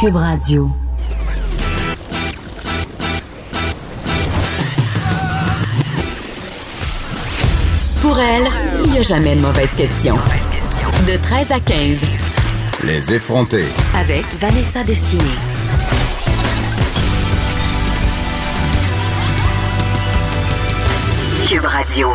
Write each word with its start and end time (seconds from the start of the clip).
Cube 0.00 0.14
Radio. 0.14 0.70
Pour 8.00 8.20
elle, 8.20 8.48
il 8.84 8.90
n'y 8.92 8.98
a 8.98 9.02
jamais 9.02 9.34
de 9.34 9.40
mauvaise 9.40 9.74
question. 9.74 10.14
De 11.08 11.16
13 11.20 11.50
à 11.50 11.58
15. 11.58 12.00
Les 12.84 13.12
effronter. 13.12 13.64
Avec 13.96 14.24
Vanessa 14.38 14.84
Destinée. 14.84 15.24
Cube 21.48 21.64
Radio. 21.64 22.10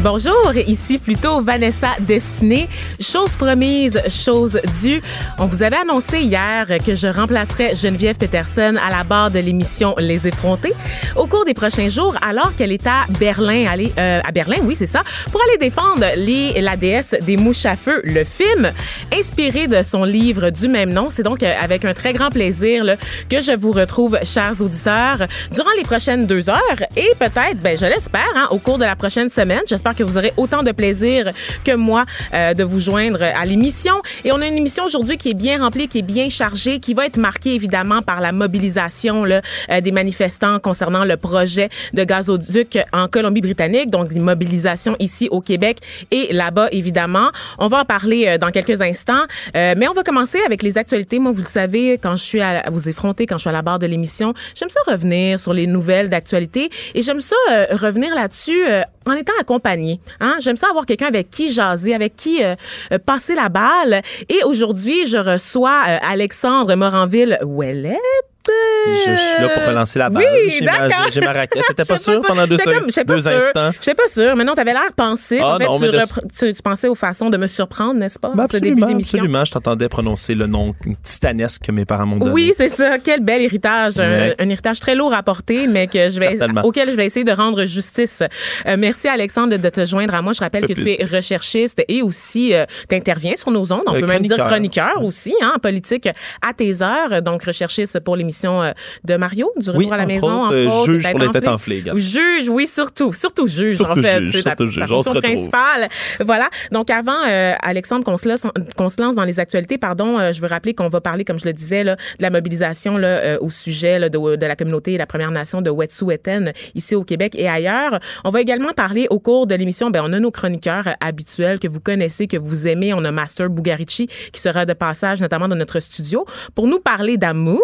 Bonjour, 0.00 0.52
ici 0.66 0.98
plutôt 0.98 1.42
Vanessa 1.42 1.90
Destinée. 2.00 2.68
Chose 2.98 3.36
promise, 3.36 4.00
chose 4.08 4.58
due. 4.82 5.00
On 5.38 5.46
vous 5.46 5.62
avait 5.62 5.76
annoncé 5.76 6.20
hier 6.20 6.66
que 6.84 6.94
je 6.94 7.06
remplacerais 7.06 7.74
Geneviève 7.74 8.16
Peterson 8.16 8.72
à 8.84 8.90
la 8.90 9.04
barre 9.04 9.30
de 9.30 9.38
l'émission 9.38 9.94
Les 9.98 10.26
Effrontés 10.26 10.72
au 11.14 11.26
cours 11.26 11.44
des 11.44 11.54
prochains 11.54 11.88
jours, 11.88 12.16
alors 12.26 12.56
qu'elle 12.56 12.72
est 12.72 12.86
à 12.86 13.04
Berlin, 13.20 13.66
aller, 13.70 13.92
euh, 13.98 14.20
à 14.26 14.32
Berlin, 14.32 14.56
oui, 14.64 14.74
c'est 14.74 14.86
ça, 14.86 15.02
pour 15.30 15.40
aller 15.42 15.58
défendre 15.58 16.04
les, 16.16 16.60
la 16.60 16.76
déesse 16.76 17.14
des 17.22 17.36
mouches 17.36 17.66
à 17.66 17.76
feu, 17.76 18.00
le 18.02 18.24
film, 18.24 18.72
inspiré 19.16 19.66
de 19.66 19.82
son 19.82 20.04
livre 20.04 20.50
du 20.50 20.68
même 20.68 20.90
nom. 20.90 21.08
C'est 21.10 21.22
donc 21.22 21.42
euh, 21.42 21.52
avec 21.62 21.84
un 21.84 21.94
très 21.94 22.12
grand 22.12 22.30
plaisir 22.30 22.82
là, 22.82 22.96
que 23.28 23.40
je 23.40 23.52
vous 23.52 23.72
retrouve, 23.72 24.18
chers 24.24 24.60
auditeurs, 24.60 25.28
durant 25.52 25.70
les 25.76 25.84
prochaines 25.84 26.26
deux 26.26 26.48
heures 26.48 26.82
et 26.96 27.12
peut-être, 27.18 27.58
ben, 27.62 27.76
je 27.76 27.86
l'espère, 27.86 28.32
hein, 28.34 28.48
au 28.50 28.58
cours 28.58 28.78
de 28.78 28.84
la 28.84 28.96
prochaine 28.96 29.28
semaine. 29.28 29.60
J'espère 29.82 29.96
que 29.96 30.04
vous 30.04 30.16
aurez 30.16 30.32
autant 30.36 30.62
de 30.62 30.70
plaisir 30.70 31.32
que 31.64 31.74
moi 31.74 32.04
euh, 32.34 32.54
de 32.54 32.62
vous 32.62 32.78
joindre 32.78 33.20
à 33.20 33.44
l'émission. 33.44 33.94
Et 34.24 34.30
on 34.30 34.40
a 34.40 34.46
une 34.46 34.56
émission 34.56 34.84
aujourd'hui 34.84 35.16
qui 35.16 35.30
est 35.30 35.34
bien 35.34 35.58
remplie, 35.58 35.88
qui 35.88 35.98
est 35.98 36.02
bien 36.02 36.28
chargée, 36.28 36.78
qui 36.78 36.94
va 36.94 37.06
être 37.06 37.16
marquée 37.16 37.56
évidemment 37.56 38.00
par 38.00 38.20
la 38.20 38.30
mobilisation 38.30 39.24
là, 39.24 39.42
euh, 39.72 39.80
des 39.80 39.90
manifestants 39.90 40.60
concernant 40.60 41.04
le 41.04 41.16
projet 41.16 41.68
de 41.94 42.04
gazoduc 42.04 42.78
en 42.92 43.08
Colombie-Britannique, 43.08 43.90
donc 43.90 44.10
des 44.10 44.20
mobilisations 44.20 44.94
ici 45.00 45.26
au 45.32 45.40
Québec 45.40 45.78
et 46.12 46.32
là-bas 46.32 46.68
évidemment. 46.70 47.30
On 47.58 47.66
va 47.66 47.80
en 47.80 47.84
parler 47.84 48.26
euh, 48.28 48.38
dans 48.38 48.52
quelques 48.52 48.80
instants, 48.82 49.24
euh, 49.56 49.74
mais 49.76 49.88
on 49.88 49.94
va 49.94 50.04
commencer 50.04 50.38
avec 50.46 50.62
les 50.62 50.78
actualités. 50.78 51.18
Moi, 51.18 51.32
vous 51.32 51.42
le 51.42 51.46
savez, 51.46 51.98
quand 52.00 52.14
je 52.14 52.22
suis 52.22 52.40
à, 52.40 52.70
vous 52.70 52.88
effronter, 52.88 53.26
quand 53.26 53.36
je 53.36 53.40
suis 53.40 53.50
à 53.50 53.52
la 53.52 53.62
barre 53.62 53.80
de 53.80 53.86
l'émission, 53.86 54.32
j'aime 54.54 54.70
ça 54.70 54.78
revenir 54.86 55.40
sur 55.40 55.52
les 55.52 55.66
nouvelles 55.66 56.08
d'actualité 56.08 56.70
et 56.94 57.02
j'aime 57.02 57.20
ça 57.20 57.34
euh, 57.50 57.66
revenir 57.72 58.14
là-dessus 58.14 58.64
euh, 58.68 58.82
en 59.06 59.12
étant 59.12 59.32
accompagné. 59.40 60.00
Hein? 60.20 60.36
J'aime 60.40 60.56
ça 60.56 60.68
avoir 60.68 60.86
quelqu'un 60.86 61.06
avec 61.06 61.30
qui 61.30 61.52
jaser, 61.52 61.94
avec 61.94 62.16
qui 62.16 62.42
euh, 62.42 62.54
euh, 62.92 62.98
passer 62.98 63.34
la 63.34 63.48
balle. 63.48 64.02
Et 64.28 64.42
aujourd'hui, 64.44 65.06
je 65.06 65.18
reçois 65.18 65.82
euh, 65.88 65.98
Alexandre 66.02 66.74
Moranville-Ouellette. 66.74 68.31
Je 68.46 69.16
suis 69.16 69.40
là 69.42 69.48
pour 69.50 69.64
relancer 69.64 69.98
la 69.98 70.10
balle. 70.10 70.24
Oui, 70.44 70.50
J'ai 70.50 70.64
ma, 70.64 70.88
j'ai 71.12 71.20
ma 71.20 71.32
raquette. 71.32 71.62
T'étais 71.68 71.84
pas 71.84 71.96
J'étais 71.98 71.98
sûr 72.12 72.20
pas 72.22 72.28
pendant 72.28 72.46
deux, 72.46 72.56
comme- 72.58 72.86
pas 72.92 73.02
deux 73.14 73.20
sûre. 73.20 73.30
instants? 73.32 73.70
J'étais 73.78 73.94
pas 73.94 74.08
sûre. 74.08 74.34
Mais 74.36 74.42
non, 74.44 74.54
t'avais 74.54 74.72
l'air 74.72 74.92
pensif. 74.96 75.40
Ah 75.42 75.54
en 75.54 75.58
fait, 75.58 75.64
non, 75.66 75.78
tu, 75.78 75.86
de- 75.86 76.48
tu, 76.48 76.52
tu 76.54 76.62
pensais 76.62 76.88
aux 76.88 76.94
façons 76.96 77.30
de 77.30 77.36
me 77.36 77.46
surprendre, 77.46 77.94
n'est-ce 77.94 78.18
pas? 78.18 78.32
Ben 78.34 78.46
début 78.46 78.70
absolument, 78.82 78.98
absolument. 78.98 79.44
Je 79.44 79.52
t'entendais 79.52 79.88
prononcer 79.88 80.34
le 80.34 80.46
nom 80.48 80.74
titanesque 81.04 81.62
que 81.66 81.72
mes 81.72 81.84
parents 81.84 82.06
m'ont 82.06 82.16
donné. 82.18 82.32
Oui, 82.32 82.52
c'est 82.56 82.68
ça. 82.68 82.98
Quel 82.98 83.20
bel 83.20 83.42
héritage. 83.42 83.98
Un, 83.98 84.02
Ouais. 84.12 84.34
un 84.38 84.48
héritage 84.48 84.80
très 84.80 84.94
lourd 84.96 85.14
à 85.14 85.22
porter, 85.22 85.66
mais 85.68 85.86
que 85.86 86.08
je 86.08 86.18
vais, 86.18 86.36
Certainement. 86.36 86.62
auquel 86.64 86.90
je 86.90 86.96
vais 86.96 87.06
essayer 87.06 87.24
de 87.24 87.32
rendre 87.32 87.64
justice. 87.64 88.22
Euh, 88.66 88.76
merci, 88.78 89.06
Alexandre, 89.08 89.56
de 89.56 89.68
te 89.68 89.84
joindre 89.86 90.14
à 90.14 90.22
moi. 90.22 90.32
Je 90.32 90.40
rappelle 90.40 90.66
que 90.66 90.72
tu 90.72 90.90
es 90.90 91.04
recherchiste 91.04 91.82
et 91.88 92.02
aussi, 92.02 92.52
euh, 92.54 92.64
t'interviens 92.88 93.36
sur 93.36 93.50
nos 93.52 93.72
ondes. 93.72 93.82
On 93.86 93.94
Euh, 93.94 94.00
peut 94.00 94.06
même 94.06 94.22
dire 94.22 94.36
chroniqueur. 94.36 94.48
chroniqueur 94.48 95.04
aussi, 95.04 95.34
hein, 95.40 95.52
en 95.56 95.58
politique, 95.60 96.08
à 96.46 96.52
tes 96.52 96.82
heures. 96.82 97.22
Donc, 97.22 97.44
recherchiste 97.44 98.00
pour 98.00 98.16
l'émission 98.16 98.31
euh, 98.62 98.72
de 99.04 99.16
Mario, 99.16 99.50
du 99.56 99.70
retour 99.70 99.78
Oui, 99.78 99.88
à 99.92 99.96
la 99.96 100.02
entre 100.04 100.12
maison. 100.12 100.42
autres, 100.44 100.66
entre 100.68 100.84
juge 100.90 101.10
pour 101.10 101.18
les 101.18 101.26
tête 101.26 101.32
têtes 101.32 101.48
enflée. 101.48 101.54
enflées 101.54 101.76
également. 101.78 102.00
Juge, 102.00 102.48
oui, 102.48 102.66
surtout. 102.66 103.12
Surtout 103.12 103.46
juge, 103.46 103.76
Surtout 103.76 103.98
en 103.98 104.02
fait. 104.02 104.20
juge, 104.22 104.32
C'est 104.32 104.42
surtout 104.42 104.64
ta 104.66 104.70
juge. 104.70 104.92
On 104.92 105.02
se 105.02 105.18
principale. 105.18 105.88
Voilà. 106.20 106.48
Donc, 106.70 106.90
avant, 106.90 107.12
euh, 107.28 107.54
Alexandre, 107.62 108.04
qu'on 108.04 108.16
se, 108.16 108.28
lance, 108.28 108.42
qu'on 108.76 108.88
se 108.88 109.00
lance 109.00 109.14
dans 109.14 109.24
les 109.24 109.40
actualités, 109.40 109.78
pardon, 109.78 110.18
euh, 110.18 110.32
je 110.32 110.40
veux 110.40 110.48
rappeler 110.48 110.74
qu'on 110.74 110.88
va 110.88 111.00
parler, 111.00 111.24
comme 111.24 111.38
je 111.38 111.44
le 111.44 111.52
disais, 111.52 111.84
là, 111.84 111.96
de 111.96 112.22
la 112.22 112.30
mobilisation 112.30 112.96
là, 112.98 113.08
euh, 113.08 113.38
au 113.40 113.50
sujet 113.50 113.98
là, 113.98 114.08
de, 114.08 114.36
de 114.36 114.46
la 114.46 114.56
communauté 114.56 114.92
et 114.94 114.98
la 114.98 115.06
Première 115.06 115.30
Nation 115.30 115.60
de 115.62 115.70
Wet'suwet'en 115.70 116.52
ici 116.74 116.94
au 116.94 117.04
Québec 117.04 117.34
et 117.36 117.48
ailleurs. 117.48 117.98
On 118.24 118.30
va 118.30 118.40
également 118.40 118.72
parler 118.74 119.06
au 119.10 119.18
cours 119.20 119.46
de 119.46 119.54
l'émission, 119.54 119.90
ben, 119.90 120.02
on 120.04 120.12
a 120.12 120.20
nos 120.20 120.30
chroniqueurs 120.30 120.86
euh, 120.88 120.92
habituels 121.00 121.58
que 121.58 121.68
vous 121.68 121.80
connaissez, 121.80 122.26
que 122.26 122.36
vous 122.36 122.66
aimez. 122.68 122.92
On 122.94 123.04
a 123.04 123.10
Master 123.12 123.48
Bugarici 123.50 124.06
qui 124.32 124.40
sera 124.40 124.64
de 124.66 124.72
passage, 124.72 125.20
notamment 125.20 125.48
dans 125.48 125.56
notre 125.56 125.80
studio, 125.80 126.24
pour 126.54 126.66
nous 126.66 126.78
parler 126.80 127.16
d'amour. 127.16 127.60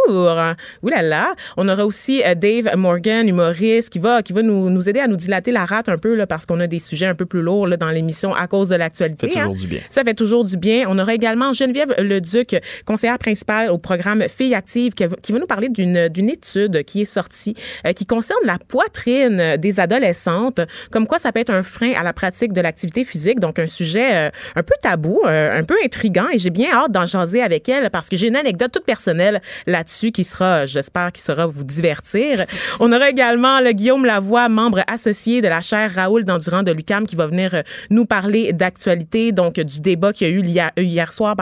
Ouh 0.82 0.88
là 0.88 1.02
là. 1.02 1.34
On 1.56 1.68
aura 1.68 1.84
aussi 1.84 2.22
euh, 2.24 2.34
Dave 2.34 2.76
Morgan, 2.76 3.28
humoriste, 3.28 3.90
qui 3.90 3.98
va, 3.98 4.22
qui 4.22 4.32
va 4.32 4.42
nous, 4.42 4.70
nous 4.70 4.88
aider 4.88 5.00
à 5.00 5.06
nous 5.06 5.16
dilater 5.16 5.52
la 5.52 5.64
rate 5.64 5.88
un 5.88 5.98
peu, 5.98 6.14
là, 6.14 6.26
parce 6.26 6.46
qu'on 6.46 6.60
a 6.60 6.66
des 6.66 6.78
sujets 6.78 7.06
un 7.06 7.14
peu 7.14 7.26
plus 7.26 7.42
lourds 7.42 7.66
là, 7.66 7.76
dans 7.76 7.90
l'émission 7.90 8.34
à 8.34 8.46
cause 8.46 8.68
de 8.68 8.76
l'actualité. 8.76 9.28
Fait 9.28 9.34
toujours 9.34 9.52
hein. 9.52 9.56
du 9.56 9.66
bien. 9.66 9.80
Ça 9.90 10.04
fait 10.04 10.14
toujours 10.14 10.44
du 10.44 10.56
bien. 10.56 10.84
On 10.88 10.98
aura 10.98 11.14
également 11.14 11.52
Geneviève 11.52 11.94
Leduc, 11.98 12.56
conseillère 12.84 13.18
principale 13.18 13.70
au 13.70 13.78
programme 13.78 14.24
Filles 14.28 14.54
actives, 14.54 14.94
qui 14.94 15.06
va, 15.06 15.16
qui 15.20 15.32
va 15.32 15.38
nous 15.38 15.46
parler 15.46 15.68
d'une 15.68 16.08
d'une 16.08 16.28
étude 16.28 16.84
qui 16.84 17.02
est 17.02 17.04
sortie, 17.04 17.54
euh, 17.86 17.92
qui 17.92 18.06
concerne 18.06 18.40
la 18.44 18.58
poitrine 18.58 19.56
des 19.56 19.80
adolescentes, 19.80 20.60
comme 20.90 21.06
quoi 21.06 21.18
ça 21.18 21.32
peut 21.32 21.40
être 21.40 21.50
un 21.50 21.62
frein 21.62 21.92
à 21.96 22.02
la 22.02 22.12
pratique 22.12 22.52
de 22.52 22.60
l'activité 22.60 23.04
physique, 23.04 23.40
donc 23.40 23.58
un 23.58 23.66
sujet 23.66 24.28
euh, 24.28 24.30
un 24.56 24.62
peu 24.62 24.74
tabou, 24.82 25.20
euh, 25.24 25.50
un 25.52 25.64
peu 25.64 25.76
intrigant, 25.84 26.26
et 26.32 26.38
j'ai 26.38 26.50
bien 26.50 26.70
hâte 26.72 26.92
d'en 26.92 27.04
jaser 27.04 27.42
avec 27.42 27.68
elle 27.68 27.90
parce 27.90 28.08
que 28.08 28.16
j'ai 28.16 28.28
une 28.28 28.36
anecdote 28.36 28.72
toute 28.72 28.84
personnelle 28.84 29.40
là-dessus 29.66 30.12
qui 30.12 30.24
sera, 30.24 30.47
j'espère, 30.64 31.12
qui 31.12 31.22
sera 31.22 31.46
vous 31.46 31.64
divertir. 31.64 32.44
On 32.80 32.92
aura 32.92 33.08
également 33.10 33.60
le 33.60 33.72
Guillaume 33.72 34.04
Lavoie, 34.04 34.48
membre 34.48 34.82
associé 34.86 35.40
de 35.40 35.48
la 35.48 35.60
chaire 35.60 35.92
Raoul 35.94 36.24
d'Endurant 36.24 36.62
de 36.62 36.72
l'UCAM, 36.72 37.06
qui 37.06 37.16
va 37.16 37.26
venir 37.26 37.54
euh, 37.54 37.62
nous 37.90 38.04
parler 38.04 38.52
d'actualité, 38.52 39.32
donc 39.32 39.54
du 39.54 39.80
débat 39.80 40.12
qu'il 40.12 40.28
y 40.28 40.30
a 40.30 40.34
eu 40.34 40.42
hier, 40.42 40.70
hier 40.76 41.12
soir, 41.12 41.34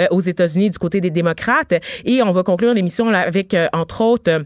euh, 0.00 0.06
aux 0.10 0.20
États-Unis 0.20 0.70
du 0.70 0.78
côté 0.78 1.00
des 1.00 1.10
démocrates. 1.10 1.74
Et 2.04 2.22
on 2.22 2.32
va 2.32 2.42
conclure 2.42 2.74
l'émission 2.74 3.08
avec, 3.08 3.54
euh, 3.54 3.68
entre 3.72 4.00
autres, 4.02 4.30
euh, 4.30 4.40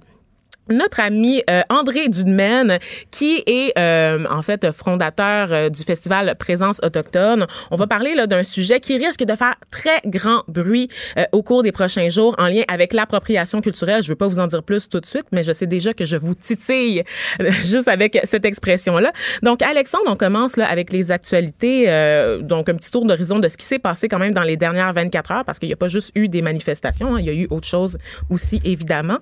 notre 0.69 1.01
ami 1.01 1.43
euh, 1.49 1.63
André 1.69 2.09
Dudemaine, 2.09 2.79
qui 3.11 3.43
est 3.47 3.73
euh, 3.79 4.25
en 4.31 4.43
fait 4.43 4.71
fondateur 4.73 5.53
euh, 5.53 5.69
du 5.69 5.83
festival 5.83 6.35
Présence 6.39 6.81
autochtone. 6.83 7.47
On 7.71 7.77
va 7.77 7.87
parler 7.87 8.15
là 8.15 8.27
d'un 8.27 8.43
sujet 8.43 8.81
qui 8.81 8.97
risque 8.97 9.25
de 9.25 9.35
faire 9.35 9.55
très 9.71 10.01
grand 10.07 10.43
bruit 10.49 10.89
euh, 11.19 11.25
au 11.33 11.43
cours 11.43 11.63
des 11.63 11.73
prochains 11.73 12.09
jours 12.09 12.35
en 12.39 12.47
lien 12.47 12.63
avec 12.69 12.93
l'appropriation 12.93 13.61
culturelle. 13.61 14.03
Je 14.03 14.09
veux 14.09 14.17
pas 14.17 14.27
vous 14.27 14.41
en 14.41 14.47
dire 14.47 14.63
plus 14.63 14.89
tout 14.89 15.01
de 15.01 15.07
suite, 15.07 15.27
mais 15.33 15.43
je 15.43 15.53
sais 15.53 15.67
déjà 15.67 15.95
que 15.95 16.05
je 16.05 16.17
vous 16.17 16.35
titille 16.35 17.05
juste 17.63 17.89
avec 17.89 18.21
cette 18.25 18.45
expression-là. 18.45 19.13
Donc 19.43 19.63
Alexandre, 19.63 20.05
on 20.09 20.17
commence 20.17 20.57
là 20.57 20.69
avec 20.69 20.93
les 20.93 21.11
actualités. 21.11 21.85
euh, 21.89 22.41
donc 22.41 22.69
un 22.69 22.75
petit 22.75 22.91
tour 22.91 23.05
d'horizon 23.05 23.39
de 23.39 23.49
ce 23.49 23.57
qui 23.57 23.65
s'est 23.67 23.79
passé 23.79 24.09
quand 24.09 24.19
même 24.19 24.35
dans 24.35 24.43
les 24.43 24.57
dernières 24.57 24.93
24 24.93 25.31
heures, 25.33 25.45
parce 25.45 25.59
qu'il 25.59 25.69
n'y 25.69 25.73
a 25.73 25.77
pas 25.77 25.89
juste 25.89 26.11
eu 26.15 26.29
des 26.29 26.43
manifestations, 26.43 27.15
hein, 27.17 27.21
il 27.21 27.27
y 27.27 27.31
a 27.31 27.33
eu 27.33 27.47
autre 27.51 27.67
chose 27.67 27.99
aussi 28.31 28.61
évidemment. 28.65 29.19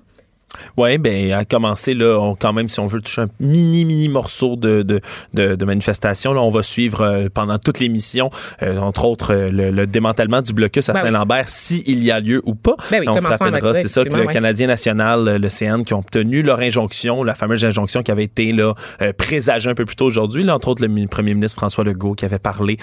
Oui, 0.77 0.97
ben 0.97 1.31
à 1.33 1.45
commencer 1.45 1.93
là, 1.93 2.17
on, 2.19 2.35
quand 2.35 2.53
même 2.53 2.69
si 2.69 2.79
on 2.79 2.85
veut 2.85 3.01
toucher 3.01 3.21
un 3.21 3.27
mini 3.39 3.85
mini 3.85 4.07
morceau 4.09 4.55
de 4.55 4.81
de, 4.83 4.99
de, 5.33 5.55
de 5.55 5.65
manifestation, 5.65 6.33
là, 6.33 6.41
on 6.41 6.49
va 6.49 6.63
suivre 6.63 7.01
euh, 7.01 7.27
pendant 7.33 7.57
toute 7.57 7.79
l'émission, 7.79 8.29
euh, 8.63 8.77
entre 8.79 9.05
autres 9.05 9.33
euh, 9.33 9.49
le, 9.49 9.71
le 9.71 9.87
démantèlement 9.87 10.41
du 10.41 10.53
blocus 10.53 10.89
à 10.89 10.93
Ben 10.93 10.99
oui. 10.99 11.05
Saint-Lambert, 11.05 11.49
s'il 11.49 12.03
y 12.03 12.11
a 12.11 12.19
lieu 12.19 12.41
ou 12.45 12.55
pas. 12.55 12.75
Ben 12.91 12.99
oui, 13.01 13.07
on 13.09 13.19
se 13.19 13.27
rappellera, 13.27 13.73
c'est 13.73 13.87
ça 13.87 14.03
que 14.03 14.13
le 14.15 14.25
ouais. 14.25 14.33
Canadien 14.33 14.67
national, 14.67 15.27
euh, 15.27 15.37
le 15.39 15.49
CN, 15.49 15.83
qui 15.83 15.93
ont 15.93 15.99
obtenu 15.99 16.41
leur 16.41 16.59
injonction, 16.59 17.23
la 17.23 17.35
fameuse 17.35 17.63
injonction 17.65 18.01
qui 18.03 18.11
avait 18.11 18.23
été 18.25 18.51
là 18.51 18.73
présagée 19.17 19.69
un 19.69 19.75
peu 19.75 19.85
plus 19.85 19.95
tôt 19.95 20.05
aujourd'hui, 20.05 20.43
là, 20.43 20.55
entre 20.55 20.67
autres 20.69 20.81
le 20.81 20.87
mi- 20.87 21.07
premier 21.07 21.33
ministre 21.33 21.57
François 21.59 21.83
Legault 21.83 22.13
qui 22.13 22.25
avait 22.25 22.39
parlé, 22.39 22.77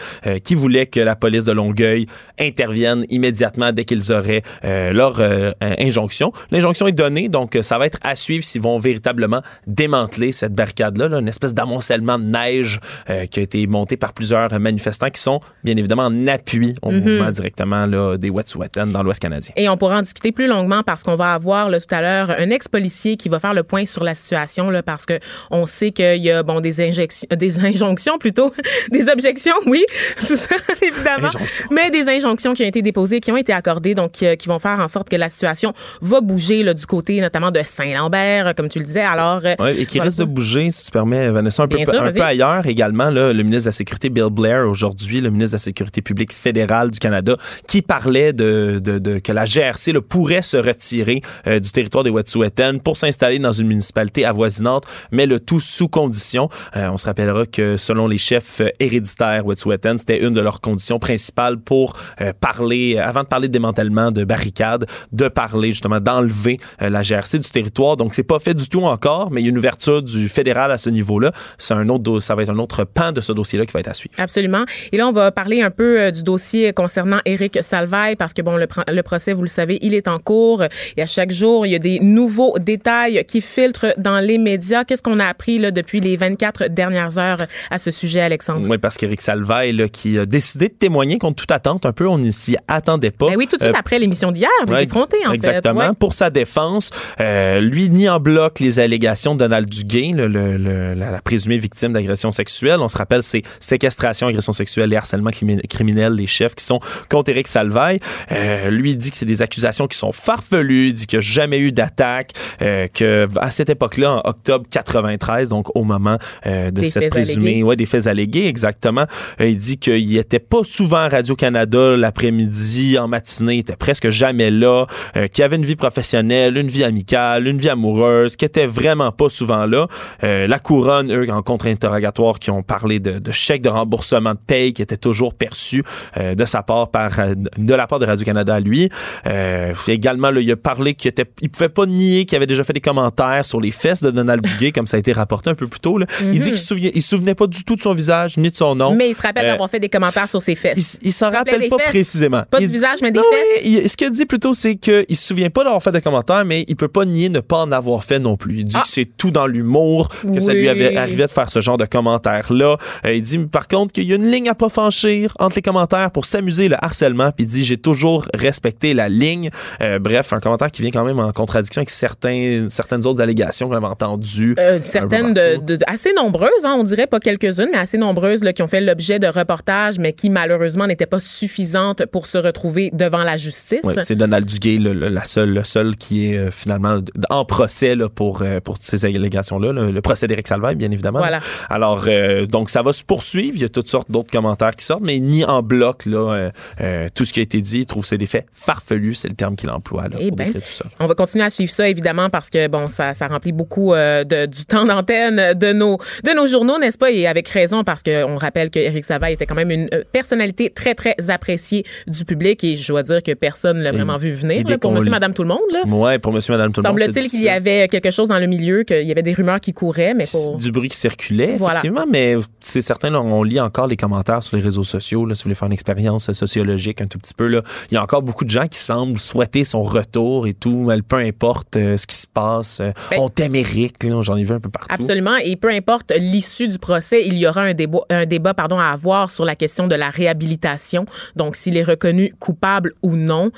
qui 0.45 0.55
voulait 0.55 0.87
que 0.87 1.01
la 1.01 1.17
police 1.17 1.45
de 1.45 1.53
Longueuil 1.53 2.07
intervienne 2.39 3.05
immédiatement 3.09 3.73
dès 3.73 3.85
qu'ils 3.85 4.13
auraient 4.13 4.43
leur 4.63 5.21
injonction. 5.61 6.33
L'injonction 6.51 6.87
est 6.87 6.93
donnée, 6.93 7.29
donc 7.29 7.59
ça 7.63 7.79
va 7.79 7.87
être 7.87 7.99
à 8.03 8.17
suivre 8.17 8.45
s'ils 8.45 8.61
vont 8.61 8.79
véritablement 8.79 9.43
démanteler 9.67 10.33
cette 10.33 10.55
barricade-là, 10.55 11.09
là, 11.09 11.19
une 11.19 11.29
espèce 11.29 11.55
d'amoncellement 11.55 12.19
de 12.19 12.25
neige 12.25 12.81
euh, 13.11 13.27
qui 13.27 13.41
a 13.41 13.43
été 13.43 13.67
monté 13.67 13.97
par 13.97 14.13
plusieurs 14.13 14.59
manifestants 14.59 15.11
qui 15.11 15.21
sont 15.21 15.41
bien 15.65 15.77
évidemment 15.77 16.07
en 16.07 16.27
appui 16.27 16.75
au 16.83 16.91
mouvement 16.91 17.31
directement 17.31 17.87
là, 17.87 18.17
des 18.17 18.31
Wet'suwet'en 18.31 18.87
dans 18.87 19.03
l'Ouest 19.03 19.21
canadien. 19.21 19.53
Et 19.57 19.69
on 19.69 19.77
pourra 19.77 19.99
en 19.99 20.03
discuter 20.03 20.33
plus 20.33 20.47
longuement 20.47 20.83
parce 20.83 21.03
qu'on 21.03 21.17
va 21.17 21.35
avoir 21.35 21.69
là, 21.69 21.81
tout 21.81 21.95
à 21.95 22.01
l'heure 22.01 22.31
un 22.31 22.51
ex-policier 22.51 23.17
qui 23.17 23.29
va 23.29 23.39
faire 23.41 23.55
le 23.55 23.63
point 23.63 23.87
sur 23.87 24.05
la 24.05 24.15
situation 24.15 24.71
là, 24.71 24.83
parce 24.83 25.07
que 25.07 25.19
on 25.51 25.67
sait 25.67 25.93
qu'il 25.93 26.23
y 26.23 26.31
a 26.31 26.43
bon 26.43 26.61
des 26.61 26.81
injections, 26.81 27.29
des 27.37 27.65
injonctions 27.65 28.19
plutôt, 28.19 28.53
des 28.91 29.09
objections, 29.09 29.55
oui, 29.67 29.85
tout 30.27 30.37
ça 30.37 30.55
évidemment, 30.83 31.29
mais 31.71 31.91
des 31.91 32.09
injonctions 32.09 32.55
qui 32.55 32.63
ont 32.63 32.69
été 32.69 32.83
déposées, 32.83 33.21
qui 33.21 33.33
ont 33.33 33.37
été 33.37 33.53
accordées, 33.53 33.95
donc 33.95 34.13
qui, 34.13 34.37
qui 34.37 34.49
vont 34.49 34.59
faire 34.59 34.81
en 34.81 34.89
sorte 34.89 35.09
que 35.09 35.17
la 35.17 35.29
situation 35.29 35.73
va 36.01 36.21
bouger 36.21 36.63
là, 36.63 36.75
du 36.75 36.87
côté 36.87 37.21
notamment 37.21 37.51
de 37.53 37.63
Saint-Lambert, 37.65 38.55
comme 38.55 38.69
tu 38.69 38.79
le 38.79 38.85
disais. 38.85 39.03
Alors, 39.03 39.43
ouais, 39.43 39.77
et 39.79 39.87
qui 39.87 40.01
risque 40.01 40.19
de 40.19 40.25
bouger, 40.25 40.71
si 40.71 40.87
tu 40.87 40.91
permets, 40.91 41.31
Vanessa, 41.31 41.63
un, 41.63 41.69
peu, 41.69 41.79
un 41.81 42.13
peu, 42.13 42.23
ailleurs 42.23 42.67
également. 42.67 43.11
Là, 43.11 43.33
le 43.33 43.43
ministre 43.43 43.65
de 43.65 43.69
la 43.69 43.73
Sécurité, 43.73 44.11
Bill 44.11 44.31
Blair, 44.31 44.69
aujourd'hui, 44.69 45.21
le 45.21 45.31
ministre 45.31 45.53
de 45.53 45.57
la 45.57 45.65
Sécurité 45.65 46.03
publique 46.03 46.33
fédérale 46.33 46.91
du 46.91 46.99
Canada, 46.99 47.37
qui 47.67 47.83
parlait 47.83 48.33
de, 48.33 48.81
de, 48.83 48.99
de 48.99 49.19
que 49.19 49.33
la 49.33 49.45
GRC 49.45 49.93
pourrait 50.01 50.43
se 50.43 50.57
retirer 50.57 51.23
du 51.47 51.73
territoire 51.73 52.05
des 52.05 52.11
Wet'suwet'en 52.11 52.79
pour 52.79 52.97
s'installer 52.97 53.39
dans 53.39 53.53
une 53.53 53.67
municipalité 53.67 54.25
avoisinante, 54.25 54.85
mais 55.11 55.27
le 55.27 55.41
tout 55.41 55.61
sous 55.61 55.89
condition. 55.89 56.49
on 56.75 56.99
se 56.99 57.07
rappellera 57.07 57.47
que 57.47 57.77
selon 57.77 58.09
les 58.09 58.19
chefs 58.19 58.63
héréditaires 58.81 59.45
Wet'suwet'en, 59.47 59.97
c'était 59.97 60.23
une 60.23 60.33
de 60.33 60.41
leurs 60.41 60.61
conditions 60.61 60.99
principales 60.99 61.59
pour 61.59 61.95
parler, 62.41 62.99
avant 62.99 63.23
de 63.23 63.29
parler 63.29 63.49
de 63.49 63.53
démantèlement 63.53 64.11
de 64.11 64.25
barricades, 64.25 64.87
de 65.13 65.29
parler 65.29 65.69
justement 65.69 66.01
d'enlever 66.01 66.59
la 66.81 67.03
GRC 67.03 67.32
du 67.39 67.51
territoire. 67.51 67.97
Donc 67.97 68.15
c'est 68.15 68.23
pas 68.23 68.39
fait 68.39 68.55
du 68.55 68.69
tout 68.69 68.83
encore, 68.83 69.31
mais 69.31 69.41
il 69.41 69.45
y 69.45 69.47
a 69.49 69.51
une 69.51 69.59
ouverture 69.59 70.03
du 70.03 70.29
fédéral 70.29 70.71
à 70.71 70.79
ce 70.79 70.91
niveau-là. 70.91 71.33
C'est 71.59 71.75
un 71.75 71.89
autre, 71.89 72.21
ça 72.21 72.35
va 72.35 72.43
être 72.43 72.51
un 72.51 72.59
autre 72.59 72.85
pan 72.85 73.13
de 73.13 73.21
ce 73.21 73.33
dossier-là 73.33 73.67
qui 73.67 73.73
va 73.73 73.81
être 73.81 73.89
à 73.89 73.95
suivre. 73.95 74.15
Absolument. 74.19 74.65
Et 74.93 74.97
là, 74.97 75.07
on 75.07 75.13
va 75.13 75.31
parler 75.33 75.63
un 75.63 75.71
peu 75.71 76.01
euh, 76.01 76.11
du 76.11 76.23
dossier 76.23 76.73
concernant 76.73 77.21
Éric 77.25 77.59
Salvaille 77.63 78.17
parce 78.17 78.33
que 78.33 78.43
bon, 78.43 78.57
le, 78.57 78.67
le, 78.89 79.03
procès, 79.03 79.33
vous 79.33 79.43
le 79.43 79.49
savez, 79.49 79.79
il 79.83 79.95
est 79.95 80.09
en 80.09 80.19
cours 80.19 80.63
et 80.97 81.03
à 81.03 81.07
chaque 81.07 81.31
jour, 81.31 81.67
il 81.67 81.73
y 81.73 81.75
a 81.75 81.79
des 81.79 82.01
nouveaux 82.01 82.59
détails 82.59 83.25
qui 83.27 83.41
filtrent 83.41 83.95
dans 83.99 84.21
les 84.21 84.39
médias. 84.39 84.85
Qu'est-ce 84.85 85.03
qu'on 85.03 85.19
a 85.19 85.27
appris 85.27 85.59
là, 85.59 85.71
depuis 85.71 86.01
les 86.01 86.17
24 86.17 86.69
dernières 86.69 87.19
heures 87.19 87.47
à 87.71 87.79
ce 87.79 87.91
sujet, 87.91 88.21
Alexandre? 88.21 88.67
Oui, 88.69 88.79
parce 88.79 88.97
qu'Éric 88.97 89.21
Salvaille, 89.21 89.73
là, 89.73 89.89
qui 89.89 90.19
a 90.19 90.27
décidé 90.27 90.69
de 90.69 90.75
témoigner 90.75 91.19
contre 91.19 91.37
toute 91.37 91.51
attente, 91.51 91.87
un 91.87 91.93
peu, 91.93 92.07
on 92.09 92.19
ne 92.19 92.31
s'y 92.31 92.57
attendait 92.69 93.11
pas. 93.11 93.29
Ben 93.29 93.37
oui, 93.37 93.47
tout 93.47 93.57
de 93.57 93.63
suite 93.63 93.75
euh, 93.75 93.79
après 93.79 93.99
l'émission 93.99 94.33
d'hier, 94.33 94.49
ouais, 94.69 94.85
effrontés, 94.85 95.27
en 95.27 95.33
exactement. 95.33 95.53
fait. 95.53 95.59
Exactement. 95.59 95.95
Pour 95.95 96.15
sa 96.15 96.31
défense, 96.31 96.91
euh, 97.23 97.61
lui 97.61 97.89
nie 97.89 98.09
en 98.09 98.21
bloc 98.21 98.61
les 98.61 98.79
allégations 98.79 99.35
de 99.35 99.39
Donald 99.39 99.69
Duguay, 99.69 100.13
le, 100.15 100.27
le, 100.29 100.95
la, 100.95 101.21
présumée 101.23 101.59
victime 101.59 101.93
d'agression 101.93 102.33
sexuelle. 102.33 102.81
On 102.81 102.89
se 102.89 102.99
rappelle, 102.99 103.23
c'est 103.23 103.43
séquestration, 103.61 104.27
agression 104.27 104.53
sexuelle 104.53 104.93
et 104.93 104.97
harcèlement 104.97 105.31
criminel, 105.31 106.15
les 106.15 106.27
chefs 106.27 106.55
qui 106.55 106.65
sont 106.65 106.81
contre 107.09 107.31
Éric 107.31 107.49
Salvaille. 107.49 108.01
Euh, 108.33 108.71
lui 108.71 108.97
dit 108.97 109.11
que 109.11 109.17
c'est 109.17 109.27
des 109.27 109.43
accusations 109.43 109.87
qui 109.87 109.97
sont 109.97 110.13
farfelues, 110.13 110.93
dit 110.93 111.07
qu'il 111.07 111.19
n'y 111.19 111.25
a 111.25 111.29
jamais 111.29 111.59
eu 111.59 111.73
d'attaque, 111.73 112.33
euh, 112.61 112.87
que 112.93 113.29
à 113.37 113.51
cette 113.51 113.71
époque-là, 113.71 114.17
en 114.25 114.29
octobre 114.29 114.67
93, 114.71 115.51
donc 115.51 115.75
au 115.77 115.85
moment 115.85 116.19
euh, 116.47 116.71
de 116.71 116.81
des 116.81 116.91
cette 116.91 117.11
présumée, 117.11 117.63
ouais, 117.63 117.77
des 117.77 117.87
faits 117.87 118.07
allégués, 118.07 118.47
exactement, 118.47 119.07
euh, 119.41 119.49
il 119.49 119.59
dit 119.59 119.79
qu'il 119.79 120.17
était 120.17 120.39
pas 120.39 120.65
souvent 120.65 120.99
à 120.99 121.09
Radio-Canada 121.09 121.97
l'après-midi, 121.97 122.99
en 122.99 123.09
matinée, 123.09 123.55
il 123.55 123.59
était 123.61 123.77
presque 123.77 124.11
jamais 124.11 124.51
là, 124.51 124.87
euh, 125.17 125.27
qu'il 125.29 125.45
avait 125.45 125.57
une 125.57 125.65
vie 125.65 125.77
professionnelle, 125.77 126.57
une 126.57 126.69
vie 126.69 126.85
amicale, 126.85 127.12
une 127.15 127.59
vie 127.59 127.69
amoureuse, 127.69 128.37
qui 128.37 128.45
était 128.45 128.67
vraiment 128.67 129.13
pas 129.13 129.29
souvent 129.29 129.67
là. 129.67 129.87
Euh, 130.23 130.47
la 130.47 130.59
couronne, 130.59 131.13
eux, 131.13 131.31
en 131.31 131.43
contre-interrogatoire, 131.43 132.39
qui 132.39 132.51
ont 132.51 132.63
parlé 132.63 133.01
de, 133.01 133.19
de 133.19 133.33
chèques 133.33 133.63
de 133.63 133.69
remboursement 133.69 134.33
de 134.33 134.39
paye 134.47 134.73
qui 134.73 134.83
étaient 134.83 134.97
toujours 134.97 135.35
perçus 135.35 135.83
euh, 136.17 136.35
de 136.35 136.45
sa 136.45 136.63
part 136.63 136.91
par 136.91 137.11
de 137.57 137.75
la 137.75 137.87
part 137.87 137.99
de 137.99 138.07
Radio-Canada 138.07 138.55
à 138.55 138.61
lui. 138.61 138.89
Euh, 139.27 139.73
également, 139.89 140.31
là, 140.31 140.41
il 140.41 140.51
a 140.51 140.57
parlé 140.57 140.95
qu'il 140.95 141.09
était, 141.09 141.27
il 141.41 141.51
pouvait 141.51 141.69
pas 141.69 141.87
nier 141.87 142.25
qu'il 142.25 142.37
avait 142.37 142.47
déjà 142.47 142.65
fait 142.65 142.73
des 142.73 142.81
commentaires 142.81 143.45
sur 143.45 143.61
les 143.61 143.71
fesses 143.71 144.03
de 144.03 144.11
Donald 144.11 144.45
Duguay, 144.45 144.73
comme 144.73 144.87
ça 144.87 144.97
a 144.97 145.01
été 145.01 145.13
rapporté 145.13 145.51
un 145.51 145.55
peu 145.55 145.67
plus 145.67 145.81
tôt. 145.81 145.99
Là. 145.99 146.07
Il 146.21 146.41
dit 146.41 146.51
qu'il 146.51 146.59
se 146.59 146.67
souvenait, 146.67 146.93
il 146.95 147.03
se 147.03 147.09
souvenait 147.11 147.35
pas 147.35 147.47
du 147.47 147.65
tout 147.65 147.77
de 147.77 147.83
son 147.83 147.95
visage 147.95 148.37
ni 148.37 148.51
de 148.51 148.57
son 148.57 148.75
nom. 148.75 148.95
Mais 148.95 149.11
il 149.11 149.15
se 149.15 149.23
rappelle 149.23 149.47
d'avoir 149.47 149.71
fait 149.71 149.81
des 149.81 149.89
commentaires 149.89 150.29
sur 150.29 150.43
ses 150.43 150.55
fesses. 150.55 150.99
Il, 151.03 151.09
il 151.09 151.13
s'en 151.13 151.31
rappelle 151.31 151.69
pas 151.69 151.79
fesses. 151.79 151.89
précisément. 151.89 152.45
Pas 152.51 152.61
il, 152.61 152.67
du 152.67 152.73
visage, 152.73 152.99
mais 153.03 153.13
des 153.13 153.19
non, 153.19 153.25
fesses. 153.31 153.63
Il, 153.65 153.89
ce 153.89 153.97
qu'il 153.97 154.11
dit 154.11 154.27
plutôt, 154.27 154.53
c'est 154.55 154.77
qu'il 154.77 155.05
se 155.17 155.27
souvient 155.27 155.51
pas 155.51 155.65
d'avoir 155.65 155.83
fait 155.83 155.93
de 155.93 155.99
commentaires, 156.01 156.45
mais 156.45 156.65
il 156.69 156.77
peut 156.77 156.89
pas 156.89 157.02
nier 157.05 157.29
ne 157.29 157.41
pas 157.41 157.59
en 157.59 157.73
avoir 157.73 158.05
fait 158.05 158.19
non 158.19 158.37
plus. 158.37 158.59
Il 158.61 158.65
dit 158.67 158.77
Ah. 158.79 158.83
que 158.83 158.89
c'est 158.89 159.05
tout 159.17 159.31
dans 159.31 159.47
l'humour, 159.47 160.09
que 160.09 160.27
Oui. 160.29 160.41
ça 160.43 160.53
lui 160.55 160.69
avait 160.69 160.97
arrivé 160.97 161.25
de 161.25 161.31
faire 161.31 161.51
ce 161.51 161.61
genre 161.61 161.77
de 161.79 161.85
commentaires-là. 161.87 162.77
Euh, 163.05 163.13
il 163.15 163.23
dit, 163.23 163.39
par 163.39 163.69
contre, 163.69 163.93
qu'il 163.93 164.05
y 164.05 164.13
a 164.13 164.17
une 164.17 164.31
ligne 164.31 164.49
à 164.49 164.55
pas 164.55 164.69
franchir 164.69 165.35
entre 165.39 165.57
les 165.57 165.63
commentaires 165.63 166.11
pour 166.11 166.25
s'amuser 166.25 166.69
le 166.69 166.77
harcèlement. 166.83 167.31
Puis 167.33 167.45
il 167.45 167.49
dit, 167.49 167.65
j'ai 167.65 167.77
toujours 167.77 168.27
respecté 168.35 168.95
la 168.95 169.09
ligne. 169.09 169.51
Euh, 169.81 169.99
bref, 169.99 170.33
un 170.33 170.41
commentaire 170.41 170.71
qui 170.71 170.83
vient 170.83 170.91
quand 170.91 171.05
même 171.05 171.19
en 171.19 171.33
contradiction 171.33 171.81
avec 171.81 171.91
certains, 171.91 172.67
certaines 172.69 173.07
autres 173.07 173.21
allégations 173.21 173.69
qu'on 173.69 173.77
avait 173.77 173.87
entendues. 173.87 174.55
Euh, 174.59 174.79
certaines 174.83 175.35
de, 175.35 175.57
de- 175.65 175.79
assez 175.87 176.13
nombreuses, 176.13 176.51
hein, 176.65 176.77
on 176.79 176.85
dirait 176.85 177.07
pas 177.07 177.21
quelques-unes, 177.21 177.69
mais 177.73 177.79
assez 177.79 177.99
nombreuses 177.99 178.43
là, 178.45 178.53
qui 178.53 178.63
ont 178.63 178.67
fait 178.69 178.81
l'objet 178.81 179.19
de 179.19 179.27
reportages, 179.27 179.99
mais 179.99 180.13
qui 180.13 180.31
malheureusement 180.31 180.87
n'étaient 180.87 181.07
pas 181.07 181.21
suffisantes 181.21 182.07
pour 182.07 182.27
se 182.27 182.39
retrouver 182.39 182.91
devant 182.93 183.23
la 183.25 183.37
justice. 183.37 183.81
Ouais, 183.85 183.95
c'est 184.03 184.17
Donald 184.17 184.47
Duguay, 184.47 184.79
le, 184.79 184.93
le- 184.93 185.09
la 185.09 185.25
seule, 185.25 185.51
le 185.53 185.65
seul 185.65 185.97
qui 185.97 186.27
est 186.33 186.39
euh, 186.39 186.51
finalement 186.51 186.92
en 187.31 187.45
procès 187.45 187.95
là, 187.95 188.09
pour, 188.09 188.43
euh, 188.43 188.61
pour 188.61 188.77
ces 188.81 189.05
allégations-là. 189.05 189.73
Le, 189.73 189.91
le 189.91 190.01
procès 190.01 190.27
d'Éric 190.27 190.49
Salvaille, 190.49 190.75
bien 190.77 190.91
évidemment. 190.91 191.19
Voilà. 191.19 191.41
Alors, 191.69 192.05
euh, 192.07 192.45
donc, 192.47 192.71
ça 192.71 192.83
va 192.83 192.93
se 192.93 193.05
poursuivre. 193.05 193.57
Il 193.57 193.63
y 193.63 193.65
a 193.65 193.69
toutes 193.69 193.89
sortes 193.89 194.11
d'autres 194.11 194.31
commentaires 194.31 194.75
qui 194.75 194.85
sortent, 194.85 195.03
mais 195.03 195.19
ni 195.21 195.45
en 195.45 195.63
bloc 195.63 196.07
là, 196.07 196.19
euh, 196.19 196.51
euh, 196.81 197.09
tout 197.15 197.25
ce 197.25 197.33
qui 197.33 197.41
a 197.41 197.43
été 197.43 197.61
dit. 197.61 197.81
Il 197.81 197.87
trouve 197.87 198.05
c'est 198.05 198.19
des 198.19 198.27
faits 198.27 198.47
farfelus, 198.53 199.15
c'est 199.15 199.29
le 199.29 199.35
terme 199.35 199.57
qu'il 199.57 199.71
emploie 199.71 200.05
là, 200.05 200.17
Eh 200.19 200.29
pour 200.29 200.37
ben, 200.37 200.47
décrire 200.47 200.63
tout 200.63 200.73
ça. 200.73 200.85
On 201.01 201.07
va 201.07 201.15
continuer 201.15 201.45
à 201.45 201.51
suivre 201.51 201.73
ça, 201.73 201.89
évidemment, 201.89 202.31
parce 202.31 202.51
que 202.51 202.69
bon, 202.69 202.89
ça, 202.89 203.15
ça 203.15 203.27
remplit 203.27 203.53
beaucoup 203.53 203.93
de, 203.93 204.47
du 204.47 204.65
temps 204.65 204.85
d'antenne 204.85 205.55
de 205.55 205.73
nos, 205.73 205.99
de 206.25 206.35
nos 206.35 206.47
journaux, 206.47 206.79
n'est-ce 206.79 206.99
pas? 206.99 207.11
Et 207.11 207.27
avec 207.27 207.49
raison, 207.49 207.85
parce 207.85 208.03
qu'on 208.03 208.37
rappelle 208.37 208.71
que 208.71 208.79
Éric 208.79 209.05
Salvaille 209.05 209.35
était 209.35 209.47
quand 209.47 209.55
même 209.55 209.71
une 209.71 209.89
personnalité 210.13 210.71
très, 210.71 210.95
très 210.95 211.15
appréciée 211.29 211.85
du 212.07 212.25
public. 212.25 212.63
Et 212.65 212.77
je 212.77 212.89
dois 212.89 213.03
dire 213.03 213.23
que 213.23 213.33
personne 213.33 213.79
ne 213.79 213.83
l'a 213.83 213.93
vraiment 213.93 214.17
vu 214.17 214.33
venir, 214.33 214.67
là, 214.67 214.79
pour 214.79 214.93
monsieur, 214.93 215.11
madame, 215.11 215.35
tout 215.35 215.43
le 215.43 215.49
monde. 215.49 215.61
Ouais, 215.87 216.19
pour 216.19 216.33
monsieur, 216.33 216.53
madame, 216.53 216.73
tout 216.73 216.81
le 216.81 216.82
monde. 216.82 216.82
Semble-t-il 216.83 217.29
qu'il 217.29 217.43
y 217.43 217.49
avait 217.49 217.89
quelque 217.89 218.11
chose 218.11 218.29
dans 218.29 218.39
le 218.39 218.47
milieu, 218.47 218.83
qu'il 218.85 219.07
y 219.07 219.13
avait 219.13 219.23
des 219.23 219.33
rumeurs 219.33 219.61
qui 219.61 219.73
couraient, 219.73 220.15
mais 220.15 220.25
pour... 220.31 220.57
du 220.57 220.71
bruit 220.73 220.89
qui 220.89 220.97
circulait, 220.97 221.57
Voilà. 221.59 221.75
effectivement, 221.79 222.07
mais 222.09 222.37
c'est 222.61 222.81
certain, 222.81 223.11
là, 223.11 223.21
on 223.21 223.43
lit 223.43 223.61
encore 223.61 223.87
les 223.87 223.97
commentaires 223.97 224.43
sur 224.43 224.57
les 224.57 224.63
réseaux 224.63 224.83
sociaux. 224.85 225.25
Là, 225.27 225.35
si 225.35 225.43
vous 225.43 225.49
voulez 225.49 225.55
faire 225.55 225.67
une 225.67 225.73
expérience 225.73 226.31
sociologique 226.33 227.01
un 227.01 227.07
tout 227.07 227.19
petit 227.19 227.35
peu, 227.35 227.47
là, 227.47 227.63
il 227.91 227.95
y 227.95 227.97
a 227.97 228.03
encore 228.03 228.23
beaucoup 228.23 228.45
de 228.45 228.51
gens 228.51 228.67
qui 228.67 228.79
semblent 228.79 229.19
souhaiter 229.19 229.65
son 229.65 229.83
retour 229.83 230.47
et 230.47 230.53
tout, 230.53 230.91
peu 231.09 231.17
importe 231.17 231.77
euh, 231.77 231.97
ce 231.97 232.07
qui 232.07 232.17
se 232.17 232.27
passe. 232.27 232.81
euh, 232.81 232.93
Ben- 233.11 233.19
on 233.21 233.29
t'aime 233.29 233.55
Eric, 233.55 234.03
là, 234.05 234.23
j'en 234.23 234.37
ai 234.37 234.45
vu 234.45 234.53
un 234.55 234.61
peu 234.61 234.71
partout. 234.71 234.89
Absolument. 234.95 235.37
Et 235.37 235.57
peu 235.57 235.71
importe 235.71 236.13
l'issue 236.17 236.69
du 236.69 236.79
procès, 236.79 237.23
il 237.27 237.35
y 237.39 237.47
aura 237.47 237.63
un 237.63 237.75
débat, 237.75 238.01
un 238.11 238.27
débat 238.27 238.55
pardon, 238.55 238.79
à 238.79 238.87
avoir 238.87 239.31
sur 239.31 239.45
la 239.45 239.57
question 239.57 239.87
de 239.87 239.95
la 239.95 240.11
réhabilitation. 240.11 241.07
Donc, 241.37 241.57
s'il 241.57 241.77
est 241.77 241.83
reconnu 241.83 242.35
coupable 242.39 242.93
ou 243.03 243.17
non, 243.17 243.51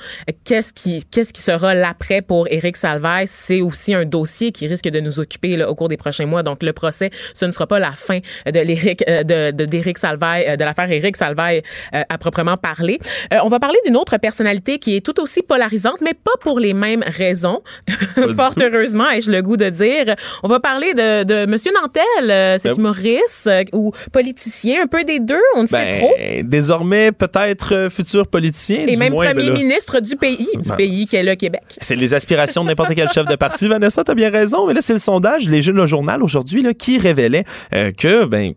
qu'est-ce 0.43 0.73
qui, 0.73 1.03
qu'est-ce 1.09 1.33
qui 1.33 1.41
sera 1.41 1.73
l'après 1.73 2.21
pour 2.21 2.47
Éric 2.49 2.77
C'est 3.25 3.61
aussi 3.61 3.93
un 3.93 4.05
dossier 4.05 4.51
qui 4.51 4.67
risque 4.67 4.87
de 4.87 4.99
nous 4.99 5.19
occuper 5.19 5.55
là, 5.57 5.69
au 5.69 5.75
cours 5.75 5.87
des 5.89 5.97
prochains 5.97 6.25
mois. 6.25 6.43
Donc, 6.43 6.63
le 6.63 6.73
procès, 6.73 7.09
ce 7.33 7.45
ne 7.45 7.51
sera 7.51 7.67
pas 7.67 7.79
la 7.79 7.91
fin 7.91 8.19
de 8.45 8.59
l'Éric, 8.59 9.03
euh, 9.07 9.23
de, 9.51 9.65
d'Éric 9.65 9.97
Salvaille, 9.97 10.45
euh, 10.47 10.55
de 10.55 10.63
l'affaire 10.63 10.89
Éric 10.91 11.15
Salvaille 11.15 11.61
euh, 11.93 12.03
à 12.09 12.17
proprement 12.17 12.55
parler. 12.57 12.99
Euh, 13.33 13.37
on 13.43 13.47
va 13.47 13.59
parler 13.59 13.77
d'une 13.85 13.97
autre 13.97 14.17
personnalité 14.17 14.79
qui 14.79 14.95
est 14.95 15.01
tout 15.05 15.19
aussi 15.21 15.41
polarisante, 15.41 16.01
mais 16.01 16.13
pas 16.13 16.31
pour 16.41 16.59
les 16.59 16.73
mêmes 16.73 17.03
raisons. 17.05 17.61
Fort 18.35 18.53
heureusement, 18.61 19.09
ai-je 19.09 19.31
le 19.31 19.41
goût 19.41 19.57
de 19.57 19.69
dire. 19.69 20.15
On 20.43 20.47
va 20.47 20.59
parler 20.59 20.93
de, 20.93 21.23
de 21.23 21.45
Monsieur 21.45 21.71
Nantel, 21.73 22.03
euh, 22.31 22.57
cet 22.57 22.73
Ben- 22.73 22.79
humoriste 22.79 23.49
ou 23.73 23.91
politicien, 24.11 24.83
un 24.83 24.87
peu 24.87 25.03
des 25.03 25.19
deux, 25.19 25.41
on 25.55 25.63
ne 25.63 25.67
sait 25.67 25.99
trop. 25.99 26.13
Ben, 26.17 26.47
désormais, 26.47 27.11
peut-être 27.11 27.89
futur 27.91 28.27
politicien. 28.27 28.85
Et 28.87 28.93
du 28.93 28.97
même 28.97 29.13
moins, 29.13 29.27
premier 29.27 29.47
ben 29.47 29.53
ministre 29.53 29.99
du 29.99 30.15
pays, 30.15 30.47
du 30.55 30.69
Ben, 30.69 30.75
pays 30.75 31.05
qui 31.05 31.15
est 31.15 31.23
le 31.23 31.35
Québec. 31.35 31.63
C'est 31.81 31.95
les 31.95 32.13
aspirations 32.13 32.63
de 32.63 32.69
n'importe 32.69 32.95
quel 32.95 33.04
chef 33.07 33.25
de 33.25 33.35
parti. 33.35 33.67
Vanessa, 33.67 34.03
t'as 34.03 34.15
bien 34.15 34.29
raison. 34.29 34.67
Mais 34.67 34.73
là, 34.73 34.81
c'est 34.81 34.93
le 34.93 34.99
sondage, 34.99 35.49
les 35.49 35.61
jeunes, 35.61 35.75
le 35.75 35.87
journal 35.87 36.23
aujourd'hui, 36.23 36.65
qui 36.75 36.97
révélait 36.97 37.45
euh, 37.73 37.91
que, 37.91 38.25
ben, 38.25 38.53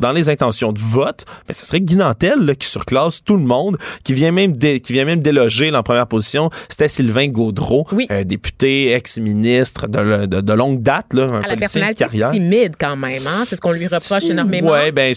dans 0.00 0.12
les 0.12 0.28
intentions 0.28 0.72
de 0.72 0.78
vote, 0.78 1.24
ben, 1.46 1.52
ce 1.54 1.64
serait 1.66 1.80
Guy 1.80 1.96
Nantel 1.96 2.40
là, 2.40 2.54
qui 2.54 2.66
surclasse 2.68 3.22
tout 3.24 3.36
le 3.36 3.42
monde, 3.44 3.76
qui 4.04 4.12
vient 4.14 4.32
même 4.32 4.56
dé- 4.56 4.80
qui 4.80 4.92
vient 4.92 5.04
même 5.04 5.20
déloger 5.20 5.70
là, 5.70 5.80
en 5.80 5.82
première 5.82 6.06
position. 6.06 6.50
C'était 6.68 6.88
Sylvain 6.88 7.28
Gaudreau, 7.28 7.86
Oui. 7.92 8.06
euh, 8.10 8.24
député, 8.24 8.92
ex-ministre 8.92 9.86
de, 9.88 10.26
de- 10.26 10.40
de 10.40 10.52
longue 10.52 10.82
date, 10.82 11.12
là, 11.14 11.24
un 11.24 11.26
À 11.26 11.48
la 11.48 11.56
politicien 11.56 11.56
de 11.56 11.58
personnalité 11.58 12.04
carrière. 12.04 12.30
timide 12.30 12.74
quand 12.78 12.96
même, 12.96 13.22
hein? 13.26 13.44
c'est 13.46 13.56
ce 13.56 13.60
qu'on 13.60 13.72
lui 13.72 13.86
reproche 13.86 14.24
énormément. 14.24 14.70
Ouais, 14.70 14.92
ben 14.92 15.14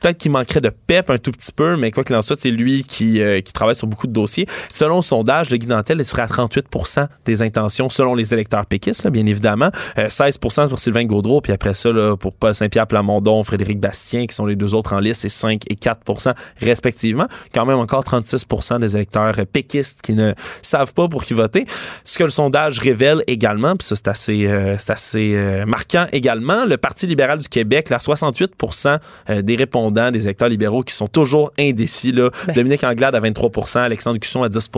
peut-être 0.00 0.18
qu'il 0.18 0.30
manquerait 0.30 0.60
de 0.60 0.70
pep 0.70 1.10
un 1.10 1.18
tout 1.18 1.30
petit 1.32 1.52
peu, 1.52 1.76
mais 1.76 1.90
quoi 1.90 2.04
qu'il 2.04 2.16
en 2.16 2.22
soit, 2.22 2.36
c'est 2.40 2.50
lui 2.50 2.84
qui, 2.84 3.20
euh, 3.20 3.40
qui 3.40 3.52
travaille 3.52 3.74
sur 3.76 3.86
beaucoup 3.86 4.06
de 4.06 4.12
dossiers. 4.12 4.46
Selon 4.70 4.96
le 4.96 5.02
sondage, 5.02 5.50
le 5.50 5.56
Guy 5.56 5.66
Nantel 5.66 5.98
il 5.98 6.04
serait 6.04 6.22
à 6.22 6.26
38% 6.26 7.06
des 7.24 7.42
intentions 7.42 7.88
selon 7.88 8.14
les 8.14 8.32
électeurs 8.32 8.66
péquistes, 8.66 9.04
là, 9.04 9.10
bien 9.10 9.26
évidemment. 9.26 9.70
Euh, 9.98 10.08
16% 10.08 10.68
pour 10.68 10.78
Sylvain 10.78 11.04
Gaudreau, 11.04 11.40
puis 11.40 11.52
après 11.52 11.74
ça, 11.74 11.90
là, 11.90 12.16
pour 12.16 12.32
Paul 12.32 12.54
Saint-Pierre 12.54 12.86
Plamondon, 12.86 13.42
Frédéric 13.42 13.80
Bastien, 13.80 14.13
qui 14.26 14.34
sont 14.34 14.46
les 14.46 14.56
deux 14.56 14.74
autres 14.74 14.92
en 14.92 15.00
liste, 15.00 15.22
c'est 15.22 15.28
5 15.28 15.62
et 15.68 15.76
4 15.76 16.34
respectivement. 16.60 17.26
Quand 17.52 17.66
même 17.66 17.78
encore 17.78 18.04
36 18.04 18.46
des 18.80 18.96
électeurs 18.96 19.34
péquistes 19.52 20.02
qui 20.02 20.14
ne 20.14 20.32
savent 20.62 20.94
pas 20.94 21.08
pour 21.08 21.24
qui 21.24 21.34
voter. 21.34 21.66
Ce 22.04 22.18
que 22.18 22.24
le 22.24 22.30
sondage 22.30 22.78
révèle 22.78 23.22
également, 23.26 23.76
puis 23.76 23.86
ça 23.86 23.96
c'est 23.96 24.08
assez, 24.08 24.46
euh, 24.46 24.76
c'est 24.78 24.92
assez 24.92 25.34
euh, 25.34 25.66
marquant 25.66 26.06
également, 26.12 26.64
le 26.64 26.76
Parti 26.76 27.06
libéral 27.06 27.38
du 27.38 27.48
Québec, 27.48 27.90
là, 27.90 27.98
68% 27.98 28.98
euh, 29.30 29.42
des 29.42 29.56
répondants, 29.56 30.10
des 30.10 30.24
électeurs 30.24 30.48
libéraux 30.48 30.82
qui 30.82 30.94
sont 30.94 31.08
toujours 31.08 31.52
indécis. 31.58 32.12
Là. 32.12 32.30
Ben. 32.46 32.54
Dominique 32.54 32.84
Anglade 32.84 33.14
à 33.14 33.20
23% 33.20 33.78
Alexandre 33.78 34.18
Cusson 34.18 34.42
à 34.42 34.48
10 34.48 34.70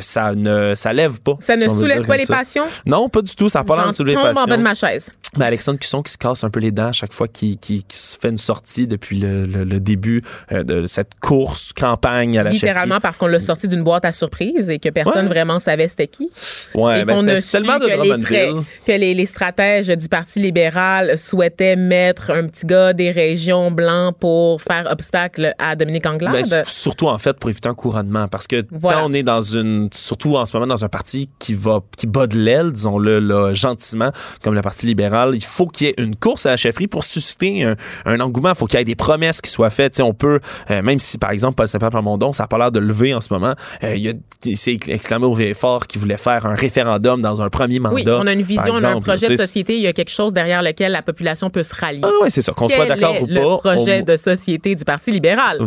ça 0.00 0.34
ne 0.34 0.74
ça 0.74 0.92
lève 0.92 1.20
pas. 1.20 1.36
Ça 1.40 1.56
ne 1.56 1.68
si 1.68 1.74
soulève 1.74 2.06
pas 2.06 2.16
les 2.16 2.26
ça. 2.26 2.36
passions? 2.36 2.64
Non, 2.86 3.08
pas 3.08 3.22
du 3.22 3.34
tout. 3.34 3.48
Ça 3.48 3.60
n'a 3.60 3.64
pas 3.64 3.76
l'air 3.76 3.88
de 3.88 3.92
soulever 3.92 4.16
les 4.16 4.22
tombe 4.22 4.30
en 4.30 4.34
passions. 4.34 4.48
bas 4.48 4.56
de 4.56 4.62
ma 4.62 4.74
chaise. 4.74 5.10
Ben, 5.36 5.46
Alexandre 5.46 5.78
Cusson 5.78 6.02
qui 6.02 6.12
se 6.12 6.18
casse 6.18 6.44
un 6.44 6.50
peu 6.50 6.60
les 6.60 6.70
dents 6.70 6.88
à 6.88 6.92
chaque 6.92 7.12
fois 7.12 7.28
qu'il 7.28 7.58
se 7.90 8.16
fait 8.18 8.28
une 8.28 8.38
sortie 8.38 8.53
depuis 8.86 9.18
le, 9.18 9.44
le- 9.44 9.64
le 9.64 9.80
début 9.80 10.22
euh, 10.52 10.62
de 10.62 10.86
cette 10.86 11.12
course, 11.20 11.72
campagne 11.72 12.38
à 12.38 12.42
la 12.42 12.50
Littéralement 12.50 13.00
parce 13.00 13.18
qu'on 13.18 13.26
l'a 13.26 13.40
sorti 13.40 13.68
d'une 13.68 13.82
boîte 13.82 14.04
à 14.04 14.12
surprise 14.12 14.70
et 14.70 14.78
que 14.78 14.88
personne 14.88 15.26
Ouais. 15.26 15.32
vraiment 15.32 15.58
savait 15.58 15.88
c'était 15.88 16.06
qui. 16.06 16.30
chefferie. 16.34 16.80
Ouais, 16.82 17.00
et 17.00 17.04
ben, 17.04 17.16
qu'on 17.16 17.28
a 17.28 17.40
su 17.40 17.50
tellement 17.52 17.78
de 17.78 17.86
que, 17.86 18.32
les, 18.32 18.52
que 18.86 18.92
les, 18.92 19.14
les 19.14 19.26
stratèges 19.26 19.88
du 19.88 20.08
Parti 20.08 20.40
libéral 20.40 21.16
souhaitaient 21.18 21.76
mettre 21.76 22.30
un 22.30 22.46
petit 22.46 22.66
gars 22.66 22.92
des 22.92 23.10
régions 23.10 23.70
blancs 23.70 24.14
pour 24.18 24.60
faire 24.62 24.86
obstacle 24.90 25.54
à 25.58 25.76
Dominique 25.76 26.06
Anglade. 26.06 26.46
Ben, 26.50 26.62
surtout 26.66 27.08
en 27.08 27.18
fait 27.18 27.38
pour 27.38 27.50
éviter 27.50 27.68
un 27.68 27.74
couronnement 27.74 28.28
parce 28.28 28.46
que 28.46 28.62
Voilà. 28.70 28.98
quand 29.00 29.10
on 29.10 29.12
est 29.12 29.22
dans 29.22 29.40
une 29.40 29.88
surtout 29.92 30.36
en 30.36 30.46
ce 30.46 30.54
moment 30.56 30.66
dans 30.66 30.84
un 30.84 30.88
parti 30.88 31.28
qui 31.38 31.54
va 31.54 31.80
qui 31.96 32.06
bat 32.06 32.26
de 32.26 32.38
l'aile 32.38 32.72
disons-le 32.72 33.18
là, 33.18 33.54
gentiment 33.54 34.10
comme 34.42 34.54
le 34.54 34.62
parti 34.62 34.86
libéral 34.86 35.30
il 35.34 35.44
faut 35.44 35.66
qu'il 35.66 35.86
y 35.86 35.90
ait 35.90 35.94
une 35.98 36.16
course 36.16 36.46
à 36.46 36.50
la 36.50 36.56
chefferie 36.56 36.86
pour 36.86 37.04
susciter 37.04 37.64
un, 37.64 37.76
un 38.04 38.20
engouement 38.20 38.43
il 38.50 38.56
faut 38.56 38.66
qu'il 38.66 38.78
y 38.78 38.82
ait 38.82 38.84
des 38.84 38.94
promesses 38.94 39.40
qui 39.40 39.50
soient 39.50 39.70
faites 39.70 39.92
Tu 39.92 39.96
sais, 39.98 40.02
on 40.02 40.14
peut 40.14 40.40
euh, 40.70 40.82
même 40.82 40.98
si 40.98 41.18
par 41.18 41.30
exemple 41.30 41.54
Paul 41.56 41.68
Saint-Pierre 41.68 41.90
Plamondon 41.90 42.32
ça 42.32 42.44
a 42.44 42.46
pas 42.46 42.58
l'air 42.58 42.72
de 42.72 42.80
lever 42.80 43.14
en 43.14 43.20
ce 43.20 43.32
moment 43.32 43.54
euh, 43.82 43.94
il 43.96 44.02
y 44.02 44.08
a 44.08 44.12
il 44.46 44.58
s'est 44.58 44.78
exclamé 44.88 45.24
au 45.24 45.34
fort 45.54 45.86
qu'il 45.86 46.00
voulait 46.00 46.18
faire 46.18 46.44
un 46.44 46.54
référendum 46.54 47.22
dans 47.22 47.40
un 47.40 47.48
premier 47.48 47.78
mandat 47.78 47.94
oui, 47.94 48.04
on 48.06 48.26
a 48.26 48.32
une 48.32 48.42
vision, 48.42 48.74
on 48.74 48.82
a 48.84 48.88
un 48.88 49.00
projet 49.00 49.28
de 49.28 49.36
société, 49.36 49.76
il 49.76 49.82
y 49.82 49.86
a 49.86 49.92
quelque 49.94 50.10
chose 50.10 50.34
derrière 50.34 50.62
lequel 50.62 50.92
la 50.92 51.02
population 51.02 51.48
peut 51.48 51.62
se 51.62 51.74
rallier. 51.74 52.02
ah 52.04 52.22
ouais 52.22 52.30
c'est 52.30 52.42
ça 52.42 52.52
qu'on 52.52 52.68
soit 52.68 52.86
d'accord 52.86 53.22
ou 53.22 53.26
le 53.26 53.40
pas 53.40 53.58
projet 53.58 54.00
on- 54.02 54.04
de 54.12 54.16
société 54.16 54.74
du 54.74 54.84
Parti 54.84 55.12
libéral? 55.12 55.58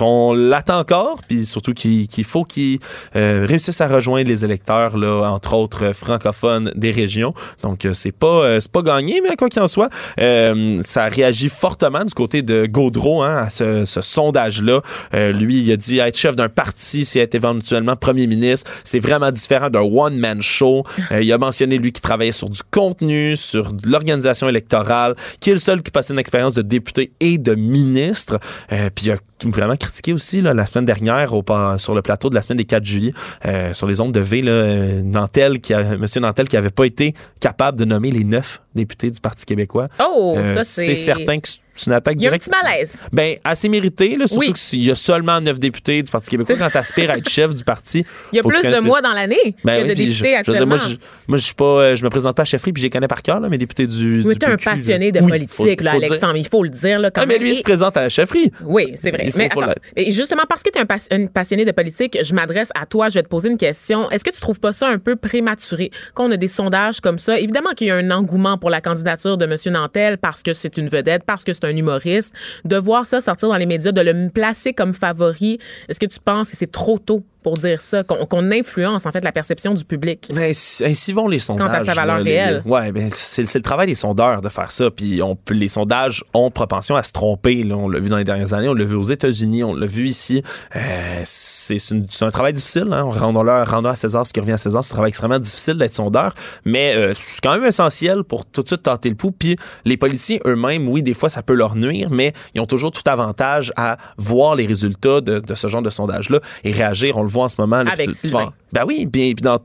on 0.00 0.34
l'attend 0.34 0.80
encore, 0.80 1.20
puis 1.26 1.46
surtout 1.46 1.72
qu'il 1.72 2.24
faut 2.24 2.44
qu'il 2.44 2.78
euh, 3.16 3.46
réussisse 3.48 3.80
à 3.80 3.88
rejoindre 3.88 4.28
les 4.28 4.44
électeurs, 4.44 4.96
là, 4.98 5.30
entre 5.30 5.54
autres 5.54 5.92
francophones 5.92 6.72
des 6.74 6.90
régions. 6.90 7.32
Donc, 7.62 7.86
c'est 7.92 8.12
pas, 8.12 8.60
c'est 8.60 8.70
pas 8.70 8.82
gagné, 8.82 9.20
mais 9.22 9.36
quoi 9.36 9.48
qu'il 9.48 9.62
en 9.62 9.68
soit, 9.68 9.88
ça 10.18 11.04
réagit 11.08 11.48
fortement 11.48 12.04
du 12.04 12.12
côté 12.14 12.25
de 12.26 12.66
Gaudreau 12.66 13.22
hein, 13.22 13.46
à 13.46 13.50
ce, 13.50 13.84
sondage-là. 13.84 14.80
Euh, 15.14 15.32
lui, 15.32 15.62
il 15.62 15.72
a 15.72 15.76
dit 15.76 15.98
être 15.98 16.18
chef 16.18 16.36
d'un 16.36 16.48
parti, 16.48 17.04
c'est 17.04 17.20
être 17.20 17.34
éventuellement 17.34 17.96
premier 17.96 18.26
ministre. 18.26 18.70
C'est 18.84 18.98
vraiment 18.98 19.30
différent 19.30 19.70
d'un 19.70 19.80
one-man 19.80 20.42
show. 20.42 20.84
Euh, 21.12 21.22
il 21.22 21.32
a 21.32 21.38
mentionné, 21.38 21.78
lui, 21.78 21.92
qui 21.92 22.00
travaillait 22.00 22.32
sur 22.32 22.50
du 22.50 22.60
contenu, 22.70 23.36
sur 23.36 23.70
l'organisation 23.84 24.48
électorale, 24.48 25.14
qui 25.40 25.50
est 25.50 25.54
le 25.54 25.58
seul 25.58 25.82
qui 25.82 25.90
passait 25.90 26.12
une 26.12 26.20
expérience 26.20 26.54
de 26.54 26.62
député 26.62 27.10
et 27.20 27.38
de 27.38 27.54
ministre. 27.54 28.38
Euh, 28.72 28.90
puis 28.94 29.06
il 29.06 29.12
a 29.12 29.16
vraiment 29.44 29.76
critiqué 29.76 30.12
aussi 30.12 30.40
là, 30.42 30.54
la 30.54 30.66
semaine 30.66 30.84
dernière 30.86 31.34
au, 31.34 31.44
sur 31.78 31.94
le 31.94 32.02
plateau 32.02 32.30
de 32.30 32.34
la 32.34 32.42
semaine 32.42 32.58
des 32.58 32.64
4 32.64 32.84
juillet 32.84 33.12
euh, 33.44 33.72
sur 33.74 33.86
les 33.86 34.00
ondes 34.00 34.12
de 34.12 34.20
V, 34.20 34.42
là, 34.42 34.52
euh, 34.52 35.02
Nantel, 35.02 35.60
qui 35.60 35.74
a, 35.74 35.96
Monsieur 35.96 36.20
Nantel 36.20 36.48
qui 36.48 36.56
n'avait 36.56 36.70
pas 36.70 36.84
été 36.86 37.14
capable 37.40 37.78
de 37.78 37.84
nommer 37.84 38.10
les 38.10 38.24
neuf 38.24 38.62
députés 38.74 39.10
du 39.10 39.20
Parti 39.20 39.44
québécois. 39.46 39.88
Oh, 40.00 40.34
Euh, 40.36 40.54
ça 40.56 40.62
c'est. 40.64 40.84
c'est 40.86 40.94
certain 40.94 41.38
que 41.40 41.48
c'est 41.78 41.86
une 41.88 41.92
attaque 41.92 42.16
Il 42.18 42.22
y 42.22 42.26
a 42.26 42.28
un 42.28 42.32
directe. 42.32 42.50
petit 42.50 42.64
malaise. 42.64 42.98
Ben, 43.12 43.36
assez 43.44 43.68
mérité, 43.68 44.16
là, 44.16 44.26
surtout 44.26 44.40
Oui. 44.40 44.52
que 44.52 44.58
s'il 44.58 44.82
y 44.84 44.90
a 44.90 44.94
seulement 44.94 45.40
neuf 45.42 45.58
députés 45.58 46.02
du 46.02 46.10
Parti 46.10 46.30
québécois, 46.30 46.56
quand 46.58 46.70
t'aspires 46.70 47.10
à 47.10 47.18
être 47.18 47.28
chef 47.28 47.54
du 47.54 47.64
parti, 47.64 48.04
Il 48.32 48.36
y 48.36 48.40
a 48.40 48.42
plus 48.42 48.60
tu 48.62 48.68
de 48.70 48.80
mois 48.80 49.02
dans 49.02 49.12
l'année 49.12 49.54
Ben 49.64 49.82
que 49.82 49.82
oui, 49.82 49.88
de 49.88 49.94
je- 49.94 49.94
députés 49.94 50.12
je 50.12 50.22
dire, 50.24 50.38
actuellement. 50.38 50.66
moi, 50.66 50.78
je, 50.78 50.94
moi, 51.28 51.38
je 51.38 51.44
suis 51.44 51.54
pas, 51.54 51.94
je 51.94 52.02
me 52.04 52.08
présente 52.10 52.34
pas 52.36 52.42
à 52.42 52.44
chefferie, 52.46 52.72
puis 52.72 52.80
je 52.82 52.86
les 52.86 52.90
connais 52.90 53.08
par 53.08 53.22
cœur, 53.22 53.40
là, 53.40 53.48
mes 53.50 53.58
députés 53.58 53.86
du. 53.86 54.22
Tu 54.22 54.34
du 54.34 54.44
es 54.44 54.44
un 54.46 54.56
passionné 54.56 55.12
de. 55.12 55.20
Oui, 55.20 55.28
politique, 55.28 55.54
faut- 55.54 55.84
là, 55.84 55.90
faut. 55.92 55.96
Alexandre. 55.98 56.36
Il 56.36 56.48
faut 56.48 56.62
le 56.62 56.70
dire. 56.70 56.98
Là, 56.98 57.10
quand 57.10 57.20
Ah, 57.22 57.26
mais 57.26 57.38
lui, 57.38 57.50
il 57.50 57.54
se 57.54 57.62
présente 57.62 57.96
à 57.96 58.02
la 58.02 58.08
chefferie. 58.08 58.50
Oui, 58.64 58.92
c'est 58.94 59.10
vrai. 59.10 59.25
Mais 59.36 59.46
attends, 59.46 59.72
justement, 60.08 60.42
parce 60.48 60.62
que 60.62 60.70
tu 60.70 60.78
es 60.78 60.82
un, 60.82 61.16
une 61.16 61.28
passionné 61.28 61.64
de 61.64 61.72
politique, 61.72 62.18
je 62.22 62.34
m'adresse 62.34 62.70
à 62.74 62.86
toi, 62.86 63.08
je 63.08 63.14
vais 63.14 63.22
te 63.22 63.28
poser 63.28 63.48
une 63.48 63.58
question. 63.58 64.10
Est-ce 64.10 64.24
que 64.24 64.30
tu 64.30 64.40
trouves 64.40 64.60
pas 64.60 64.72
ça 64.72 64.88
un 64.88 64.98
peu 64.98 65.16
prématuré 65.16 65.90
qu'on 66.14 66.30
a 66.30 66.36
des 66.36 66.48
sondages 66.48 67.00
comme 67.00 67.18
ça? 67.18 67.38
Évidemment 67.38 67.70
qu'il 67.70 67.88
y 67.88 67.90
a 67.90 67.96
un 67.96 68.10
engouement 68.10 68.58
pour 68.58 68.70
la 68.70 68.80
candidature 68.80 69.36
de 69.36 69.44
M. 69.44 69.56
Nantel 69.72 70.18
parce 70.18 70.42
que 70.42 70.52
c'est 70.52 70.76
une 70.76 70.88
vedette, 70.88 71.24
parce 71.24 71.44
que 71.44 71.52
c'est 71.52 71.64
un 71.64 71.76
humoriste. 71.76 72.34
De 72.64 72.76
voir 72.76 73.06
ça 73.06 73.20
sortir 73.20 73.48
dans 73.48 73.56
les 73.56 73.66
médias, 73.66 73.92
de 73.92 74.00
le 74.00 74.30
placer 74.30 74.72
comme 74.72 74.94
favori, 74.94 75.58
est-ce 75.88 76.00
que 76.00 76.06
tu 76.06 76.18
penses 76.20 76.50
que 76.50 76.56
c'est 76.56 76.70
trop 76.70 76.98
tôt 76.98 77.24
pour 77.46 77.56
dire 77.58 77.80
ça, 77.80 78.02
qu'on 78.02 78.50
influence 78.50 79.06
en 79.06 79.12
fait 79.12 79.22
la 79.22 79.30
perception 79.30 79.72
du 79.72 79.84
public? 79.84 80.28
Mais 80.34 80.52
si- 80.52 80.84
ainsi 80.84 81.12
vont 81.12 81.28
les 81.28 81.38
sondages. 81.38 81.84
sa 81.84 81.94
valeur 81.94 82.16
là, 82.18 82.22
réelle. 82.24 82.62
les- 82.64 82.70
ouais, 82.72 82.90
ben 82.90 83.08
c'est 83.12 83.54
le 83.54 83.62
travail 83.62 83.86
des 83.86 83.94
sondeurs 83.94 84.40
de 84.42 84.48
faire 84.48 84.72
ça. 84.72 84.90
Puis 84.90 85.22
on 85.22 85.38
les 85.50 85.68
sondages 85.68 86.24
ont 86.34 86.50
propension 86.50 86.96
à 86.96 87.04
se 87.04 87.12
tromper. 87.12 87.62
là. 87.62 87.76
On 87.76 87.88
l'a 87.88 88.00
vu 88.00 88.08
dans 88.08 88.16
les 88.16 88.24
dernières 88.24 88.52
années, 88.52 88.66
on 88.68 88.74
l'a 88.74 88.84
vu 88.84 88.96
aux 88.96 89.04
États-Unis, 89.04 89.62
on 89.62 89.74
l'a 89.74 89.86
vu 89.86 90.08
ici. 90.08 90.42
Euh, 90.74 90.80
c'est 91.22 91.76
un 92.22 92.30
travail 92.32 92.52
difficile. 92.52 92.88
Hein? 92.90 93.02
Rendons-le 93.12 93.62
rendons 93.62 93.90
à 93.90 93.94
César 93.94 94.26
ce 94.26 94.32
qui 94.32 94.40
revient 94.40 94.52
à 94.52 94.56
César. 94.56 94.82
C'est 94.82 94.92
un 94.92 94.96
travail 94.96 95.10
extrêmement 95.10 95.38
difficile 95.38 95.74
d'être 95.78 95.94
sondeur, 95.94 96.34
mais 96.64 96.94
euh, 96.96 97.12
c'est 97.14 97.40
quand 97.42 97.52
même 97.52 97.64
essentiel 97.64 98.24
pour 98.24 98.44
tout 98.44 98.62
de 98.62 98.66
suite 98.68 98.82
tenter 98.82 99.08
le 99.08 99.14
pouls. 99.14 99.30
Puis 99.30 99.56
les 99.84 99.96
politiciens 99.96 100.38
eux-mêmes, 100.46 100.88
oui, 100.88 101.00
des 101.00 101.14
fois 101.14 101.28
ça 101.28 101.42
peut 101.44 101.54
leur 101.54 101.76
nuire, 101.76 102.08
mais 102.10 102.32
ils 102.56 102.60
ont 102.60 102.66
toujours 102.66 102.90
tout 102.90 103.02
avantage 103.06 103.72
à 103.76 103.98
voir 104.18 104.56
les 104.56 104.66
résultats 104.66 105.20
de, 105.20 105.38
de 105.38 105.54
ce 105.54 105.68
genre 105.68 105.82
de 105.82 105.90
sondage-là 105.90 106.40
et 106.64 106.72
réagir. 106.72 107.16
On 107.16 107.22
le 107.22 107.28
voit 107.36 107.44
en 107.44 107.48
ce 107.48 107.56
moment. 107.58 107.82
là, 107.82 107.92
Avec 107.92 108.06
puis 108.08 108.14
tu- 108.14 108.20
tu 108.22 108.26
Sylvain. 108.28 108.44
vas- 108.46 108.52
ben 108.72 108.84
oui, 108.86 109.06
bien, 109.06 109.32
puis 109.34 109.42
dans 109.42 109.58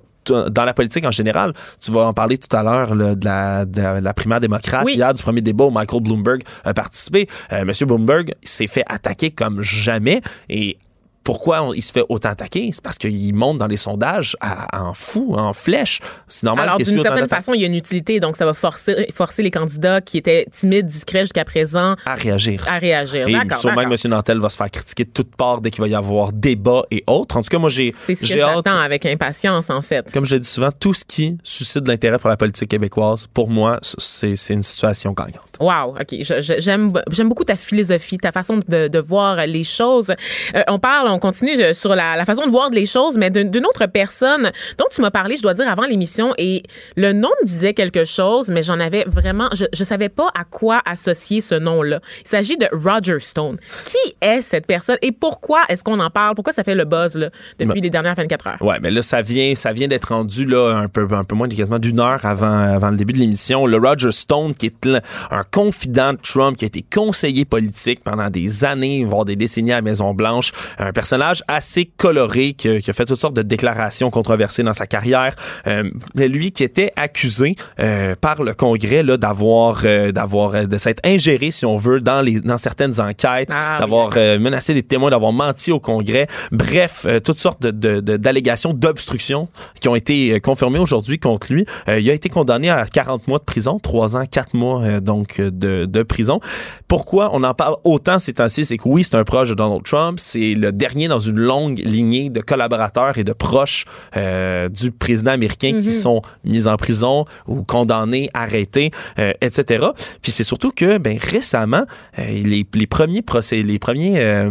dans 0.52 0.66
la 0.66 0.74
politique 0.76 1.04
en 1.04 1.10
général, 1.12 1.52
tu 1.84 1.92
vas 1.92 2.02
en 2.06 2.14
parler 2.14 2.38
tout 2.38 2.56
à 2.56 2.62
l'heure 2.62 2.94
là, 2.94 3.16
de, 3.16 3.26
la, 3.26 3.66
de 3.66 3.82
la- 3.82 4.00
de 4.00 4.06
la 4.06 4.14
primaire 4.14 4.40
démocrate. 4.40 4.86
Oui. 4.86 4.94
Hier, 4.94 5.12
du 5.16 5.24
premier 5.24 5.42
débat 5.42 5.66
où 5.66 5.72
Michael 5.72 6.02
Bloomberg 6.04 6.44
a 6.64 6.76
participé. 6.76 7.28
Euh, 7.52 7.66
Monsieur 7.66 7.88
Bloomberg 7.88 8.32
s'est 8.44 8.68
fait 8.68 8.84
attaquer 8.88 9.32
comme 9.32 9.64
jamais 9.64 10.22
et 10.48 10.78
pourquoi 11.24 11.62
on- 11.64 11.74
il 11.74 11.82
se 11.82 11.92
fait 11.92 12.04
autant 12.10 12.30
attaquer? 12.30 12.72
C'est 12.74 12.84
parce 12.84 12.98
qu'il 12.98 13.34
monte 13.34 13.58
dans 13.58 13.68
les 13.68 13.78
sondages 13.78 14.36
à- 14.42 14.84
en 14.84 14.94
fou, 14.94 15.36
en 15.38 15.54
flèche. 15.54 16.00
C'est 16.28 16.44
normal 16.44 16.66
Alors, 16.66 16.78
d'une 16.78 17.02
certaine 17.02 17.28
façon, 17.28 17.54
il 17.54 17.62
y 17.62 17.64
a 17.64 17.68
une 17.68 17.76
utilité, 17.76 18.20
donc 18.20 18.36
ça 18.38 18.46
va 18.46 18.54
forcer, 18.54 19.08
forcer 19.14 19.44
les 19.44 19.52
candidats 19.52 20.02
qui 20.02 20.18
étaient 20.18 20.48
timides, 20.52 20.88
discrets 20.88 21.22
jusqu'à 21.22 21.46
présent 21.46 21.96
à 22.06 22.16
réagir. 22.16 22.66
à 22.68 22.78
réagir. 22.78 23.28
Et 23.28 23.34
sûrement 23.58 23.84
que 23.84 24.06
M. 24.06 24.12
Nantel 24.12 24.40
va 24.40 24.50
se 24.50 24.58
faire 24.58 24.72
critiquer 24.72 25.06
de 25.06 25.10
toutes 25.12 25.36
parts 25.36 25.62
dès 25.62 25.70
qu'il 25.72 25.82
va 25.82 25.88
y 25.88 25.96
avoir 25.96 26.32
débat 26.34 26.84
et 26.92 27.04
autres. 27.08 27.38
En 27.38 27.42
tout 27.42 27.50
cas, 27.50 27.60
moi, 27.60 27.70
j'ai 27.70 27.92
C'est 27.96 28.16
ce 28.16 28.22
que 28.22 28.28
j'ai 28.28 28.42
hâte 28.42 28.64
j'attends 28.66 28.80
avec 28.80 29.06
impatience, 29.06 29.70
en 29.70 29.82
fait. 29.82 30.12
comme 30.12 30.26
je 30.26 30.36
le 30.36 30.40
dis 30.40 30.48
souvent, 30.48 30.72
tout 30.72 30.94
ce 30.94 31.06
qui 31.06 31.38
suscite 31.44 31.84
de 31.84 31.90
l'intérêt 31.90 32.18
pour 32.20 32.30
la 32.30 32.38
politique 32.38 32.70
québécoise, 32.70 33.28
pour 33.34 33.50
moi, 33.50 33.80
c'est 33.82 34.34
une 34.50 34.62
situation 34.62 35.12
gagnante. 35.12 35.58
Wow, 35.60 35.96
OK. 36.00 36.16
J'aime 36.58 36.92
j'aime 37.12 37.30
beaucoup 37.30 37.44
ta 37.44 37.56
philosophie, 37.56 38.18
ta 38.18 38.32
façon 38.32 38.60
de, 38.68 38.88
de 38.88 39.00
voir 39.00 39.46
les 39.46 39.64
choses. 39.64 40.12
Euh, 40.56 40.64
on 40.68 40.80
parle, 40.80 41.10
on 41.12 41.20
continue 41.20 41.60
euh, 41.62 41.74
sur 41.74 41.96
la, 41.96 42.16
la 42.16 42.26
façon 42.26 42.46
de 42.46 42.52
voir 42.52 42.70
les 42.70 42.86
choses, 42.86 43.18
mais 43.18 43.30
d'une 43.30 43.66
autre 43.66 43.86
personne 43.88 44.52
dont 44.78 44.86
tu 44.92 45.02
m'as 45.02 45.12
parlé, 45.12 45.38
je 45.38 45.42
dois 45.42 45.54
dire, 45.54 45.70
avant 45.70 45.86
l'émission, 45.86 46.34
et 46.38 46.64
le 46.96 47.14
nom 47.14 47.30
me 47.42 47.46
disait 47.46 47.74
quelque 47.74 48.06
chose, 48.06 48.50
mais 48.50 48.62
j'en 48.64 48.80
avais 48.80 49.04
vraiment... 49.08 49.50
Je, 49.54 49.66
je 49.74 49.84
savais 49.84 50.10
pas 50.10 50.30
à 50.38 50.44
quoi 50.44 50.82
associer 50.86 51.42
ce 51.42 51.56
nom-là. 51.56 52.00
Il 52.24 52.28
s'agit 52.28 52.58
de 52.58 52.68
Roger 52.72 53.20
Stone. 53.20 53.58
Qui 53.86 54.16
est 54.22 54.42
cette 54.42 54.66
personne 54.66 54.98
et 55.02 55.12
pourquoi 55.12 55.62
est-ce 55.70 55.84
qu'on 55.84 56.00
en 56.00 56.10
parle? 56.10 56.36
Pourquoi 56.36 56.54
ça 56.54 56.64
fait 56.64 56.76
le 56.76 56.86
buzz 56.86 57.16
là, 57.16 57.30
depuis 57.60 57.74
Ben- 57.76 57.82
les 57.84 57.90
dernières 57.90 58.16
24 58.16 58.48
heures? 58.48 58.58
Ouais, 58.62 58.78
mais 58.82 58.92
là, 58.92 59.02
ça 59.02 59.22
vient, 59.22 59.54
ça 59.56 59.74
vient 59.74 59.88
d'être 59.88 60.10
rendu 60.14 60.46
là 60.46 60.76
un 60.76 60.88
peu, 60.88 61.08
un 61.12 61.24
peu 61.24 61.36
moins 61.36 61.48
quasiment 61.50 61.80
d'une 61.80 62.00
heure 62.00 62.26
avant, 62.26 62.60
avant 62.74 62.90
le 62.90 62.98
début 62.98 63.14
de 63.14 63.20
l'émission. 63.20 63.66
Le 63.66 63.78
Roger 63.78 64.12
Stone, 64.12 64.54
qui 64.56 64.68
est 64.68 64.88
un 65.30 65.44
confident 65.52 66.14
de 66.14 66.20
Trump, 66.22 66.58
qui 66.58 66.66
a 66.66 66.68
été 66.68 66.84
conseiller 66.94 67.46
politique 67.46 68.04
pendant 68.04 68.30
des 68.30 68.64
années, 68.64 69.04
voire 69.06 69.26
des 69.26 69.36
décennies 69.36 69.72
à 69.72 69.76
la 69.76 69.82
Maison 69.82 70.14
Blanche, 70.14 70.52
un 70.80 70.92
personnage 71.06 71.42
assez 71.48 71.86
coloré 71.86 72.54
qui, 72.54 72.70
a- 72.70 72.80
qui 72.80 72.90
a 72.92 72.94
fait 72.94 73.06
toutes 73.06 73.20
sortes 73.20 73.34
de 73.36 73.42
déclarations 73.42 74.12
controversées 74.12 74.62
dans 74.62 74.74
sa 74.76 74.86
carrière. 74.86 75.34
Euh, 75.66 75.90
lui, 76.16 76.52
qui 76.52 76.64
était 76.64 76.92
accusé 76.96 77.56
euh, 77.80 78.14
par 78.22 78.44
le 78.44 78.54
Congrès 78.54 79.02
là 79.02 79.18
d'avoir, 79.18 79.82
euh, 79.84 80.12
d'avoir, 80.12 80.54
euh, 80.54 80.66
de 80.66 80.78
s'être 80.78 81.02
ingéré, 81.04 81.50
si 81.50 81.66
on 81.66 81.76
veut, 81.76 82.00
dans 82.02 82.22
les, 82.22 82.40
dans 82.40 82.60
certaines 82.60 83.00
enquêtes, 83.02 83.50
Ah, 83.52 83.72
oui, 83.74 83.80
d'avoir 83.80 84.12
euh, 84.16 84.38
menacé 84.38 84.76
les 84.76 84.84
témoins, 84.84 85.10
d'avoir 85.10 85.32
menti 85.32 85.72
au 85.72 85.80
Congrès. 85.80 86.28
Bref, 86.52 87.06
euh, 87.08 87.20
toutes 87.20 87.40
sortes 87.40 87.64
de, 87.64 88.00
d'allégations 88.00 88.74
d'obstruction 88.74 89.48
qui 89.82 89.88
ont 89.88 89.96
été 89.96 90.40
confirmées 90.40 90.78
aujourd'hui 90.80 91.18
contre 91.18 91.52
lui. 91.52 91.66
Il 91.88 92.08
a 92.10 92.14
été 92.14 92.30
condamné 92.30 92.70
à 92.70 92.86
40 92.86 93.28
mois 93.28 93.40
de 93.40 93.44
prison, 93.44 93.80
3 93.80 94.18
ans, 94.18 94.24
4 94.30 94.54
mois 94.56 95.00
donc 95.00 95.42
de, 95.42 95.86
de 95.86 96.04
prison. 96.04 96.40
Pourquoi 96.88 97.32
on 97.34 97.42
en 97.44 97.54
parle 97.56 97.78
autant 97.86 98.20
ces 98.20 98.34
temps-ci? 98.34 98.66
C'est 98.66 98.78
que 98.78 98.88
oui, 98.88 99.04
c'est 99.04 99.16
un 99.16 99.24
proche 99.24 99.50
de 99.50 99.56
Donald 99.56 99.84
Trump, 99.84 100.20
c'est 100.20 100.54
le 100.54 100.72
dernier 100.72 100.91
dernier 100.92 101.08
dans 101.08 101.20
une 101.20 101.40
longue 101.40 101.80
lignée 101.80 102.30
de 102.30 102.42
collaborateurs 102.42 103.18
et 103.18 103.24
de 103.24 103.34
proches 103.34 103.86
euh, 104.18 104.68
du 104.70 104.92
président 104.92 105.32
américain 105.32 105.72
qui 105.80 105.82
Mm-hmm. 105.92 106.02
sont 106.02 106.22
mis 106.44 106.68
en 106.68 106.76
prison 106.78 107.26
ou 107.48 107.64
condamnés, 107.64 108.30
arrêtés, 108.34 108.92
euh, 109.20 109.32
etc. 109.42 109.88
Puis 110.22 110.32
c'est 110.32 110.44
surtout 110.44 110.72
que 110.72 110.98
ben, 110.98 111.18
récemment, 111.22 111.84
euh, 112.20 112.24
les, 112.44 112.66
les 112.74 112.88
premiers 112.88 113.22
procès, 113.22 113.62
les 113.64 113.80
premiers 113.80 114.20
euh, 114.20 114.50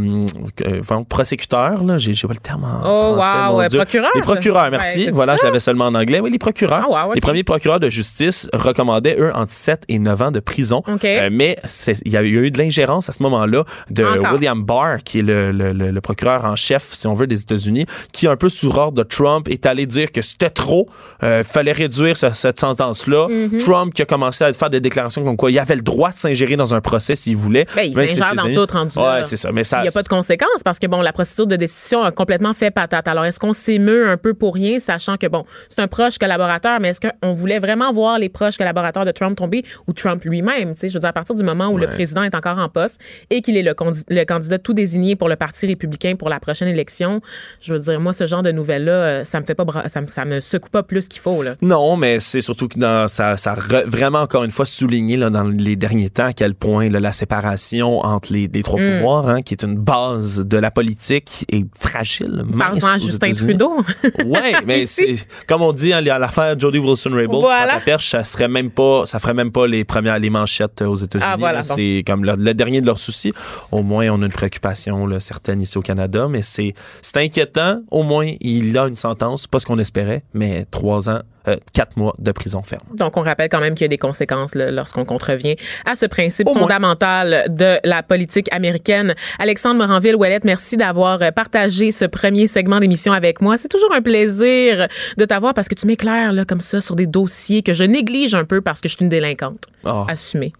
euh, 0.67 0.81
enfin, 0.81 1.03
prosécuteurs, 1.09 1.85
là, 1.85 1.99
j'ai 1.99 2.13
pas 2.27 2.33
le 2.35 2.39
terme 2.41 2.65
en 2.65 2.81
Oh, 2.85 3.17
français, 3.21 3.37
wow, 3.49 3.61
mon 3.63 3.67
Dieu. 3.69 3.79
procureurs? 3.79 4.11
Les 4.15 4.21
procureurs, 4.23 4.71
merci. 4.71 5.09
voilà, 5.11 5.37
je 5.37 5.45
l'avais 5.45 5.61
seulement 5.61 5.87
en 5.87 5.95
anglais. 5.95 6.21
Oui, 6.21 6.31
les 6.31 6.39
procureurs. 6.39 6.87
Ah, 6.91 7.07
wow. 7.09 7.15
Les 7.15 7.21
premiers 7.21 7.45
procureurs 7.45 7.81
de 7.81 7.89
justice 7.91 8.49
recommandaient, 8.53 9.17
eux, 9.19 9.33
entre 9.35 9.53
7 9.53 9.83
et 9.89 9.99
9 9.99 10.23
ans 10.23 10.31
de 10.31 10.41
prison. 10.41 10.83
Mais 11.03 11.57
il 12.05 12.13
y 12.13 12.17
a 12.17 12.23
eu 12.23 12.51
de 12.51 12.59
l'ingérence 12.59 13.09
à 13.09 13.13
ce 13.13 13.23
moment-là 13.25 13.65
de 13.91 14.05
Encore. 14.05 14.35
William 14.35 14.63
Barr, 14.63 14.99
qui 15.05 15.19
est 15.21 15.23
le, 15.23 15.51
le- 15.53 15.73
le- 15.73 15.91
le 15.91 16.01
procureur 16.01 16.30
en 16.39 16.57
chef, 16.57 16.85
si 16.93 17.07
on 17.07 17.15
veut, 17.15 17.27
des 17.27 17.43
États-Unis, 17.43 17.87
qui, 18.13 18.27
un 18.27 18.37
peu 18.37 18.49
sous 18.49 18.69
ordre 18.77 18.97
de 18.99 19.03
Trump, 19.03 19.49
est 19.49 19.67
allé 19.67 19.87
dire 19.87 20.13
que 20.13 20.23
c'était 20.23 20.51
trop, 20.51 20.89
euh, 21.23 21.43
fallait 21.43 21.73
réduire 21.73 22.17
ce- 22.17 22.31
cette 22.33 22.61
sentence-là. 22.61 23.27
Mm-hmm. 23.29 23.59
Trump 23.65 23.95
qui 23.95 24.03
a 24.03 24.07
commencé 24.07 24.45
à 24.45 24.53
faire 24.53 24.71
des 24.71 24.81
déclarations 24.81 25.25
comme 25.25 25.37
quoi 25.37 25.51
il 25.51 25.59
avait 25.59 25.77
le 25.77 25.83
droit 25.83 26.11
de 26.11 26.17
s'ingérer 26.17 26.57
dans 26.57 26.75
un 26.75 26.81
procès 26.81 27.17
s'il 27.17 27.37
voulait. 27.37 27.67
Ben, 27.75 27.83
il 27.91 27.95
s'ingère 28.09 28.35
dans 28.35 28.67
tout 28.67 28.73
rendu. 28.73 28.99
Ouais, 28.99 29.25
c'est 29.25 29.37
ça. 29.37 29.51
Mais 29.53 29.65
ça, 29.65 29.79
Il 29.81 29.83
n'y 29.83 29.89
a 29.89 29.93
pas 29.93 30.03
de 30.03 30.09
conséquences 30.09 30.63
parce 30.65 30.79
que, 30.79 30.87
bon, 30.87 31.01
la 31.03 31.13
procédure 31.13 31.47
de 31.47 31.57
décision 31.57 32.03
a 32.03 32.13
complètement 32.13 32.53
fait 32.53 32.71
patate. 32.71 33.09
Alors, 33.09 33.25
est-ce 33.25 33.39
qu'on 33.39 33.53
s'émeut 33.53 34.09
un 34.09 34.17
peu 34.17 34.35
pour 34.35 34.55
rien, 34.55 34.79
sachant 34.79 35.17
que, 35.17 35.27
bon, 35.27 35.45
c'est 35.69 35.81
un 35.81 35.89
proche 35.89 36.19
collaborateur, 36.19 36.79
mais 36.81 36.89
est-ce 36.91 37.01
qu'on 37.01 37.33
voulait 37.33 37.59
vraiment 37.59 37.93
voir 37.93 38.19
les 38.19 38.29
proches 38.29 38.57
collaborateurs 38.57 39.05
de 39.05 39.11
Trump 39.13 39.37
tomber 39.37 39.65
ou 39.87 39.93
Trump 39.93 40.23
lui-même? 40.25 40.75
Tu 40.75 40.81
sais, 40.81 40.89
je 40.89 40.95
veux 40.95 41.01
dire, 41.01 41.09
à 41.11 41.13
partir 41.13 41.35
du 41.35 41.43
moment 41.43 41.69
où 41.69 41.79
le 41.79 41.87
président 41.87 42.23
est 42.23 42.35
encore 42.35 42.59
en 42.59 42.69
poste 42.69 42.99
et 43.31 43.43
qu'il 43.43 43.57
est 43.57 43.63
le 43.63 44.25
candidat 44.25 44.59
tout 44.59 44.75
désigné 44.75 45.17
pour 45.17 45.29
le 45.29 45.37
Parti 45.37 45.67
républicain 45.67 46.15
pour 46.21 46.29
la 46.29 46.39
prochaine 46.39 46.69
élection, 46.69 47.23
je 47.63 47.73
veux 47.73 47.79
dire, 47.79 47.99
moi, 47.99 48.13
ce 48.13 48.27
genre 48.27 48.43
de 48.43 48.53
nouvelles-là, 48.53 48.93
euh, 48.93 49.25
ça 49.25 49.41
me 49.41 49.45
fait 49.47 49.55
pas, 49.55 49.65
ça 49.87 50.03
me, 50.03 50.07
ça 50.07 50.27
me 50.27 50.41
secoue 50.41 50.69
pas 50.69 50.83
plus 50.83 51.09
qu'il 51.09 51.23
faut, 51.23 51.43
là. 51.43 51.55
Non, 51.63 51.97
mais 51.97 52.19
c'est 52.21 52.43
surtout 52.43 52.69
que 52.69 52.79
dans, 52.79 53.09
ça, 53.09 53.39
ça 53.39 53.55
re- 53.55 53.87
vraiment 53.87 54.21
encore 54.21 54.45
une 54.45 54.51
fois 54.51 54.67
souligné 54.67 55.17
là, 55.17 55.31
dans 55.31 55.45
les 55.45 55.77
derniers 55.77 56.11
temps 56.11 56.27
à 56.27 56.33
quel 56.35 56.55
point 56.55 56.91
là, 56.91 57.01
la 57.01 57.13
séparation 57.13 58.01
entre 58.01 58.33
les, 58.35 58.49
les 58.53 58.63
trois 58.63 58.79
Mm. 58.79 58.93
pouvoirs, 58.99 59.29
hein, 59.29 59.41
qui 59.43 59.55
est 59.55 59.63
une 59.65 59.77
base 59.77 60.47
de 60.47 60.59
la 60.59 60.71
politique, 60.71 61.47
est 61.51 61.65
fragile. 61.79 62.45
Parle-en 62.59 62.87
à 62.87 62.97
aux 62.97 63.01
Justin. 63.01 63.33
Trudeau. 63.33 63.73
Ouais, 64.27 64.53
mais 64.67 64.85
c'est 64.87 65.15
comme 65.47 65.63
on 65.63 65.73
dit 65.73 65.93
hein, 65.93 66.05
à 66.07 66.19
l'affaire 66.19 66.59
Jody 66.59 66.79
Wilson 66.79 67.11
Raybould, 67.15 67.41
Voilà. 67.41 67.63
tu 67.63 67.69
prends 67.69 67.79
ta 67.79 67.85
perche, 67.85 68.11
ça 68.11 68.25
serait 68.25 68.49
même 68.49 68.71
pas, 68.71 69.07
ça 69.07 69.19
ferait 69.19 69.35
même 69.35 69.53
pas 69.53 69.67
les 69.67 69.85
premières 69.85 70.19
les 70.19 70.29
manchettes 70.31 70.83
aux 70.83 70.95
États-Unis. 70.95 71.31
Ah, 71.33 71.37
voilà. 71.39 71.63
C'est 71.63 72.03
comme 72.07 72.25
le, 72.25 72.35
le 72.37 72.53
dernier 72.55 72.81
de 72.83 72.87
leurs 72.87 72.99
soucis. 72.99 73.33
Au 73.73 73.83
moins, 73.83 74.09
on 74.11 74.21
a 74.23 74.27
une 74.27 74.33
préoccupation 74.33 75.07
là, 75.07 75.21
certaine 75.21 75.61
ici 75.61 75.79
au 75.79 75.83
Canada, 75.83 76.10
mais 76.29 76.43
c'est 76.43 76.75
c'est 77.03 77.17
inquiétant. 77.19 77.81
Au 77.91 78.03
moins, 78.03 78.31
il 78.41 78.77
a 78.79 78.87
une 78.87 78.97
sentence, 78.97 79.47
pas 79.47 79.61
ce 79.61 79.67
qu'on 79.67 79.79
espérait, 79.79 80.23
mais 80.35 80.65
trois 80.71 81.09
ans, 81.09 81.21
euh, 81.49 81.57
quatre 81.73 81.97
mois 81.97 82.15
de 82.19 82.33
prison 82.33 82.63
ferme. 82.63 82.83
Donc, 82.95 83.17
on 83.17 83.23
rappelle 83.23 83.49
quand 83.49 83.61
même 83.61 83.75
qu'il 83.75 83.85
y 83.85 83.87
a 83.87 83.89
des 83.89 83.99
conséquences 83.99 84.55
lorsqu'on 84.55 85.05
contrevient 85.05 85.57
à 85.87 85.95
ce 85.95 86.07
principe 86.07 86.49
Au 86.49 86.53
moins. 86.55 86.63
fondamental 86.63 87.47
de 87.49 87.79
la 87.85 88.03
politique 88.03 88.53
américaine. 88.53 89.15
Alexandre 89.39 89.79
Moranville-Ouellette, 89.79 90.45
merci 90.45 90.77
d'avoir 90.77 91.23
euh, 91.23 91.31
partagé 91.31 91.93
ce 91.93 92.05
premier 92.05 92.47
segment 92.47 92.81
d'émission 92.81 93.13
avec 93.13 93.41
moi. 93.41 93.57
C'est 93.57 93.69
toujours 93.69 93.93
un 93.95 94.03
plaisir 94.03 94.89
de 95.17 95.25
t'avoir 95.25 95.55
parce 95.55 95.69
que 95.69 95.75
tu 95.75 95.87
m'éclaires 95.87 96.33
là, 96.33 96.45
comme 96.45 96.61
ça 96.61 96.81
sur 96.81 96.97
des 96.97 97.07
dossiers 97.07 97.63
que 97.63 97.73
je 97.73 97.85
néglige 97.85 98.35
un 98.35 98.45
peu 98.45 98.61
parce 98.61 98.81
que 98.81 98.89
je 98.89 98.97
suis 98.97 99.05
une 99.05 99.11
délinquante. 99.11 99.65
Oh. 99.85 100.05
Assumé. 100.09 100.53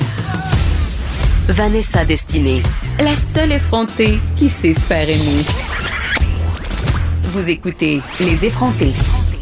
Vanessa 1.50 2.06
Destinée, 2.06 2.62
la 3.00 3.14
seule 3.34 3.52
effrontée 3.52 4.20
qui 4.36 4.48
sait 4.48 4.74
se 4.74 4.80
faire 4.80 5.10
aimer. 5.10 5.44
Vous 7.32 7.50
écoutez 7.50 8.00
Les 8.22 8.46
effrontés. 8.46 8.94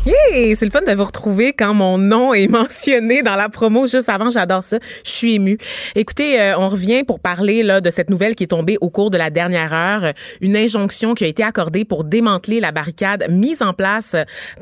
Hey, 0.04 0.56
c'est 0.56 0.66
le 0.66 0.72
fun 0.72 0.82
de 0.82 0.92
vous 0.94 1.04
retrouver 1.04 1.54
quand 1.54 1.76
mon 1.76 2.00
nom 2.00 2.34
est 2.34 2.48
mentionné 2.50 3.22
dans 3.22 3.36
la 3.36 3.50
promo 3.50 3.86
juste 3.86 4.10
avant. 4.10 4.32
J'adore 4.32 4.64
ça. 4.64 4.80
Je 5.06 5.12
suis 5.12 5.36
émue. 5.36 5.60
Écoutez, 5.94 6.42
euh, 6.42 6.58
on 6.58 6.70
revient 6.70 7.04
pour 7.04 7.20
parler 7.20 7.62
là 7.62 7.82
de 7.82 7.90
cette 7.92 8.10
nouvelle 8.10 8.34
qui 8.34 8.46
est 8.46 8.48
tombée 8.48 8.80
au 8.82 8.90
cours 8.90 9.12
de 9.12 9.20
la 9.20 9.30
dernière 9.30 9.72
heure. 9.74 10.14
Une 10.42 10.58
injonction 10.58 11.14
qui 11.14 11.24
a 11.24 11.28
été 11.28 11.44
accordée 11.44 11.86
pour 11.86 12.04
démanteler 12.04 12.60
la 12.60 12.72
barricade 12.72 13.28
mise 13.30 13.62
en 13.62 13.74
place 13.74 14.16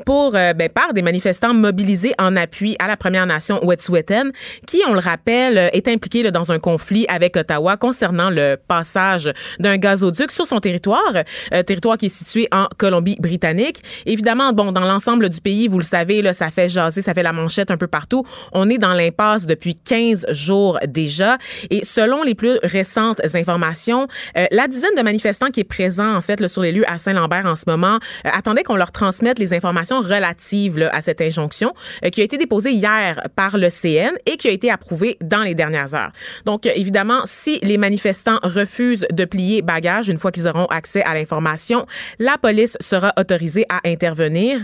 pour 0.04 0.34
euh, 0.34 0.52
ben, 0.52 0.68
par 0.68 0.92
des 0.92 1.00
manifestants 1.00 1.54
mobilisés 1.54 2.12
en 2.18 2.36
appui 2.36 2.76
à 2.78 2.86
la 2.86 2.98
Première 2.98 3.24
Nation 3.24 3.64
Wet'suwet'en, 3.64 4.32
qui, 4.66 4.82
on 4.86 4.92
le 4.92 5.00
rappelle, 5.00 5.70
est 5.72 5.88
impliquée 5.88 6.22
là, 6.22 6.32
dans 6.32 6.52
un 6.52 6.58
conflit 6.58 7.06
avec 7.08 7.38
Ottawa 7.38 7.78
concernant 7.78 8.28
le 8.28 8.58
passage 8.68 9.32
d'un 9.58 9.78
gazoduc 9.78 10.32
sur 10.32 10.44
son 10.44 10.60
territoire, 10.60 11.14
euh, 11.54 11.62
territoire 11.62 11.96
qui 11.96 12.06
est 12.06 12.10
situé 12.10 12.46
en 12.52 12.66
Colombie-Britannique. 12.76 13.82
Évidemment, 14.04 14.52
bon, 14.52 14.70
dans 14.72 14.84
l'ensemble 14.84 15.29
du 15.30 15.40
pays, 15.40 15.68
vous 15.68 15.78
le 15.78 15.84
savez, 15.84 16.22
là, 16.22 16.32
ça 16.32 16.50
fait 16.50 16.68
jaser, 16.68 17.02
ça 17.02 17.14
fait 17.14 17.22
la 17.22 17.32
manchette 17.32 17.70
un 17.70 17.76
peu 17.76 17.86
partout. 17.86 18.24
On 18.52 18.68
est 18.68 18.78
dans 18.78 18.92
l'impasse 18.92 19.46
depuis 19.46 19.74
15 19.74 20.26
jours 20.32 20.78
déjà. 20.86 21.38
Et 21.70 21.84
selon 21.84 22.22
les 22.22 22.34
plus 22.34 22.58
récentes 22.62 23.20
informations, 23.34 24.06
euh, 24.36 24.46
la 24.50 24.68
dizaine 24.68 24.94
de 24.96 25.02
manifestants 25.02 25.50
qui 25.50 25.60
est 25.60 25.64
présent, 25.64 26.14
en 26.14 26.20
fait, 26.20 26.40
là, 26.40 26.48
sur 26.48 26.62
les 26.62 26.72
lieux 26.72 26.90
à 26.90 26.98
Saint-Lambert 26.98 27.46
en 27.46 27.56
ce 27.56 27.64
moment, 27.66 27.98
euh, 28.26 28.30
attendait 28.32 28.62
qu'on 28.62 28.76
leur 28.76 28.92
transmette 28.92 29.38
les 29.38 29.54
informations 29.54 30.00
relatives 30.00 30.78
là, 30.78 30.90
à 30.92 31.00
cette 31.00 31.20
injonction 31.20 31.72
euh, 32.04 32.10
qui 32.10 32.20
a 32.20 32.24
été 32.24 32.36
déposée 32.36 32.72
hier 32.72 33.28
par 33.36 33.56
le 33.56 33.68
CN 33.70 34.12
et 34.26 34.36
qui 34.36 34.48
a 34.48 34.50
été 34.50 34.70
approuvée 34.70 35.16
dans 35.20 35.42
les 35.42 35.54
dernières 35.54 35.94
heures. 35.94 36.12
Donc, 36.44 36.66
euh, 36.66 36.72
évidemment, 36.74 37.20
si 37.24 37.58
les 37.62 37.78
manifestants 37.78 38.38
refusent 38.42 39.06
de 39.12 39.24
plier 39.24 39.62
bagage 39.62 40.08
une 40.08 40.18
fois 40.18 40.32
qu'ils 40.32 40.48
auront 40.48 40.66
accès 40.66 41.02
à 41.02 41.14
l'information, 41.14 41.86
la 42.18 42.36
police 42.38 42.76
sera 42.80 43.12
autorisée 43.18 43.66
à 43.68 43.80
intervenir. 43.88 44.60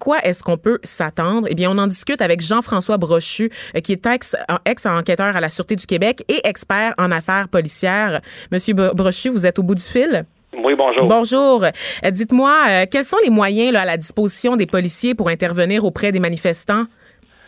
Quoi 0.00 0.18
est-ce 0.24 0.42
qu'on 0.42 0.56
peut 0.56 0.78
s'attendre? 0.82 1.46
Eh 1.50 1.54
bien, 1.54 1.70
on 1.70 1.78
en 1.78 1.86
discute 1.86 2.20
avec 2.22 2.40
Jean-François 2.40 2.96
Brochu, 2.96 3.50
euh, 3.76 3.80
qui 3.80 3.92
est 3.92 4.04
ex- 4.06 4.34
euh, 4.50 4.56
ex-enquêteur 4.64 5.36
à 5.36 5.40
la 5.40 5.48
Sûreté 5.48 5.76
du 5.76 5.86
Québec 5.86 6.24
et 6.28 6.40
expert 6.48 6.94
en 6.98 7.12
affaires 7.12 7.48
policières. 7.48 8.20
Monsieur 8.50 8.74
Bro- 8.74 8.94
Brochu, 8.94 9.28
vous 9.28 9.46
êtes 9.46 9.58
au 9.60 9.62
bout 9.62 9.76
du 9.76 9.84
fil? 9.84 10.24
Oui, 10.64 10.74
bonjour. 10.74 11.06
Bonjour. 11.06 11.62
Euh, 11.64 12.10
Dites-moi, 12.10 12.52
euh, 12.68 12.84
quels 12.90 13.04
sont 13.04 13.18
les 13.22 13.30
moyens 13.30 13.72
là, 13.72 13.82
à 13.82 13.84
la 13.84 13.96
disposition 13.96 14.56
des 14.56 14.66
policiers 14.66 15.14
pour 15.14 15.28
intervenir 15.28 15.84
auprès 15.84 16.10
des 16.10 16.18
manifestants? 16.18 16.86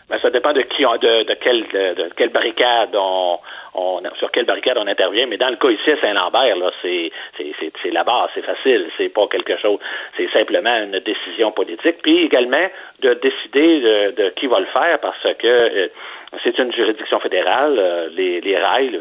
Ben, 0.09 0.19
ça 0.21 0.31
dépend 0.31 0.53
de 0.53 0.61
qui, 0.62 0.83
de, 0.83 1.25
de, 1.29 1.35
quelle, 1.43 1.62
de, 1.73 2.03
de 2.05 2.11
quelle 2.17 2.31
barricade 2.31 2.91
on, 2.95 3.38
on, 3.75 4.03
sur 4.19 4.31
quelle 4.31 4.45
barricade 4.45 4.77
on 4.79 4.87
intervient. 4.87 5.27
Mais 5.27 5.37
dans 5.37 5.51
le 5.51 5.57
cas 5.57 5.71
ici 5.71 5.91
à 5.91 6.01
Saint-Lambert, 6.01 6.57
là, 6.57 6.71
c'est, 6.83 7.11
c'est, 7.37 7.91
la 7.91 8.05
base, 8.05 8.31
c'est 8.35 8.45
facile, 8.45 8.89
c'est 8.97 9.09
pas 9.09 9.27
quelque 9.29 9.57
chose, 9.59 9.79
c'est 10.17 10.31
simplement 10.31 10.77
une 10.77 10.99
décision 11.01 11.53
politique. 11.53 11.97
Puis 12.03 12.25
également 12.25 12.67
de 13.01 13.15
décider 13.15 13.81
de, 13.81 14.11
de 14.23 14.29
qui 14.31 14.47
va 14.47 14.61
le 14.61 14.67
faire 14.67 14.99
parce 15.01 15.23
que 15.39 15.47
euh, 15.47 15.89
c'est 16.42 16.59
une 16.59 16.73
juridiction 16.73 17.21
fédérale. 17.21 17.79
euh, 17.79 18.09
les, 18.12 18.40
les 18.40 18.57
rails 18.57 18.99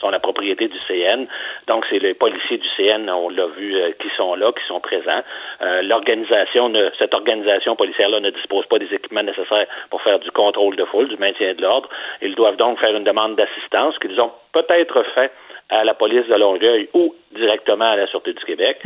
sont 0.00 0.10
la 0.10 0.20
propriété 0.20 0.68
du 0.68 0.78
CN. 0.86 1.26
Donc, 1.66 1.86
c'est 1.88 1.98
les 1.98 2.14
policiers 2.14 2.58
du 2.58 2.68
CN, 2.76 3.08
on 3.10 3.30
l'a 3.30 3.46
vu, 3.46 3.76
euh, 3.76 3.92
qui 4.00 4.08
sont 4.16 4.34
là, 4.34 4.52
qui 4.52 4.64
sont 4.66 4.80
présents. 4.80 5.22
Euh, 5.62 5.82
l'organisation, 5.82 6.72
cette 6.98 7.14
organisation 7.14 7.74
policière-là 7.76 8.20
ne 8.20 8.30
dispose 8.30 8.66
pas 8.66 8.78
des 8.78 8.92
équipements 8.92 9.22
nécessaires 9.22 9.66
pour 9.90 10.02
faire 10.02 10.18
du 10.18 10.30
contrôle 10.30 10.76
de 10.76 10.84
foule, 10.84 11.08
du 11.08 11.16
maintien 11.16 11.54
de 11.54 11.62
l'ordre. 11.62 11.88
Ils 12.20 12.34
doivent 12.34 12.56
donc 12.56 12.78
faire 12.80 12.94
une 12.94 13.04
demande 13.04 13.36
d'assistance 13.36 13.98
qu'ils 13.98 14.20
ont 14.20 14.32
peut-être 14.52 15.02
fait 15.14 15.32
à 15.70 15.84
la 15.84 15.94
police 15.94 16.26
de 16.26 16.34
Longueuil 16.34 16.88
ou 16.94 17.14
directement 17.32 17.90
à 17.90 17.96
la 17.96 18.06
Sûreté 18.06 18.32
du 18.32 18.44
Québec. 18.44 18.78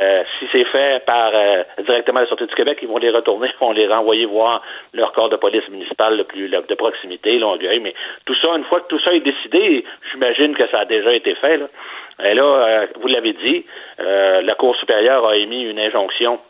Euh, 0.00 0.22
si 0.38 0.46
c'est 0.50 0.64
fait 0.64 1.04
par 1.06 1.30
euh, 1.34 1.62
directement 1.86 2.18
à 2.18 2.22
la 2.22 2.26
Sûreté 2.26 2.46
du 2.46 2.54
Québec, 2.54 2.78
ils 2.82 2.88
vont 2.88 2.98
les 2.98 3.10
retourner, 3.10 3.48
ils 3.60 3.64
vont 3.64 3.72
les 3.72 3.86
renvoyer 3.86 4.24
voir 4.26 4.62
leur 4.92 5.12
corps 5.12 5.28
de 5.28 5.36
police 5.36 5.68
municipal 5.68 6.16
le 6.16 6.24
plus 6.24 6.48
le- 6.48 6.62
de 6.68 6.74
proximité, 6.74 7.38
Longueuil. 7.38 7.78
Mais 7.80 7.94
tout 8.24 8.34
ça, 8.42 8.50
une 8.56 8.64
fois 8.64 8.80
que 8.80 8.88
tout 8.88 8.98
ça 9.00 9.12
est 9.14 9.20
décidé, 9.20 9.84
j'imagine 10.12 10.54
que 10.56 10.66
ça 10.68 10.80
a 10.80 10.84
déjà 10.84 11.12
été 11.12 11.34
fait. 11.36 11.58
Là. 11.58 11.66
Et 12.24 12.34
là, 12.34 12.42
euh, 12.44 12.86
vous 13.00 13.08
l'avez 13.08 13.34
dit, 13.34 13.64
euh, 14.00 14.40
la 14.42 14.54
Cour 14.54 14.74
supérieure 14.76 15.26
a 15.26 15.36
émis 15.36 15.62
une 15.64 15.78
injonction 15.78 16.40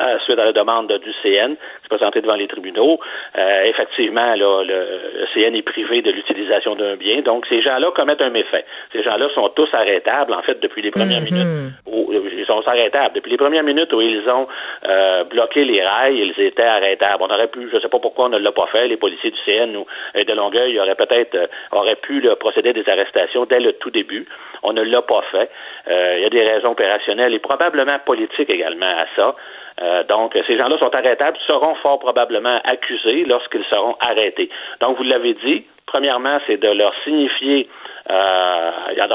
euh, 0.00 0.18
suite 0.24 0.38
à 0.38 0.44
la 0.44 0.52
demande 0.52 0.92
du 0.92 1.12
CN, 1.22 1.54
se 1.82 1.88
présenter 1.88 2.20
devant 2.20 2.34
les 2.34 2.48
tribunaux. 2.48 2.98
Euh, 3.38 3.62
effectivement, 3.64 4.34
là, 4.34 4.64
le, 4.64 5.26
CN 5.32 5.54
est 5.54 5.62
privé 5.62 6.02
de 6.02 6.10
l'utilisation 6.10 6.74
d'un 6.74 6.96
bien, 6.96 7.22
donc 7.22 7.46
ces 7.46 7.62
gens-là 7.62 7.90
commettent 7.92 8.22
un 8.22 8.30
méfait. 8.30 8.64
Ces 8.92 9.02
gens-là 9.02 9.28
sont 9.34 9.48
tous 9.50 9.68
arrêtables, 9.72 10.32
en 10.32 10.42
fait, 10.42 10.60
depuis 10.60 10.82
les 10.82 10.90
premières 10.90 11.22
minutes. 11.22 11.72
Où, 11.86 12.12
ils 12.12 12.44
sont 12.44 12.66
arrêtables. 12.66 13.14
Depuis 13.14 13.30
les 13.30 13.36
premières 13.36 13.62
minutes 13.62 13.92
où 13.92 14.00
ils 14.00 14.28
ont 14.28 14.46
euh, 14.86 15.24
bloqué 15.24 15.64
les 15.64 15.82
rails, 15.82 16.18
ils 16.18 16.44
étaient 16.44 16.62
arrêtables. 16.62 17.22
On 17.22 17.32
aurait 17.32 17.48
pu, 17.48 17.68
je 17.70 17.76
ne 17.76 17.80
sais 17.80 17.88
pas 17.88 17.98
pourquoi 17.98 18.26
on 18.26 18.30
ne 18.30 18.38
l'a 18.38 18.52
pas 18.52 18.66
fait, 18.66 18.88
les 18.88 18.96
policiers 18.96 19.30
du 19.30 19.38
CN 19.44 19.76
ou 19.76 19.86
euh, 20.16 20.24
de 20.24 20.32
Longueuil 20.32 20.78
auraient 20.78 20.94
peut-être 20.94 21.34
euh, 21.34 21.46
auraient 21.72 21.96
pu 21.96 22.20
là, 22.20 22.36
procéder 22.36 22.70
à 22.70 22.72
des 22.72 22.88
arrestations 22.88 23.46
dès 23.46 23.60
le 23.60 23.72
tout 23.74 23.90
début. 23.90 24.26
On 24.62 24.72
ne 24.72 24.82
l'a 24.82 25.02
pas 25.02 25.22
fait. 25.30 25.50
Euh, 25.88 26.14
il 26.18 26.22
y 26.22 26.26
a 26.26 26.30
des 26.30 26.42
raisons 26.42 26.72
opérationnelles 26.72 27.34
et 27.34 27.38
probablement 27.38 27.98
politiques 28.04 28.50
également 28.50 28.86
à 28.86 29.06
ça. 29.16 29.36
Euh, 29.82 30.04
donc, 30.04 30.36
ces 30.46 30.56
gens-là 30.56 30.78
sont 30.78 30.94
arrêtables, 30.94 31.36
seront 31.46 31.74
fort 31.76 31.98
probablement 31.98 32.60
accusés 32.64 33.24
lorsqu'ils 33.24 33.64
seront 33.64 33.96
arrêtés. 34.00 34.48
Donc, 34.80 34.96
vous 34.96 35.02
l'avez 35.04 35.34
dit, 35.34 35.64
premièrement, 35.86 36.38
c'est 36.46 36.58
de 36.58 36.68
leur 36.68 36.94
signifier 37.02 37.68
euh, 38.10 38.70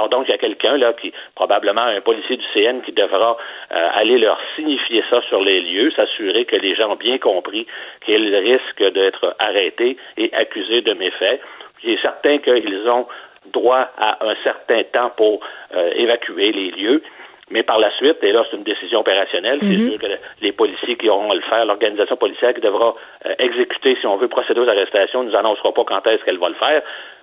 donc, 0.10 0.26
il 0.28 0.32
y 0.32 0.34
a 0.34 0.38
quelqu'un 0.38 0.78
là 0.78 0.94
qui, 0.94 1.14
probablement 1.36 1.82
un 1.82 2.02
policier 2.02 2.38
du 2.38 2.46
CN, 2.54 2.82
qui 2.82 2.92
devra 2.92 3.38
euh, 3.72 3.90
aller 3.94 4.18
leur 4.18 4.40
signifier 4.56 5.04
ça 5.10 5.22
sur 5.30 5.42
les 5.42 5.62
lieux, 5.62 5.92
s'assurer 5.92 6.46
que 6.46 6.56
les 6.56 6.76
gens 6.76 6.94
ont 6.94 6.96
bien 6.96 7.18
compris 7.18 7.68
qu'ils 8.06 8.36
risquent 8.36 8.92
d'être 8.94 9.36
arrêtés 9.40 9.98
et 10.18 10.34
accusés 10.34 10.82
de 10.82 10.94
méfaits. 10.94 11.40
Il 11.84 11.94
est 11.94 12.02
certain 12.02 12.40
qu'ils 12.40 12.90
ont 12.90 13.08
droit 13.54 13.88
à 13.98 14.26
un 14.26 14.36
certain 14.44 14.84
temps 14.84 15.12
pour 15.16 15.40
euh, 15.76 15.92
évacuer 15.96 16.52
les 16.52 16.72
lieux. 16.72 17.04
Mais 17.52 17.64
par 17.64 17.80
la 17.80 17.92
suite, 17.98 18.18
et 18.22 18.32
là 18.32 18.46
c'est 18.50 18.58
une 18.58 18.64
décision 18.64 19.00
opérationnelle, 19.00 19.60
c'est 19.62 19.68
mhm. 19.68 19.90
sûr 19.92 20.00
que 20.00 20.08
les 20.42 20.52
policiers 20.52 20.96
qui 20.98 21.10
auront 21.10 21.32
à 21.32 21.36
le 21.36 21.42
faire, 21.42 21.66
l'organisation 21.66 22.16
policière 22.16 22.54
qui 22.54 22.62
devra 22.62 22.96
euh, 23.26 23.34
exécuter, 23.40 23.98
si 24.00 24.06
on 24.06 24.18
veut, 24.18 24.28
procéder 24.28 24.60
aux 24.60 24.70
arrestations, 24.70 25.24
ne 25.24 25.30
nous 25.30 25.36
annoncera 25.36 25.74
pas 25.74 25.84
quand 25.86 26.06
est-ce 26.08 26.24
qu'elle 26.24 26.40
va 26.40 26.50
le 26.50 26.56
faire, 26.56 26.82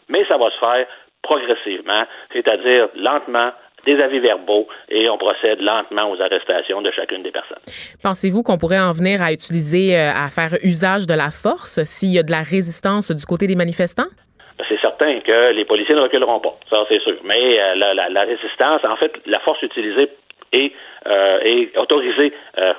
mais 0.09 0.25
ça 0.27 0.37
va 0.37 0.51
se 0.51 0.59
faire 0.59 0.87
progressivement, 1.23 2.05
c'est-à-dire 2.33 2.89
lentement, 2.95 3.51
des 3.85 4.01
avis 4.03 4.19
verbaux 4.19 4.67
et 4.89 5.09
on 5.09 5.17
procède 5.17 5.61
lentement 5.61 6.11
aux 6.11 6.21
arrestations 6.21 6.83
de 6.83 6.91
chacune 6.91 7.23
des 7.23 7.31
personnes. 7.31 7.63
Pensez-vous 8.03 8.43
qu'on 8.43 8.59
pourrait 8.59 8.81
en 8.81 8.93
venir 8.93 9.23
à 9.23 9.33
utiliser, 9.33 9.97
euh, 9.97 10.11
à 10.13 10.29
faire 10.29 10.59
usage 10.63 11.07
de 11.07 11.15
la 11.15 11.31
force 11.31 11.83
s'il 11.85 12.13
y 12.13 12.19
a 12.19 12.23
de 12.23 12.31
la 12.31 12.43
résistance 12.43 13.13
du 13.13 13.25
côté 13.25 13.47
des 13.47 13.55
manifestants? 13.55 14.11
C'est 14.69 14.81
certain 14.81 15.21
que 15.21 15.53
les 15.53 15.65
policiers 15.65 15.95
ne 15.95 16.01
reculeront 16.01 16.41
pas, 16.41 16.59
ça 16.71 16.85
c'est 16.89 17.01
sûr. 17.01 17.17
Mais 17.25 17.61
euh, 17.61 17.75
la, 17.75 18.23
résistance, 18.23 18.83
en 18.85 18.97
fait, 18.97 19.13
la 19.27 19.39
force 19.41 19.63
utilisée 19.63 20.09
est, 20.53 20.73
euh, 21.07 21.67
autorisée 21.77 22.33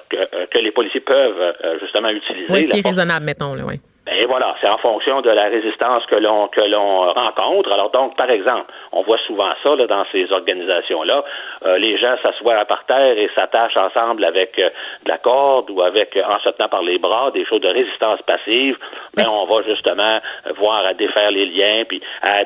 que, 0.10 0.58
les 0.58 0.72
policiers 0.72 1.02
peuvent 1.02 1.54
justement 1.80 2.10
utiliser. 2.10 2.52
Oui, 2.52 2.64
ce 2.64 2.72
qui 2.72 2.80
est 2.80 2.86
raisonnable, 2.86 3.26
mettons, 3.26 3.54
là, 3.54 3.64
oui. 3.66 3.76
Et 4.20 4.26
voilà, 4.26 4.56
c'est 4.60 4.68
en 4.68 4.80
fonction 4.80 5.22
de 5.22 5.30
la 5.30 5.44
résistance 5.44 6.04
que 6.08 6.16
l'on 6.16 6.48
que 6.48 6.62
l'on 6.62 7.14
rencontre. 7.14 7.72
Alors 7.72 7.92
donc, 7.92 8.16
par 8.16 8.32
exemple, 8.32 8.66
on 8.92 9.04
voit 9.04 9.20
souvent 9.28 9.52
ça 9.62 9.76
là, 9.76 9.86
dans 9.86 10.06
ces 10.12 10.32
organisations-là. 10.32 11.24
Euh, 11.68 11.78
les 11.78 12.00
gens 12.00 12.16
s'assoient 12.24 12.66
par 12.66 12.84
terre 12.86 13.16
et 13.16 13.30
s'attachent 13.36 13.78
ensemble 13.78 14.26
avec 14.26 14.58
euh, 14.58 14.70
de 15.04 15.10
la 15.10 15.20
corde 15.20 15.70
ou 15.70 15.84
avec 15.84 16.18
euh, 16.18 16.24
en 16.24 16.40
se 16.40 16.50
tenant 16.50 16.68
par 16.68 16.82
les 16.82 16.98
bras, 16.98 17.30
des 17.30 17.46
choses 17.46 17.62
de 17.62 17.68
résistance 17.68 18.20
passive. 18.24 18.76
Mais 19.16 19.24
ben, 19.24 19.30
on 19.30 19.46
va 19.46 19.62
justement 19.68 20.20
voir 20.58 20.84
à 20.84 20.96
défaire 20.96 21.30
les 21.30 21.46
liens, 21.46 21.84
puis 21.88 22.02
à, 22.24 22.44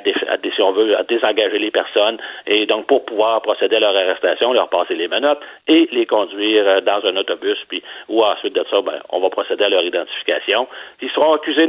si 0.53 0.61
on 0.61 0.73
veut, 0.73 0.97
à 0.97 1.03
désengager 1.03 1.57
les 1.57 1.71
personnes. 1.71 2.17
Et 2.47 2.65
donc, 2.65 2.87
pour 2.87 3.05
pouvoir 3.05 3.41
procéder 3.43 3.77
à 3.77 3.79
leur 3.79 3.95
arrestation, 3.95 4.51
leur 4.51 4.67
passer 4.67 4.95
les 4.95 5.07
menottes 5.07 5.41
et 5.69 5.87
les 5.93 6.05
conduire 6.05 6.81
dans 6.81 6.99
un 7.05 7.15
autobus, 7.15 7.57
puis 7.69 7.81
ou 8.09 8.25
ensuite 8.25 8.55
de 8.55 8.65
ça, 8.69 8.81
ben, 8.81 8.99
on 9.09 9.21
va 9.21 9.29
procéder 9.29 9.63
à 9.63 9.69
leur 9.69 9.83
identification. 9.83 10.67
Ils 11.01 11.09
seront 11.11 11.33
accusés 11.33 11.60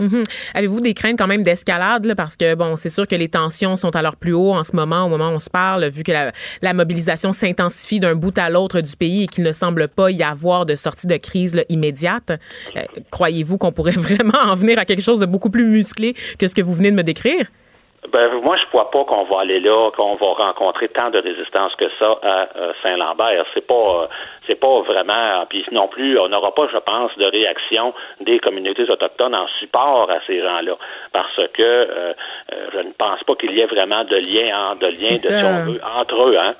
Mhm. 0.00 0.22
Avez-vous 0.54 0.80
des 0.80 0.94
craintes 0.94 1.18
quand 1.18 1.26
même 1.26 1.42
d'escalade 1.42 2.14
parce 2.16 2.36
que 2.36 2.54
bon, 2.54 2.76
c'est 2.76 2.88
sûr 2.88 3.06
que 3.06 3.16
les 3.16 3.28
tensions 3.28 3.76
sont 3.76 3.94
à 3.96 4.02
leur 4.02 4.16
plus 4.16 4.32
haut 4.32 4.52
en 4.52 4.62
ce 4.62 4.74
moment, 4.74 5.04
au 5.04 5.08
moment 5.08 5.30
où 5.30 5.34
on 5.34 5.38
se 5.38 5.50
parle, 5.50 5.88
vu 5.88 6.02
que 6.02 6.12
la, 6.12 6.74
mobilisation 6.74 7.32
s'intensifie 7.32 7.98
d'un 7.98 8.14
bout 8.14 8.36
à 8.38 8.50
l'autre 8.50 8.80
du 8.80 8.96
pays 8.96 9.24
et 9.24 9.26
qu'il 9.26 9.42
ne 9.44 9.52
semble 9.52 9.88
pas 9.88 10.10
y 10.10 10.22
avoir 10.22 10.66
de 10.66 10.74
sortie 10.74 11.06
de 11.06 11.16
crise 11.16 11.64
immédiate. 11.68 12.32
Euh, 12.76 12.82
croyez-vous 13.10 13.58
qu'on 13.58 13.72
pourrait 13.72 13.90
vraiment 13.96 14.38
en 14.38 14.54
venir 14.54 14.78
à 14.78 14.84
quelque 14.84 15.02
chose 15.02 15.20
de 15.20 15.26
beaucoup 15.26 15.50
plus 15.50 15.66
musclé 15.66 16.14
que 16.38 16.46
ce 16.46 16.54
que 16.54 16.62
vous 16.62 16.74
venez 16.74 16.90
de 16.90 16.96
me 16.96 17.02
décrire? 17.02 17.46
Ben, 18.06 18.32
moi, 18.42 18.56
je 18.56 18.64
crois 18.66 18.90
pas 18.92 19.04
qu'on 19.04 19.24
va 19.24 19.40
aller 19.40 19.58
là, 19.58 19.90
qu'on 19.96 20.12
va 20.12 20.26
rencontrer 20.32 20.88
tant 20.88 21.10
de 21.10 21.18
résistance 21.18 21.74
que 21.74 21.86
ça 21.98 22.16
à 22.22 22.48
euh, 22.56 22.72
Saint-Lambert. 22.80 23.44
C'est 23.54 23.66
pas, 23.66 23.74
euh, 23.74 24.06
c'est 24.46 24.54
pas 24.54 24.80
vraiment. 24.82 25.44
Puis 25.50 25.64
non 25.72 25.88
plus, 25.88 26.16
on 26.16 26.28
n'aura 26.28 26.54
pas, 26.54 26.68
je 26.72 26.78
pense, 26.78 27.10
de 27.18 27.24
réaction 27.24 27.92
des 28.20 28.38
communautés 28.38 28.88
autochtones 28.88 29.34
en 29.34 29.48
support 29.58 30.08
à 30.10 30.20
ces 30.28 30.40
gens-là, 30.40 30.76
parce 31.12 31.40
que 31.52 31.62
euh, 31.62 32.12
je 32.72 32.78
ne 32.78 32.92
pense 32.92 33.22
pas 33.24 33.34
qu'il 33.34 33.50
y 33.50 33.60
ait 33.60 33.66
vraiment 33.66 34.04
de 34.04 34.16
lien, 34.16 34.76
de 34.76 34.86
lien 34.86 35.66
de, 35.66 35.80
entre 36.00 36.28
eux. 36.28 36.38
Hein. 36.38 36.54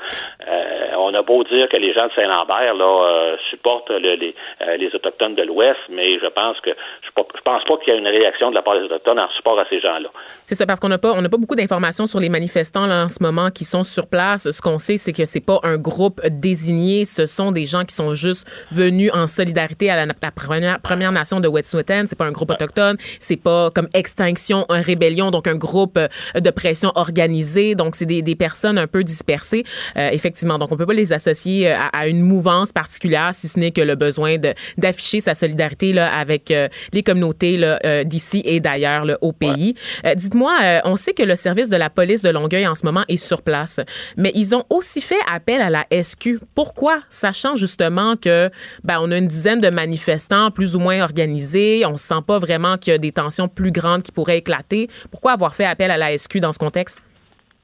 on 0.99 1.15
a 1.15 1.23
beau 1.23 1.45
dire 1.45 1.69
que 1.69 1.77
les 1.77 1.93
gens 1.93 2.09
de 2.09 2.13
Saint-Lambert 2.15 2.75
là 2.75 3.37
supportent 3.51 3.91
les, 3.91 4.35
les 4.77 4.95
autochtones 4.95 5.37
de 5.37 5.45
l'Ouest, 5.45 5.79
mais 5.89 6.19
je 6.19 6.27
pense 6.27 6.61
que 6.61 6.71
je, 7.03 7.09
je 7.37 7.41
pense 7.43 7.65
pas 7.65 7.77
qu'il 7.79 7.95
y 7.95 7.97
ait 7.97 8.01
une 8.01 8.09
réaction 8.09 8.51
de 8.51 8.57
la 8.57 8.63
part 8.63 8.75
des 8.75 8.85
autochtones 8.85 9.21
en 9.21 9.29
support 9.31 9.59
à 9.59 9.65
ces 9.71 9.81
gens-là. 9.81 10.09
C'est 10.43 10.57
ça, 10.57 10.67
parce 10.67 10.81
qu'on 10.81 10.89
n'a 10.89 10.99
pas, 10.99 11.13
on 11.13 11.28
pas 11.29 11.37
beaucoup 11.37 11.55
d'informations 11.55 12.07
sur 12.07 12.21
les 12.21 12.29
manifestants 12.29 12.87
là, 12.87 13.05
en 13.05 13.09
ce 13.09 13.23
moment 13.23 13.51
qui 13.51 13.65
sont 13.65 13.85
sur 13.85 14.07
place. 14.07 14.51
Ce 14.51 14.61
qu'on 14.61 14.79
sait, 14.79 14.97
c'est 14.97 15.13
que 15.13 15.25
c'est 15.25 15.41
pas 15.41 15.61
un 15.63 15.77
groupe 15.77 16.21
désigné. 16.29 17.05
Ce 17.05 17.27
sont 17.27 17.53
des 17.53 17.67
gens 17.67 17.85
qui 17.85 17.95
sont 17.95 18.15
juste 18.15 18.47
venus 18.71 19.11
en 19.15 19.27
solidarité 19.27 19.91
à 19.91 20.07
la, 20.07 20.15
première, 20.31 20.81
première, 20.81 21.13
nation 21.13 21.41
de 21.41 21.49
Wet'suwet'en. 21.49 22.05
C'est 22.07 22.17
pas 22.17 22.27
un 22.27 22.33
groupe 22.33 22.51
autochtone. 22.51 22.97
C'est 23.19 23.37
pas 23.37 23.71
comme 23.71 23.89
Extinction, 23.95 24.67
un 24.69 24.81
rébellion, 24.81 25.31
donc 25.31 25.47
un 25.47 25.57
groupe 25.57 25.99
euh, 25.99 26.09
de 26.41 26.51
pression 26.51 26.93
organisé. 26.95 27.75
Donc 27.75 27.97
c'est 27.97 28.07
des, 28.07 28.23
des, 28.23 28.37
personnes 28.37 28.79
un 28.79 28.87
peu 28.87 29.05
dispersées, 29.05 29.65
euh, 29.97 30.11
effectivement. 30.13 30.59
Donc 30.59 30.73
on 30.73 30.77
peut 30.77 30.87
pas 30.87 30.93
les 30.93 31.13
associer 31.13 31.71
euh, 31.71 31.77
à, 31.93 32.07
une 32.07 32.21
mouvance 32.21 32.73
particulière, 32.73 33.31
si 33.33 33.49
ce 33.49 33.59
n'est 33.59 33.71
que 33.71 33.81
le 33.81 33.95
besoin 33.95 34.37
d'afficher 34.77 35.21
sa 35.21 35.35
solidarité 35.35 35.93
là 35.93 36.15
avec 36.15 36.53
les 36.93 37.03
communautés 37.03 37.57
là 37.57 38.05
d'ici 38.05 38.43
et 38.45 38.61
d'ailleurs 38.61 39.05
au 39.21 39.33
pays. 39.33 39.75
Dites-moi, 40.17 40.81
on 40.85 40.97
sait 40.97 41.13
que 41.19 41.25
le 41.25 41.35
service 41.35 41.69
de 41.69 41.77
la 41.77 41.91
police 41.91 42.23
de 42.23 42.31
Longueuil 42.31 42.69
en 42.69 42.77
ce 42.77 42.87
moment 42.87 43.05
est 43.09 43.17
sur 43.17 43.43
place. 43.43 43.81
Mais 44.17 44.31
ils 44.37 44.55
ont 44.55 44.65
aussi 44.71 45.01
fait 45.01 45.19
appel 45.29 45.61
à 45.61 45.69
la 45.69 45.85
SQ. 45.91 46.39
Pourquoi? 46.55 47.01
Sachant 47.09 47.57
justement 47.57 48.15
que 48.15 48.51
ben, 48.85 48.99
on 49.01 49.11
a 49.11 49.19
une 49.19 49.27
dizaine 49.27 49.61
de 49.61 49.69
manifestants 49.69 50.53
plus 50.53 50.77
ou 50.77 50.79
moins 50.79 51.03
organisés, 51.03 51.85
on 51.87 51.93
ne 51.93 51.99
sent 51.99 52.21
pas 52.25 52.39
vraiment 52.39 52.79
qu'il 52.79 52.93
y 52.93 52.95
a 52.95 52.99
des 52.99 53.11
tensions 53.11 53.49
plus 53.49 53.73
grandes 53.73 54.05
qui 54.05 54.13
pourraient 54.13 54.39
éclater. 54.39 54.89
Pourquoi 55.11 55.33
avoir 55.33 55.57
fait 55.57 55.65
appel 55.65 55.91
à 55.91 55.97
la 55.97 56.17
SQ 56.17 56.39
dans 56.39 56.53
ce 56.53 56.59
contexte? 56.61 57.03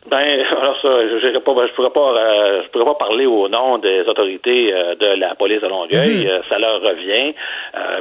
Ben, 0.06 0.44
alors 0.60 0.76
ça, 0.82 0.88
je 1.08 1.38
pas, 1.38 1.54
ben, 1.54 1.66
je 1.66 1.72
pourrais 1.72 1.90
pas, 1.90 2.12
euh, 2.12 2.62
je 2.62 2.68
pourrais 2.68 2.84
pas 2.84 2.94
parler 2.94 3.26
au 3.26 3.48
nom 3.48 3.78
des 3.78 4.02
autorités 4.02 4.72
euh, 4.72 4.94
de 4.96 5.06
la 5.18 5.34
police 5.34 5.62
de 5.62 5.66
Longueuil. 5.66 6.24
Mhm. 6.24 6.30
Euh, 6.30 6.40
ça 6.48 6.58
leur 6.58 6.80
revient. 6.82 7.34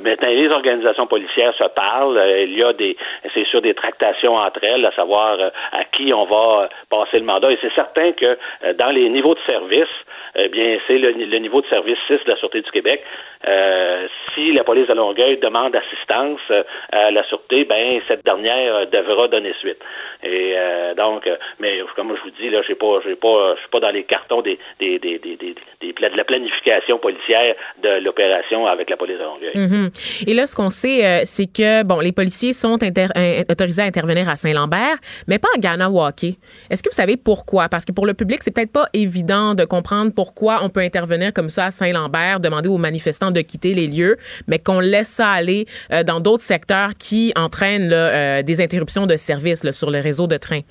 maintenant, 0.03 0.29
les 0.29 0.49
organisations 0.49 1.07
policières 1.07 1.53
se 1.55 1.63
parlent. 1.75 2.21
il 2.41 2.57
y 2.57 2.63
a 2.63 2.73
des, 2.73 2.97
c'est 3.33 3.45
sûr, 3.47 3.61
des 3.61 3.73
tractations 3.73 4.35
entre 4.35 4.59
elles, 4.63 4.85
à 4.85 4.91
savoir 4.91 5.37
à 5.71 5.83
qui 5.85 6.13
on 6.13 6.25
va 6.25 6.69
passer 6.89 7.19
le 7.19 7.25
mandat. 7.25 7.51
Et 7.51 7.57
c'est 7.61 7.73
certain 7.73 8.11
que 8.11 8.37
dans 8.73 8.91
les 8.91 9.09
niveaux 9.09 9.35
de 9.35 9.39
service, 9.47 9.93
eh 10.35 10.49
bien, 10.49 10.77
c'est 10.87 10.97
le, 10.97 11.37
niveau 11.39 11.61
de 11.61 11.67
service 11.67 11.97
6 12.07 12.13
de 12.25 12.31
la 12.31 12.37
Sûreté 12.37 12.61
du 12.61 12.71
Québec. 12.71 13.03
si 14.33 14.51
la 14.51 14.63
police 14.63 14.87
de 14.87 14.93
Longueuil 14.93 15.37
demande 15.37 15.75
assistance 15.75 16.41
à 16.91 17.11
la 17.11 17.23
Sûreté, 17.25 17.65
ben 17.65 17.89
cette 18.07 18.23
dernière 18.25 18.87
devra 18.87 19.27
donner 19.27 19.53
suite. 19.59 19.79
Et 20.23 20.55
donc, 20.97 21.29
mais 21.59 21.81
comme 21.95 22.15
je 22.15 22.21
vous 22.23 22.35
dis, 22.41 22.49
là, 22.49 22.61
j'ai 22.67 22.75
pas, 22.75 22.99
j'ai 23.05 23.15
pas, 23.15 23.55
je 23.55 23.59
suis 23.61 23.69
pas 23.69 23.79
dans 23.79 23.91
les 23.91 24.03
cartons 24.03 24.41
des, 24.41 24.57
des, 24.79 24.99
des, 24.99 25.19
des, 25.19 25.35
des, 25.35 25.55
de 26.09 26.17
la 26.17 26.23
planification 26.23 26.97
policière 26.97 27.55
de 27.81 28.03
l'opération 28.03 28.65
avec 28.67 28.89
la 28.89 28.97
police 28.97 29.17
de 29.17 29.23
Longueuil. 29.23 29.53
Mm-hmm. 29.55 30.29
Et 30.29 30.33
là, 30.33 30.47
ce 30.47 30.55
qu'on 30.55 30.69
sait, 30.69 31.05
euh, 31.05 31.21
c'est 31.25 31.47
que 31.47 31.83
bon, 31.83 31.99
les 31.99 32.11
policiers 32.11 32.53
sont 32.53 32.77
autorisés 33.49 33.81
à 33.81 33.85
intervenir 33.85 34.29
à 34.29 34.35
Saint-Lambert, 34.35 34.97
mais 35.27 35.39
pas 35.39 35.49
à 35.55 35.59
Ganawake. 35.59 36.37
Est-ce 36.69 36.83
que 36.83 36.89
vous 36.89 36.95
savez 36.95 37.17
pourquoi? 37.17 37.69
Parce 37.69 37.85
que 37.85 37.91
pour 37.91 38.05
le 38.05 38.13
public, 38.13 38.39
c'est 38.41 38.53
peut-être 38.53 38.71
pas 38.71 38.85
évident 38.93 39.53
de 39.55 39.65
comprendre 39.65 40.11
pourquoi 40.15 40.22
on 40.61 40.69
peut 40.69 40.81
intervenir 40.81 41.33
comme 41.33 41.49
ça 41.49 41.65
à 41.65 41.71
Saint-Lambert, 41.71 42.39
demander 42.39 42.69
aux 42.69 42.77
manifestants 42.77 43.31
de 43.31 43.41
quitter 43.41 43.73
les 43.73 43.87
lieux, 43.87 44.17
mais 44.47 44.59
qu'on 44.59 44.79
laisse 44.79 45.09
ça 45.09 45.29
aller 45.29 45.65
euh, 45.91 46.03
dans 46.03 46.19
d'autres 46.19 46.43
secteurs 46.43 46.91
qui 46.97 47.33
entraînent 47.35 47.91
euh, 47.91 48.41
des 48.41 48.61
interruptions 48.61 49.05
de 49.05 49.15
services 49.15 49.69
sur 49.71 49.91
le 49.91 49.99
réseau 49.99 50.27
de 50.27 50.37
train. 50.37 50.61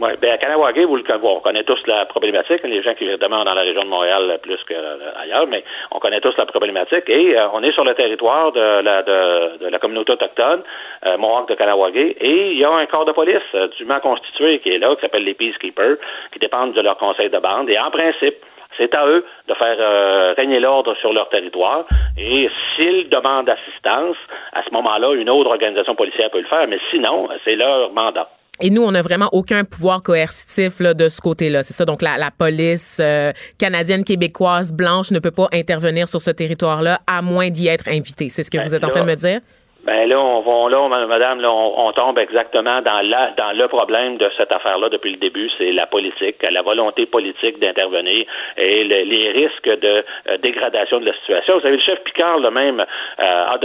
Oui, 0.00 0.10
bien, 0.20 0.34
à 0.34 0.38
Kanawagé, 0.38 0.84
vous 0.84 0.96
le 0.96 1.02
on 1.24 1.40
connaît 1.40 1.64
tous 1.64 1.80
la 1.86 2.04
problématique, 2.06 2.62
les 2.62 2.82
gens 2.82 2.94
qui 2.94 3.06
demandent 3.06 3.46
dans 3.46 3.54
la 3.54 3.62
région 3.62 3.82
de 3.82 3.88
Montréal 3.88 4.38
plus 4.42 4.58
qu'ailleurs, 4.68 5.46
mais 5.48 5.64
on 5.90 5.98
connaît 5.98 6.20
tous 6.20 6.36
la 6.36 6.46
problématique 6.46 7.08
et 7.08 7.36
euh, 7.36 7.48
on 7.52 7.62
est 7.64 7.72
sur 7.72 7.84
le 7.84 7.94
territoire 7.94 8.52
de 8.52 8.82
la, 8.82 9.02
de, 9.02 9.68
la 9.68 9.78
communauté 9.80 10.12
autochtone, 10.12 10.62
euh, 11.04 11.18
Mohawk 11.18 11.48
de 11.48 11.54
Kanawagé, 11.54 12.16
et 12.20 12.52
il 12.52 12.58
y 12.58 12.64
a 12.64 12.70
un 12.70 12.86
corps 12.86 13.06
de 13.06 13.12
police 13.12 13.42
euh, 13.54 13.66
dûment 13.76 13.98
constitué 13.98 14.60
qui 14.60 14.70
est 14.70 14.78
là, 14.78 14.94
qui 14.94 15.00
s'appelle 15.00 15.24
les 15.24 15.34
Peacekeepers, 15.34 15.96
qui 16.32 16.38
dépendent 16.38 16.74
de 16.74 16.80
leur 16.80 16.96
conseil 16.96 17.30
de 17.30 17.38
bande, 17.38 17.68
et 17.68 17.78
en 17.78 17.90
principe, 17.90 18.36
c'est 18.78 18.94
à 18.94 19.06
eux 19.06 19.24
de 19.48 19.54
faire 19.54 19.76
euh, 19.78 20.34
régner 20.36 20.60
l'ordre 20.60 20.94
sur 21.00 21.12
leur 21.12 21.28
territoire. 21.28 21.84
Et 22.16 22.48
s'ils 22.76 23.08
demandent 23.10 23.48
assistance, 23.48 24.16
à 24.52 24.62
ce 24.66 24.72
moment-là, 24.72 25.14
une 25.14 25.28
autre 25.28 25.50
organisation 25.50 25.94
policière 25.94 26.30
peut 26.30 26.40
le 26.40 26.46
faire. 26.46 26.66
Mais 26.68 26.78
sinon, 26.90 27.28
c'est 27.44 27.56
leur 27.56 27.92
mandat. 27.92 28.28
Et 28.60 28.70
nous, 28.70 28.82
on 28.82 28.90
n'a 28.90 29.02
vraiment 29.02 29.28
aucun 29.32 29.64
pouvoir 29.64 30.02
coercitif 30.02 30.80
là, 30.80 30.92
de 30.92 31.08
ce 31.08 31.20
côté-là. 31.20 31.62
C'est 31.62 31.74
ça. 31.74 31.84
Donc, 31.84 32.02
la, 32.02 32.18
la 32.18 32.30
police 32.36 32.98
euh, 33.00 33.30
canadienne, 33.56 34.02
québécoise, 34.02 34.72
blanche 34.72 35.12
ne 35.12 35.20
peut 35.20 35.30
pas 35.30 35.46
intervenir 35.52 36.08
sur 36.08 36.20
ce 36.20 36.32
territoire-là 36.32 36.98
à 37.06 37.22
moins 37.22 37.50
d'y 37.50 37.68
être 37.68 37.88
invitée. 37.88 38.28
C'est 38.30 38.42
ce 38.42 38.50
que 38.50 38.56
ben, 38.58 38.66
vous 38.66 38.74
êtes 38.74 38.82
en 38.82 38.88
train 38.88 39.02
de 39.02 39.10
me 39.10 39.14
dire? 39.14 39.40
Ben 39.84 40.08
là, 40.08 40.16
on 40.20 40.40
va 40.40 40.68
là, 40.70 41.06
madame, 41.06 41.40
là, 41.40 41.52
on, 41.52 41.92
tombe 41.92 42.18
exactement 42.18 42.82
dans 42.82 43.00
la 43.00 43.30
dans 43.36 43.52
le 43.52 43.68
problème 43.68 44.16
de 44.16 44.28
cette 44.36 44.50
affaire-là 44.50 44.88
depuis 44.88 45.12
le 45.12 45.18
début, 45.18 45.48
c'est 45.56 45.70
la 45.70 45.86
politique, 45.86 46.42
la 46.42 46.62
volonté 46.62 47.06
politique 47.06 47.60
d'intervenir 47.60 48.26
et 48.56 48.82
les 48.82 49.30
risques 49.30 49.68
de 49.68 50.04
euh, 50.28 50.36
dégradation 50.38 50.98
de 50.98 51.06
la 51.06 51.14
situation. 51.14 51.54
Vous 51.54 51.60
savez, 51.60 51.76
le 51.76 51.82
chef 51.82 52.02
Picard, 52.02 52.40
le 52.40 52.50
même, 52.50 52.80
euh, 52.80 53.24
a, 53.24 53.58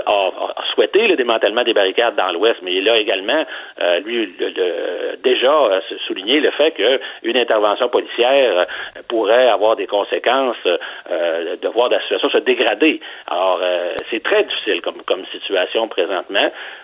souhaité 0.74 1.08
le 1.08 1.16
démantèlement 1.16 1.64
des 1.64 1.74
barricades 1.74 2.16
dans 2.16 2.32
l'Ouest, 2.32 2.60
mais 2.62 2.76
il 2.76 2.88
a 2.90 2.98
également, 2.98 3.44
euh, 3.82 4.00
lui, 4.02 4.36
déjà 5.24 5.82
souligné 6.06 6.40
le 6.40 6.52
fait 6.52 6.72
qu'une 6.72 7.38
intervention 7.38 7.90
policière 7.90 8.62
pourrait 9.08 9.48
avoir 9.48 9.76
des 9.76 9.88
conséquences 9.88 10.64
de 10.66 11.68
voir 11.70 11.90
la 11.90 12.00
situation 12.02 12.30
se 12.30 12.38
dégrader. 12.38 13.00
Alors, 13.28 13.60
c'est 14.10 14.24
très 14.24 14.44
difficile 14.44 14.82
comme, 14.82 15.02
comme 15.06 15.24
situation 15.32 15.88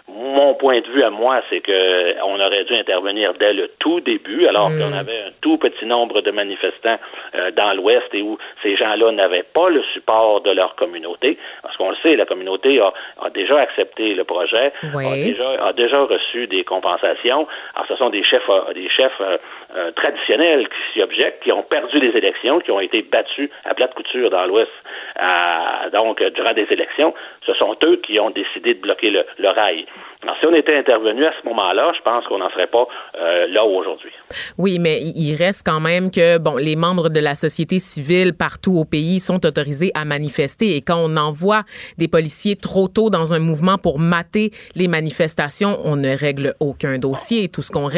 mon 0.07 0.55
point 0.55 0.81
de 0.81 0.87
vue 0.87 1.03
à 1.03 1.09
moi, 1.09 1.41
c'est 1.49 1.61
que 1.61 2.21
on 2.23 2.39
aurait 2.39 2.63
dû 2.63 2.73
intervenir 2.75 3.33
dès 3.39 3.53
le 3.53 3.69
tout 3.79 3.99
début, 3.99 4.47
alors 4.47 4.69
mm. 4.69 4.79
qu'on 4.79 4.93
avait 4.93 5.19
un 5.27 5.31
tout 5.41 5.57
petit 5.57 5.85
nombre 5.85 6.21
de 6.21 6.31
manifestants 6.31 6.97
euh, 7.35 7.51
dans 7.51 7.73
l'Ouest 7.73 8.07
et 8.13 8.21
où 8.21 8.37
ces 8.63 8.75
gens-là 8.75 9.11
n'avaient 9.11 9.45
pas 9.53 9.69
le 9.69 9.83
support 9.93 10.41
de 10.41 10.51
leur 10.51 10.75
communauté. 10.75 11.37
Parce 11.61 11.75
qu'on 11.77 11.91
le 11.91 11.95
sait, 11.97 12.15
la 12.15 12.25
communauté 12.25 12.79
a, 12.79 13.29
déjà 13.29 13.59
accepté 13.59 14.13
le 14.13 14.23
projet, 14.23 14.71
a, 14.83 15.73
déjà, 15.73 15.99
reçu 16.03 16.47
des 16.47 16.63
compensations. 16.63 17.47
Alors, 17.75 17.87
ce 17.87 17.95
sont 17.95 18.09
des 18.09 18.23
chefs, 18.23 18.49
euh, 18.49 18.73
des 18.73 18.89
chefs 18.89 19.21
euh, 19.21 19.91
traditionnels 19.91 20.67
qui 20.67 20.93
s'y 20.93 21.01
objectent, 21.01 21.43
qui 21.43 21.51
ont 21.51 21.63
perdu 21.63 21.99
les 21.99 22.17
élections, 22.17 22.59
qui 22.59 22.71
ont 22.71 22.79
été 22.79 23.01
battus 23.01 23.49
à 23.65 23.73
plate 23.73 23.93
couture 23.93 24.29
dans 24.29 24.45
l'Ouest. 24.45 24.71
donc, 25.93 26.23
durant 26.23 26.53
des 26.53 26.67
élections, 26.69 27.13
ce 27.45 27.53
sont 27.53 27.75
eux 27.83 27.97
qui 27.97 28.19
ont 28.19 28.29
décidé 28.29 28.73
de 28.73 28.79
bloquer 28.79 29.08
le, 29.09 29.49
rail. 29.49 29.85
Alors, 30.21 30.35
si 30.39 30.45
on 30.45 30.53
était 30.53 30.77
intervenu 30.77 31.25
à 31.25 31.31
ce 31.41 31.47
moment-là, 31.47 31.91
je 31.95 32.01
pense 32.01 32.25
qu'on 32.27 32.39
n'en 32.39 32.49
serait 32.49 32.67
pas 32.67 32.85
euh, 33.17 33.47
là 33.47 33.63
aujourd'hui. 33.63 34.11
Oui, 34.57 34.77
mais 34.79 34.99
il 35.01 35.35
reste 35.35 35.65
quand 35.65 35.79
même 35.79 36.11
que, 36.11 36.37
bon, 36.37 36.57
les 36.57 36.75
membres 36.75 37.09
de 37.09 37.19
la 37.19 37.35
société 37.35 37.79
civile 37.79 38.33
partout 38.33 38.77
au 38.77 38.85
pays 38.85 39.19
sont 39.19 39.45
autorisés 39.45 39.91
à 39.95 40.03
manifester 40.05 40.75
et 40.75 40.81
quand 40.81 40.97
on 40.97 41.15
envoie 41.15 41.63
des 41.97 42.07
policiers 42.07 42.55
trop 42.55 42.87
tôt 42.87 43.09
dans 43.09 43.33
un 43.33 43.39
mouvement 43.39 43.77
pour 43.77 43.99
mater 43.99 44.51
les 44.75 44.87
manifestations, 44.87 45.79
on 45.83 45.95
ne 45.95 46.15
règle 46.15 46.53
aucun 46.59 46.97
dossier. 46.97 47.47
Tout 47.47 47.61
ce 47.61 47.71
qu'on, 47.71 47.89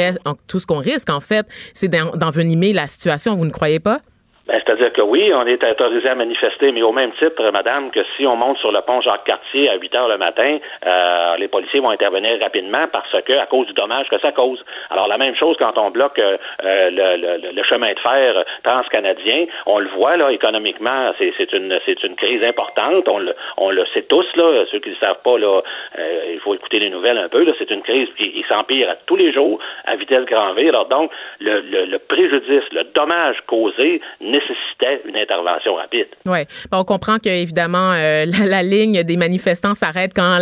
tout 0.48 0.60
ce 0.60 0.68
qu'on 0.68 0.80
risque, 0.80 1.10
en 1.10 1.20
fait, 1.20 1.46
c'est 1.74 1.90
d'envenimer 1.90 2.74
la 2.74 2.88
situation. 2.88 3.36
Vous 3.36 3.46
ne 3.46 3.52
croyez 3.52 3.80
pas? 3.80 4.00
Ben, 4.48 4.60
c'est-à-dire 4.66 4.92
que 4.92 5.02
oui, 5.02 5.32
on 5.36 5.46
est 5.46 5.64
autorisé 5.64 6.10
à 6.10 6.16
manifester, 6.16 6.72
mais 6.72 6.82
au 6.82 6.92
même 6.92 7.12
titre, 7.14 7.48
madame, 7.52 7.92
que 7.92 8.00
si 8.18 8.26
on 8.26 8.36
monte 8.36 8.58
sur 8.58 8.72
le 8.72 8.82
pont 8.82 9.00
Jacques-Cartier 9.00 9.70
à 9.70 9.76
8 9.76 9.96
heures 9.96 10.08
le 10.08 10.18
matin, 10.18 10.58
euh, 10.86 11.38
les 11.38 11.48
policiers 11.48 11.80
vont 11.80 11.92
intervenir 11.92 12.40
rapidement 12.42 12.88
parce 12.92 13.16
que, 13.24 13.34
à 13.34 13.46
cause 13.46 13.68
du 13.68 13.74
dommage 13.74 14.10
que 14.10 14.20
ça 14.20 14.32
cause. 14.32 14.64
Alors, 14.90 15.08
la 15.08 15.20
même 15.20 15.36
chose 15.36 15.56
quand 15.60 15.78
on 15.78 15.92
bloque 15.92 16.18
euh, 16.18 16.38
le, 16.64 17.52
le, 17.54 17.64
chemin 17.64 17.94
de 17.94 18.00
fer 18.00 18.44
transcanadien, 18.64 19.46
on 19.68 19.78
le 19.78 19.90
voit, 19.90 20.18
là, 20.18 20.32
économiquement, 20.32 21.14
c'est 21.20 21.54
une, 21.54 21.80
une 22.04 22.16
crise 22.16 22.44
importante. 22.44 23.08
On 23.08 23.20
le, 23.20 23.36
on 23.58 23.70
le 23.70 23.86
sait 23.94 24.04
tous, 24.04 24.26
là. 24.36 24.66
Ceux 24.72 24.80
qui 24.80 24.90
ne 24.90 24.96
le 24.96 25.00
savent 25.00 25.22
pas, 25.24 25.38
là, 25.38 25.62
euh, 26.00 26.32
il 26.34 26.40
faut 26.40 26.56
écouter 26.56 26.80
les 26.80 26.90
nouvelles 26.90 27.20
un 27.20 27.30
peu, 27.30 27.44
là. 27.44 27.54
C'est 27.60 27.70
une 27.70 27.84
crise 27.84 28.10
qui, 28.18 28.44
s'empire 28.50 28.90
à 28.90 28.96
tous 29.06 29.16
les 29.16 29.32
jours 29.32 29.60
à 29.86 29.96
vitesse 29.96 30.26
grand 30.26 30.54
V. 30.54 30.68
Alors, 30.70 30.88
donc, 30.88 31.12
le, 31.40 31.62
le 31.62 32.00
préjudice, 32.00 32.64
le 32.72 32.84
dommage 32.96 33.40
causé 33.46 34.02
nécessitait 34.32 35.02
une 35.08 35.18
intervention 35.18 35.76
rapide. 35.76 36.08
Oui. 36.28 36.40
on 36.72 36.84
comprend 36.84 37.20
que 37.20 37.30
évidemment 37.30 37.94
euh, 37.94 38.26
la, 38.46 38.64
ligne 38.64 39.04
des 39.04 39.18
manifestants 39.18 39.74
s'arrête 39.74 40.14
quand 40.16 40.40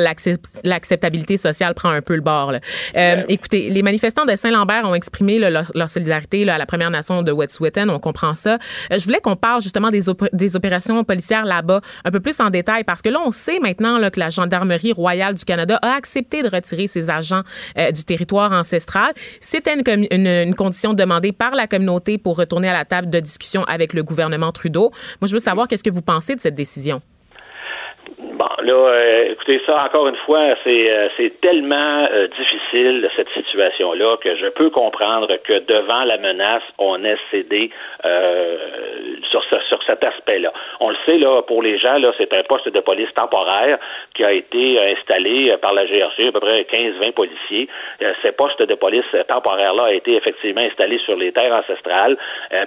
l'acceptabilité 0.63 1.37
sociale 1.37 1.73
prend 1.73 1.89
un 1.89 2.01
peu 2.01 2.15
le 2.15 2.21
bord. 2.21 2.53
Euh, 2.95 3.23
écoutez, 3.27 3.69
les 3.69 3.81
manifestants 3.81 4.25
de 4.25 4.35
Saint-Lambert 4.35 4.85
ont 4.85 4.95
exprimé 4.95 5.39
leur, 5.39 5.89
solidarité 5.89 6.47
à 6.49 6.57
la 6.57 6.65
Première 6.65 6.91
Nation 6.91 7.23
de 7.23 7.31
Wet'suwet'en. 7.31 7.89
On 7.89 7.99
comprend 7.99 8.33
ça. 8.33 8.57
Euh, 8.91 8.97
je 8.99 9.05
voulais 9.05 9.19
qu'on 9.19 9.35
parle 9.35 9.61
justement 9.61 9.89
des, 9.89 10.01
des 10.33 10.55
opérations 10.55 11.03
policières 11.03 11.45
là-bas 11.45 11.81
un 12.05 12.11
peu 12.11 12.19
plus 12.19 12.39
en 12.39 12.49
détail 12.49 12.83
parce 12.83 13.01
que 13.01 13.09
là, 13.09 13.19
on 13.25 13.31
sait 13.31 13.59
maintenant 13.59 13.97
là, 13.97 14.11
que 14.11 14.19
la 14.19 14.29
Gendarmerie 14.29 14.91
royale 14.91 15.35
du 15.35 15.45
Canada 15.45 15.79
a 15.81 15.95
accepté 15.95 16.43
de 16.43 16.49
retirer 16.49 16.87
ses 16.87 17.09
agents 17.09 17.41
du 17.75 18.03
territoire 18.03 18.51
ancestral. 18.51 19.13
C'était 19.39 19.73
une, 19.73 20.07
une, 20.11 20.27
une 20.27 20.55
condition 20.55 20.93
demandée 20.93 21.31
par 21.31 21.55
la 21.55 21.67
communauté 21.67 22.17
pour 22.17 22.37
retourner 22.37 22.69
à 22.69 22.73
la 22.73 22.85
table 22.85 23.09
de 23.09 23.19
discussion 23.19 23.63
avec 23.63 23.78
le 23.93 24.03
gouvernement 24.03 24.51
Trudeau. 24.51 24.91
Moi, 25.21 25.27
je 25.27 25.33
veux 25.33 25.39
savoir 25.39 25.67
qu'est-ce 25.67 25.83
que 25.83 25.89
vous 25.89 26.01
pensez 26.01 26.35
de 26.35 26.41
cette 26.41 26.55
décision. 26.55 27.01
Là, 28.61 28.73
euh, 28.73 29.31
écoutez, 29.31 29.61
ça, 29.65 29.85
encore 29.85 30.07
une 30.07 30.17
fois, 30.17 30.55
c'est, 30.63 30.91
euh, 30.91 31.29
tellement 31.41 32.07
euh, 32.11 32.27
difficile, 32.27 33.09
cette 33.15 33.29
situation-là, 33.29 34.17
que 34.17 34.35
je 34.35 34.47
peux 34.47 34.69
comprendre 34.69 35.33
que 35.43 35.59
devant 35.59 36.03
la 36.03 36.17
menace, 36.17 36.63
on 36.77 37.03
ait 37.05 37.17
cédé 37.31 37.69
sur, 39.29 39.43
sur 39.43 39.83
cet 39.83 40.03
aspect-là. 40.03 40.51
On 40.79 40.89
le 40.89 40.95
sait, 41.05 41.17
là, 41.17 41.41
pour 41.43 41.61
les 41.61 41.77
gens, 41.77 41.97
là, 41.97 42.11
c'est 42.17 42.33
un 42.33 42.43
poste 42.43 42.67
de 42.67 42.79
police 42.79 43.13
temporaire 43.13 43.77
qui 44.15 44.23
a 44.23 44.31
été 44.31 44.79
installé 44.79 45.55
par 45.61 45.73
la 45.73 45.85
GRC, 45.85 46.27
à 46.27 46.31
peu 46.31 46.39
près 46.39 46.61
15-20 46.63 47.11
policiers. 47.13 47.67
ces 48.21 48.31
postes 48.31 48.61
de 48.61 48.75
police 48.75 49.05
temporaires-là 49.27 49.83
ont 49.83 49.87
été 49.87 50.15
effectivement 50.15 50.61
installés 50.61 50.99
sur 50.99 51.15
les 51.15 51.31
terres 51.31 51.53
ancestrales 51.53 52.17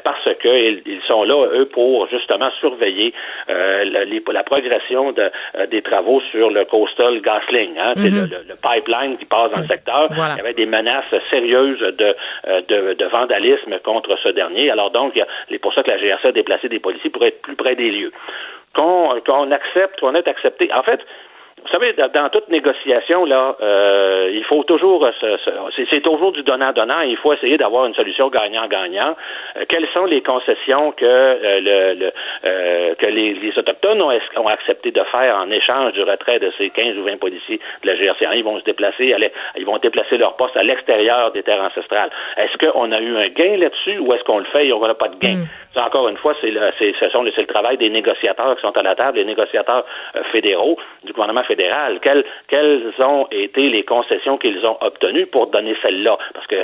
parce 0.04 0.28
qu'ils 0.40 0.82
ils 0.86 1.02
sont 1.06 1.24
là, 1.24 1.46
eux, 1.52 1.66
pour 1.66 2.08
justement 2.08 2.50
surveiller 2.60 3.12
la 3.48 4.42
progression 4.44 5.12
de 5.12 5.30
des 5.70 5.82
travaux 5.92 6.20
sur 6.30 6.50
le 6.50 6.64
coastal 6.64 7.20
gasling, 7.20 7.78
hein, 7.78 7.92
c'est 7.96 8.10
mhm. 8.10 8.30
le, 8.48 8.56
pipeline 8.56 9.18
qui 9.18 9.26
passe 9.26 9.50
dans 9.52 9.62
le 9.62 9.68
secteur. 9.68 10.08
Il 10.10 10.36
y 10.38 10.40
avait 10.40 10.54
des 10.54 10.66
menaces 10.66 11.14
sérieuses 11.30 11.80
de, 11.80 12.16
euh, 12.48 12.60
de, 12.68 12.94
de, 12.94 13.04
vandalisme 13.06 13.78
contre 13.84 14.16
ce 14.22 14.30
dernier. 14.30 14.70
Alors 14.70 14.90
donc, 14.90 15.20
c'est 15.50 15.58
pour 15.58 15.74
ça 15.74 15.82
que 15.82 15.90
la 15.90 15.98
GRC 15.98 16.28
a 16.28 16.32
déplacé 16.32 16.68
des 16.68 16.78
policiers 16.78 17.10
pour 17.10 17.24
être 17.24 17.42
plus 17.42 17.56
près 17.56 17.74
des 17.76 17.90
lieux. 17.90 18.12
Qu'on 18.74 19.50
accepte, 19.50 20.00
qu'on 20.00 20.14
est 20.14 20.26
accepté. 20.26 20.72
En 20.72 20.82
fait, 20.82 21.00
vous 21.64 21.70
savez, 21.70 21.92
dans 21.92 22.28
toute 22.30 22.48
négociation, 22.48 23.24
là, 23.24 23.56
euh, 23.62 24.30
il 24.32 24.44
faut 24.44 24.64
toujours, 24.64 25.08
c'est 25.76 26.00
toujours 26.00 26.32
du 26.32 26.42
donnant-donnant. 26.42 27.00
Il 27.02 27.16
faut 27.16 27.32
essayer 27.32 27.56
d'avoir 27.56 27.86
une 27.86 27.94
solution 27.94 28.28
gagnant-gagnant. 28.28 29.14
Euh, 29.56 29.64
quelles 29.68 29.86
sont 29.94 30.04
les 30.04 30.22
concessions 30.22 30.92
que 30.92 31.04
euh, 31.04 32.00
le, 32.00 32.94
que 32.94 33.06
les, 33.06 33.52
autochtones 33.56 34.02
ont, 34.02 34.48
accepté 34.48 34.90
de 34.90 35.02
faire 35.04 35.36
en 35.36 35.50
échange 35.50 35.92
du 35.92 36.02
retrait 36.02 36.38
de 36.38 36.52
ces 36.58 36.70
15 36.70 36.98
ou 36.98 37.04
20 37.04 37.18
policiers 37.18 37.60
de 37.82 37.86
la 37.86 37.96
GRC 37.96 38.26
Ils 38.34 38.44
vont 38.44 38.58
se 38.58 38.64
déplacer, 38.64 39.14
ils 39.56 39.66
vont 39.66 39.78
déplacer 39.78 40.18
leur 40.18 40.36
poste 40.36 40.56
à 40.56 40.62
l'extérieur 40.62 41.32
des 41.32 41.42
terres 41.42 41.62
ancestrales. 41.62 42.10
Est-ce 42.36 42.58
qu'on 42.58 42.90
a 42.92 43.00
eu 43.00 43.16
un 43.16 43.28
gain 43.28 43.56
là-dessus 43.56 43.98
ou 43.98 44.12
est-ce 44.12 44.24
qu'on 44.24 44.38
le 44.38 44.44
fait 44.46 44.66
et 44.66 44.72
on 44.72 44.80
n'aura 44.80 44.94
pas 44.94 45.08
de 45.08 45.18
gain? 45.18 45.36
Mm 45.36 45.46
encore 45.80 46.08
une 46.08 46.16
fois, 46.16 46.34
c'est 46.40 46.50
le, 46.50 46.60
c'est, 46.78 46.94
ce 46.98 47.08
sont, 47.08 47.24
c'est 47.34 47.40
le 47.40 47.46
travail 47.46 47.78
des 47.78 47.88
négociateurs 47.88 48.56
qui 48.56 48.62
sont 48.62 48.76
à 48.76 48.82
la 48.82 48.94
table, 48.94 49.18
les 49.18 49.24
négociateurs 49.24 49.84
euh, 50.16 50.22
fédéraux 50.30 50.76
du 51.04 51.12
gouvernement 51.12 51.42
fédéral. 51.44 51.51
Quelles, 52.02 52.24
quelles 52.48 52.82
ont 53.00 53.26
été 53.30 53.68
les 53.68 53.84
concessions 53.84 54.38
qu'ils 54.38 54.64
ont 54.64 54.76
obtenues 54.80 55.26
pour 55.26 55.48
donner 55.48 55.74
celle-là? 55.82 56.18
Parce 56.34 56.46
que 56.46 56.56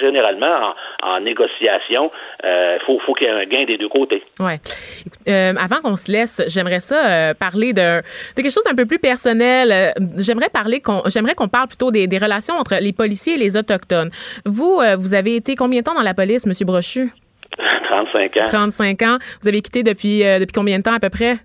généralement, 0.00 0.74
en, 1.02 1.20
négociation, 1.20 2.10
il 2.42 2.46
euh, 2.46 2.78
faut, 2.86 2.98
faut 3.00 3.14
qu'il 3.14 3.26
y 3.26 3.30
ait 3.30 3.32
un 3.32 3.44
gain 3.44 3.64
des 3.64 3.76
deux 3.76 3.88
côtés. 3.88 4.22
Ouais. 4.38 4.58
Euh, 5.28 5.52
avant 5.60 5.80
qu'on 5.82 5.96
se 5.96 6.10
laisse, 6.10 6.42
j'aimerais 6.48 6.80
ça 6.80 7.34
parler 7.34 7.72
de, 7.72 8.00
de, 8.00 8.42
quelque 8.42 8.52
chose 8.52 8.64
d'un 8.64 8.74
peu 8.74 8.86
plus 8.86 8.98
personnel. 8.98 9.92
j'aimerais 10.18 10.48
parler 10.52 10.80
qu'on, 10.80 11.02
j'aimerais 11.06 11.34
qu'on 11.34 11.48
parle 11.48 11.68
plutôt 11.68 11.90
des, 11.90 12.06
des, 12.06 12.18
relations 12.18 12.54
entre 12.54 12.76
les 12.80 12.92
policiers 12.92 13.34
et 13.34 13.38
les 13.38 13.56
autochtones. 13.56 14.10
Vous, 14.44 14.80
vous 14.98 15.14
avez 15.14 15.36
été 15.36 15.56
combien 15.56 15.80
de 15.80 15.84
temps 15.84 15.94
dans 15.94 16.02
la 16.02 16.14
police, 16.14 16.46
Monsieur 16.46 16.66
Brochu? 16.66 17.10
35 17.90 18.36
ans. 18.36 18.44
35 18.46 19.02
ans. 19.02 19.18
Vous 19.42 19.48
avez 19.48 19.62
quitté 19.62 19.82
depuis, 19.82 20.24
euh, 20.24 20.38
depuis 20.38 20.52
combien 20.52 20.78
de 20.78 20.82
temps 20.82 20.94
à 20.94 21.00
peu 21.00 21.10
près? 21.10 21.36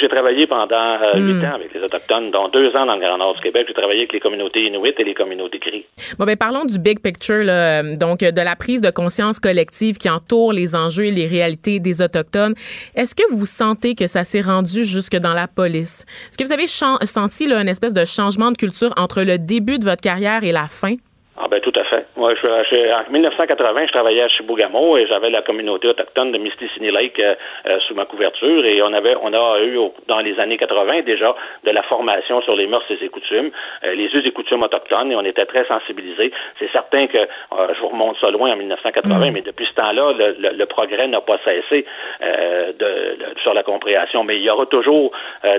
J'ai 0.00 0.08
travaillé 0.08 0.46
pendant 0.46 0.74
euh, 0.74 1.18
huit 1.18 1.34
hmm. 1.34 1.44
ans 1.44 1.54
avec 1.54 1.74
les 1.74 1.80
Autochtones, 1.82 2.30
dont 2.30 2.48
deux 2.48 2.68
ans 2.76 2.86
dans 2.86 2.94
le 2.94 3.00
Grand 3.00 3.18
Nord 3.18 3.34
du 3.34 3.40
Québec. 3.40 3.64
J'ai 3.68 3.74
travaillé 3.74 4.00
avec 4.00 4.12
les 4.12 4.20
communautés 4.20 4.66
inuites 4.66 4.98
et 4.98 5.04
les 5.04 5.14
communautés 5.14 5.58
cri. 5.58 5.84
Bon, 6.18 6.24
ben 6.24 6.36
parlons 6.36 6.64
du 6.64 6.78
big 6.78 7.00
picture, 7.00 7.44
là. 7.44 7.82
donc 7.82 8.20
de 8.20 8.40
la 8.40 8.56
prise 8.56 8.82
de 8.82 8.90
conscience 8.90 9.40
collective 9.40 9.96
qui 9.98 10.08
entoure 10.08 10.52
les 10.52 10.76
enjeux 10.76 11.06
et 11.06 11.10
les 11.10 11.26
réalités 11.26 11.80
des 11.80 12.02
Autochtones. 12.02 12.54
Est-ce 12.94 13.14
que 13.14 13.22
vous 13.32 13.46
sentez 13.46 13.94
que 13.94 14.06
ça 14.06 14.24
s'est 14.24 14.40
rendu 14.40 14.84
jusque 14.84 15.16
dans 15.16 15.34
la 15.34 15.48
police? 15.48 16.04
Est-ce 16.28 16.38
que 16.38 16.44
vous 16.44 16.52
avez 16.52 16.66
senti 17.06 17.46
là, 17.46 17.60
une 17.60 17.68
espèce 17.68 17.94
de 17.94 18.04
changement 18.04 18.50
de 18.52 18.56
culture 18.56 18.92
entre 18.96 19.22
le 19.22 19.38
début 19.38 19.78
de 19.78 19.84
votre 19.84 20.02
carrière 20.02 20.44
et 20.44 20.52
la 20.52 20.66
fin? 20.66 20.94
Ah 21.42 21.48
ben 21.50 21.60
tout 21.60 21.69
fait. 21.90 22.06
Moi, 22.16 22.34
je, 22.34 22.46
en 22.46 23.10
1980, 23.10 23.86
je 23.86 23.92
travaillais 23.92 24.22
à 24.22 24.28
Chibougamau 24.28 24.96
et 24.96 25.06
j'avais 25.06 25.30
la 25.30 25.42
communauté 25.42 25.88
autochtone 25.88 26.32
de 26.32 26.38
Mistissini 26.38 26.90
Lake 26.90 27.18
euh, 27.18 27.34
euh, 27.66 27.78
sous 27.86 27.94
ma 27.94 28.06
couverture 28.06 28.64
et 28.64 28.80
on 28.82 28.92
avait, 28.92 29.16
on 29.20 29.32
a 29.32 29.60
eu 29.60 29.78
dans 30.06 30.20
les 30.20 30.38
années 30.38 30.56
80 30.56 31.02
déjà 31.02 31.34
de 31.64 31.70
la 31.70 31.82
formation 31.82 32.40
sur 32.42 32.56
les 32.56 32.66
mœurs 32.66 32.84
et 32.90 32.96
les 33.00 33.08
coutumes, 33.08 33.50
euh, 33.84 33.94
les 33.94 34.06
us 34.06 34.24
et 34.24 34.30
coutumes 34.30 34.62
autochtones 34.62 35.12
et 35.12 35.16
on 35.16 35.24
était 35.24 35.44
très 35.46 35.66
sensibilisés. 35.66 36.32
C'est 36.58 36.70
certain 36.70 37.06
que 37.08 37.18
je 37.50 37.80
vous 37.80 37.88
remonte 37.88 38.16
ça 38.20 38.30
loin 38.30 38.52
en 38.52 38.56
1980, 38.56 39.30
mm. 39.30 39.32
mais 39.32 39.42
depuis 39.42 39.66
ce 39.66 39.74
temps-là, 39.74 40.12
le, 40.16 40.64
progrès 40.66 41.08
n'a 41.08 41.20
pas 41.20 41.38
cessé. 41.44 41.84
de, 42.20 43.16
sur 43.42 43.54
la 43.54 43.62
compréhension. 43.62 44.22
Mais 44.22 44.36
il 44.36 44.42
y 44.42 44.50
aura 44.50 44.66
toujours 44.66 45.10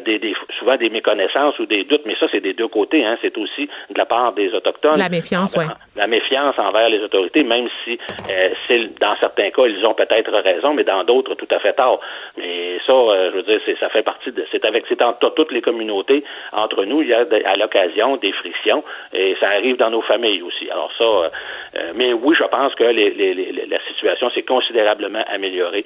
des, 0.06 0.20
des, 0.20 0.34
souvent 0.58 0.78
des 0.78 0.90
méconnaissances 0.90 1.60
ou 1.60 1.66
des 1.66 1.84
doutes, 1.84 2.04
mais 2.06 2.16
ça, 2.20 2.28
c'est 2.32 2.40
des 2.40 2.54
deux 2.54 2.68
côtés. 2.70 3.04
Hein. 3.06 3.18
C'est 3.22 3.38
aussi 3.38 3.70
de 3.90 3.98
la 3.98 4.06
part 4.06 4.34
des 4.34 4.54
Autochtones. 4.54 4.98
La 4.98 5.10
méfiance, 5.10 5.56
oui. 5.58 5.66
La 5.96 6.08
méfiance 6.08 6.21
envers 6.58 6.90
les 6.90 7.00
autorités, 7.00 7.44
même 7.44 7.68
si 7.84 8.00
euh, 8.32 8.88
dans 9.00 9.16
certains 9.20 9.50
cas, 9.52 9.66
ils 9.66 9.86
ont 9.86 9.94
peut-être 9.94 10.32
raison, 10.32 10.74
mais 10.74 10.84
dans 10.84 11.04
d'autres, 11.04 11.36
tout 11.36 11.48
à 11.52 11.60
fait 11.60 11.74
tard. 11.74 12.00
Mais 12.38 12.78
ça, 12.86 12.94
euh, 12.94 13.32
je 13.32 13.38
veux 13.38 13.44
dire, 13.44 13.60
ça 13.80 13.90
fait 13.90 14.04
partie 14.04 14.32
de. 14.32 14.46
C'est 14.52 14.64
avec 14.66 14.86
c'est 14.88 15.02
entre 15.02 15.34
toutes 15.36 15.52
les 15.52 15.62
communautés, 15.62 16.24
entre 16.52 16.86
nous, 16.86 17.02
il 17.02 17.10
y 17.10 17.14
a 17.14 17.26
à 17.46 17.56
l'occasion 17.56 18.18
des 18.18 18.32
frictions 18.34 18.84
et 19.14 19.36
ça 19.40 19.50
arrive 19.50 19.78
dans 19.78 19.90
nos 19.90 20.02
familles 20.02 20.42
aussi. 20.42 20.70
Alors 20.70 20.92
ça, 21.00 21.06
euh, 21.08 21.92
mais 21.96 22.14
oui, 22.14 22.36
je 22.38 22.44
pense 22.46 22.74
que 22.76 22.84
la 22.84 23.80
situation 23.88 24.30
s'est 24.32 24.44
considérablement 24.44 25.24
améliorée 25.28 25.86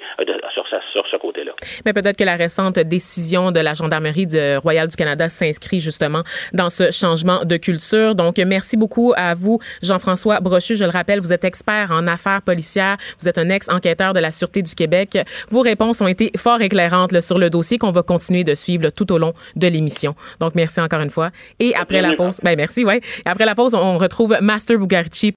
sur, 0.52 0.66
ce 0.66 1.16
côté-là. 1.16 1.52
Mais 1.84 1.92
peut-être 1.92 2.16
que 2.16 2.24
la 2.24 2.36
récente 2.36 2.78
décision 2.78 3.52
de 3.52 3.60
la 3.60 3.74
gendarmerie 3.74 4.26
de 4.26 4.58
Royal 4.58 4.88
du 4.88 4.96
Canada 4.96 5.28
s'inscrit 5.28 5.80
justement 5.80 6.22
dans 6.52 6.70
ce 6.70 6.90
changement 6.90 7.44
de 7.44 7.56
culture. 7.56 8.14
Donc, 8.14 8.38
merci 8.38 8.76
beaucoup 8.76 9.12
à 9.16 9.34
vous, 9.34 9.58
Jean-François 9.82 10.25
Brochu. 10.40 10.76
Je 10.76 10.84
le 10.84 10.90
rappelle, 10.90 11.20
vous 11.20 11.32
êtes 11.32 11.44
expert 11.44 11.90
en 11.90 12.06
affaires 12.06 12.42
policières. 12.42 12.96
Vous 13.20 13.28
êtes 13.28 13.38
un 13.38 13.48
ex-enquêteur 13.48 14.12
de 14.12 14.20
la 14.20 14.30
Sûreté 14.30 14.62
du 14.62 14.74
Québec. 14.74 15.18
Vos 15.50 15.60
réponses 15.60 16.00
ont 16.00 16.06
été 16.06 16.30
fort 16.36 16.60
éclairantes 16.60 17.20
sur 17.20 17.38
le 17.38 17.50
dossier 17.50 17.78
qu'on 17.78 17.92
va 17.92 18.02
continuer 18.02 18.44
de 18.44 18.54
suivre 18.54 18.90
tout 18.90 19.12
au 19.12 19.18
long 19.18 19.32
de 19.54 19.68
l'émission. 19.68 20.14
Donc, 20.40 20.54
merci 20.54 20.80
encore 20.80 21.00
une 21.00 21.10
fois. 21.10 21.30
Et 21.60 21.74
après 21.74 22.00
la 22.00 22.14
pause, 22.14 22.38
ben 22.42 22.56
merci, 22.56 22.84
ouais. 22.84 23.00
Et 23.24 23.28
après 23.28 23.46
la 23.46 23.54
pause, 23.54 23.74
on 23.74 23.98
retrouve 23.98 24.36
Master 24.40 24.78
Bugarici. 24.78 25.32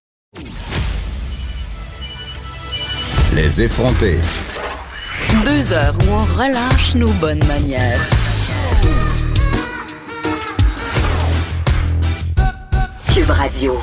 Les 3.36 3.62
effrontés. 3.62 4.18
Deux 5.46 5.72
heures 5.74 5.96
où 6.02 6.12
on 6.12 6.26
relâche 6.38 6.96
nos 6.96 7.12
bonnes 7.14 7.44
manières. 7.46 8.02
Cube 13.14 13.30
Radio. 13.30 13.80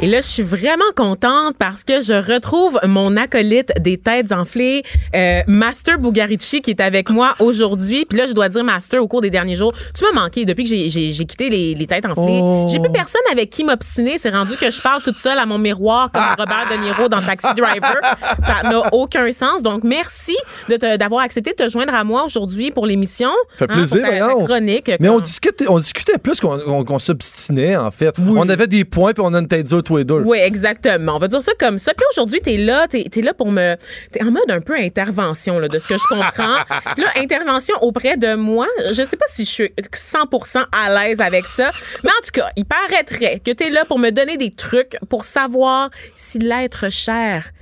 Et 0.00 0.06
là, 0.06 0.20
je 0.20 0.28
suis 0.28 0.44
vraiment 0.44 0.84
contente 0.94 1.56
parce 1.58 1.82
que 1.82 2.00
je 2.00 2.14
retrouve 2.14 2.78
mon 2.84 3.16
acolyte 3.16 3.72
des 3.80 3.98
têtes 3.98 4.30
enflées, 4.30 4.84
euh, 5.16 5.40
Master 5.48 5.98
Bugarici, 5.98 6.62
qui 6.62 6.70
est 6.70 6.80
avec 6.80 7.10
moi 7.10 7.34
aujourd'hui. 7.40 8.04
Puis 8.04 8.16
là, 8.16 8.26
je 8.26 8.32
dois 8.32 8.48
dire, 8.48 8.62
Master, 8.62 9.02
au 9.02 9.08
cours 9.08 9.22
des 9.22 9.30
derniers 9.30 9.56
jours, 9.56 9.72
tu 9.96 10.04
m'as 10.04 10.22
manqué 10.22 10.44
depuis 10.44 10.62
que 10.62 10.70
j'ai 10.70 11.24
quitté 11.26 11.50
les, 11.50 11.74
les, 11.74 11.86
têtes 11.88 12.06
enflées. 12.06 12.38
Oh. 12.40 12.68
J'ai 12.70 12.78
plus 12.78 12.92
personne 12.92 13.22
avec 13.32 13.50
qui 13.50 13.64
m'obstiner. 13.64 14.18
C'est 14.18 14.30
rendu 14.30 14.52
que 14.54 14.70
je 14.70 14.80
parle 14.80 15.02
toute 15.02 15.18
seule 15.18 15.36
à 15.36 15.46
mon 15.46 15.58
miroir 15.58 16.12
comme 16.12 16.22
Robert 16.38 16.68
De 16.70 16.76
Niro 16.76 17.08
dans 17.08 17.20
Taxi 17.20 17.52
Driver. 17.56 17.96
Ça 18.38 18.68
n'a 18.70 18.94
aucun 18.94 19.32
sens. 19.32 19.64
Donc, 19.64 19.82
merci 19.82 20.36
d'avoir 20.68 21.22
accepté 21.24 21.50
de 21.50 21.64
te 21.64 21.68
joindre 21.68 21.94
à 21.94 22.04
moi 22.04 22.24
aujourd'hui 22.24 22.70
pour 22.70 22.86
l'émission. 22.86 23.30
Ça 23.58 23.66
fait 23.66 23.66
plaisir, 23.66 24.04
hein, 24.04 24.28
pour 24.30 24.38
ta, 24.42 24.44
chronique. 24.44 24.92
Mais 25.00 25.08
on 25.08 25.18
discutait, 25.18 25.66
on 25.68 25.80
discutait 25.80 26.18
plus 26.18 26.38
qu'on 26.40 26.98
s'obstinait, 27.00 27.76
en 27.76 27.90
fait. 27.90 28.14
On 28.20 28.48
avait 28.48 28.68
des 28.68 28.84
points, 28.84 29.12
puis 29.12 29.24
on 29.26 29.34
a 29.34 29.40
une 29.40 29.48
tête 29.48 29.66
dure 29.66 29.82
oui, 29.90 30.38
exactement. 30.38 31.16
On 31.16 31.18
va 31.18 31.28
dire 31.28 31.42
ça 31.42 31.52
comme 31.58 31.78
ça. 31.78 31.92
Puis 31.94 32.04
aujourd'hui, 32.12 32.40
t'es 32.40 32.56
là, 32.56 32.86
t'es 32.88 33.08
es 33.14 33.22
là 33.22 33.34
pour 33.34 33.50
me... 33.50 33.76
T'es 34.12 34.22
en 34.22 34.30
mode 34.30 34.50
un 34.50 34.60
peu 34.60 34.74
intervention, 34.74 35.58
là, 35.58 35.68
de 35.68 35.78
ce 35.78 35.88
que 35.88 35.94
je 35.94 36.04
comprends. 36.08 36.54
là, 36.96 37.06
intervention 37.16 37.76
auprès 37.82 38.16
de 38.16 38.34
moi. 38.34 38.66
Je 38.92 39.02
sais 39.04 39.16
pas 39.16 39.26
si 39.28 39.44
je 39.44 39.50
suis 39.50 39.72
100% 39.92 40.64
à 40.72 40.90
l'aise 40.94 41.20
avec 41.20 41.46
ça. 41.46 41.70
Mais 42.04 42.10
en 42.10 42.22
tout 42.24 42.32
cas, 42.32 42.50
il 42.56 42.64
paraîtrait 42.64 43.40
que 43.44 43.50
t'es 43.50 43.70
là 43.70 43.84
pour 43.84 43.98
me 43.98 44.10
donner 44.10 44.36
des 44.36 44.50
trucs 44.50 44.96
pour 45.08 45.24
savoir 45.24 45.90
si 46.14 46.38
l'être 46.38 46.90
cher 46.90 47.52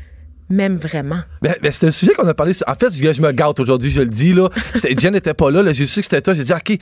même 0.48 0.76
vraiment. 0.76 1.18
Ben, 1.42 1.54
ben 1.60 1.72
c'est 1.72 1.86
un 1.86 1.90
sujet 1.90 2.12
qu'on 2.14 2.26
a 2.26 2.34
parlé. 2.34 2.52
En 2.66 2.74
fait, 2.74 2.90
je 2.90 3.22
me 3.22 3.32
gâte 3.32 3.58
aujourd'hui, 3.60 3.90
je 3.90 4.00
le 4.00 4.08
dis. 4.08 4.32
là. 4.32 4.48
Jen 4.98 5.12
n'était 5.12 5.34
pas 5.34 5.50
là. 5.50 5.62
là 5.62 5.72
j'ai 5.72 5.86
su 5.86 6.00
que 6.00 6.04
c'était 6.04 6.20
toi. 6.20 6.34
J'ai 6.34 6.44
dit, 6.44 6.52
OK, 6.52 6.78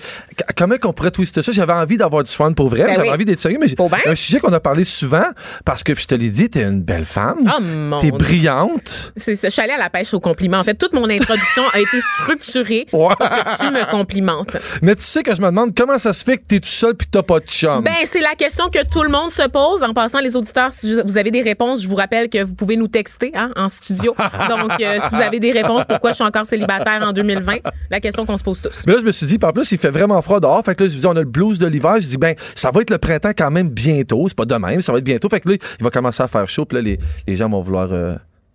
comment 0.57 0.77
qu'on 0.77 0.93
pourrait 0.93 1.11
twister 1.11 1.43
ça? 1.43 1.53
J'avais 1.53 1.73
envie 1.73 1.97
d'avoir 1.97 2.23
du 2.23 2.31
fun 2.31 2.53
pour 2.53 2.69
vrai. 2.69 2.85
Ben 2.85 2.95
J'avais 2.95 3.11
envie 3.11 3.25
d'être 3.25 3.41
sérieux. 3.41 3.59
Mais 3.61 3.75
un 4.07 4.15
sujet 4.15 4.41
qu'on 4.41 4.53
a 4.53 4.61
parlé 4.61 4.85
souvent 4.85 5.27
parce 5.65 5.83
que 5.83 5.99
je 5.99 6.07
te 6.07 6.15
l'ai 6.15 6.31
dit, 6.31 6.51
t'es 6.51 6.63
une 6.63 6.83
belle 6.83 7.05
femme. 7.05 7.39
Oh, 7.47 7.97
t'es 8.01 8.11
brillante. 8.11 9.13
C'est 9.17 9.37
ça. 9.37 9.49
Je 9.49 9.53
suis 9.53 9.63
allée 9.63 9.73
à 9.73 9.79
la 9.79 9.91
pêche 9.91 10.13
au 10.15 10.21
compliment. 10.21 10.59
En 10.59 10.65
fait, 10.65 10.75
toute 10.75 10.93
mon 10.93 11.09
introduction 11.09 11.63
a 11.73 11.81
été 11.81 12.01
structurée 12.01 12.87
pour 12.91 13.17
que 13.17 13.57
tu 13.59 13.71
me 13.71 13.91
complimentes. 13.91 14.57
Mais 14.83 14.95
tu 14.95 15.03
sais 15.03 15.23
que 15.23 15.35
je 15.35 15.41
me 15.41 15.47
demande 15.47 15.75
comment 15.75 15.99
ça 15.99 16.13
se 16.13 16.25
fait 16.25 16.39
que 16.39 16.45
t'es 16.47 16.61
tout 16.61 16.69
seul 16.69 16.95
puis 16.95 17.07
que 17.07 17.13
t'as 17.13 17.23
pas 17.23 17.41
de 17.41 17.47
chum? 17.47 17.83
Ben, 17.83 17.93
c'est 18.05 18.21
la 18.21 18.35
question 18.35 18.69
que 18.69 18.85
tout 18.85 19.03
le 19.03 19.09
monde 19.09 19.31
se 19.31 19.47
pose. 19.49 19.83
En 19.83 19.95
passant, 19.95 20.21
les 20.21 20.37
auditeurs, 20.37 20.73
si 20.73 21.01
vous 21.05 21.17
avez 21.17 21.31
des 21.31 21.43
réponses, 21.43 21.83
je 21.83 21.89
vous 21.89 21.97
rappelle 21.97 22.29
que 22.29 22.43
vous 22.43 22.55
pouvez 22.55 22.77
nous 22.77 22.89
texter, 22.89 23.33
hein, 23.35 23.51
en 23.57 23.69
studio. 23.69 24.15
Donc, 24.49 24.73
euh, 24.81 24.99
si 25.01 25.15
vous 25.15 25.23
avez 25.23 25.41
des 25.41 25.53
réponses 25.53 25.85
pourquoi 25.89 26.11
je 26.11 26.17
suis 26.17 26.25
encore 26.25 26.47
célibataire 26.47 27.01
en 27.03 27.13
2020, 27.13 27.57
la 27.91 28.01
question 28.01 28.27
qu'on 28.27 28.39
se 28.39 28.45
pose 28.45 28.61
tous. 28.61 28.85
Mais 28.87 28.95
là, 28.95 29.01
je 29.01 29.05
me 29.05 29.13
suis 29.13 29.27
dit, 29.27 29.39
par 29.39 29.53
plus, 29.53 29.71
il 29.73 29.79
fait 29.79 29.91
vraiment 29.91 30.21
froid 30.23 30.41
dehors. 30.41 30.65
Fait 30.65 30.75
que 30.75 30.85
là, 30.85 30.89
je 30.89 30.95
disais, 30.95 31.09
on 31.09 31.17
a 31.17 31.21
le 31.21 31.25
blues 31.25 31.59
de 31.59 31.67
l'hiver. 31.67 31.97
Je 32.01 32.07
dis, 32.07 32.19
ben, 32.19 32.35
ça 32.55 32.71
va 32.71 32.81
être 32.81 32.91
le 32.91 32.99
printemps 32.99 33.33
quand 33.37 33.51
même 33.51 33.69
bientôt. 33.69 34.27
C'est 34.29 34.37
pas 34.37 34.45
demain, 34.45 34.77
mais 34.77 34.81
ça 34.81 34.93
va 34.93 34.99
être 34.99 35.05
bientôt. 35.05 35.29
Fait 35.29 35.41
que 35.41 35.49
là, 35.49 35.57
il 35.79 35.85
va 35.85 35.91
commencer 35.91 36.23
à 36.23 36.29
faire 36.29 36.49
chaud. 36.49 36.65
Puis 36.65 36.77
là, 36.77 36.83
les, 36.83 36.99
les 37.27 37.37
gens 37.37 37.49
vont 37.49 37.61
vouloir. 37.61 37.93
Euh, 37.93 38.15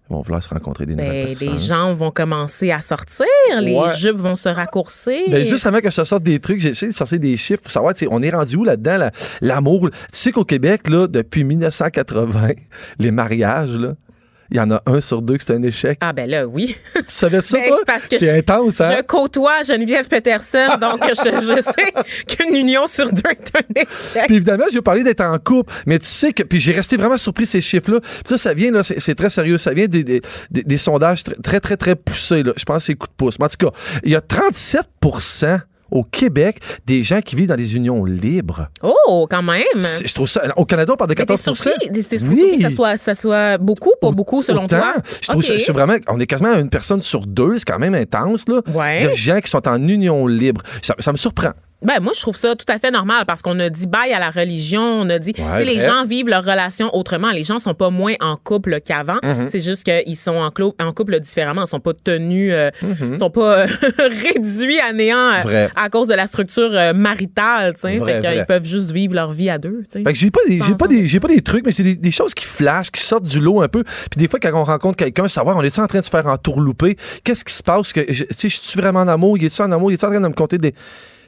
vont 0.10 0.22
vouloir 0.22 0.42
se 0.42 0.50
rencontrer 0.50 0.86
des 0.86 0.96
nouvelles 0.96 1.26
ben, 1.26 1.28
personnes. 1.28 1.52
Les 1.54 1.58
gens 1.58 1.94
vont 1.94 2.12
commencer 2.12 2.72
à 2.72 2.82
sortir, 2.82 3.26
les 3.60 3.78
jupes 3.98 4.18
vont 4.18 4.36
se 4.36 4.50
raccourcir. 4.50 5.30
Ben, 5.30 5.46
juste 5.46 5.66
avant 5.66 5.80
que 5.80 5.92
ça 5.92 6.06
sorte 6.06 6.24
des 6.24 6.40
trucs, 6.40 6.60
j'ai 6.60 6.70
essayé 6.70 6.92
de 6.92 6.98
sortir 6.98 7.20
des 7.20 7.38
chiffres 7.38 7.62
pour 7.62 7.72
savoir, 7.72 7.94
on 8.10 8.22
est 8.24 8.30
rendu 8.30 8.58
où 8.58 8.64
là-dedans, 8.64 9.10
l'amour? 9.42 9.90
tu 9.92 9.98
sais 10.12 10.32
qu'au 10.32 10.46
Québec, 10.46 10.90
là, 10.90 11.08
depuis 11.08 11.44
1980, 11.44 12.50
les 13.00 13.12
mariages, 13.12 13.72
là, 13.72 13.94
il 14.52 14.58
y 14.58 14.60
en 14.60 14.72
a 14.72 14.82
un 14.86 15.02
sur 15.02 15.22
deux 15.22 15.38
que 15.38 15.44
c'est 15.44 15.54
un 15.54 15.64
échec. 15.64 15.98
Ah 16.02 16.14
ben 16.14 16.30
là, 16.30 16.48
oui. 16.48 16.76
Tu 16.96 17.04
savais 17.08 17.42
ça, 17.42 17.60
ben, 17.60 17.68
toi? 17.68 17.80
C'est 18.10 18.38
intense, 18.38 18.82
hein? 18.82 18.96
Je 18.98 19.02
côtoie 19.04 19.64
Geneviève 19.64 20.08
Peterson, 20.08 20.78
donc 20.80 21.04
je, 21.08 21.62
sais 21.62 21.94
qu'une 22.28 22.56
union 22.56 22.88
sur 22.88 23.12
deux 23.12 23.30
est 23.30 23.52
un 23.56 23.82
échec. 23.82 24.26
Puis 24.26 24.36
évidemment, 24.36 24.66
je 24.70 24.76
vais 24.76 24.82
parler 24.82 25.04
d'être 25.04 25.22
en 25.22 25.38
couple, 25.38 25.72
mais 25.86 26.00
tu 26.00 26.08
sais 26.08 26.34
que... 26.34 26.44
Puis 26.44 26.60
j'ai 26.60 26.72
resté 26.72 26.98
vraiment 26.98 27.18
surpris 27.18 27.46
ces 27.46 27.62
chiffres-là. 27.62 28.00
Puis 28.02 28.24
ça, 28.30 28.38
ça 28.38 28.54
vient, 28.54 28.72
là, 28.72 28.84
c'est 28.84 29.16
très 29.16 29.30
sérieux, 29.30 29.58
ça 29.58 29.74
vient 29.74 29.88
des, 29.88 30.04
des, 30.04 30.22
des, 30.52 30.78
sondages 30.78 31.24
très, 31.24 31.36
très, 31.36 31.60
très, 31.60 31.78
très 31.78 31.96
poussés, 31.96 32.44
là. 32.44 32.54
Je 32.58 32.64
pense 32.66 32.78
que 32.78 32.84
c'est 32.84 32.96
coup 32.96 33.08
de 33.08 33.14
pouce. 33.16 33.38
Mais 33.40 33.46
en 33.46 33.50
tout 33.50 33.68
cas, 33.68 33.72
il 34.04 34.12
y 34.12 34.16
a 34.16 34.22
37 34.22 34.88
au 35.92 36.04
Québec 36.04 36.60
des 36.86 37.04
gens 37.04 37.22
qui 37.22 37.36
vivent 37.36 37.50
dans 37.50 37.56
des 37.56 37.76
unions 37.76 38.04
libres. 38.06 38.70
Oh, 38.84 39.28
quand 39.30 39.44
même. 39.44 39.64
Je 39.76 40.14
trouve 40.14 40.28
ça. 40.28 40.42
Au 40.56 40.66
Canada, 40.66 40.94
on 40.94 40.98
parle 40.98 41.10
de 41.10 41.16
14 41.16 41.42
T'es 41.42 42.18
surpris 42.18 42.58
que 42.58 42.62
ça 42.62 42.70
soit, 42.70 42.98
ça 42.98 43.16
soit 43.16 43.58
beaucoup, 43.58 43.94
pas 44.02 44.12
beaucoup, 44.12 44.42
selon 44.42 44.68
toi? 44.68 44.96
Je 45.22 45.28
trouve 45.28 45.44
ça, 45.44 45.54
je 45.54 45.60
suis 45.60 45.74
vraiment. 45.74 45.96
On 46.08 46.20
est 46.20 46.28
quasiment 46.28 46.54
une 46.58 46.70
personne 46.70 47.02
sur 47.02 47.26
deux, 47.26 47.60
c'est 47.60 47.66
quand 47.66 47.80
même 47.80 47.96
intense, 47.96 48.48
là. 48.48 48.62
De 48.66 49.14
gens 49.16 49.40
qui 49.40 49.50
sont 49.50 49.68
en 49.68 49.82
union 49.88 50.28
libre. 50.28 50.62
ça 50.82 51.12
me 51.12 51.18
surprend. 51.18 51.52
Ben 51.82 52.02
moi 52.02 52.12
je 52.14 52.20
trouve 52.20 52.36
ça 52.36 52.56
tout 52.56 52.66
à 52.68 52.78
fait 52.78 52.92
normal 52.92 53.24
parce 53.26 53.42
qu'on 53.42 53.58
a 53.60 53.70
dit 53.70 53.88
bye 53.88 54.12
à 54.12 54.20
la 54.20 54.32
religion, 54.32 54.82
on 54.82 55.10
a 55.10 55.18
dit 55.18 55.34
ouais, 55.38 55.64
les 55.64 55.80
gens 55.80 56.04
vivent 56.06 56.28
leur 56.28 56.44
relation 56.44 56.94
autrement, 56.94 57.32
les 57.32 57.44
gens 57.44 57.58
sont 57.58 57.74
pas 57.74 57.90
moins 57.90 58.16
en 58.20 58.36
couple 58.36 58.82
qu'avant, 58.82 59.20
mm-hmm. 59.24 59.48
c'est 59.48 59.62
juste 59.62 59.84
qu'ils 59.84 60.18
sont 60.18 60.36
en, 60.36 60.52
en, 60.86 60.92
couple 60.92 61.20
différemment, 61.22 61.64
ils 61.64 61.70
sont 61.70 61.80
pas 61.80 61.94
tenus 61.94 62.52
euh, 62.54 62.70
ils 62.84 63.18
sont 63.18 63.30
pas 63.30 63.66
réduits 63.98 64.80
à 64.82 64.92
néant 64.92 65.32
euh, 65.46 65.70
à 65.74 65.90
cause 65.90 66.10
de 66.10 66.16
la 66.16 66.28
structure 66.28 66.70
euh, 66.74 66.92
maritale, 66.94 67.74
tu 67.76 67.82
sais, 67.82 67.96
ils 67.96 68.46
peuvent 68.46 68.66
juste 68.66 68.92
vivre 68.92 69.16
leur 69.16 69.32
vie 69.32 69.50
à 69.50 69.58
deux, 69.58 69.84
tu 69.90 70.04
sais. 70.04 70.16
j'ai 70.16 70.32
pas 70.32 70.42
des 70.48 70.62
j'ai 70.62 70.76
pas 70.76 70.88
des 70.88 71.08
j'ai 71.08 71.20
pas 71.22 71.30
des 71.30 71.42
trucs 71.42 71.66
mais 71.66 71.72
j'ai 71.72 71.96
des, 71.96 72.12
choses 72.12 72.34
qui 72.34 72.46
flashent, 72.46 72.92
qui 72.92 73.02
sortent 73.02 73.24
du 73.24 73.40
lot 73.40 73.62
un 73.62 73.70
peu. 73.70 73.84
Puis 73.84 74.18
des 74.18 74.28
fois 74.28 74.40
quand 74.42 74.52
on 74.54 74.66
rencontre 74.66 74.98
quelqu'un, 74.98 75.30
savoir 75.30 75.56
on 75.56 75.62
est 75.62 75.80
en 75.80 75.88
train 75.88 76.00
de 76.00 76.04
se 76.04 76.10
faire 76.10 76.28
entourlouper, 76.28 76.98
qu'est-ce 77.24 77.46
qui 77.46 77.54
se 77.54 77.64
passe? 77.64 77.94
Que 77.94 78.02
tu 78.02 78.26
sais 78.32 78.50
je 78.50 78.60
suis 78.60 78.80
vraiment 78.82 79.00
en 79.00 79.08
amour, 79.08 79.38
il 79.38 79.46
est 79.46 79.62
en 79.62 79.72
amour, 79.72 79.92
il 79.92 79.94
est 79.94 80.04
en 80.04 80.10
train 80.10 80.20
de 80.20 80.28
me 80.28 80.34
compter 80.34 80.58
des 80.58 80.74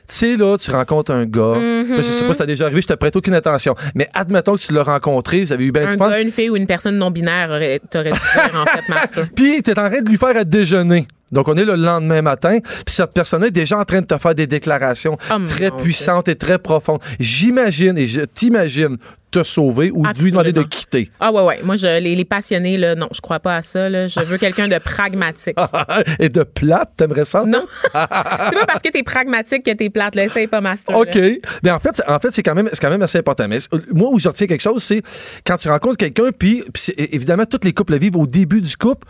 tu 0.07 0.15
sais, 0.15 0.37
là, 0.37 0.57
tu 0.57 0.71
rencontres 0.71 1.11
un 1.11 1.25
gars. 1.25 1.55
Mm-hmm. 1.57 1.95
Je 1.95 2.01
sais 2.01 2.25
pas 2.25 2.33
si 2.33 2.39
t'as 2.39 2.45
déjà 2.45 2.65
arrivé, 2.65 2.81
je 2.81 2.87
te 2.87 2.93
prête 2.93 3.15
aucune 3.15 3.33
attention. 3.33 3.75
Mais 3.95 4.07
admettons 4.13 4.55
que 4.55 4.61
tu 4.61 4.73
l'as 4.73 4.83
rencontré, 4.83 5.43
vous 5.43 5.51
avez 5.51 5.65
eu 5.65 5.71
bien 5.71 5.85
du 5.85 5.97
fun. 5.97 6.05
Un 6.07 6.09
gars, 6.09 6.21
une 6.21 6.31
fille 6.31 6.49
ou 6.49 6.55
une 6.55 6.67
personne 6.67 6.97
non-binaire 6.97 7.79
t'aurais 7.89 8.11
dû 8.11 8.19
faire, 8.19 8.55
en 8.55 8.65
fait, 8.65 8.89
master. 8.89 9.25
Puis, 9.35 9.61
t'es 9.61 9.71
en 9.77 9.89
train 9.89 10.01
de 10.01 10.09
lui 10.09 10.17
faire 10.17 10.35
à 10.35 10.43
déjeuner. 10.43 11.07
Donc, 11.32 11.48
on 11.48 11.56
est 11.56 11.65
le 11.65 11.76
lendemain 11.76 12.22
matin, 12.22 12.60
puis 12.62 12.94
cette 12.94 13.13
personne 13.13 13.44
est 13.44 13.52
déjà 13.52 13.78
en 13.78 13.86
train 13.86 14.02
de 14.02 14.06
te 14.06 14.17
faire 14.17 14.36
des 14.36 14.48
déclarations 14.48 15.17
oh, 15.32 15.36
très 15.46 15.72
puissantes 15.72 16.28
et 16.28 16.36
très 16.36 16.60
profondes. 16.60 17.00
J'imagine 17.20 17.98
et 17.98 18.08
je 18.08 18.22
t'imagine 18.22 18.98
te 19.32 19.44
sauver 19.44 19.91
ou 19.91 20.06
lui 20.20 20.32
demander 20.32 20.52
de 20.52 20.62
quitter. 20.63 21.10
Ah 21.20 21.32
ouais, 21.32 21.41
ouais. 21.41 21.60
Moi, 21.63 21.78
je, 21.78 22.00
les, 22.00 22.15
les 22.15 22.26
passionnés, 22.26 22.78
là, 22.78 22.96
non, 22.96 23.08
je 23.13 23.22
crois 23.22 23.39
pas 23.39 23.56
à 23.56 23.62
ça. 23.62 23.89
Là. 23.89 24.08
Je 24.08 24.20
veux 24.20 24.38
quelqu'un 24.38 24.67
de 24.67 24.78
pragmatique. 24.78 25.56
et 26.20 26.28
de 26.28 26.44
plate, 26.44 26.91
t'aimerais 26.98 27.26
ça? 27.26 27.46
Non. 27.46 27.63
c'est 27.84 27.91
pas 27.91 28.65
parce 28.67 28.82
que 28.84 28.89
t'es 28.89 29.04
pragmatique 29.04 29.63
que 29.63 29.72
t'es 29.72 29.89
plate. 29.89 30.15
Là. 30.15 30.26
Essaye 30.26 30.48
pas, 30.48 30.60
Master. 30.60 30.96
OK. 30.96 31.17
Mais 31.63 31.72
en 31.72 31.80
fait, 31.80 32.02
en 32.08 32.20
fait 32.20 32.32
c'est 32.32 32.44
quand, 32.44 32.56
même, 32.56 32.70
quand 32.80 32.89
même 32.89 33.02
assez 33.02 33.20
important. 33.20 33.48
Mais 33.48 33.60
moi, 33.94 34.10
où 34.12 34.20
je 34.20 34.28
retiens 34.28 34.48
quelque 34.48 34.62
chose, 34.62 34.84
c'est 34.84 35.02
quand 35.46 35.56
tu 35.56 35.70
rencontres 35.70 35.98
quelqu'un, 35.98 36.32
puis 36.38 36.63
évidemment, 36.98 37.46
toutes 37.46 37.63
les 37.63 37.74
couples 37.74 37.98
vivent 37.98 38.17
au 38.17 38.28
début 38.28 38.60
du 38.60 38.76
couple, 38.76 39.08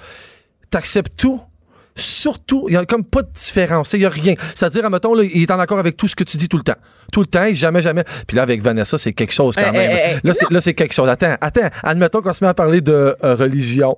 t'acceptes 0.69 1.17
tout 1.17 1.41
surtout, 1.95 2.65
il 2.67 2.73
y 2.73 2.77
a 2.77 2.85
comme 2.85 3.03
pas 3.03 3.21
de 3.21 3.29
différence. 3.33 3.93
Il 3.93 4.01
y 4.01 4.05
a 4.05 4.09
rien. 4.09 4.35
C'est-à-dire, 4.55 4.85
admettons, 4.85 5.13
là, 5.13 5.23
il 5.23 5.41
est 5.41 5.51
en 5.51 5.59
accord 5.59 5.79
avec 5.79 5.97
tout 5.97 6.07
ce 6.07 6.15
que 6.15 6.23
tu 6.23 6.37
dis 6.37 6.47
tout 6.49 6.57
le 6.57 6.63
temps. 6.63 6.75
Tout 7.11 7.19
le 7.21 7.25
temps, 7.25 7.43
et 7.43 7.55
jamais, 7.55 7.81
jamais. 7.81 8.03
Puis 8.27 8.37
là, 8.37 8.43
avec 8.43 8.61
Vanessa, 8.61 8.97
c'est 8.97 9.11
quelque 9.13 9.33
chose 9.33 9.55
quand 9.55 9.69
Eh, 9.69 9.71
même. 9.77 9.91
eh, 9.91 10.19
eh, 10.23 10.27
là, 10.53 10.61
c'est, 10.61 10.73
quelque 10.73 10.93
chose. 10.93 11.09
Attends, 11.09 11.35
attends. 11.41 11.69
Admettons 11.83 12.21
qu'on 12.21 12.33
se 12.33 12.43
met 12.43 12.49
à 12.49 12.53
parler 12.53 12.79
de 12.81 13.15
euh, 13.23 13.35
religion 13.35 13.97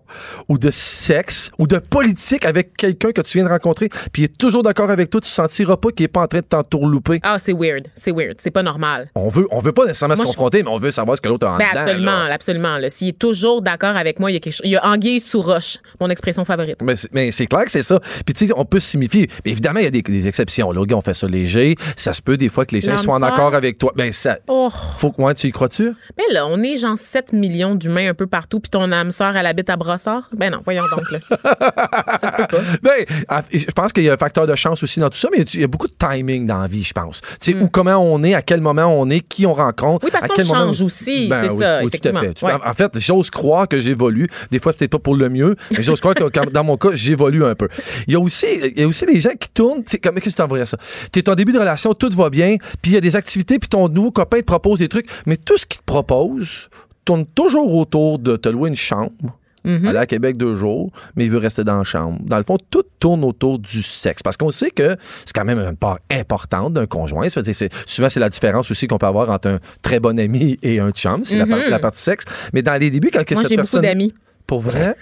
ou 0.50 0.58
de 0.58 0.72
sexe 0.72 1.52
ou 1.60 1.68
de 1.68 1.78
politique 1.78 2.46
avec 2.46 2.76
quelqu'un 2.76 3.12
que 3.12 3.22
tu 3.22 3.38
viens 3.38 3.46
de 3.46 3.52
rencontrer, 3.52 3.90
puis 4.12 4.24
il 4.24 4.26
est 4.26 4.38
toujours 4.38 4.64
d'accord 4.64 4.90
avec 4.90 5.10
toi, 5.10 5.22
tu 5.22 5.30
sentiras 5.30 5.78
pas 5.78 5.90
qu'il 5.92 6.06
est 6.06 6.08
pas 6.08 6.22
en 6.22 6.28
train 6.28 6.40
de 6.40 6.46
t'entourlouper. 6.46 7.20
Ah, 7.24 7.38
c'est 7.40 7.54
weird. 7.54 7.88
C'est 7.94 8.12
weird. 8.12 8.36
C'est 8.40 8.52
pas 8.52 8.64
normal. 8.64 9.10
On 9.16 9.28
veut, 9.30 9.48
on 9.52 9.60
veut 9.60 9.72
pas 9.74 9.86
nécessairement 9.86 10.16
Moi, 10.16 10.26
se 10.26 10.32
je- 10.32 10.36
confronter, 10.36 10.64
mais 10.64 10.70
on 10.70 10.78
veut 10.78 10.92
savoir 10.92 11.16
ce 11.18 11.22
que 11.22 11.30
l'autre 11.30 11.46
a 11.48 11.52
en 11.54 11.58
Ben 11.58 11.68
dedans, 11.72 11.82
absolument, 11.82 12.24
là. 12.24 12.34
absolument. 12.34 12.78
S'il 12.90 13.10
est 13.10 13.20
toujours 13.20 13.62
d'accord 13.62 13.96
avec 13.96 14.20
moi, 14.20 14.32
il 14.32 14.34
y 14.34 14.38
a 14.38 14.40
quelque 14.40 14.54
chose. 14.54 14.62
Il 14.66 14.72
y 14.72 14.76
a 14.76 14.86
anguille 14.86 15.20
sous 15.20 15.42
roche, 15.42 15.78
mon 16.00 16.10
expression 16.10 16.44
favorite. 16.46 16.80
Mais 17.12 17.30
c'est 17.32 17.46
clair 17.46 17.66
que 17.66 17.72
c'est 17.72 17.83
ça. 17.84 18.00
Puis 18.26 18.34
tu 18.34 18.48
sais, 18.48 18.54
on 18.56 18.66
peut 18.66 18.80
se 18.80 18.90
signifier. 18.90 19.30
Mais 19.46 19.52
évidemment, 19.52 19.80
il 19.80 19.84
y 19.86 19.88
a 19.88 19.92
des, 19.92 20.02
des 20.02 20.28
exceptions. 20.28 20.72
Là, 20.72 20.82
on 20.92 21.02
fait 21.02 21.14
ça 21.14 21.28
léger. 21.28 21.76
Ça 21.96 22.14
se 22.14 22.22
peut 22.22 22.38
des 22.38 22.50
fois 22.50 22.66
que 22.66 22.76
les 22.76 22.82
gens 22.82 22.98
soient 22.98 23.16
en 23.16 23.22
accord 23.22 23.56
avec 23.56 23.78
toi. 23.78 23.92
Ben 23.96 24.12
ça. 24.12 24.38
Oh. 24.48 24.70
Faut 24.98 25.12
que 25.12 25.22
ouais, 25.22 25.34
tu 25.34 25.48
y 25.48 25.52
crois-tu? 25.52 25.94
Mais 26.18 26.34
là, 26.34 26.46
on 26.48 26.62
est 26.62 26.78
genre 26.78 26.98
7 26.98 27.34
millions 27.34 27.76
d'humains 27.76 28.10
un 28.10 28.14
peu 28.14 28.28
partout, 28.28 28.60
puis 28.60 28.70
ton 28.70 28.92
âme 28.92 29.12
sœur, 29.12 29.36
elle 29.36 29.46
habite 29.46 29.70
à 29.70 29.76
Brossard. 29.76 30.30
Ben 30.36 30.52
non, 30.52 30.60
voyons 30.64 30.84
donc, 30.92 31.12
là. 31.12 31.20
ça 32.20 32.32
se 32.32 32.36
peut 32.36 32.48
pas. 32.48 32.62
Ben, 32.82 33.06
en- 33.30 33.42
je 33.52 33.66
pense 33.72 33.92
qu'il 33.94 34.04
y 34.04 34.10
a 34.10 34.14
un 34.14 34.18
facteur 34.18 34.48
de 34.48 34.56
chance 34.56 34.84
aussi 34.84 35.00
dans 35.00 35.10
tout 35.10 35.18
ça, 35.18 35.30
mais 35.36 35.44
il 35.44 35.62
y 35.62 35.64
a 35.64 35.68
beaucoup 35.68 35.88
de 35.88 35.94
timing 35.94 36.46
dans 36.46 36.60
la 36.60 36.68
vie, 36.68 36.84
je 36.84 36.94
pense. 36.94 37.22
Tu 37.22 37.52
sais, 37.52 37.56
où 37.56 37.68
comment 37.70 37.98
on 37.98 38.24
est, 38.24 38.34
à 38.34 38.42
quel 38.42 38.62
moment 38.62 38.88
on 38.88 39.10
est, 39.10 39.22
qui 39.22 39.46
on 39.46 39.54
rencontre. 39.54 40.06
Hmm. 40.06 40.10
Oui, 40.10 40.12
parce 40.12 40.28
qu'on 40.28 40.44
change 40.44 40.82
aussi, 40.82 41.30
c'est 41.30 41.50
oui, 41.50 41.58
ça, 41.58 41.82
oui, 41.84 41.90
tout 41.92 42.08
à 42.08 42.20
fait. 42.20 42.44
Ouais. 42.44 42.54
En 42.66 42.74
fait, 42.74 43.00
j'ose 43.00 43.30
croire 43.30 43.68
que 43.68 43.80
j'évolue. 43.80 44.28
Des 44.52 44.60
fois, 44.60 44.72
c'est 44.72 44.80
peut-être 44.80 44.92
pas 44.92 45.00
pour 45.00 45.16
le 45.16 45.30
mieux, 45.30 45.56
mais 45.72 45.84
j'ose 45.84 46.00
croire 46.00 46.16
que 46.16 46.24
dans 46.50 46.64
mon 46.64 46.78
cas, 46.78 46.90
j'évolue 46.94 47.46
un 47.46 47.56
peu. 47.56 47.68
Il 48.08 48.14
y 48.14 48.16
a 48.16 48.20
aussi, 48.20 48.48
il 48.76 48.80
y 48.80 48.84
a 48.84 48.88
aussi 48.88 49.06
les 49.06 49.22
gens 49.22 49.34
qui 49.40 49.50
tournent. 49.50 49.84
tu 49.84 49.98
Comment 50.00 50.16
qu'est-ce 50.16 50.36
que 50.36 50.42
tu 50.42 50.48
t'envoies 50.48 50.66
ça? 50.66 50.78
Tu 51.12 51.20
es 51.20 51.30
en 51.30 51.36
début 51.36 51.52
de 51.52 51.60
relation, 51.60 51.94
tout 51.94 52.10
va 52.16 52.30
bien, 52.30 52.58
puis 52.82 52.92
il 52.92 52.94
y 52.94 52.98
a 52.98 53.02
des 53.02 53.16
activités, 53.16 53.60
puis 53.60 53.70
ton 53.70 53.90
nouveau 53.90 54.12
copain 54.12 54.40
te 54.40 54.46
propose 54.46 54.80
des 54.80 54.90
trucs, 54.90 55.08
mais 55.26 55.38
tout 55.38 55.58
ce 55.58 55.66
qu'il 55.66 55.80
te 55.80 55.86
propose 55.86 56.70
tourne 57.06 57.26
toujours 57.26 57.74
autour 57.76 58.20
de 58.20 58.36
te 58.36 58.50
louer 58.50 58.70
une 58.70 58.76
chambre. 58.76 59.38
Mm-hmm. 59.66 59.88
aller 59.88 59.98
à 60.00 60.06
Québec 60.06 60.36
deux 60.36 60.56
jours, 60.56 60.92
mais 61.16 61.24
il 61.24 61.32
veut 61.32 61.38
rester 61.38 61.64
dans 61.64 61.78
la 61.78 61.86
chambre. 61.86 62.20
Dans 62.26 62.36
le 62.36 62.44
fond, 62.44 62.58
tout 62.70 62.84
tourne 63.00 63.24
autour 63.24 63.60
du 63.60 63.82
sexe. 63.82 64.22
Parce 64.22 64.36
qu'on 64.36 64.52
sait 64.52 64.72
que 64.72 64.98
c'est 65.26 65.34
quand 65.34 65.46
même 65.46 65.58
une 65.58 65.78
part 65.78 66.00
importante 66.12 66.74
d'un 66.74 66.86
conjoint. 66.86 67.30
Ça 67.30 67.40
veut 67.40 67.50
dire, 67.50 67.70
souvent, 67.86 68.10
c'est 68.10 68.20
la 68.20 68.28
différence 68.28 68.70
aussi 68.72 68.88
qu'on 68.88 68.98
peut 68.98 69.06
avoir 69.06 69.30
entre 69.30 69.48
un 69.48 69.60
très 69.82 70.02
bon 70.02 70.20
ami 70.20 70.60
et 70.64 70.80
un 70.80 70.92
chum. 70.92 71.24
C'est 71.24 71.38
la, 71.38 71.46
la 71.46 71.80
partie 71.80 72.02
sexe. 72.02 72.26
Mais 72.52 72.62
dans 72.62 72.76
les 72.76 72.90
débuts, 72.90 73.10
quand 73.10 73.24
Mm-hmm. 73.24 73.34
Moi, 73.36 73.44
cette 73.44 73.50
j'ai 73.50 73.56
beaucoup 73.56 73.68
personne... 73.68 73.82
d'amis. 73.82 74.14
Pour 74.48 74.60
vrai? 74.62 74.96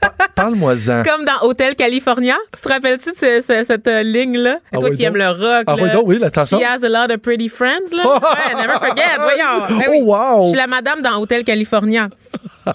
Pa- 0.00 0.12
Parle-moi-en. 0.34 1.02
Comme 1.02 1.24
dans 1.24 1.46
Hotel 1.46 1.74
California? 1.74 2.36
Tu 2.54 2.60
te 2.60 2.68
rappelles-tu 2.68 3.10
de 3.12 3.16
ce- 3.16 3.40
ce- 3.40 3.64
cette 3.64 3.86
euh, 3.88 4.02
ligne-là? 4.02 4.58
Ah 4.72 4.78
Toi 4.78 4.90
oui, 4.90 4.96
qui 4.96 5.04
aimes 5.04 5.16
le 5.16 5.28
rock. 5.28 5.64
Ah 5.66 5.74
là. 5.76 5.82
oui, 5.82 5.90
donc, 5.92 6.02
oui, 6.06 6.18
la 6.18 6.30
chanson. 6.32 6.58
She 6.58 6.62
has 6.64 6.84
a 6.84 6.88
lot 6.88 7.12
of 7.12 7.20
pretty 7.20 7.48
friends, 7.48 7.92
là. 7.92 8.04
ouais, 8.06 8.54
never 8.54 8.74
forget, 8.74 9.16
voyons. 9.18 9.78
Ben 9.80 9.86
oui. 9.90 9.98
Oh, 10.02 10.04
wow! 10.12 10.42
Je 10.44 10.48
suis 10.48 10.56
la 10.56 10.66
madame 10.66 11.02
dans 11.02 11.20
Hotel 11.20 11.44
California. 11.44 12.08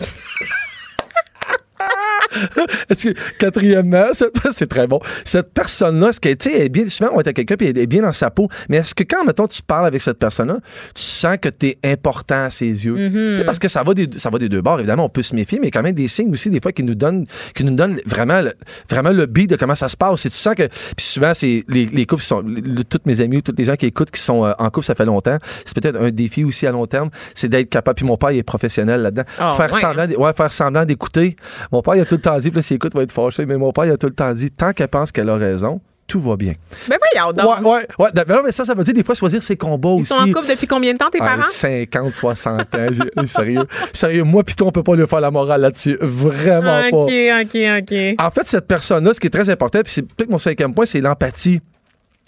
Est-ce 2.89 3.09
que, 3.09 3.13
quatrièmement, 3.37 4.07
c'est 4.51 4.67
très 4.67 4.87
bon. 4.87 4.99
Cette 5.25 5.53
personne-là, 5.53 6.11
ce 6.13 6.19
qu'elle 6.19 6.37
tu 6.37 6.49
sais, 6.49 6.55
elle 6.57 6.65
est 6.65 6.69
bien, 6.69 6.87
souvent, 6.87 7.11
on 7.13 7.17
est 7.19 7.27
avec 7.27 7.35
quelqu'un 7.35 7.55
puis 7.55 7.67
elle 7.67 7.77
est 7.77 7.85
bien 7.87 8.01
dans 8.01 8.11
sa 8.11 8.31
peau. 8.31 8.47
Mais 8.69 8.77
est-ce 8.77 8.95
que 8.95 9.03
quand, 9.03 9.23
mettons, 9.25 9.47
tu 9.47 9.61
parles 9.61 9.85
avec 9.85 10.01
cette 10.01 10.17
personne-là, 10.17 10.57
tu 10.95 11.01
sens 11.01 11.37
que 11.41 11.49
tu 11.49 11.67
es 11.67 11.77
important 11.83 12.45
à 12.45 12.49
ses 12.49 12.65
yeux? 12.85 12.95
Mm-hmm. 12.95 13.43
Parce 13.45 13.59
que 13.59 13.67
ça 13.67 13.83
va, 13.83 13.93
des, 13.93 14.09
ça 14.17 14.29
va 14.29 14.39
des 14.39 14.49
deux 14.49 14.61
bords. 14.61 14.79
Évidemment, 14.79 15.05
on 15.05 15.09
peut 15.09 15.21
se 15.21 15.35
méfier, 15.35 15.59
mais 15.61 15.69
quand 15.71 15.81
même 15.83 15.93
des 15.95 16.07
signes 16.07 16.31
aussi, 16.31 16.49
des 16.49 16.59
fois, 16.61 16.71
qui 16.71 16.83
nous 16.83 16.95
donnent, 16.95 17.23
qui 17.55 17.63
nous 17.63 17.75
donnent 17.75 17.99
vraiment, 18.05 18.41
le, 18.41 18.53
vraiment 18.89 19.11
le 19.11 19.25
beat 19.25 19.49
de 19.51 19.55
comment 19.55 19.75
ça 19.75 19.89
se 19.89 19.97
passe. 19.97 20.25
Et 20.25 20.29
tu 20.29 20.35
sens 20.37 20.55
que, 20.55 20.63
puis 20.67 21.05
souvent, 21.05 21.33
c'est 21.33 21.63
les, 21.67 21.85
les 21.85 22.05
couples 22.05 22.21
qui 22.21 22.27
sont, 22.27 22.41
le- 22.41 22.83
toutes 22.83 23.05
mes 23.05 23.21
amis 23.21 23.37
ou 23.37 23.41
tous 23.41 23.53
les 23.57 23.65
gens 23.65 23.75
qui 23.75 23.85
écoutent 23.85 24.11
qui 24.11 24.21
sont 24.21 24.45
euh, 24.45 24.53
en 24.59 24.69
couple, 24.69 24.85
ça 24.85 24.95
fait 24.95 25.05
longtemps. 25.05 25.37
C'est 25.65 25.79
peut-être 25.79 25.99
un 26.01 26.09
défi 26.11 26.43
aussi 26.43 26.65
à 26.67 26.71
long 26.71 26.85
terme, 26.87 27.09
c'est 27.35 27.47
d'être 27.49 27.69
capable. 27.69 27.95
Puis 27.95 28.05
mon 28.05 28.17
père, 28.17 28.31
il 28.31 28.39
est 28.39 28.43
professionnel 28.43 29.01
là-dedans. 29.01 29.23
Ah, 29.39 29.53
faire 29.55 29.71
ouais. 29.73 29.79
semblant, 29.79 30.07
d- 30.07 30.15
ouais, 30.15 30.33
faire 30.35 30.51
semblant 30.51 30.85
d'écouter. 30.85 31.35
Mon 31.73 31.81
père, 31.81 31.95
il 31.95 32.01
a 32.01 32.05
tout 32.05 32.15
le 32.15 32.21
temps 32.21 32.37
dit, 32.37 32.49
puis 32.51 32.57
là, 32.57 32.61
s'il 32.61 32.75
écoute, 32.75 32.91
il 32.93 32.97
va 32.97 33.03
être 33.03 33.11
fâché, 33.11 33.45
mais 33.47 33.57
mon 33.57 33.71
père, 33.73 33.85
il 33.85 33.91
a 33.91 33.97
tout 33.97 34.05
le 34.07 34.13
temps 34.13 34.31
dit, 34.31 34.51
tant 34.51 34.73
qu'elle 34.73 34.87
pense 34.87 35.11
qu'elle 35.11 35.27
a 35.29 35.35
raison, 35.35 35.81
tout 36.05 36.19
va 36.19 36.35
bien. 36.35 36.53
Ben 36.87 36.97
voyons 37.13 37.33
donc. 37.33 37.65
Ouais, 37.65 37.71
ouais, 37.71 37.87
ouais. 37.97 38.09
Mais 38.15 38.35
non, 38.35 38.41
mais 38.45 38.51
ça, 38.51 38.63
ça 38.63 38.75
veut 38.75 38.83
dire 38.83 38.93
des 38.93 39.03
fois 39.03 39.15
choisir 39.15 39.41
ses 39.41 39.55
combats 39.55 39.89
Ils 39.97 40.01
aussi. 40.01 40.07
sont 40.09 40.15
en 40.21 40.31
couple 40.31 40.47
depuis 40.49 40.67
combien 40.67 40.93
de 40.93 40.99
temps, 40.99 41.09
tes 41.09 41.17
Ah, 41.19 41.35
parents? 41.37 41.49
50, 41.49 42.13
60 42.13 42.75
ans. 42.75 42.87
j'ai- 42.91 43.25
Sérieux. 43.27 43.65
Sérieux, 43.91 44.23
moi, 44.23 44.43
pis 44.43 44.55
toi, 44.55 44.67
on 44.67 44.71
peut 44.71 44.83
pas 44.83 44.95
lui 44.95 45.07
faire 45.07 45.19
la 45.21 45.31
morale 45.31 45.61
là-dessus. 45.61 45.97
Vraiment 45.99 46.81
OK, 46.81 46.91
pas. 46.91 47.41
OK, 47.41 47.81
OK. 47.81 48.15
En 48.21 48.29
fait, 48.31 48.47
cette 48.47 48.67
personne-là, 48.67 49.13
ce 49.15 49.19
qui 49.19 49.25
est 49.27 49.31
très 49.31 49.49
important, 49.49 49.79
puis 49.83 49.91
c'est 49.93 50.03
peut-être 50.03 50.29
mon 50.29 50.37
cinquième 50.37 50.75
point, 50.75 50.85
c'est 50.85 51.01
l'empathie. 51.01 51.59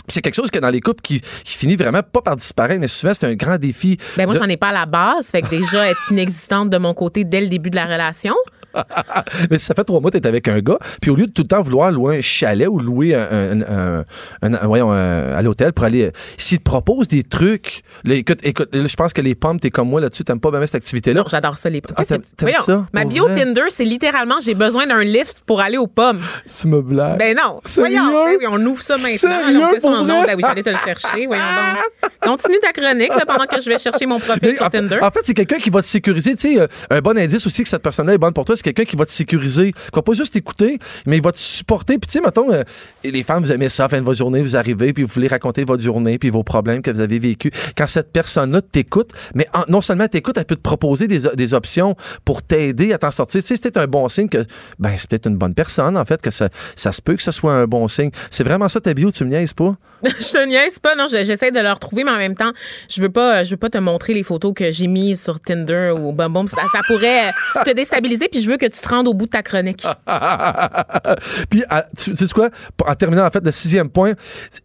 C'est 0.08 0.22
quelque 0.22 0.36
chose 0.36 0.52
que 0.52 0.60
dans 0.60 0.70
les 0.70 0.82
couples 0.82 1.02
qui, 1.02 1.20
qui 1.44 1.58
finit 1.58 1.76
vraiment 1.76 2.02
pas 2.04 2.22
par 2.22 2.36
disparaître, 2.36 2.80
mais 2.80 2.88
souvent 2.88 3.16
c'est 3.16 3.26
un 3.26 3.34
grand 3.34 3.58
défi. 3.58 3.98
Ben 4.16 4.26
moi, 4.26 4.36
de- 4.36 4.40
j'en 4.40 4.46
ai 4.48 4.56
pas 4.58 4.68
à 4.70 4.74
la 4.74 4.86
base. 4.86 5.26
Fait 5.28 5.42
que 5.42 5.48
déjà, 5.50 5.90
être 5.90 6.12
inexistante 6.12 6.70
de 6.70 6.78
mon 6.78 6.94
côté 6.94 7.24
dès 7.24 7.42
le 7.42 7.48
début 7.48 7.72
de 7.72 7.76
la 7.76 7.86
relation. 7.86 8.36
Mais 9.50 9.58
si 9.60 9.66
ça 9.66 9.74
fait 9.74 9.84
trois 9.84 10.00
mois 10.02 10.12
que 10.12 10.18
t'es 10.18 10.28
avec 10.28 10.48
un 10.48 10.60
gars, 10.60 10.78
puis 11.02 11.12
au 11.12 11.16
lieu 11.16 11.28
de 11.28 11.32
tout 11.32 11.44
le 11.44 11.48
temps 11.48 11.62
vouloir 11.62 11.92
louer 11.92 12.18
un 12.18 12.22
chalet 12.22 12.68
ou 12.68 12.80
louer 12.80 13.16
un, 13.16 13.62
un- 13.62 14.04
un- 14.42 14.68
voyons, 14.68 14.92
un- 14.92 15.34
à 15.34 15.42
l'hôtel 15.42 15.74
pour 15.74 15.86
aller, 15.86 16.12
s'il 16.38 16.60
te 16.60 16.64
propose 16.64 17.08
des 17.08 17.24
trucs, 17.24 17.82
là, 18.04 18.16
écoute, 18.16 18.40
écoute, 18.44 18.74
là, 18.74 18.88
je 18.88 18.96
pense 18.96 19.14
que 19.14 19.22
les 19.22 19.36
pommes, 19.36 19.60
t'es 19.60 19.70
comme 19.70 19.90
moi 19.90 20.02
là-dessus, 20.02 20.24
t'aimes 20.24 20.40
pas 20.40 20.52
bien 20.52 20.62
cette 20.66 20.76
activité-là. 20.76 21.22
Non, 21.22 21.28
j'adore 21.30 21.58
ça, 21.58 21.70
les 21.70 21.82
pommes. 21.82 21.96
Ah, 21.98 22.04
Voyons, 22.40 22.62
ça, 22.66 22.86
ma 22.94 23.06
bio 23.06 23.28
vrai? 23.28 23.36
Tinder, 23.44 23.64
c'est 23.70 23.86
littéralement 23.86 24.36
j'ai 24.44 24.54
besoin 24.56 24.86
d'un 24.88 25.04
lift 25.04 25.42
pour 25.46 25.62
aller 25.62 25.78
aux 25.78 25.88
pommes. 25.88 26.22
Tu 26.60 26.68
me 26.68 26.82
blagues. 26.82 27.18
Ben 27.20 27.36
non. 27.36 27.60
Sérieux? 27.64 28.00
Voyons. 28.02 28.26
Ben 28.26 28.38
oui, 28.40 28.46
on 28.50 28.66
ouvre 28.66 28.82
ça 28.82 28.96
maintenant. 28.98 29.18
Sérieux, 29.18 29.60
on 29.62 29.70
fait 29.74 29.80
ça 29.80 29.88
en. 29.88 30.06
Ben 30.06 30.34
oui, 30.36 30.42
j'allais 30.46 30.64
te 30.64 30.70
le 30.70 30.76
chercher. 30.84 31.26
Voyons 31.28 31.44
donc. 31.44 32.12
Continue 32.22 32.60
ta 32.60 32.72
chronique 32.72 33.10
là, 33.10 33.24
pendant 33.28 33.46
que 33.46 33.62
je 33.62 33.70
vais 33.70 33.78
chercher 33.78 34.06
mon 34.08 34.20
profil 34.20 34.40
Mais 34.50 34.56
sur 34.56 34.66
en, 34.66 34.70
fait- 34.70 34.80
Tinder. 34.80 34.98
en 35.02 35.12
fait, 35.12 35.20
c'est 35.24 35.34
quelqu'un 35.36 35.58
qui 35.58 35.70
va 35.70 35.82
te 35.82 35.86
sécuriser. 35.86 36.36
Tu 36.36 36.54
sais, 36.56 36.60
euh, 36.60 36.68
un 36.90 37.00
bon 37.00 37.16
indice 37.18 37.46
aussi 37.46 37.62
que 37.64 37.70
cette 37.70 37.84
personne-là 37.84 38.14
est 38.14 38.18
bonne 38.18 38.34
pour 38.34 38.46
toi, 38.46 38.56
quelqu'un 38.74 38.86
qui 38.86 38.96
va 38.96 39.06
te 39.06 39.12
sécuriser, 39.12 39.72
qui 39.72 39.80
va 39.94 40.02
pas 40.02 40.14
juste 40.14 40.34
t'écouter, 40.34 40.80
mais 41.06 41.18
il 41.18 41.24
va 41.24 41.32
te 41.32 41.38
supporter. 41.38 41.98
Puis 41.98 42.08
tu 42.08 42.14
sais, 42.14 42.22
mettons, 42.22 42.52
euh, 42.52 42.64
les 43.04 43.24
femmes, 43.24 43.44
vous 43.44 43.52
aimez 43.52 43.70
ça, 43.70 43.88
fin 43.88 44.00
de 44.00 44.04
votre 44.04 44.18
journée, 44.18 44.42
vous 44.42 44.56
arrivez, 44.56 44.94
puis 44.94 45.04
vous 45.04 45.12
voulez 45.14 45.28
raconter 45.28 45.64
votre 45.64 45.84
journée, 45.84 46.18
puis 46.18 46.30
vos 46.30 46.44
problèmes 46.44 46.82
que 46.82 46.92
vous 46.92 47.02
avez 47.02 47.20
vécu. 47.20 47.52
Quand 47.78 47.88
cette 47.88 48.12
personne-là 48.12 48.62
t'écoute, 48.62 49.12
mais 49.34 49.48
non 49.70 49.82
seulement 49.82 50.08
t'écoute, 50.08 50.38
elle 50.38 50.46
peut 50.46 50.56
te 50.56 50.62
proposer 50.62 51.08
des, 51.08 51.20
des 51.36 51.54
options 51.54 51.96
pour 52.24 52.42
t'aider 52.42 52.94
à 52.94 52.98
t'en 52.98 53.12
sortir. 53.12 53.42
Tu 53.42 53.48
sais, 53.48 53.56
c'est 53.62 53.78
un 53.78 53.88
bon 53.88 54.10
signe 54.10 54.30
que, 54.30 54.44
ben, 54.80 54.92
c'est 54.98 55.10
peut-être 55.10 55.28
une 55.28 55.38
bonne 55.38 55.54
personne, 55.54 55.98
en 55.98 56.06
fait, 56.06 56.22
que 56.22 56.32
ça, 56.32 56.50
ça 56.76 56.92
se 56.92 57.02
peut 57.02 57.16
que 57.16 57.24
ce 57.24 57.32
soit 57.32 57.54
un 57.54 57.68
bon 57.68 57.88
signe. 57.88 58.12
C'est 58.32 58.44
vraiment 58.44 58.68
ça 58.70 58.82
ta 58.82 58.94
bio, 58.94 59.12
tu 59.12 59.24
me 59.26 59.30
niaises 59.30 59.54
pas? 59.54 59.76
je 60.04 60.10
te 60.32 60.46
niaise 60.46 60.78
pas, 60.80 60.96
non, 60.96 61.08
je- 61.10 61.24
j'essaie 61.24 61.52
de 61.52 61.60
le 61.60 61.72
retrouver, 61.72 62.04
mais 62.04 62.12
en 62.12 62.18
même 62.18 62.36
temps, 62.36 62.52
je 62.90 63.02
veux 63.02 63.10
pas, 63.10 63.44
je 63.44 63.52
veux 63.52 63.58
pas 63.58 63.70
te 63.70 63.78
montrer 63.78 64.14
les 64.14 64.24
photos 64.24 64.54
que 64.56 64.70
j'ai 64.72 64.88
mises 64.88 65.24
sur 65.24 65.40
Tinder 65.40 65.94
ou 65.98 66.12
Bum 66.12 66.32
Bum. 66.34 66.48
Ça, 66.48 66.62
ça 66.72 66.80
pourrait 66.88 67.32
te 67.64 67.72
déstabiliser, 67.72 68.28
puis 68.28 68.42
je 68.42 68.50
veux 68.50 68.55
que 68.58 68.66
tu 68.66 68.80
te 68.80 68.88
rendes 68.90 69.08
au 69.08 69.14
bout 69.14 69.26
de 69.26 69.32
ta 69.32 69.44
chronique. 69.44 69.86
Puis, 71.50 71.64
à- 71.70 71.86
tu 71.98 72.16
sais 72.16 72.28
quoi? 72.34 72.50
En 72.86 72.96
terminant, 72.96 73.26
en 73.26 73.30
fait, 73.30 73.44
le 73.46 73.52
sixième 73.52 73.90
point, 73.90 74.14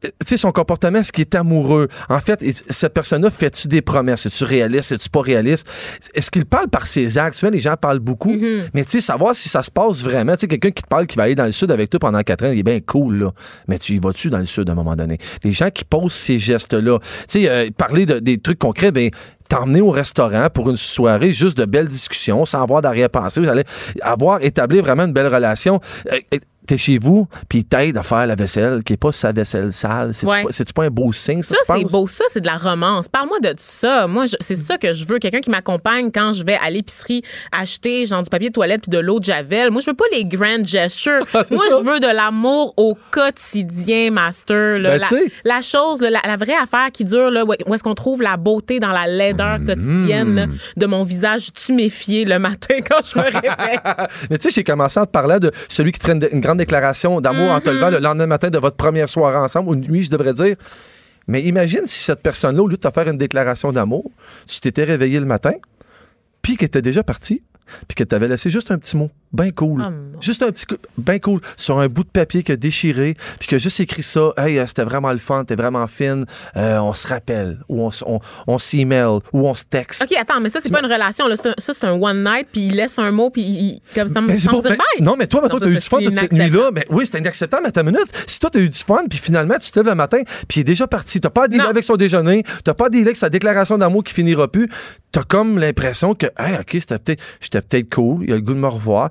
tu 0.01 0.09
sais, 0.24 0.36
son 0.36 0.53
comportement, 0.53 0.99
est-ce 1.01 1.12
qu'il 1.12 1.22
est 1.22 1.34
amoureux? 1.34 1.88
En 2.09 2.20
fait, 2.20 2.45
cette 2.70 2.95
personne-là, 2.95 3.30
fait-tu 3.30 3.68
des 3.68 3.82
promesses? 3.82 4.26
Es-tu 4.26 4.45
réaliste? 4.45 4.93
Es-tu 4.93 5.09
pas 5.11 5.20
réaliste? 5.20 5.66
Est-ce 6.14 6.30
qu'il 6.30 6.47
parle 6.47 6.68
par 6.68 6.86
ses 6.86 7.18
actes? 7.18 7.34
Souvent, 7.34 7.53
les 7.53 7.61
gens 7.61 7.76
parlent 7.76 7.99
beaucoup, 7.99 8.34
mais 8.74 8.84
tu 8.84 8.91
sais, 8.93 9.01
savoir 9.01 9.34
si 9.34 9.49
ça 9.49 9.62
se 9.62 9.70
passe 9.70 10.03
vraiment. 10.03 10.34
Tu 10.34 10.41
sais, 10.41 10.49
quelqu'un 10.49 10.70
qui 10.70 10.82
te 10.82 10.88
parle 10.88 11.07
qui 11.07 11.16
va 11.16 11.24
aller 11.24 11.34
dans 11.34 11.45
le 11.45 11.53
sud 11.53 11.70
avec 11.70 11.91
toi 11.91 12.01
pendant 12.01 12.20
quatre 12.22 12.45
ans, 12.45 12.51
il 12.53 12.59
est 12.59 12.62
bien 12.62 12.80
cool, 12.80 13.18
là. 13.18 13.30
Mais 13.68 13.78
tu 13.78 13.95
y 13.95 13.99
vas-tu 13.99 14.30
dans 14.30 14.38
le 14.38 14.45
sud 14.45 14.68
à 14.68 14.72
un 14.72 14.76
moment 14.76 14.97
donné? 14.97 15.18
Les 15.45 15.53
gens 15.53 15.70
qui 15.70 15.84
posent 15.84 16.12
ces 16.12 16.38
gestes-là, 16.38 16.99
tu 17.01 17.07
sais, 17.43 17.49
euh, 17.51 17.68
parler 17.76 18.07
de- 18.07 18.18
des 18.18 18.38
trucs 18.38 18.59
concrets, 18.59 18.93
ben, 18.93 19.11
t'emmener 19.51 19.81
au 19.81 19.91
restaurant 19.91 20.49
pour 20.49 20.71
une 20.71 20.77
soirée, 20.77 21.33
juste 21.33 21.59
de 21.59 21.65
belles 21.67 21.89
discussions, 21.89 22.47
sans 22.47 22.63
avoir 22.63 22.81
d'arrière-pensée. 22.81 23.41
Vous 23.41 23.49
allez 23.49 23.65
avoir 24.01 24.43
établi 24.43 24.81
vraiment 24.81 25.05
une 25.05 25.13
belle 25.13 25.27
relation. 25.27 25.81
Euh, 26.11 26.39
T'es 26.71 26.77
chez 26.77 26.99
vous, 26.99 27.27
puis 27.49 27.64
t'aide 27.64 27.97
à 27.97 28.05
faire 28.05 28.29
la 28.29 28.37
vaisselle, 28.37 28.85
qui 28.85 28.93
est 28.93 28.97
pas 28.97 29.11
sa 29.11 29.33
vaisselle 29.33 29.73
sale. 29.73 30.14
C'est-tu 30.14 30.31
Ouais. 30.33 30.45
pas, 30.45 30.64
pas 30.73 30.85
un 30.85 30.91
beau 30.91 31.11
signe, 31.12 31.43
ça, 31.43 31.57
Ça, 31.64 31.75
c'est 31.77 31.91
beau. 31.91 32.07
Ça, 32.07 32.25
c'est 32.31 32.41
de 32.41 32.47
la 32.47 32.57
romance. 32.59 33.09
Parle-moi 33.09 33.41
de 33.41 33.53
ça. 33.59 34.07
Moi, 34.07 34.27
c'est 34.39 34.55
ça 34.55 34.79
que 34.79 34.95
je 34.95 35.05
veux. 35.05 35.18
Quelqu'un 35.18 35.41
qui 35.41 35.51
m'accompagne 35.51 36.12
quand 36.12 36.31
je 36.31 36.45
vais 36.45 36.57
à 36.64 36.71
l'épicerie 36.71 37.23
acheter, 37.51 38.07
genre, 38.07 38.23
du 38.23 38.31
papier 38.31 38.51
de 38.51 38.55
toilette 38.55 38.83
puis 38.83 38.91
de 38.91 38.99
l'eau 38.99 39.18
de 39.18 39.25
Javel. 39.25 39.73
Moi, 39.73 39.81
je 39.85 39.91
veux 39.91 39.97
pas 39.97 40.05
les 40.12 40.25
grand 40.25 40.64
gestures. 40.64 41.18
Ah, 41.35 41.45
Moi, 41.51 41.59
ça. 41.68 41.77
je 41.81 41.85
veux 41.85 41.99
de 41.99 42.07
l'amour 42.07 42.73
au 42.77 42.97
quotidien, 43.11 44.11
master. 44.11 44.79
là. 44.79 44.99
Ben, 44.99 45.18
la, 45.45 45.61
chose, 45.62 46.01
là, 46.01 46.11
la, 46.11 46.21
la 46.27 46.37
vraie 46.37 46.55
affaire 46.62 46.91
qui 46.93 47.05
dure, 47.05 47.31
là, 47.31 47.45
où 47.45 47.75
est-ce 47.75 47.83
qu'on 47.83 47.95
trouve 47.95 48.23
la 48.23 48.37
beauté 48.37 48.79
dans 48.81 48.93
la 48.93 49.07
laideur 49.07 49.59
Mm-hmm. 49.59 49.66
quotidienne 49.66 50.35
là, 50.37 50.47
de 50.77 50.87
mon 50.87 51.03
visage 51.03 51.53
tuméfié 51.53 52.25
le 52.25 52.39
matin 52.39 52.77
quand 52.89 53.01
je 53.05 53.18
me 53.18 53.25
réveille? 53.25 53.79
Mais 54.31 54.39
tu 54.39 54.49
sais, 54.49 54.55
j'ai 54.55 54.64
commencé 54.64 55.01
en 55.01 55.07
te 55.07 55.11
parlant 55.11 55.39
de 55.39 55.51
celui 55.68 55.93
qui 55.93 55.99
traîne 55.99 56.25
une 56.31 56.41
grande 56.41 56.60
déclaration 56.61 57.21
d'amour 57.21 57.51
en 57.51 57.61
te 57.61 57.71
levant 57.71 57.91
le 57.91 57.99
lendemain 57.99 58.27
matin 58.27 58.51
de 58.51 58.59
votre 58.59 58.77
première 58.77 59.09
soirée 59.09 59.39
ensemble, 59.39 59.71
ou 59.71 59.75
nuit, 59.75 60.03
je 60.03 60.11
devrais 60.11 60.33
dire. 60.35 60.57
Mais 61.27 61.43
imagine 61.43 61.87
si 61.87 62.03
cette 62.03 62.23
personne-là, 62.23 62.63
au 62.63 62.69
lieu 62.69 62.77
de 62.77 62.81
te 62.89 62.91
faire 62.91 63.09
une 63.09 63.19
déclaration 63.19 63.73
d'amour, 63.73 64.11
tu 64.47 64.61
t'étais 64.61 64.85
réveillé 64.85 65.19
le 65.21 65.27
matin, 65.27 65.53
puis 66.43 66.57
qu'elle 66.57 66.67
était 66.67 66.83
déjà 66.83 67.03
partie, 67.03 67.43
puis 67.89 67.95
qu'elle 67.95 68.07
t'avait 68.07 68.29
laissé 68.29 68.51
juste 68.51 68.71
un 68.71 68.79
petit 68.79 68.97
mot. 68.97 69.11
Ben 69.33 69.53
cool. 69.53 69.81
Ah, 69.85 69.91
juste 70.20 70.43
un 70.43 70.51
petit 70.51 70.66
coup, 70.66 70.74
ben 70.99 71.20
cool, 71.20 71.41
sur 71.57 71.78
un 71.78 71.87
bout 71.87 72.03
de 72.03 72.09
papier 72.09 72.43
qui 72.43 72.51
a 72.51 72.57
déchiré, 72.57 73.16
puis 73.39 73.47
qui 73.49 73.55
a 73.55 73.59
juste 73.59 73.78
écrit 73.78 74.03
ça. 74.03 74.33
Hey, 74.37 74.59
euh, 74.59 74.66
c'était 74.66 74.83
vraiment 74.83 75.12
le 75.12 75.18
fun, 75.18 75.45
t'es 75.45 75.55
vraiment 75.55 75.87
fine. 75.87 76.24
Euh, 76.57 76.78
on 76.78 76.93
se 76.95 77.07
rappelle, 77.07 77.61
ou 77.68 77.85
on, 77.85 77.91
s- 77.91 78.03
on, 78.07 78.18
on 78.49 78.59
s'email, 78.59 79.20
ou 79.33 79.47
on 79.49 79.55
se 79.55 79.64
texte. 79.64 80.03
OK, 80.03 80.16
attends, 80.18 80.41
mais 80.41 80.49
ça, 80.49 80.61
c'est 80.61 80.70
pas 80.72 80.81
une 80.81 80.93
relation. 80.93 81.28
Là. 81.28 81.37
Un- 81.45 81.55
ça, 81.59 81.72
c'est 81.74 81.87
un 81.87 81.93
one 81.93 82.24
night, 82.24 82.49
puis 82.53 82.66
il 82.66 82.74
laisse 82.74 82.99
un 82.99 83.12
mot, 83.12 83.31
puis 83.31 83.43
il, 83.43 83.83
comme 83.95 84.09
ça, 84.09 84.20
ben, 84.20 84.26
bye. 84.76 84.78
non, 85.01 85.14
mais 85.16 85.28
toi, 85.28 85.49
toi, 85.49 85.61
t'as 85.61 85.68
eu 85.68 85.74
du 85.74 85.81
fun 85.81 85.99
toute 85.99 86.14
cette 86.14 86.33
nuit-là. 86.33 86.70
Mais 86.72 86.85
oui, 86.91 87.07
c'était 87.07 87.18
inacceptable 87.18 87.66
à 87.66 87.70
ta 87.70 87.85
minute. 87.85 88.07
Si 88.26 88.41
toi, 88.41 88.51
t'as 88.51 88.59
eu 88.61 88.68
du 88.68 88.78
fun, 88.78 89.05
puis 89.09 89.20
finalement, 89.20 89.55
tu 89.61 89.70
te 89.70 89.78
lèves 89.78 89.87
le 89.89 89.95
matin, 89.95 90.18
puis 90.49 90.59
il 90.59 90.61
est 90.62 90.64
déjà 90.64 90.89
parti. 90.89 91.20
T'as 91.20 91.31
pas 91.31 91.45
à 91.45 91.49
dealer 91.49 91.66
avec 91.70 91.85
son 91.85 91.95
déjeuner, 91.97 92.43
t'as 92.64 92.74
pas 92.74 92.87
à 92.87 92.89
dealer 92.89 93.05
avec 93.07 93.16
sa 93.16 93.28
déclaration 93.28 93.78
d'amour 93.78 94.03
qui 94.03 94.12
finira 94.12 94.49
plus. 94.49 94.68
T'as 95.12 95.22
comme 95.24 95.59
l'impression 95.59 96.14
que, 96.14 96.26
hey, 96.39 96.55
OK, 96.61 96.70
c'était 96.72 96.99
peut-être, 96.99 97.22
j'étais 97.41 97.62
peut-être 97.62 97.95
cool, 97.95 98.24
il 98.24 98.33
a 98.33 98.37
le 98.37 98.43
goût 98.43 98.55
de 98.55 98.59
me 98.61 98.66
revoir. 98.68 99.09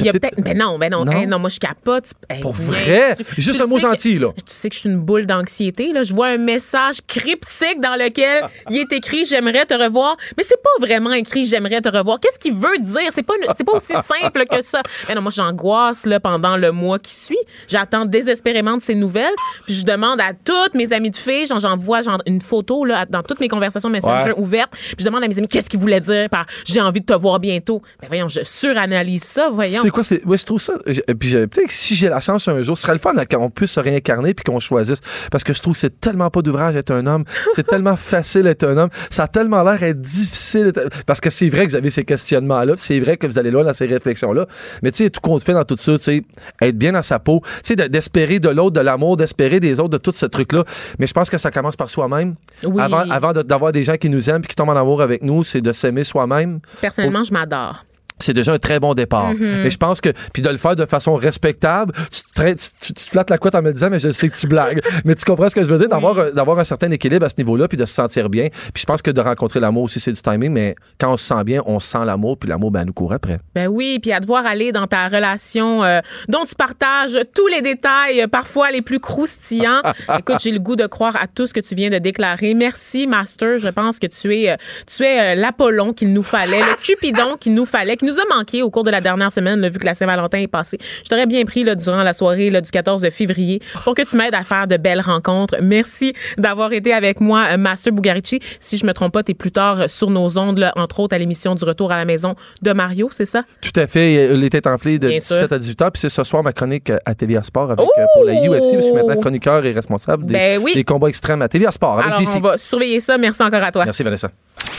Il 0.00 0.06
y 0.06 0.08
a 0.08 0.12
peut-être. 0.12 0.40
Ben 0.40 0.56
non, 0.58 0.78
ben 0.78 0.90
non. 0.90 1.04
Non? 1.04 1.12
Hey, 1.12 1.26
non, 1.26 1.38
moi, 1.38 1.48
je 1.48 1.58
capote. 1.58 2.12
Hey, 2.28 2.40
Pour 2.40 2.52
vrai? 2.52 3.14
Juste 3.38 3.60
un 3.60 3.66
mot 3.66 3.78
sais 3.78 3.84
que- 3.84 3.90
gentil, 3.90 4.18
là. 4.18 4.28
Tu 4.36 4.42
sais 4.54 4.68
que 4.68 4.74
je 4.74 4.80
suis 4.80 4.88
une 4.88 5.00
boule 5.00 5.26
d'anxiété. 5.26 5.92
Là. 5.92 6.02
Je 6.02 6.14
vois 6.14 6.28
un 6.28 6.38
message 6.38 6.96
cryptique 7.06 7.80
dans 7.80 7.94
lequel 7.96 8.44
il 8.70 8.78
est 8.78 8.92
écrit 8.92 9.24
J'aimerais 9.24 9.64
te 9.66 9.74
revoir. 9.74 10.16
Mais 10.36 10.42
c'est 10.44 10.60
pas 10.62 10.86
vraiment 10.86 11.12
écrit 11.12 11.44
J'aimerais 11.46 11.80
te 11.80 11.88
revoir. 11.88 12.20
Qu'est-ce 12.20 12.38
qu'il 12.38 12.54
veut 12.54 12.78
dire? 12.78 13.08
C'est 13.14 13.22
pas, 13.22 13.34
une- 13.40 13.52
c'est 13.56 13.64
pas 13.64 13.72
aussi 13.76 13.86
simple 14.22 14.44
que 14.46 14.62
ça. 14.62 14.82
Mais 15.08 15.14
non, 15.14 15.22
moi, 15.22 15.30
j'angoisse 15.34 16.04
là, 16.06 16.20
pendant 16.20 16.56
le 16.56 16.72
mois 16.72 16.98
qui 16.98 17.14
suit. 17.14 17.38
J'attends 17.68 18.04
désespérément 18.04 18.76
de 18.76 18.82
ses 18.82 18.94
nouvelles. 18.94 19.34
Puis 19.64 19.74
je 19.74 19.84
demande 19.84 20.20
à 20.20 20.32
toutes 20.32 20.74
mes 20.74 20.92
amies 20.92 21.10
de 21.10 21.16
filles, 21.16 21.46
genre, 21.46 21.60
j'envoie 21.60 22.02
genre, 22.02 22.20
une 22.26 22.40
photo 22.40 22.84
là, 22.84 23.06
dans 23.08 23.22
toutes 23.22 23.40
mes 23.40 23.48
conversations 23.48 23.88
Messenger 23.88 24.32
Ouais. 24.32 24.38
ouvertes. 24.38 24.72
Puis 24.72 24.96
je 25.00 25.04
demande 25.04 25.24
à 25.24 25.28
mes 25.28 25.38
amis 25.38 25.48
qu'est-ce 25.48 25.70
qu'il 25.70 25.80
voulait 25.80 26.00
dire? 26.00 26.28
Par 26.28 26.46
J'ai 26.66 26.80
envie 26.80 27.00
de 27.00 27.06
te 27.06 27.14
voir 27.14 27.38
bientôt. 27.40 27.82
Ben 28.00 28.08
voyons, 28.08 28.28
je 28.28 28.40
suranalyse 28.42 29.22
ça, 29.24 29.48
voyons. 29.50 29.82
C'est 29.86 29.90
quoi? 29.90 30.02
C'est, 30.02 30.24
ouais, 30.26 30.36
je 30.36 30.44
trouve 30.44 30.60
ça. 30.60 30.72
Puis 30.84 31.30
peut-être 31.32 31.66
que 31.68 31.72
si 31.72 31.94
j'ai 31.94 32.08
la 32.08 32.18
chance 32.20 32.48
un 32.48 32.60
jour, 32.62 32.76
ce 32.76 32.82
serait 32.82 32.94
le 32.94 32.98
fun 32.98 33.12
qu'on 33.30 33.50
puisse 33.50 33.70
se 33.70 33.78
réincarner 33.78 34.34
puis 34.34 34.42
qu'on 34.42 34.58
choisisse. 34.58 34.98
Parce 35.30 35.44
que 35.44 35.54
je 35.54 35.60
trouve 35.62 35.74
que 35.74 35.78
c'est 35.78 36.00
tellement 36.00 36.28
pas 36.28 36.42
d'ouvrage 36.42 36.74
d'être 36.74 36.90
un 36.90 37.06
homme. 37.06 37.22
C'est 37.54 37.64
tellement 37.68 37.94
facile 37.94 38.42
d'être 38.42 38.64
un 38.64 38.76
homme. 38.78 38.90
Ça 39.10 39.22
a 39.24 39.28
tellement 39.28 39.62
l'air 39.62 39.78
d'être 39.78 40.00
difficile. 40.00 40.72
Parce 41.06 41.20
que 41.20 41.30
c'est 41.30 41.48
vrai 41.48 41.66
que 41.66 41.70
vous 41.70 41.76
avez 41.76 41.90
ces 41.90 42.02
questionnements-là. 42.02 42.74
C'est 42.78 42.98
vrai 42.98 43.16
que 43.16 43.28
vous 43.28 43.38
allez 43.38 43.52
loin 43.52 43.62
dans 43.62 43.74
ces 43.74 43.86
réflexions-là. 43.86 44.46
Mais 44.82 44.90
tu 44.90 45.04
sais, 45.04 45.10
tout 45.10 45.20
compte 45.20 45.44
fait 45.44 45.52
dans 45.52 45.64
tout 45.64 45.76
ça, 45.76 45.92
tu 45.92 46.02
sais, 46.02 46.22
être 46.60 46.76
bien 46.76 46.90
dans 46.90 47.04
sa 47.04 47.20
peau, 47.20 47.40
tu 47.44 47.60
sais, 47.62 47.76
de- 47.76 47.86
d'espérer 47.86 48.40
de 48.40 48.48
l'autre, 48.48 48.72
de 48.72 48.80
l'amour, 48.80 49.16
d'espérer 49.16 49.60
des 49.60 49.78
autres, 49.78 49.90
de 49.90 49.98
tout 49.98 50.10
ce 50.12 50.26
truc-là. 50.26 50.64
Mais 50.98 51.06
je 51.06 51.12
pense 51.12 51.30
que 51.30 51.38
ça 51.38 51.52
commence 51.52 51.76
par 51.76 51.90
soi-même. 51.90 52.34
Oui. 52.64 52.82
Avant, 52.82 53.08
avant 53.08 53.32
d'avoir 53.32 53.70
des 53.70 53.84
gens 53.84 53.96
qui 53.96 54.10
nous 54.10 54.28
aiment 54.30 54.40
puis 54.40 54.48
qui 54.48 54.56
tombent 54.56 54.70
en 54.70 54.76
amour 54.76 55.00
avec 55.00 55.22
nous, 55.22 55.44
c'est 55.44 55.60
de 55.60 55.70
s'aimer 55.72 56.02
soi-même 56.02 56.58
Personnellement, 56.80 57.22
je 57.22 57.32
m'adore. 57.32 57.84
C'est 58.26 58.34
déjà 58.34 58.52
un 58.52 58.58
très 58.58 58.78
bon 58.80 58.94
départ. 58.94 59.32
Mm-hmm. 59.32 59.62
Mais 59.62 59.70
je 59.70 59.76
pense 59.78 60.00
que, 60.00 60.10
puis 60.32 60.42
de 60.42 60.48
le 60.48 60.56
faire 60.56 60.76
de 60.76 60.84
façon 60.86 61.14
respectable, 61.14 61.92
tu 62.10 62.22
te, 62.22 62.40
tra- 62.40 62.54
tu, 62.54 62.86
tu- 62.86 62.92
tu 62.94 63.04
te 63.04 63.10
flattes 63.10 63.30
la 63.30 63.38
couette 63.38 63.54
en 63.54 63.62
me 63.62 63.72
disant, 63.72 63.88
mais 63.90 63.98
je 64.00 64.10
sais 64.10 64.28
que 64.28 64.36
tu 64.36 64.46
blagues. 64.46 64.80
mais 65.04 65.14
tu 65.14 65.24
comprends 65.24 65.48
ce 65.48 65.54
que 65.54 65.64
je 65.64 65.70
veux 65.72 65.78
dire, 65.78 65.88
d'avoir, 65.88 66.18
un- 66.18 66.58
un 66.58 66.64
certain 66.64 66.90
équilibre 66.90 67.24
à 67.26 67.28
ce 67.28 67.36
niveau-là, 67.38 67.68
puis 67.68 67.76
de 67.76 67.84
se 67.86 67.94
sentir 67.94 68.28
bien. 68.28 68.48
Puis 68.74 68.80
je 68.82 68.84
pense 68.86 69.02
que 69.02 69.10
de 69.10 69.20
rencontrer 69.20 69.60
l'amour 69.60 69.84
aussi, 69.84 70.00
c'est 70.00 70.12
du 70.12 70.20
timing, 70.20 70.50
mais 70.52 70.74
quand 70.98 71.12
on 71.12 71.16
se 71.16 71.24
sent 71.26 71.44
bien, 71.44 71.62
on 71.66 71.80
sent 71.80 72.04
l'amour, 72.04 72.38
puis 72.38 72.48
l'amour, 72.48 72.70
ben, 72.70 72.84
nous 72.84 72.92
court 72.92 73.12
après. 73.12 73.38
Ben 73.54 73.68
oui, 73.68 73.98
puis 74.00 74.12
à 74.12 74.20
devoir 74.20 74.44
aller 74.46 74.72
dans 74.72 74.86
ta 74.86 75.08
relation 75.08 75.84
euh, 75.84 76.00
dont 76.28 76.44
tu 76.44 76.54
partages 76.54 77.18
tous 77.34 77.46
les 77.48 77.62
détails, 77.62 78.22
euh, 78.22 78.26
parfois 78.28 78.70
les 78.70 78.82
plus 78.82 79.00
croustillants. 79.00 79.80
Écoute, 80.18 80.36
j'ai 80.40 80.50
le 80.52 80.58
goût 80.58 80.76
de 80.76 80.86
croire 80.86 81.16
à 81.16 81.26
tout 81.28 81.46
ce 81.46 81.54
que 81.54 81.60
tu 81.60 81.74
viens 81.74 81.90
de 81.90 81.98
déclarer. 81.98 82.54
Merci, 82.54 83.06
Master. 83.06 83.58
Je 83.58 83.68
pense 83.68 83.98
que 83.98 84.06
tu 84.06 84.34
es, 84.36 84.50
euh, 84.50 84.56
tu 84.86 85.04
es 85.04 85.34
l'Apollon 85.36 85.92
qu'il 85.92 86.12
nous 86.12 86.22
fallait, 86.22 86.60
le 86.60 86.76
Cupidon 86.82 87.36
qu'il 87.38 87.54
nous 87.54 87.66
fallait, 87.66 87.96
qui 87.96 88.04
nous 88.04 88.15
a 88.18 88.36
manqué 88.36 88.62
au 88.62 88.70
cours 88.70 88.84
de 88.84 88.90
la 88.90 89.00
dernière 89.00 89.30
semaine, 89.32 89.60
là, 89.60 89.68
vu 89.68 89.78
que 89.78 89.86
la 89.86 89.94
Saint-Valentin 89.94 90.38
est 90.38 90.46
passée. 90.48 90.78
Je 91.04 91.08
t'aurais 91.08 91.26
bien 91.26 91.44
pris 91.44 91.64
là, 91.64 91.74
durant 91.74 92.02
la 92.02 92.12
soirée 92.12 92.50
là, 92.50 92.60
du 92.60 92.70
14 92.70 93.08
février 93.10 93.60
pour 93.84 93.94
que 93.94 94.02
tu 94.02 94.16
m'aides 94.16 94.34
à 94.34 94.42
faire 94.42 94.66
de 94.66 94.76
belles 94.76 95.00
rencontres. 95.00 95.56
Merci 95.62 96.12
d'avoir 96.38 96.72
été 96.72 96.92
avec 96.92 97.20
moi, 97.20 97.46
euh, 97.52 97.56
Master 97.56 97.92
Bugarici. 97.92 98.40
Si 98.60 98.76
je 98.76 98.86
me 98.86 98.92
trompe 98.92 99.12
pas, 99.12 99.22
tu 99.22 99.32
es 99.32 99.34
plus 99.34 99.50
tard 99.52 99.80
euh, 99.80 99.88
sur 99.88 100.10
nos 100.10 100.38
ondes, 100.38 100.58
là, 100.58 100.72
entre 100.76 101.00
autres 101.00 101.14
à 101.14 101.18
l'émission 101.18 101.54
du 101.54 101.64
Retour 101.64 101.92
à 101.92 101.96
la 101.96 102.04
maison 102.04 102.34
de 102.62 102.72
Mario, 102.72 103.08
c'est 103.12 103.24
ça? 103.24 103.42
Tout 103.60 103.78
à 103.80 103.86
fait. 103.86 104.28
euh, 104.30 104.36
Les 104.36 104.50
têtes 104.50 104.66
enflées 104.66 104.98
de 104.98 105.08
Bien 105.08 105.18
17 105.18 105.38
sûr. 105.38 105.52
à 105.52 105.58
18 105.58 105.82
heures. 105.82 105.92
Puis 105.92 106.00
c'est 106.00 106.08
ce 106.08 106.22
soir 106.24 106.42
ma 106.42 106.52
chronique 106.52 106.92
à 107.04 107.14
TVA 107.14 107.42
Sport 107.42 107.70
avec, 107.72 107.86
euh, 107.98 108.04
pour 108.14 108.24
la 108.24 108.34
UFC. 108.34 108.76
Je 108.76 108.80
suis 108.80 108.92
maintenant 108.92 109.16
chroniqueur 109.16 109.64
et 109.64 109.72
responsable 109.72 110.26
des, 110.26 110.32
Ben 110.34 110.60
oui. 110.62 110.72
des 110.74 110.84
combats 110.84 111.08
extrêmes 111.08 111.42
à 111.42 111.48
TVA 111.48 111.70
Sport 111.70 111.98
avec 112.00 112.06
Alors, 112.12 112.20
JC. 112.20 112.36
on 112.36 112.40
va 112.40 112.56
surveiller 112.56 113.00
ça. 113.00 113.16
Merci 113.18 113.42
encore 113.42 113.62
à 113.62 113.72
toi. 113.72 113.84
Merci 113.84 114.02
Vanessa. 114.02 114.28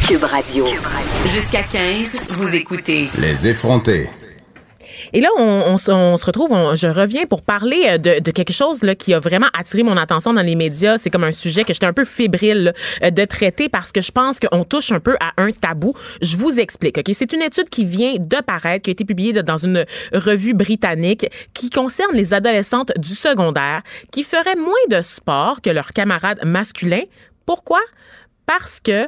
Cube 0.07 0.23
Radio. 0.23 0.65
Jusqu'à 1.33 1.63
15, 1.63 2.15
vous 2.29 2.55
écoutez 2.55 3.07
Les 3.19 3.47
effrontés. 3.47 4.09
Et 5.13 5.21
là, 5.21 5.29
on, 5.37 5.43
on 5.67 5.77
se- 5.77 5.91
on 5.91 6.17
se 6.17 6.25
retrouve, 6.25 6.51
on- 6.51 6.75
je 6.75 6.87
reviens 6.87 7.25
pour 7.25 7.41
parler 7.41 7.83
euh, 7.87 7.97
de, 7.97 8.19
de 8.19 8.31
quelque 8.31 8.51
chose 8.53 8.83
là, 8.83 8.95
qui 8.95 9.13
a 9.13 9.19
vraiment 9.19 9.47
attiré 9.57 9.83
mon 9.83 9.95
attention 9.97 10.33
dans 10.33 10.41
les 10.41 10.55
médias. 10.55 10.97
C'est 10.97 11.09
comme 11.09 11.23
un 11.23 11.31
sujet 11.31 11.63
que 11.63 11.73
j'étais 11.73 11.85
un 11.85 11.93
peu 11.93 12.03
fébrile 12.05 12.63
là, 12.65 12.73
euh, 13.03 13.09
de 13.11 13.25
traiter 13.25 13.69
parce 13.69 13.91
que 13.91 14.01
je 14.01 14.11
pense 14.11 14.39
qu'on 14.39 14.63
touche 14.63 14.91
un 14.91 14.99
peu 14.99 15.15
à 15.19 15.31
un 15.41 15.51
tabou. 15.51 15.93
Je 16.21 16.37
vous 16.37 16.59
explique. 16.59 16.97
Ok, 16.97 17.09
C'est 17.13 17.31
une 17.33 17.41
étude 17.41 17.69
qui 17.69 17.85
vient 17.85 18.15
de 18.17 18.37
paraître, 18.45 18.83
qui 18.83 18.89
a 18.89 18.93
été 18.93 19.05
publiée 19.05 19.33
dans 19.33 19.57
une 19.57 19.85
revue 20.13 20.53
britannique 20.53 21.27
qui 21.53 21.69
concerne 21.69 22.15
les 22.15 22.33
adolescentes 22.33 22.91
du 22.97 23.13
secondaire 23.13 23.81
qui 24.11 24.23
feraient 24.23 24.55
moins 24.55 24.73
de 24.89 25.01
sport 25.01 25.61
que 25.61 25.69
leurs 25.69 25.91
camarades 25.93 26.43
masculins. 26.45 27.03
Pourquoi? 27.45 27.79
Parce 28.45 28.79
que 28.79 29.07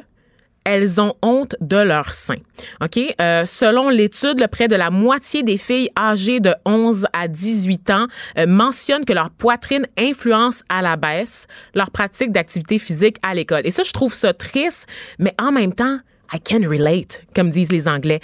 elles 0.70 1.00
ont 1.00 1.14
honte 1.20 1.56
de 1.60 1.76
leur 1.76 2.14
sein. 2.14 2.36
OK? 2.80 2.98
Euh, 3.20 3.44
selon 3.44 3.88
l'étude, 3.88 4.46
près 4.50 4.68
de 4.68 4.76
la 4.76 4.90
moitié 4.90 5.42
des 5.42 5.56
filles 5.56 5.90
âgées 5.98 6.38
de 6.38 6.54
11 6.64 7.06
à 7.12 7.26
18 7.26 7.90
ans 7.90 8.06
euh, 8.38 8.46
mentionnent 8.46 9.04
que 9.04 9.12
leur 9.12 9.30
poitrine 9.30 9.86
influence 9.98 10.62
à 10.68 10.80
la 10.80 10.96
baisse 10.96 11.46
leur 11.74 11.90
pratique 11.90 12.30
d'activité 12.30 12.78
physique 12.78 13.16
à 13.26 13.34
l'école. 13.34 13.62
Et 13.64 13.70
ça, 13.70 13.82
je 13.82 13.92
trouve 13.92 14.14
ça 14.14 14.32
triste, 14.32 14.86
mais 15.18 15.34
en 15.40 15.50
même 15.50 15.74
temps, 15.74 15.98
I 16.32 16.38
can 16.40 16.60
relate, 16.68 17.24
comme 17.34 17.50
disent 17.50 17.72
les 17.72 17.88
Anglais. 17.88 18.20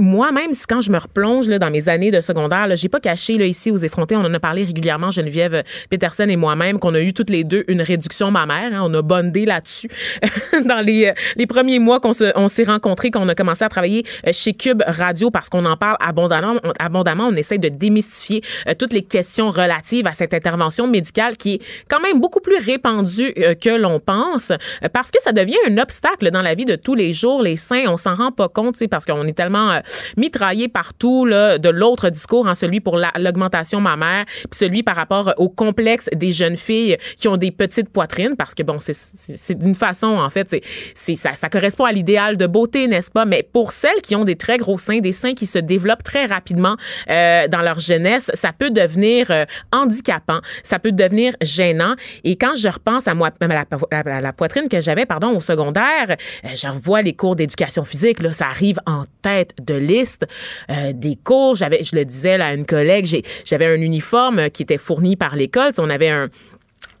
Moi-même, 0.00 0.52
quand 0.68 0.80
je 0.80 0.90
me 0.90 0.98
replonge 0.98 1.46
là, 1.46 1.58
dans 1.58 1.70
mes 1.70 1.88
années 1.88 2.10
de 2.10 2.20
secondaire, 2.20 2.66
j'ai 2.74 2.88
pas 2.88 3.00
caché 3.00 3.36
là, 3.36 3.44
ici 3.44 3.70
aux 3.70 3.76
effrontés, 3.76 4.16
on 4.16 4.20
en 4.24 4.32
a 4.32 4.40
parlé 4.40 4.64
régulièrement, 4.64 5.10
Geneviève 5.10 5.62
Peterson 5.90 6.26
et 6.28 6.36
moi-même, 6.36 6.78
qu'on 6.78 6.94
a 6.94 7.00
eu 7.00 7.12
toutes 7.12 7.30
les 7.30 7.44
deux 7.44 7.64
une 7.68 7.82
réduction 7.82 8.30
mammaire. 8.30 8.70
Hein, 8.72 8.80
on 8.82 8.94
a 8.94 9.02
bondé 9.02 9.44
là-dessus 9.44 9.88
dans 10.64 10.80
les, 10.84 11.08
euh, 11.08 11.12
les 11.36 11.46
premiers 11.46 11.78
mois 11.78 12.00
qu'on 12.00 12.12
se- 12.12 12.32
on 12.34 12.48
s'est 12.48 12.64
rencontrés, 12.64 13.10
qu'on 13.10 13.28
a 13.28 13.34
commencé 13.34 13.64
à 13.64 13.68
travailler 13.68 14.04
euh, 14.26 14.32
chez 14.32 14.54
Cube 14.54 14.82
Radio 14.86 15.30
parce 15.30 15.48
qu'on 15.48 15.64
en 15.64 15.76
parle 15.76 15.96
abondamment. 16.00 16.56
On, 16.64 16.72
abondamment, 16.78 17.26
on 17.28 17.34
essaie 17.34 17.58
de 17.58 17.68
démystifier 17.68 18.42
euh, 18.68 18.74
toutes 18.78 18.92
les 18.92 19.02
questions 19.02 19.50
relatives 19.50 20.06
à 20.06 20.12
cette 20.12 20.32
intervention 20.34 20.86
médicale 20.86 21.36
qui 21.36 21.54
est 21.54 21.60
quand 21.90 22.00
même 22.00 22.20
beaucoup 22.20 22.40
plus 22.40 22.56
répandue 22.56 23.32
euh, 23.38 23.54
que 23.54 23.70
l'on 23.70 24.00
pense 24.00 24.50
euh, 24.50 24.88
parce 24.92 25.10
que 25.10 25.20
ça 25.20 25.32
devient 25.32 25.56
un 25.68 25.76
obstacle 25.78 26.30
dans 26.30 26.42
la 26.42 26.54
vie 26.54 26.64
de 26.64 26.76
tous 26.76 26.94
les 26.94 27.12
jours. 27.12 27.42
Les 27.42 27.56
seins, 27.56 27.84
on 27.88 27.96
s'en 27.96 28.14
rend 28.14 28.32
pas 28.32 28.48
compte, 28.48 28.76
parce 28.90 29.04
qu'on 29.04 29.26
est 29.26 29.32
tellement 29.36 29.70
euh, 29.72 29.80
mitraillé 30.16 30.68
partout 30.68 31.24
là, 31.24 31.58
de 31.58 31.68
l'autre 31.68 32.10
discours, 32.10 32.48
hein, 32.48 32.54
celui 32.54 32.80
pour 32.80 32.96
la- 32.96 33.12
l'augmentation 33.18 33.80
mammaire, 33.80 34.24
puis 34.26 34.58
celui 34.58 34.82
par 34.82 34.96
rapport 34.96 35.34
au 35.36 35.48
complexe 35.48 36.08
des 36.14 36.30
jeunes 36.32 36.56
filles 36.56 36.96
qui 37.16 37.28
ont 37.28 37.36
des 37.36 37.50
petites 37.50 37.88
poitrines, 37.90 38.36
parce 38.36 38.54
que 38.54 38.62
bon, 38.62 38.78
c'est- 38.78 39.54
d'une 39.54 39.74
façon, 39.74 40.06
en 40.18 40.30
fait, 40.30 40.48
c'est 40.94 41.14
ça, 41.14 41.30
correspond 41.50 41.84
à 41.84 41.92
l'idéal 41.92 42.36
de 42.36 42.46
beauté, 42.46 42.86
n'est-ce 42.86 43.10
pas? 43.10 43.24
Mais 43.24 43.42
pour 43.42 43.72
celles 43.72 44.00
qui 44.02 44.14
ont 44.14 44.24
des 44.24 44.36
très 44.36 44.56
gros 44.56 44.78
seins, 44.78 45.00
des 45.00 45.12
seins 45.12 45.34
qui 45.34 45.46
se 45.46 45.58
développent 45.58 46.02
très 46.02 46.26
rapidement 46.26 46.76
euh, 47.08 47.48
dans 47.48 47.62
leur 47.62 47.80
jeunesse, 47.80 48.30
ça 48.34 48.52
peut 48.52 48.70
devenir 48.70 49.26
euh, 49.30 49.44
handicapant, 49.72 50.40
ça 50.62 50.78
peut 50.78 50.92
devenir 50.92 51.34
gênant. 51.42 51.94
Et 52.24 52.36
quand 52.36 52.54
je 52.54 52.68
repense 52.68 53.08
à 53.08 53.14
moi, 53.14 53.30
à 53.40 53.46
la, 53.46 53.64
à 53.90 54.02
la- 54.02 54.20
la 54.20 54.32
poitrine 54.32 54.68
que 54.68 54.80
j'avais, 54.80 55.06
pardon, 55.06 55.36
au 55.36 55.40
secondaire, 55.40 56.10
euh, 56.10 56.48
je 56.54 56.68
revois 56.68 57.02
les 57.02 57.14
cours 57.14 57.36
d'éducation 57.36 57.84
physique, 57.84 58.22
là, 58.22 58.32
ça 58.32 58.46
arrive 58.46 58.78
en 58.86 59.04
tête 59.22 59.54
de 59.60 59.74
liste 59.80 60.26
euh, 60.70 60.92
des 60.92 61.16
cours. 61.16 61.56
J'avais, 61.56 61.82
je 61.82 61.96
le 61.96 62.04
disais 62.04 62.40
à 62.40 62.54
une 62.54 62.66
collègue, 62.66 63.24
j'avais 63.44 63.66
un 63.66 63.80
uniforme 63.80 64.50
qui 64.50 64.62
était 64.62 64.78
fourni 64.78 65.16
par 65.16 65.36
l'école. 65.36 65.72
On 65.78 65.90
avait 65.90 66.08
un 66.08 66.28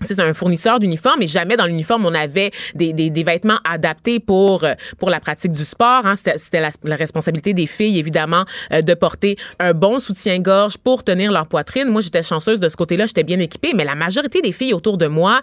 c'est 0.00 0.18
un 0.20 0.32
fournisseur 0.32 0.78
d'uniformes 0.78 1.22
et 1.22 1.26
jamais 1.26 1.56
dans 1.56 1.66
l'uniforme 1.66 2.06
on 2.06 2.14
avait 2.14 2.50
des, 2.74 2.92
des, 2.92 3.10
des 3.10 3.22
vêtements 3.22 3.58
adaptés 3.64 4.18
pour 4.18 4.64
euh, 4.64 4.74
pour 4.98 5.10
la 5.10 5.20
pratique 5.20 5.52
du 5.52 5.64
sport. 5.64 6.06
Hein. 6.06 6.14
C'était, 6.16 6.60
la, 6.60 6.70
la 6.84 6.96
responsabilité 6.96 7.52
des 7.52 7.66
filles 7.66 7.98
évidemment 7.98 8.44
euh, 8.72 8.80
de 8.80 8.94
porter 8.94 9.36
un 9.58 9.74
bon 9.74 9.98
soutien-gorge 9.98 10.78
pour 10.78 11.04
tenir 11.04 11.32
leur 11.32 11.46
poitrine. 11.46 11.88
Moi 11.88 12.00
j'étais 12.00 12.22
chanceuse 12.22 12.60
de 12.60 12.68
ce 12.68 12.76
côté-là, 12.76 13.06
j'étais 13.06 13.24
bien 13.24 13.38
équipée, 13.38 13.72
mais 13.74 13.84
la 13.84 13.94
majorité 13.94 14.40
des 14.40 14.52
filles 14.52 14.72
autour 14.72 14.96
de 14.96 15.06
moi 15.06 15.42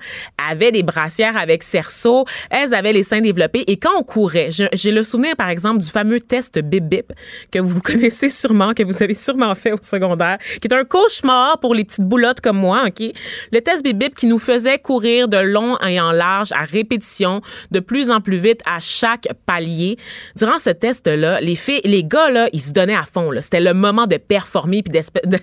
avaient 0.49 0.71
des 0.71 0.83
brassières 0.83 1.37
avec 1.37 1.61
cerceau, 1.61 2.25
elles 2.49 2.73
avaient 2.73 2.93
les 2.93 3.03
seins 3.03 3.21
développés 3.21 3.63
et 3.67 3.77
quand 3.77 3.91
on 3.97 4.03
courait, 4.03 4.49
j'ai 4.49 4.91
le 4.91 5.03
souvenir 5.03 5.35
par 5.35 5.49
exemple 5.49 5.79
du 5.79 5.87
fameux 5.87 6.19
test 6.19 6.59
Bip 6.59 6.85
Bip 6.85 7.13
que 7.51 7.59
vous 7.59 7.79
connaissez 7.87 8.29
sûrement, 8.29 8.73
que 8.73 8.83
vous 8.83 9.03
avez 9.03 9.13
sûrement 9.13 9.53
fait 9.53 9.71
au 9.71 9.77
secondaire, 9.81 10.39
qui 10.61 10.67
est 10.67 10.73
un 10.73 10.83
cauchemar 10.83 11.59
pour 11.59 11.75
les 11.75 11.83
petites 11.83 12.05
boulottes 12.05 12.41
comme 12.41 12.57
moi, 12.57 12.85
ok? 12.87 13.13
Le 13.51 13.61
test 13.61 13.83
Bip 13.83 13.97
Bip 13.97 14.15
qui 14.15 14.25
nous 14.25 14.39
faisait 14.47 14.79
courir 14.79 15.27
de 15.27 15.37
long 15.37 15.77
et 15.79 15.99
en 15.99 16.13
large 16.13 16.53
à 16.53 16.63
répétition, 16.63 17.41
de 17.71 17.81
plus 17.81 18.09
en 18.09 18.21
plus 18.21 18.37
vite 18.37 18.61
à 18.65 18.79
chaque 18.79 19.27
palier. 19.45 19.97
Durant 20.37 20.57
ce 20.57 20.69
test-là, 20.69 21.41
les 21.41 21.55
filles, 21.55 21.81
les 21.83 22.05
gars, 22.05 22.29
là, 22.29 22.47
ils 22.53 22.61
se 22.61 22.71
donnaient 22.71 22.95
à 22.95 23.03
fond. 23.03 23.29
C'était 23.41 23.59
le 23.59 23.73
moment 23.73 24.07
de 24.07 24.15
performer 24.15 24.83
puis 24.83 24.93
de, 25.25 25.37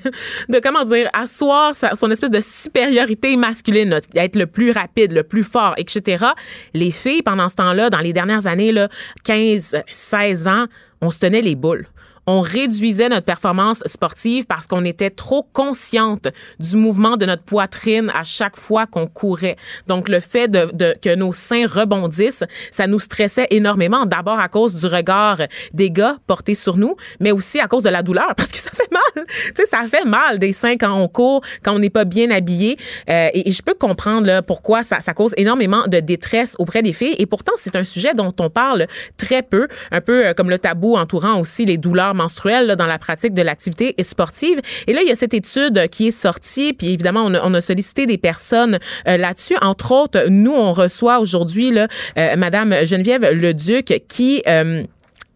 de, 0.48 0.58
comment 0.60 0.84
dire, 0.84 1.10
asseoir 1.12 1.74
son 1.74 2.10
espèce 2.10 2.30
de 2.30 2.40
supériorité 2.40 3.36
masculine, 3.36 4.00
d'être 4.14 4.36
le 4.36 4.46
plus 4.46 4.70
rapide, 4.70 5.12
le 5.12 5.22
plus 5.22 5.44
fort, 5.44 5.74
etc. 5.76 6.24
Les 6.72 6.90
filles, 6.90 7.22
pendant 7.22 7.50
ce 7.50 7.56
temps-là, 7.56 7.90
dans 7.90 8.00
les 8.00 8.14
dernières 8.14 8.46
années, 8.46 8.72
là, 8.72 8.88
15, 9.24 9.82
16 9.86 10.48
ans, 10.48 10.64
on 11.02 11.10
se 11.10 11.18
tenait 11.18 11.42
les 11.42 11.56
boules 11.56 11.86
on 12.26 12.40
réduisait 12.40 13.08
notre 13.08 13.26
performance 13.26 13.82
sportive 13.86 14.46
parce 14.46 14.66
qu'on 14.66 14.84
était 14.84 15.10
trop 15.10 15.46
consciente 15.52 16.28
du 16.58 16.76
mouvement 16.76 17.16
de 17.16 17.26
notre 17.26 17.42
poitrine 17.42 18.10
à 18.14 18.24
chaque 18.24 18.56
fois 18.56 18.86
qu'on 18.86 19.06
courait. 19.06 19.56
Donc, 19.86 20.08
le 20.08 20.20
fait 20.20 20.48
de, 20.48 20.70
de, 20.72 20.94
que 21.00 21.14
nos 21.14 21.32
seins 21.32 21.66
rebondissent, 21.66 22.44
ça 22.70 22.86
nous 22.86 23.00
stressait 23.00 23.46
énormément. 23.50 24.06
D'abord 24.06 24.40
à 24.40 24.48
cause 24.48 24.74
du 24.74 24.86
regard 24.86 25.38
des 25.72 25.90
gars 25.90 26.16
portés 26.26 26.54
sur 26.54 26.76
nous, 26.76 26.96
mais 27.20 27.32
aussi 27.32 27.60
à 27.60 27.68
cause 27.68 27.82
de 27.82 27.90
la 27.90 28.02
douleur 28.02 28.32
parce 28.36 28.50
que 28.50 28.58
ça 28.58 28.70
fait 28.70 28.90
mal. 28.90 29.26
tu 29.26 29.52
sais, 29.56 29.66
ça 29.66 29.84
fait 29.86 30.04
mal 30.04 30.38
des 30.38 30.52
seins 30.52 30.76
quand 30.76 30.92
on 30.92 31.08
court, 31.08 31.42
quand 31.62 31.74
on 31.74 31.78
n'est 31.78 31.90
pas 31.90 32.04
bien 32.04 32.30
habillé. 32.30 32.76
Euh, 33.08 33.28
et, 33.32 33.50
je 33.50 33.62
peux 33.62 33.74
comprendre 33.74 34.26
là, 34.26 34.42
pourquoi 34.42 34.82
ça, 34.82 35.00
ça 35.00 35.14
cause 35.14 35.32
énormément 35.36 35.86
de 35.86 36.00
détresse 36.00 36.56
auprès 36.58 36.82
des 36.82 36.92
filles. 36.92 37.14
Et 37.18 37.26
pourtant, 37.26 37.52
c'est 37.56 37.76
un 37.76 37.84
sujet 37.84 38.14
dont 38.14 38.34
on 38.40 38.50
parle 38.50 38.86
très 39.16 39.42
peu, 39.42 39.68
un 39.90 40.00
peu 40.00 40.26
euh, 40.26 40.34
comme 40.34 40.50
le 40.50 40.58
tabou 40.58 40.96
entourant 40.96 41.38
aussi 41.38 41.64
les 41.64 41.76
douleurs 41.76 42.13
dans 42.14 42.86
la 42.86 42.98
pratique 42.98 43.34
de 43.34 43.42
l'activité 43.42 43.94
sportive. 44.02 44.60
Et 44.86 44.92
là, 44.92 45.02
il 45.02 45.08
y 45.08 45.12
a 45.12 45.14
cette 45.14 45.34
étude 45.34 45.88
qui 45.88 46.08
est 46.08 46.10
sortie, 46.10 46.72
puis 46.72 46.88
évidemment, 46.88 47.22
on 47.24 47.34
a, 47.34 47.40
on 47.42 47.54
a 47.54 47.60
sollicité 47.60 48.06
des 48.06 48.18
personnes 48.18 48.78
euh, 49.06 49.16
là-dessus. 49.16 49.56
Entre 49.60 49.92
autres, 49.92 50.26
nous, 50.28 50.52
on 50.52 50.72
reçoit 50.72 51.18
aujourd'hui 51.18 51.70
là, 51.70 51.88
euh, 52.18 52.36
Madame 52.36 52.84
Geneviève 52.84 53.30
Leduc 53.30 54.02
qui 54.08 54.42
euh, 54.46 54.84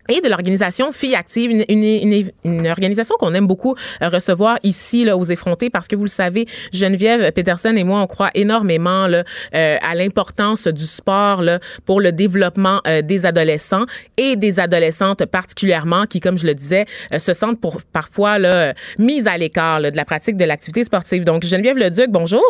et 0.08 0.20
de 0.20 0.28
l'organisation 0.28 0.90
Filles 0.90 1.14
Actives, 1.14 1.50
une, 1.50 1.64
une, 1.68 2.30
une, 2.44 2.66
organisation 2.66 3.14
qu'on 3.18 3.34
aime 3.34 3.46
beaucoup 3.46 3.74
euh, 4.02 4.08
recevoir 4.08 4.58
ici 4.62 5.04
là, 5.04 5.16
aux 5.16 5.24
effrontés 5.24 5.70
parce 5.70 5.88
que 5.88 5.96
vous 5.96 6.04
le 6.04 6.08
savez, 6.08 6.46
Geneviève 6.72 7.32
Peterson 7.32 7.74
et 7.76 7.84
moi, 7.84 8.00
on 8.00 8.06
croit 8.06 8.30
énormément 8.34 9.06
là, 9.06 9.24
euh, 9.54 9.76
à 9.82 9.94
l'importance 9.94 10.66
du 10.66 10.84
sport 10.84 11.42
là, 11.42 11.60
pour 11.84 12.00
le 12.00 12.12
développement 12.12 12.80
euh, 12.86 13.02
des 13.02 13.26
adolescents 13.26 13.84
et 14.16 14.36
des 14.36 14.60
adolescentes 14.60 15.24
particulièrement 15.26 16.06
qui, 16.06 16.20
comme 16.20 16.38
je 16.38 16.46
le 16.46 16.54
disais, 16.54 16.86
se 17.16 17.32
sentent 17.32 17.60
pour, 17.60 17.82
parfois 17.92 18.38
là, 18.38 18.74
mises 18.98 19.26
à 19.26 19.36
l'écart 19.36 19.80
de 19.80 19.96
la 19.96 20.04
pratique 20.04 20.36
de 20.36 20.44
l'activité 20.44 20.84
sportive. 20.84 21.24
Donc, 21.24 21.44
Geneviève 21.44 21.76
Leduc, 21.76 22.10
bonjour. 22.10 22.42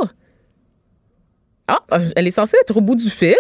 Ah, 1.69 1.81
elle 2.17 2.27
est 2.27 2.33
censée 2.33 2.57
être 2.63 2.77
au 2.79 2.81
bout 2.81 2.97
du 2.97 3.11
fil. 3.11 3.37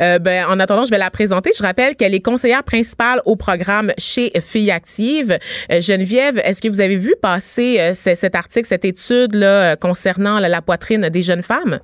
Euh, 0.00 0.20
ben, 0.20 0.46
en 0.46 0.60
attendant, 0.60 0.84
je 0.84 0.90
vais 0.90 0.98
la 0.98 1.10
présenter. 1.10 1.50
Je 1.56 1.62
rappelle 1.62 1.96
qu'elle 1.96 2.14
est 2.14 2.20
conseillère 2.20 2.62
principale 2.62 3.20
au 3.24 3.34
programme 3.34 3.92
chez 3.98 4.32
Filles 4.40 4.70
Actives. 4.70 5.36
Euh, 5.70 5.80
Geneviève, 5.80 6.40
est-ce 6.44 6.62
que 6.62 6.68
vous 6.68 6.80
avez 6.80 6.96
vu 6.96 7.14
passer 7.20 7.78
euh, 7.80 7.92
cet 7.94 8.36
article, 8.36 8.66
cette 8.66 8.84
étude 8.84 9.34
là 9.34 9.76
concernant 9.76 10.38
la 10.38 10.62
poitrine 10.62 11.08
des 11.08 11.22
jeunes 11.22 11.42
femmes? 11.42 11.80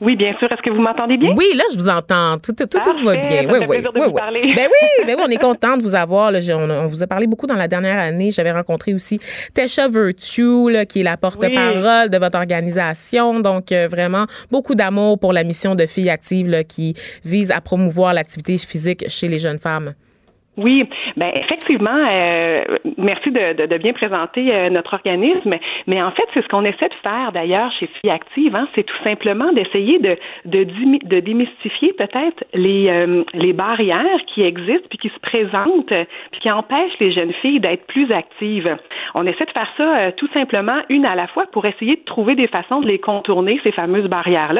Oui, 0.00 0.14
bien 0.16 0.34
sûr. 0.38 0.48
Est-ce 0.52 0.62
que 0.62 0.70
vous 0.70 0.80
m'entendez 0.80 1.16
bien? 1.16 1.32
Oui, 1.34 1.46
là, 1.54 1.64
je 1.72 1.78
vous 1.78 1.88
entends. 1.88 2.38
Tout, 2.38 2.52
tout, 2.52 2.66
tout 2.66 3.04
va 3.04 3.16
bien. 3.16 3.48
Oui, 3.48 3.58
oui, 3.60 3.66
oui, 3.68 3.76
oui. 3.94 4.54
Ben 4.54 4.68
oui, 4.68 5.04
ben 5.06 5.16
oui, 5.16 5.22
on 5.26 5.30
est 5.30 5.40
content 5.40 5.76
de 5.76 5.82
vous 5.82 5.94
avoir. 5.94 6.30
Là. 6.30 6.40
On, 6.50 6.86
vous 6.86 7.02
a 7.02 7.06
parlé 7.06 7.26
beaucoup 7.26 7.46
dans 7.46 7.54
la 7.54 7.68
dernière 7.68 7.98
année. 7.98 8.30
J'avais 8.30 8.52
rencontré 8.52 8.92
aussi 8.92 9.20
Tesha 9.54 9.88
Virtue, 9.88 10.70
là, 10.70 10.84
qui 10.84 11.00
est 11.00 11.04
la 11.04 11.16
porte-parole 11.16 12.10
de 12.10 12.18
votre 12.18 12.38
organisation. 12.38 13.40
Donc, 13.40 13.72
euh, 13.72 13.88
vraiment, 13.88 14.26
beaucoup 14.50 14.74
d'amour 14.74 15.18
pour 15.18 15.32
la 15.32 15.44
mission 15.44 15.74
de 15.74 15.86
Filles 15.86 16.10
actives 16.10 16.48
là, 16.48 16.62
qui 16.62 16.94
vise 17.24 17.50
à 17.50 17.60
promouvoir 17.60 18.12
l'activité 18.12 18.58
physique 18.58 19.04
chez 19.08 19.28
les 19.28 19.38
jeunes 19.38 19.58
femmes. 19.58 19.94
Oui, 20.56 20.84
ben 21.18 21.30
effectivement, 21.34 22.08
euh, 22.10 22.62
merci 22.96 23.30
de, 23.30 23.66
de, 23.66 23.76
bien 23.76 23.92
présenter 23.92 24.54
euh, 24.54 24.70
notre 24.70 24.94
organisme. 24.94 25.56
Mais 25.86 26.02
en 26.02 26.10
fait, 26.12 26.24
c'est 26.32 26.42
ce 26.42 26.48
qu'on 26.48 26.64
essaie 26.64 26.88
de 26.88 26.94
faire 27.06 27.30
d'ailleurs 27.32 27.70
chez 27.72 27.86
Filles 27.86 28.10
Active, 28.10 28.56
hein, 28.56 28.66
c'est 28.74 28.84
tout 28.84 29.02
simplement 29.04 29.52
d'essayer 29.52 29.98
de, 29.98 30.16
de, 30.46 30.64
de 31.04 31.20
démystifier 31.20 31.92
peut-être 31.92 32.44
les, 32.54 32.88
euh, 32.88 33.22
les 33.34 33.52
barrières 33.52 34.24
qui 34.26 34.42
existent 34.42 34.86
puis 34.88 34.98
qui 34.98 35.10
se 35.10 35.20
présentent 35.20 35.92
puis 36.30 36.40
qui 36.40 36.50
empêchent 36.50 36.98
les 37.00 37.12
jeunes 37.12 37.34
filles 37.42 37.60
d'être 37.60 37.86
plus 37.86 38.10
actives. 38.10 38.76
On 39.14 39.26
essaie 39.26 39.44
de 39.44 39.50
faire 39.50 39.70
ça 39.76 40.12
tout 40.12 40.28
simplement 40.32 40.80
une 40.88 41.04
à 41.04 41.14
la 41.14 41.26
fois 41.26 41.44
pour 41.52 41.66
essayer 41.66 41.96
de 41.96 42.04
trouver 42.04 42.34
des 42.34 42.46
façons 42.46 42.80
de 42.80 42.86
les 42.86 42.98
contourner 42.98 43.60
ces 43.62 43.72
fameuses 43.72 44.08
barrières 44.08 44.54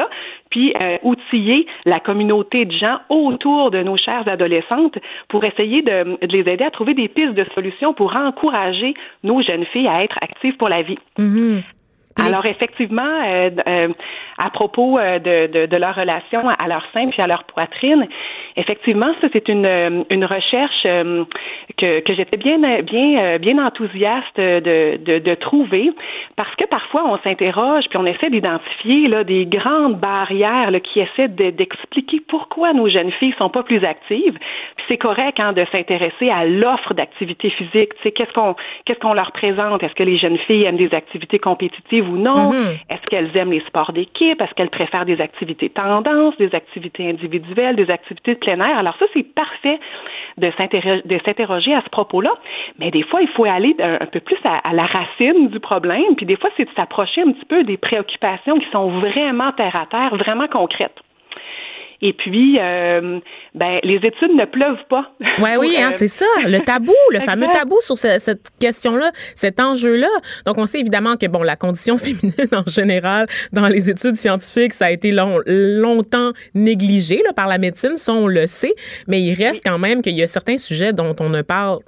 puis 0.49 0.73
outiller 1.03 1.65
la 1.85 1.99
communauté 1.99 2.65
de 2.65 2.71
gens 2.71 2.99
autour 3.09 3.71
de 3.71 3.81
nos 3.83 3.97
chères 3.97 4.27
adolescentes 4.27 4.97
pour 5.29 5.43
essayer 5.43 5.81
de, 5.81 6.17
les 6.21 6.39
aider 6.39 6.63
à 6.63 6.71
trouver 6.71 6.93
des 6.93 7.07
pistes 7.07 7.33
de 7.33 7.45
solutions 7.55 7.93
pour 7.93 8.15
encourager 8.15 8.93
nos 9.23 9.41
jeunes 9.41 9.65
filles 9.65 9.87
à 9.87 10.03
être 10.03 10.17
actives 10.21 10.57
pour 10.57 10.69
la 10.69 10.81
vie. 10.81 10.99
Mm-hmm. 11.17 11.61
Alors 12.19 12.45
effectivement, 12.45 13.23
euh, 13.25 13.49
euh, 13.67 13.87
à 14.37 14.49
propos 14.49 14.97
euh, 14.97 15.19
de, 15.19 15.47
de, 15.51 15.65
de, 15.67 15.77
leur 15.77 15.95
relation 15.95 16.49
à 16.49 16.67
leur 16.67 16.83
sein 16.93 17.09
puis 17.09 17.21
à 17.21 17.27
leur 17.27 17.43
poitrine, 17.43 18.07
effectivement, 18.55 19.13
ça 19.21 19.27
c'est 19.33 19.47
une, 19.49 20.05
une 20.09 20.25
recherche 20.25 20.83
que, 20.83 21.99
que 21.99 22.13
j'étais 22.15 22.37
bien 22.37 22.81
bien 22.81 23.37
bien 23.37 23.65
enthousiaste 23.65 24.37
de, 24.37 24.97
de, 24.97 25.19
de, 25.19 25.35
trouver 25.35 25.91
parce 26.35 26.53
que 26.55 26.65
parfois 26.65 27.03
on 27.05 27.17
s'interroge 27.19 27.85
puis 27.89 27.97
on 27.97 28.05
essaie 28.05 28.29
d'identifier 28.29 29.07
là 29.07 29.23
des 29.23 29.45
grandes 29.45 29.99
barrières 29.99 30.71
là, 30.71 30.79
qui 30.79 30.99
essaient 30.99 31.27
d'expliquer 31.27 32.21
pourquoi 32.27 32.73
nos 32.73 32.89
jeunes 32.89 33.11
filles 33.11 33.35
sont 33.37 33.49
pas 33.49 33.63
plus 33.63 33.83
actives. 33.83 34.37
C'est 34.87 34.97
correct 34.97 35.39
hein, 35.39 35.53
de 35.53 35.65
s'intéresser 35.71 36.29
à 36.29 36.45
l'offre 36.45 36.93
d'activité 36.93 37.49
physique. 37.49 37.93
Tu 37.95 38.03
sais, 38.03 38.11
qu'est-ce 38.11 38.33
qu'on 38.33 38.55
qu'est-ce 38.85 38.99
qu'on 38.99 39.13
leur 39.13 39.31
présente? 39.31 39.83
Est-ce 39.83 39.93
que 39.93 40.03
les 40.03 40.17
jeunes 40.17 40.37
filles 40.39 40.63
aiment 40.63 40.77
des 40.77 40.93
activités 40.93 41.39
compétitives 41.39 42.06
ou 42.07 42.17
non? 42.17 42.51
Mm-hmm. 42.51 42.79
Est-ce 42.89 43.01
qu'elles 43.09 43.35
aiment 43.37 43.51
les 43.51 43.61
sports 43.61 43.93
d'équipe? 43.93 44.41
Est-ce 44.41 44.53
qu'elles 44.53 44.69
préfèrent 44.69 45.05
des 45.05 45.21
activités 45.21 45.69
tendance, 45.69 46.35
des 46.37 46.53
activités 46.55 47.09
individuelles, 47.09 47.75
des 47.75 47.89
activités 47.89 48.35
de 48.35 48.39
plein 48.39 48.59
air? 48.59 48.77
Alors 48.77 48.95
ça, 48.97 49.05
c'est 49.13 49.23
parfait 49.23 49.79
de 50.37 50.51
s'interroger 50.57 51.73
à 51.73 51.81
ce 51.81 51.89
propos-là. 51.89 52.33
Mais 52.79 52.91
des 52.91 53.03
fois, 53.03 53.21
il 53.21 53.27
faut 53.29 53.45
aller 53.45 53.75
un, 53.79 54.05
peu 54.05 54.19
plus 54.19 54.37
à, 54.43 54.57
à, 54.57 54.73
la 54.73 54.85
racine 54.85 55.49
du 55.49 55.59
problème. 55.59 56.15
Puis 56.15 56.25
des 56.25 56.37
fois, 56.37 56.49
c'est 56.57 56.65
de 56.65 56.75
s'approcher 56.75 57.21
un 57.21 57.31
petit 57.31 57.45
peu 57.45 57.63
des 57.63 57.77
préoccupations 57.77 58.59
qui 58.59 58.69
sont 58.71 58.89
vraiment 58.99 59.51
terre 59.53 59.75
à 59.75 59.85
terre, 59.85 60.15
vraiment 60.15 60.47
concrètes. 60.47 60.97
Et 62.01 62.13
puis, 62.13 62.57
euh, 62.59 63.19
ben, 63.55 63.79
les 63.83 63.95
études 63.95 64.35
ne 64.35 64.45
pleuvent 64.45 64.85
pas. 64.89 65.11
Ouais, 65.39 65.57
oui, 65.57 65.75
hein, 65.79 65.89
c'est 65.91 66.07
ça. 66.07 66.25
Le 66.45 66.59
tabou, 66.59 66.93
le 67.11 67.19
fameux 67.21 67.47
tabou 67.51 67.77
sur 67.81 67.97
cette 67.97 68.49
question-là, 68.59 69.11
cet 69.35 69.59
enjeu-là. 69.59 70.09
Donc, 70.45 70.57
on 70.57 70.65
sait 70.65 70.79
évidemment 70.79 71.15
que, 71.15 71.25
bon, 71.25 71.43
la 71.43 71.55
condition 71.55 71.97
féminine 71.97 72.49
en 72.51 72.69
général 72.69 73.27
dans 73.51 73.67
les 73.67 73.89
études 73.89 74.15
scientifiques, 74.15 74.73
ça 74.73 74.85
a 74.85 74.91
été 74.91 75.11
long, 75.11 75.39
longtemps 75.45 76.31
négligé 76.53 77.21
là, 77.25 77.33
par 77.33 77.47
la 77.47 77.57
médecine, 77.57 77.97
ça, 77.97 78.13
on 78.13 78.27
le 78.27 78.47
sait. 78.47 78.73
Mais 79.07 79.21
il 79.21 79.33
reste 79.33 79.65
quand 79.65 79.79
même 79.79 80.01
qu'il 80.01 80.15
y 80.15 80.23
a 80.23 80.27
certains 80.27 80.57
sujets 80.57 80.93
dont 80.93 81.15
on 81.19 81.29
ne 81.29 81.41
parle 81.41 81.79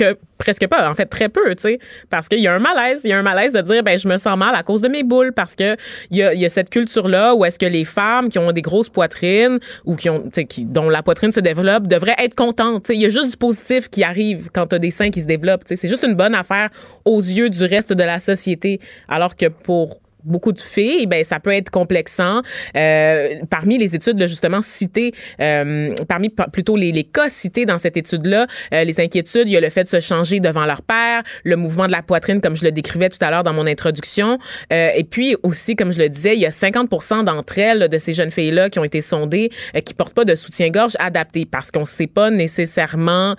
que 0.00 0.18
presque 0.38 0.66
pas, 0.66 0.88
en 0.90 0.94
fait 0.94 1.06
très 1.06 1.28
peu, 1.28 1.54
tu 1.54 1.62
sais, 1.62 1.78
parce 2.08 2.28
qu'il 2.28 2.40
y 2.40 2.46
a 2.46 2.54
un 2.54 2.58
malaise, 2.58 3.02
il 3.04 3.10
y 3.10 3.12
a 3.12 3.18
un 3.18 3.22
malaise 3.22 3.52
de 3.52 3.60
dire 3.60 3.82
ben 3.82 3.98
je 3.98 4.08
me 4.08 4.16
sens 4.16 4.36
mal 4.38 4.54
à 4.54 4.62
cause 4.62 4.80
de 4.80 4.88
mes 4.88 5.02
boules 5.02 5.32
parce 5.32 5.54
que 5.54 5.76
il 6.10 6.16
y 6.16 6.22
a, 6.22 6.48
cette 6.48 6.70
culture 6.70 7.08
là 7.08 7.34
où 7.34 7.44
est-ce 7.44 7.58
que 7.58 7.66
les 7.66 7.84
femmes 7.84 8.30
qui 8.30 8.38
ont 8.38 8.50
des 8.52 8.62
grosses 8.62 8.88
poitrines 8.88 9.58
ou 9.84 9.96
qui 9.96 10.08
ont 10.08 10.24
dont 10.64 10.88
la 10.88 11.02
poitrine 11.02 11.32
se 11.32 11.40
développe 11.40 11.86
devraient 11.86 12.16
être 12.18 12.34
contentes, 12.34 12.84
tu 12.84 12.86
sais, 12.88 12.94
il 12.94 13.02
y 13.02 13.06
a 13.06 13.08
juste 13.08 13.30
du 13.30 13.36
positif 13.36 13.88
qui 13.90 14.02
arrive 14.02 14.48
quand 14.52 14.68
tu 14.68 14.76
as 14.76 14.78
des 14.78 14.90
seins 14.90 15.10
qui 15.10 15.20
se 15.20 15.26
développent, 15.26 15.62
c'est 15.66 15.88
juste 15.88 16.04
une 16.04 16.14
bonne 16.14 16.34
affaire 16.34 16.70
aux 17.04 17.20
yeux 17.20 17.50
du 17.50 17.64
reste 17.64 17.92
de 17.92 18.02
la 18.02 18.18
société. 18.18 18.80
Alors 19.08 19.36
que 19.36 19.46
pour 19.46 20.00
beaucoup 20.24 20.52
de 20.52 20.60
filles, 20.60 21.06
ben 21.06 21.24
ça 21.24 21.40
peut 21.40 21.52
être 21.52 21.70
complexant. 21.70 22.42
Euh, 22.76 23.36
parmi 23.48 23.78
les 23.78 23.94
études 23.94 24.20
justement 24.26 24.62
citées, 24.62 25.12
euh, 25.40 25.92
parmi 26.08 26.30
plutôt 26.52 26.76
les, 26.76 26.92
les, 26.92 27.04
cas 27.04 27.28
cités 27.28 27.66
dans 27.66 27.78
cette 27.78 27.96
étude-là, 27.96 28.46
euh, 28.74 28.84
les 28.84 29.00
inquiétudes, 29.00 29.48
il 29.48 29.52
y 29.52 29.56
a 29.56 29.60
le 29.60 29.70
fait 29.70 29.84
de 29.84 29.88
se 29.88 30.00
changer 30.00 30.40
devant 30.40 30.66
leur 30.66 30.82
père, 30.82 31.22
le 31.44 31.56
mouvement 31.56 31.86
de 31.86 31.92
la 31.92 32.02
poitrine 32.02 32.40
comme 32.40 32.56
je 32.56 32.64
le 32.64 32.72
décrivais 32.72 33.08
tout 33.08 33.18
à 33.20 33.30
l'heure 33.30 33.42
dans 33.42 33.52
mon 33.52 33.66
introduction, 33.66 34.38
euh, 34.72 34.90
et 34.94 35.04
puis 35.04 35.36
aussi 35.42 35.76
comme 35.76 35.92
je 35.92 35.98
le 35.98 36.08
disais, 36.08 36.34
il 36.34 36.40
y 36.40 36.46
a 36.46 36.50
50% 36.50 37.24
d'entre 37.24 37.58
elles 37.58 37.88
de 37.88 37.98
ces 37.98 38.12
jeunes 38.12 38.30
filles-là 38.30 38.70
qui 38.70 38.78
ont 38.78 38.84
été 38.84 39.00
sondées 39.00 39.50
euh, 39.74 39.80
qui 39.80 39.94
portent 39.94 40.14
pas 40.14 40.24
de 40.24 40.34
soutien-gorge 40.34 40.96
adapté 40.98 41.46
parce 41.46 41.70
qu'on 41.70 41.84
sait 41.84 42.06
pas 42.06 42.30
nécessairement 42.30 43.36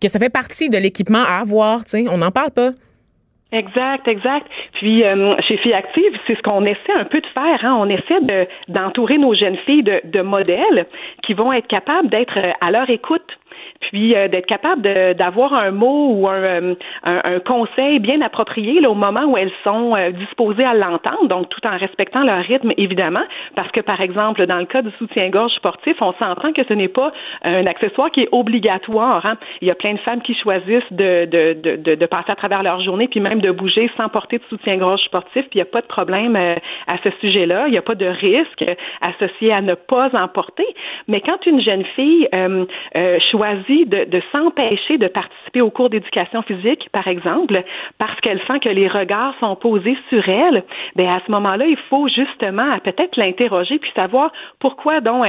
que 0.00 0.08
ça 0.08 0.18
fait 0.18 0.30
partie 0.30 0.68
de 0.68 0.78
l'équipement 0.78 1.22
à 1.22 1.40
avoir, 1.40 1.84
tu 1.84 1.90
sais, 1.90 2.04
on 2.08 2.18
n'en 2.18 2.30
parle 2.30 2.50
pas. 2.50 2.72
Exact, 3.52 4.08
exact. 4.08 4.46
Puis 4.72 5.04
euh, 5.04 5.36
chez 5.46 5.58
Filles 5.58 5.74
Actives, 5.74 6.18
c'est 6.26 6.36
ce 6.36 6.42
qu'on 6.42 6.64
essaie 6.64 6.92
un 6.96 7.04
peu 7.04 7.20
de 7.20 7.26
faire. 7.26 7.60
Hein. 7.62 7.76
On 7.78 7.88
essaie 7.88 8.20
de, 8.22 8.46
d'entourer 8.68 9.18
nos 9.18 9.34
jeunes 9.34 9.58
filles 9.58 9.82
de, 9.82 10.00
de 10.04 10.22
modèles 10.22 10.86
qui 11.22 11.34
vont 11.34 11.52
être 11.52 11.66
capables 11.66 12.08
d'être 12.08 12.38
euh, 12.38 12.52
à 12.62 12.70
leur 12.70 12.88
écoute 12.88 13.38
puis 13.82 14.14
euh, 14.14 14.28
d'être 14.28 14.46
capable 14.46 14.82
d'avoir 15.14 15.54
un 15.54 15.70
mot 15.70 16.12
ou 16.14 16.28
un, 16.28 16.74
un, 17.04 17.40
conseil 17.40 17.98
bien 17.98 18.20
approprié 18.20 18.80
là, 18.80 18.90
au 18.90 18.94
moment 18.94 19.24
où 19.24 19.36
elles 19.36 19.52
sont 19.64 19.96
disposées 20.18 20.64
à 20.64 20.74
l'entendre, 20.74 21.28
donc 21.28 21.48
tout 21.48 21.66
en 21.66 21.76
respectant 21.76 22.22
leur 22.22 22.42
rythme 22.44 22.72
évidemment, 22.76 23.22
Parce 23.56 23.70
que, 23.70 23.80
par 23.80 24.00
exemple, 24.00 24.46
dans 24.46 24.58
le 24.58 24.66
cas 24.66 24.82
du 24.82 24.90
soutien-gorge 24.98 25.52
sportif, 25.52 25.96
on 26.00 26.12
s'entend 26.14 26.52
que 26.52 26.62
ce 26.64 26.74
n'est 26.74 26.88
pas 26.88 27.12
un 27.42 27.66
accessoire 27.66 28.10
qui 28.10 28.22
est 28.22 28.28
obligatoire. 28.32 29.24
Hein. 29.26 29.36
Il 29.60 29.68
y 29.68 29.70
a 29.70 29.74
plein 29.74 29.94
de 29.94 29.98
femmes 30.00 30.22
qui 30.22 30.34
choisissent 30.34 30.92
de, 30.92 31.26
de, 31.26 31.76
de, 31.76 31.94
de, 31.94 32.06
passer 32.06 32.30
à 32.30 32.36
travers 32.36 32.62
leur 32.62 32.80
journée, 32.80 33.08
puis 33.08 33.20
même 33.20 33.40
de 33.40 33.50
bouger 33.50 33.90
sans 33.96 34.08
porter 34.08 34.38
de 34.38 34.44
soutien-gorge 34.48 35.00
sportif, 35.02 35.42
puis 35.48 35.54
il 35.54 35.58
n'y 35.58 35.62
a 35.62 35.72
pas 35.72 35.80
de 35.80 35.86
problème 35.86 36.36
euh, 36.36 36.54
à 36.86 36.96
ce 37.02 37.10
sujet-là. 37.20 37.64
Il 37.68 37.72
n'y 37.72 37.78
a 37.78 37.82
pas 37.82 37.94
de 37.94 38.06
risque 38.06 38.64
associé 39.00 39.52
à 39.52 39.60
ne 39.60 39.74
pas 39.74 40.10
en 40.14 40.28
porter. 40.28 40.66
Mais 41.08 41.20
quand 41.20 41.44
une 41.46 41.60
jeune 41.60 41.84
fille 41.96 42.28
euh, 42.34 42.64
euh, 43.72 43.84
de, 43.84 44.04
de 44.10 44.22
s'empêcher 44.32 44.98
de 44.98 45.08
participer 45.08 45.60
au 45.60 45.70
cours 45.70 45.90
d'éducation 45.90 46.42
physique, 46.42 46.88
par 46.92 47.08
exemple, 47.08 47.62
parce 47.98 48.18
qu'elle 48.20 48.40
sent 48.46 48.60
que 48.60 48.68
les 48.68 48.88
regards 48.88 49.34
sont 49.40 49.56
posés 49.56 49.96
sur 50.08 50.28
elle, 50.28 50.64
ben 50.96 51.08
à 51.08 51.20
ce 51.26 51.30
moment-là, 51.30 51.66
il 51.66 51.76
faut 51.88 52.08
justement 52.08 52.78
peut-être 52.80 53.16
l'interroger 53.16 53.78
puis 53.78 53.90
savoir 53.94 54.32
pourquoi 54.58 55.00
donc 55.00 55.26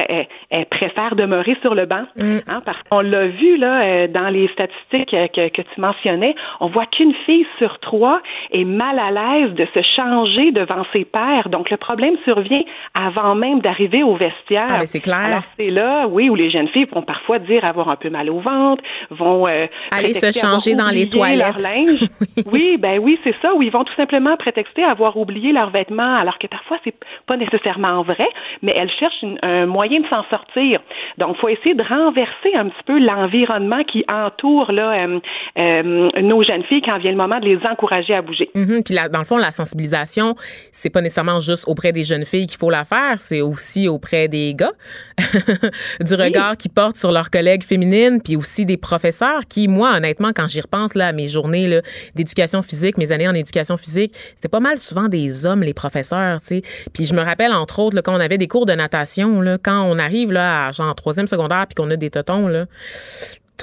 elle, 0.50 0.66
préfère 0.66 1.16
demeurer 1.16 1.58
sur 1.62 1.76
le 1.76 1.86
banc. 1.86 2.04
Mm. 2.18 2.38
Hein, 2.48 2.62
parce 2.66 2.78
qu'on 2.90 3.02
l'a 3.02 3.28
vu 3.28 3.58
là 3.58 3.84
euh, 3.84 4.08
dans 4.08 4.30
les 4.30 4.48
statistiques 4.50 5.12
que, 5.12 5.50
que 5.50 5.62
tu 5.62 5.82
mentionnais, 5.82 6.36
on 6.60 6.68
voit 6.68 6.86
qu'une 6.86 7.14
fille 7.26 7.46
sur 7.58 7.80
trois 7.80 8.22
est 8.52 8.66
mal 8.66 9.00
à 9.00 9.12
l'aise 9.12 9.54
de 9.54 9.68
se 9.74 9.82
changer 9.96 10.52
devant 10.52 10.86
ses 10.94 11.06
pairs. 11.06 11.50
Donc 11.50 11.70
le 11.70 11.78
problème 11.78 12.16
survient 12.24 12.64
avant 12.94 13.36
même 13.36 13.60
d'arriver 13.62 14.04
au 14.04 14.16
vestiaire. 14.16 14.68
Ah, 14.70 14.86
c'est 14.86 15.02
clair. 15.02 15.18
Alors 15.18 15.44
c'est 15.58 15.70
là, 15.70 16.08
oui, 16.08 16.30
où 16.30 16.36
les 16.36 16.50
jeunes 16.50 16.68
filles 16.70 16.88
vont 16.92 17.02
parfois 17.02 17.40
dire 17.40 17.66
avoir 17.66 17.90
un 17.90 17.96
peu 17.96 18.10
mal 18.10 18.30
au 18.30 18.33
ventre, 18.40 18.84
vont 19.10 19.48
euh, 19.48 19.68
aller 19.92 20.14
se 20.14 20.32
changer 20.32 20.76
dans 20.76 20.90
les 20.90 21.10
toilettes. 21.10 21.62
linge. 21.62 22.06
oui, 22.52 22.78
ben 22.78 23.00
oui, 23.00 23.20
c'est 23.24 23.36
ça. 23.42 23.54
Où 23.54 23.62
ils 23.62 23.72
vont 23.72 23.84
tout 23.84 23.96
simplement 23.96 24.36
prétexter 24.38 24.84
avoir 24.84 25.18
oublié 25.18 25.52
leurs 25.52 25.70
vêtements, 25.70 26.16
alors 26.16 26.38
que 26.40 26.48
parfois 26.48 26.78
c'est 26.84 26.96
pas 27.28 27.38
nécessairement 27.38 28.04
vrai, 28.04 28.28
mais 28.62 28.74
elles 28.76 28.92
cherchent 29.00 29.26
un 29.42 29.66
moyen 29.66 30.02
de 30.02 30.08
s'en 30.08 30.24
sortir. 30.30 30.82
Donc, 31.18 31.38
faut 31.38 31.50
essayer 31.50 31.76
de 31.76 31.84
renverser 31.84 32.56
un 32.56 32.70
petit 32.70 32.84
peu 32.86 33.00
l'environnement 33.00 33.84
qui 33.84 34.04
entoure 34.08 34.72
là 34.72 35.06
euh, 35.06 35.20
euh, 35.58 36.10
nos 36.22 36.44
jeunes 36.44 36.64
filles 36.64 36.82
quand 36.82 36.98
vient 37.00 37.12
le 37.12 37.18
moment 37.18 37.40
de 37.40 37.46
les 37.46 37.60
encourager 37.70 38.14
à 38.14 38.22
bouger. 38.22 38.50
Mm-hmm. 38.56 38.84
Puis 38.84 38.94
là, 38.94 39.10
dans 39.10 39.20
le 39.20 39.26
fond, 39.26 39.38
la 39.38 39.52
sensibilisation, 39.52 40.36
c'est 40.72 40.90
pas 40.90 41.02
nécessairement 41.02 41.40
juste 41.40 41.66
auprès 41.68 41.92
des 41.92 42.04
jeunes 42.04 42.26
filles 42.26 42.48
qu'il 42.48 42.58
faut 42.58 42.70
la 42.70 42.84
faire, 42.84 43.18
c'est 43.18 43.42
aussi 43.42 43.88
auprès 43.88 44.28
des 44.28 44.54
gars, 44.56 44.72
du 46.00 46.16
regard 46.16 46.58
qu'ils 46.58 46.72
portent 46.72 46.98
sur 46.98 47.12
leurs 47.12 47.30
collègues 47.30 47.64
féminines, 47.64 48.22
puis 48.24 48.36
aussi 48.36 48.66
des 48.66 48.78
professeurs 48.78 49.42
qui, 49.48 49.68
moi, 49.68 49.96
honnêtement, 49.96 50.32
quand 50.34 50.48
j'y 50.48 50.62
repense 50.62 50.96
là 50.96 51.08
à 51.08 51.12
mes 51.12 51.28
journées 51.28 51.82
d'éducation 52.16 52.62
physique, 52.62 52.98
mes 52.98 53.12
années 53.12 53.28
en 53.28 53.34
éducation 53.34 53.78
physique, 53.78 54.16
c'était 54.36 54.50
pas 54.50 54.60
mal 54.60 54.78
souvent 54.80 55.08
des 55.08 55.46
hommes 55.46 55.64
les 55.64 55.74
professeurs, 55.74 56.40
tu 56.42 56.48
sais. 56.48 56.62
Puis 56.94 57.06
je 57.06 57.14
me 57.14 57.22
rappelle 57.22 57.52
entre 57.52 57.80
autres 57.80 58.02
quand 58.02 58.16
on 58.16 58.20
avait 58.20 58.38
des 58.38 58.48
cours 58.48 58.66
de 58.66 58.74
natation, 58.74 59.42
là, 59.42 59.58
quand 59.58 59.84
on 59.84 59.98
arrive 59.98 60.32
là 60.32 60.68
à 60.68 60.72
genre 60.72 60.96
troisième 60.96 61.28
secondaire 61.28 61.66
puis 61.68 61.76
qu'on 61.76 61.90
a 61.92 61.96
des 61.96 62.10
totons 62.10 62.48
là, 62.48 62.66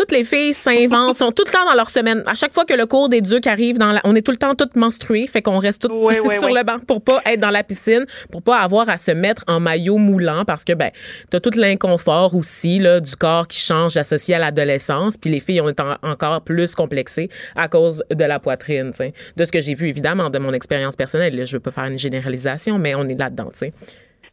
toutes 0.00 0.12
les 0.12 0.24
filles 0.24 0.54
s'inventent, 0.54 1.18
sont 1.18 1.30
tout 1.30 1.42
le 1.46 1.52
temps 1.52 1.66
dans 1.66 1.74
leur 1.74 1.90
semaine. 1.90 2.22
À 2.24 2.34
chaque 2.34 2.54
fois 2.54 2.64
que 2.64 2.72
le 2.72 2.86
cours 2.86 3.10
des 3.10 3.20
ducs 3.20 3.46
arrive, 3.46 3.76
dans 3.76 4.00
on 4.04 4.14
est 4.14 4.22
tout 4.22 4.30
le 4.30 4.38
temps 4.38 4.54
toutes 4.54 4.74
menstruées, 4.74 5.26
fait 5.26 5.42
qu'on 5.42 5.58
reste 5.58 5.82
toutes 5.82 5.92
sur 6.38 6.48
le 6.48 6.64
banc 6.64 6.78
pour 6.88 7.02
pas 7.02 7.20
être 7.26 7.38
dans 7.38 7.50
la 7.50 7.62
piscine, 7.62 8.06
pour 8.32 8.40
pas 8.40 8.60
avoir 8.60 8.88
à 8.88 8.96
se 8.96 9.10
mettre 9.10 9.44
en 9.46 9.60
maillot 9.60 9.98
moulant 9.98 10.46
parce 10.46 10.64
que 10.64 10.72
ben 10.72 10.90
t'as 11.28 11.40
tout 11.40 11.50
l'inconfort 11.54 12.34
aussi 12.34 12.78
là 12.78 13.00
du 13.00 13.14
corps 13.14 13.46
qui 13.46 13.58
change 13.58 13.98
associé 13.98 14.36
à 14.36 14.38
l'adolescence, 14.38 15.18
puis 15.18 15.28
les 15.28 15.40
filles 15.40 15.60
ont 15.60 15.68
été 15.68 15.82
encore 16.02 16.40
plus 16.40 16.74
complexées 16.74 17.28
à 17.54 17.68
cause 17.68 18.02
de 18.10 18.24
la 18.24 18.40
poitrine, 18.40 18.92
t'sais. 18.92 19.12
De 19.36 19.44
ce 19.44 19.52
que 19.52 19.60
j'ai 19.60 19.74
vu 19.74 19.88
évidemment 19.88 20.30
de 20.30 20.38
mon 20.38 20.54
expérience 20.54 20.96
personnelle, 20.96 21.44
je 21.44 21.56
veux 21.56 21.60
pas 21.60 21.72
faire 21.72 21.84
une 21.84 21.98
généralisation, 21.98 22.78
mais 22.78 22.94
on 22.94 23.06
est 23.06 23.18
là-dedans, 23.18 23.50
tu 23.52 23.58
sais. 23.58 23.72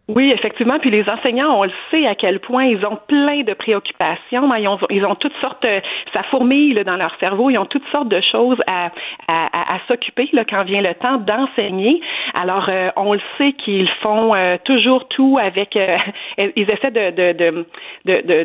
Oui, 0.09 0.31
effectivement. 0.31 0.79
Puis 0.79 0.89
les 0.89 1.07
enseignants, 1.09 1.59
on 1.59 1.63
le 1.65 1.71
sait 1.91 2.07
à 2.07 2.15
quel 2.15 2.39
point 2.39 2.63
ils 2.63 2.85
ont 2.85 2.97
plein 3.07 3.41
de 3.41 3.53
préoccupations. 3.53 4.53
Ils 4.55 4.67
ont, 4.67 4.79
ils 4.89 5.05
ont 5.05 5.15
toutes 5.15 5.35
sortes, 5.43 5.65
ça 6.15 6.23
fourmille 6.23 6.75
dans 6.85 6.95
leur 6.95 7.13
cerveau. 7.19 7.49
Ils 7.49 7.57
ont 7.57 7.65
toutes 7.65 7.87
sortes 7.91 8.07
de 8.07 8.21
choses 8.21 8.57
à, 8.67 8.89
à, 9.27 9.75
à, 9.75 9.79
s'occuper 9.89 10.29
là, 10.31 10.45
quand 10.45 10.63
vient 10.63 10.81
le 10.81 10.93
temps 10.93 11.17
d'enseigner. 11.17 11.99
Alors, 12.33 12.67
euh, 12.69 12.89
on 12.95 13.13
le 13.13 13.19
sait 13.37 13.51
qu'ils 13.51 13.89
font 14.01 14.33
euh, 14.33 14.55
toujours 14.63 15.09
tout 15.09 15.39
avec. 15.41 15.75
Euh, 15.75 15.97
ils 16.55 16.71
essaient 16.71 16.91
de 16.91 17.11
de 17.11 17.65
de, 18.05 18.43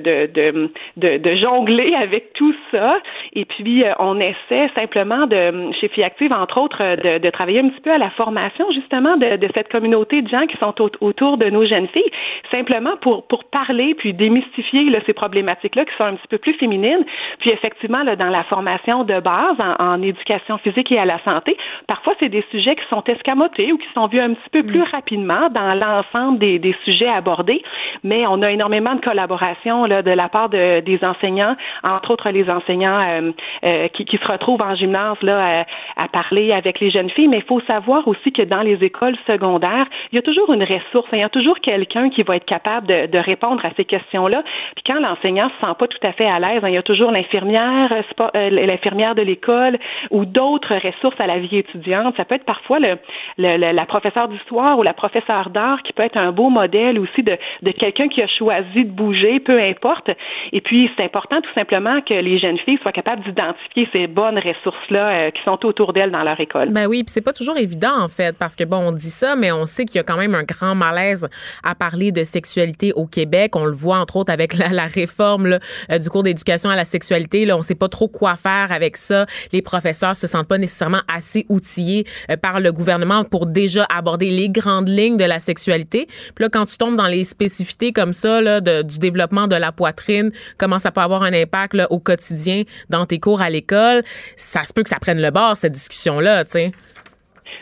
de 0.96 1.18
de, 1.18 1.36
jongler 1.36 1.94
avec 1.94 2.32
tout 2.32 2.54
ça. 2.72 2.98
Et 3.34 3.44
puis, 3.44 3.84
on 4.00 4.18
essaie 4.18 4.68
simplement 4.74 5.28
de, 5.28 5.72
chez 5.80 5.86
Fiactive, 5.88 6.32
entre 6.32 6.60
autres, 6.60 6.82
de, 7.18 7.30
travailler 7.30 7.60
un 7.60 7.68
petit 7.68 7.80
peu 7.80 7.92
à 7.92 7.98
la 7.98 8.10
formation 8.10 8.70
justement 8.72 9.16
de, 9.16 9.36
de 9.36 9.48
cette 9.54 9.70
communauté 9.70 10.22
de 10.22 10.28
gens 10.28 10.46
qui 10.46 10.56
sont 10.58 10.74
autour 11.00 11.38
de 11.38 11.51
nos 11.52 11.64
jeunes 11.64 11.88
filles, 11.88 12.10
simplement 12.52 12.96
pour, 13.00 13.26
pour 13.26 13.44
parler 13.44 13.94
puis 13.94 14.10
démystifier 14.10 14.90
là, 14.90 14.98
ces 15.06 15.12
problématiques-là 15.12 15.84
qui 15.84 15.92
sont 15.96 16.04
un 16.04 16.14
petit 16.14 16.28
peu 16.28 16.38
plus 16.38 16.54
féminines. 16.54 17.04
Puis 17.40 17.50
effectivement, 17.50 18.02
là, 18.02 18.16
dans 18.16 18.28
la 18.28 18.44
formation 18.44 19.04
de 19.04 19.20
base 19.20 19.56
en, 19.78 20.02
éducation 20.02 20.58
physique 20.58 20.90
et 20.90 20.98
à 20.98 21.04
la 21.04 21.22
santé, 21.22 21.56
parfois 21.86 22.14
c'est 22.18 22.28
des 22.28 22.44
sujets 22.50 22.74
qui 22.74 22.82
sont 22.90 23.04
escamotés 23.04 23.72
ou 23.72 23.78
qui 23.78 23.86
sont 23.94 24.06
vus 24.06 24.20
un 24.20 24.34
petit 24.34 24.50
peu 24.50 24.62
plus 24.62 24.80
mm. 24.80 24.90
rapidement 24.90 25.48
dans 25.50 25.74
l'ensemble 25.74 26.38
des, 26.38 26.58
des 26.58 26.74
sujets 26.84 27.08
abordés, 27.08 27.62
mais 28.02 28.26
on 28.26 28.42
a 28.42 28.50
énormément 28.50 28.94
de 28.94 29.00
collaboration 29.00 29.84
là, 29.84 30.02
de 30.02 30.10
la 30.10 30.28
part 30.28 30.48
de, 30.48 30.80
des 30.80 30.98
enseignants, 31.04 31.56
entre 31.84 32.10
autres 32.12 32.30
les 32.30 32.48
enseignants 32.50 33.00
euh, 33.00 33.32
euh, 33.64 33.88
qui, 33.88 34.04
qui, 34.04 34.16
se 34.16 34.32
retrouvent 34.32 34.62
en 34.62 34.74
gymnase 34.74 35.20
là, 35.22 35.64
à, 35.96 36.04
à 36.04 36.08
parler 36.08 36.52
avec 36.52 36.80
les 36.80 36.90
jeunes 36.90 37.10
filles, 37.10 37.28
mais 37.28 37.38
il 37.38 37.44
faut 37.44 37.60
savoir 37.60 38.06
aussi 38.08 38.32
que 38.32 38.42
dans 38.42 38.62
les 38.62 38.82
écoles 38.82 39.16
secondaires, 39.26 39.86
il 40.10 40.16
y 40.16 40.18
a 40.18 40.22
toujours 40.22 40.52
une 40.52 40.64
ressource, 40.64 41.08
il 41.12 41.18
y 41.18 41.22
a 41.22 41.28
toujours 41.28 41.41
toujours 41.42 41.60
quelqu'un 41.60 42.08
qui 42.10 42.22
va 42.22 42.36
être 42.36 42.44
capable 42.44 42.86
de, 42.86 43.18
répondre 43.18 43.64
à 43.64 43.70
ces 43.76 43.84
questions-là. 43.84 44.42
Puis 44.74 44.84
quand 44.86 45.00
l'enseignant 45.00 45.50
se 45.50 45.66
sent 45.66 45.72
pas 45.78 45.86
tout 45.86 46.06
à 46.06 46.12
fait 46.12 46.26
à 46.26 46.38
l'aise, 46.38 46.60
hein, 46.62 46.68
il 46.68 46.74
y 46.74 46.78
a 46.78 46.82
toujours 46.82 47.10
l'infirmière, 47.10 47.88
euh, 47.92 48.28
euh, 48.36 48.50
l'infirmière 48.50 49.14
de 49.14 49.22
l'école 49.22 49.78
ou 50.10 50.24
d'autres 50.24 50.74
ressources 50.74 51.20
à 51.20 51.26
la 51.26 51.38
vie 51.38 51.58
étudiante. 51.58 52.14
Ça 52.16 52.24
peut 52.24 52.36
être 52.36 52.44
parfois 52.44 52.78
le, 52.78 52.96
le, 53.38 53.72
la 53.72 53.86
professeure 53.86 54.28
d'histoire 54.28 54.78
ou 54.78 54.82
la 54.82 54.94
professeure 54.94 55.50
d'art 55.50 55.82
qui 55.82 55.92
peut 55.92 56.02
être 56.02 56.16
un 56.16 56.32
beau 56.32 56.48
modèle 56.48 56.98
aussi 56.98 57.22
de, 57.22 57.36
de 57.62 57.70
quelqu'un 57.72 58.08
qui 58.08 58.22
a 58.22 58.26
choisi 58.26 58.84
de 58.84 58.90
bouger, 58.90 59.40
peu 59.40 59.60
importe. 59.60 60.10
Et 60.52 60.60
puis 60.60 60.90
c'est 60.96 61.04
important 61.04 61.40
tout 61.40 61.52
simplement 61.54 62.00
que 62.02 62.14
les 62.14 62.38
jeunes 62.38 62.58
filles 62.58 62.78
soient 62.82 62.92
capables 62.92 63.22
d'identifier 63.24 63.88
ces 63.92 64.06
bonnes 64.06 64.38
ressources-là 64.38 65.08
euh, 65.08 65.30
qui 65.30 65.42
sont 65.44 65.64
autour 65.66 65.92
d'elles 65.92 66.10
dans 66.10 66.22
leur 66.22 66.38
école. 66.40 66.70
Ben 66.70 66.86
oui, 66.86 67.04
puis 67.04 67.12
c'est 67.12 67.24
pas 67.24 67.32
toujours 67.32 67.58
évident 67.58 68.00
en 68.00 68.08
fait 68.08 68.36
parce 68.38 68.56
que 68.56 68.64
bon, 68.64 68.78
on 68.78 68.92
dit 68.92 69.10
ça, 69.10 69.36
mais 69.36 69.52
on 69.52 69.66
sait 69.66 69.84
qu'il 69.84 69.96
y 69.96 70.00
a 70.00 70.04
quand 70.04 70.16
même 70.16 70.34
un 70.34 70.44
grand 70.44 70.74
malaise 70.74 71.28
à 71.62 71.74
parler 71.74 72.12
de 72.12 72.24
sexualité 72.24 72.92
au 72.92 73.06
Québec. 73.06 73.56
On 73.56 73.64
le 73.64 73.72
voit 73.72 73.98
entre 73.98 74.16
autres 74.16 74.32
avec 74.32 74.54
la, 74.54 74.86
réforme 74.86 75.46
là, 75.46 75.58
euh, 75.90 75.98
du 75.98 76.08
cours 76.08 76.22
d'éducation 76.22 76.70
à 76.70 76.76
la 76.76 76.84
sexualité. 76.84 77.44
Là, 77.44 77.56
on 77.56 77.62
sait 77.62 77.74
pas 77.74 77.88
trop 77.88 78.08
quoi 78.08 78.36
faire 78.36 78.70
avec 78.70 78.96
ça. 78.96 79.26
Les 79.52 79.62
professeurs 79.62 80.16
se 80.16 80.26
sentent 80.26 80.48
pas 80.48 80.58
nécessairement 80.58 81.02
assez 81.08 81.46
outillés 81.48 82.06
euh, 82.30 82.36
par 82.36 82.60
le 82.60 82.72
gouvernement 82.72 83.24
pour 83.24 83.46
déjà 83.46 83.86
aborder 83.94 84.30
les 84.30 84.48
grandes 84.48 84.88
lignes 84.88 85.16
de 85.16 85.24
la 85.24 85.38
sexualité. 85.38 86.06
Puis 86.34 86.44
là, 86.44 86.48
quand 86.48 86.66
tu 86.66 86.76
tombes 86.76 86.96
dans 86.96 87.06
les 87.06 87.24
spécificités 87.24 87.92
comme 87.92 88.12
ça 88.12 88.40
là, 88.40 88.60
du 88.60 88.98
développement 88.98 89.48
de 89.48 89.56
la 89.56 89.72
poitrine, 89.72 90.30
comment 90.58 90.78
ça 90.78 90.90
peut 90.90 91.00
avoir 91.00 91.22
un 91.22 91.32
impact 91.32 91.74
là, 91.74 91.86
au 91.90 91.98
quotidien 91.98 92.62
dans 92.90 93.06
tes 93.06 93.18
cours 93.18 93.42
à 93.42 93.50
l'école, 93.50 94.02
ça 94.36 94.64
se 94.64 94.72
peut 94.72 94.82
que 94.82 94.88
ça 94.88 94.98
prenne 94.98 95.20
le 95.20 95.30
bord 95.30 95.56
cette 95.56 95.72
discussion 95.72 96.20
là, 96.20 96.44
tu 96.44 96.52
sais. 96.52 96.72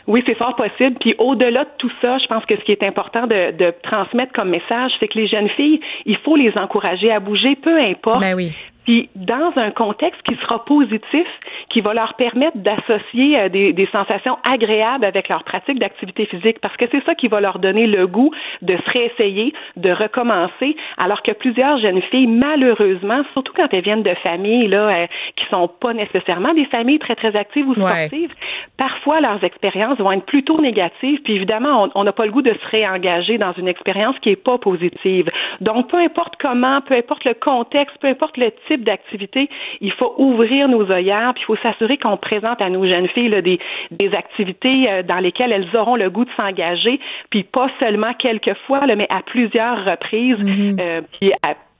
Oui, 0.07 0.23
c'est 0.25 0.37
fort 0.37 0.55
possible. 0.55 0.97
Puis 0.99 1.15
au-delà 1.17 1.65
de 1.65 1.69
tout 1.77 1.91
ça, 2.01 2.17
je 2.17 2.27
pense 2.27 2.45
que 2.45 2.55
ce 2.55 2.61
qui 2.61 2.71
est 2.71 2.83
important 2.83 3.27
de, 3.27 3.51
de 3.51 3.73
transmettre 3.83 4.33
comme 4.33 4.49
message, 4.49 4.91
c'est 4.99 5.07
que 5.07 5.17
les 5.17 5.27
jeunes 5.27 5.49
filles, 5.49 5.79
il 6.05 6.17
faut 6.17 6.35
les 6.35 6.51
encourager 6.57 7.11
à 7.11 7.19
bouger, 7.19 7.55
peu 7.55 7.79
importe. 7.79 8.21
Ben 8.21 8.35
oui 8.35 8.51
puis 8.85 9.09
dans 9.15 9.51
un 9.55 9.71
contexte 9.71 10.21
qui 10.23 10.35
sera 10.37 10.65
positif, 10.65 11.27
qui 11.69 11.81
va 11.81 11.93
leur 11.93 12.15
permettre 12.15 12.57
d'associer 12.57 13.39
euh, 13.39 13.49
des, 13.49 13.73
des, 13.73 13.87
sensations 13.91 14.37
agréables 14.43 15.05
avec 15.05 15.29
leur 15.29 15.43
pratique 15.43 15.79
d'activité 15.79 16.25
physique, 16.25 16.59
parce 16.61 16.75
que 16.77 16.85
c'est 16.91 17.03
ça 17.05 17.15
qui 17.15 17.27
va 17.27 17.41
leur 17.41 17.59
donner 17.59 17.87
le 17.87 18.07
goût 18.07 18.31
de 18.61 18.75
se 18.75 18.91
réessayer, 18.91 19.53
de 19.75 19.91
recommencer, 19.91 20.75
alors 20.97 21.21
que 21.21 21.31
plusieurs 21.31 21.77
jeunes 21.79 22.01
filles, 22.03 22.27
malheureusement, 22.27 23.21
surtout 23.33 23.53
quand 23.55 23.67
elles 23.71 23.83
viennent 23.83 24.03
de 24.03 24.15
familles 24.15 24.67
là, 24.67 24.89
euh, 24.89 25.07
qui 25.35 25.45
sont 25.49 25.67
pas 25.67 25.93
nécessairement 25.93 26.53
des 26.53 26.65
familles 26.65 26.99
très 26.99 27.15
très 27.15 27.35
actives 27.35 27.67
ou 27.67 27.75
sportives, 27.75 28.33
parfois 28.77 29.21
leurs 29.21 29.43
expériences 29.43 29.97
vont 29.99 30.11
être 30.11 30.25
plutôt 30.25 30.59
négatives, 30.59 31.21
puis 31.23 31.35
évidemment, 31.35 31.89
on 31.95 32.03
n'a 32.03 32.11
pas 32.11 32.25
le 32.25 32.31
goût 32.31 32.41
de 32.41 32.53
se 32.53 32.67
réengager 32.69 33.37
dans 33.37 33.53
une 33.53 33.67
expérience 33.67 34.17
qui 34.19 34.29
est 34.29 34.43
pas 34.43 34.57
positive. 34.57 35.29
Donc, 35.59 35.89
peu 35.89 35.97
importe 35.97 36.35
comment, 36.39 36.81
peu 36.81 36.95
importe 36.95 37.25
le 37.25 37.33
contexte, 37.33 37.97
peu 37.99 38.07
importe 38.07 38.37
le 38.37 38.51
type 38.67 38.70
d'activité, 38.77 39.49
il 39.81 39.91
faut 39.91 40.13
ouvrir 40.17 40.67
nos 40.67 40.89
œillères, 40.91 41.33
puis 41.33 41.43
il 41.43 41.45
faut 41.45 41.57
s'assurer 41.57 41.97
qu'on 41.97 42.17
présente 42.17 42.61
à 42.61 42.69
nos 42.69 42.85
jeunes 42.85 43.07
filles 43.09 43.41
des, 43.41 43.59
des 43.91 44.13
activités 44.15 44.89
euh, 44.89 45.03
dans 45.03 45.19
lesquelles 45.19 45.51
elles 45.51 45.75
auront 45.75 45.95
le 45.95 46.09
goût 46.09 46.25
de 46.25 46.31
s'engager, 46.37 46.99
puis 47.29 47.43
pas 47.43 47.69
seulement 47.79 48.13
quelques 48.13 48.55
fois, 48.67 48.81
mais 48.95 49.07
à 49.09 49.21
plusieurs 49.21 49.85
reprises, 49.85 50.37
mm-hmm. 50.37 50.79
euh, 50.79 51.01
puis 51.19 51.31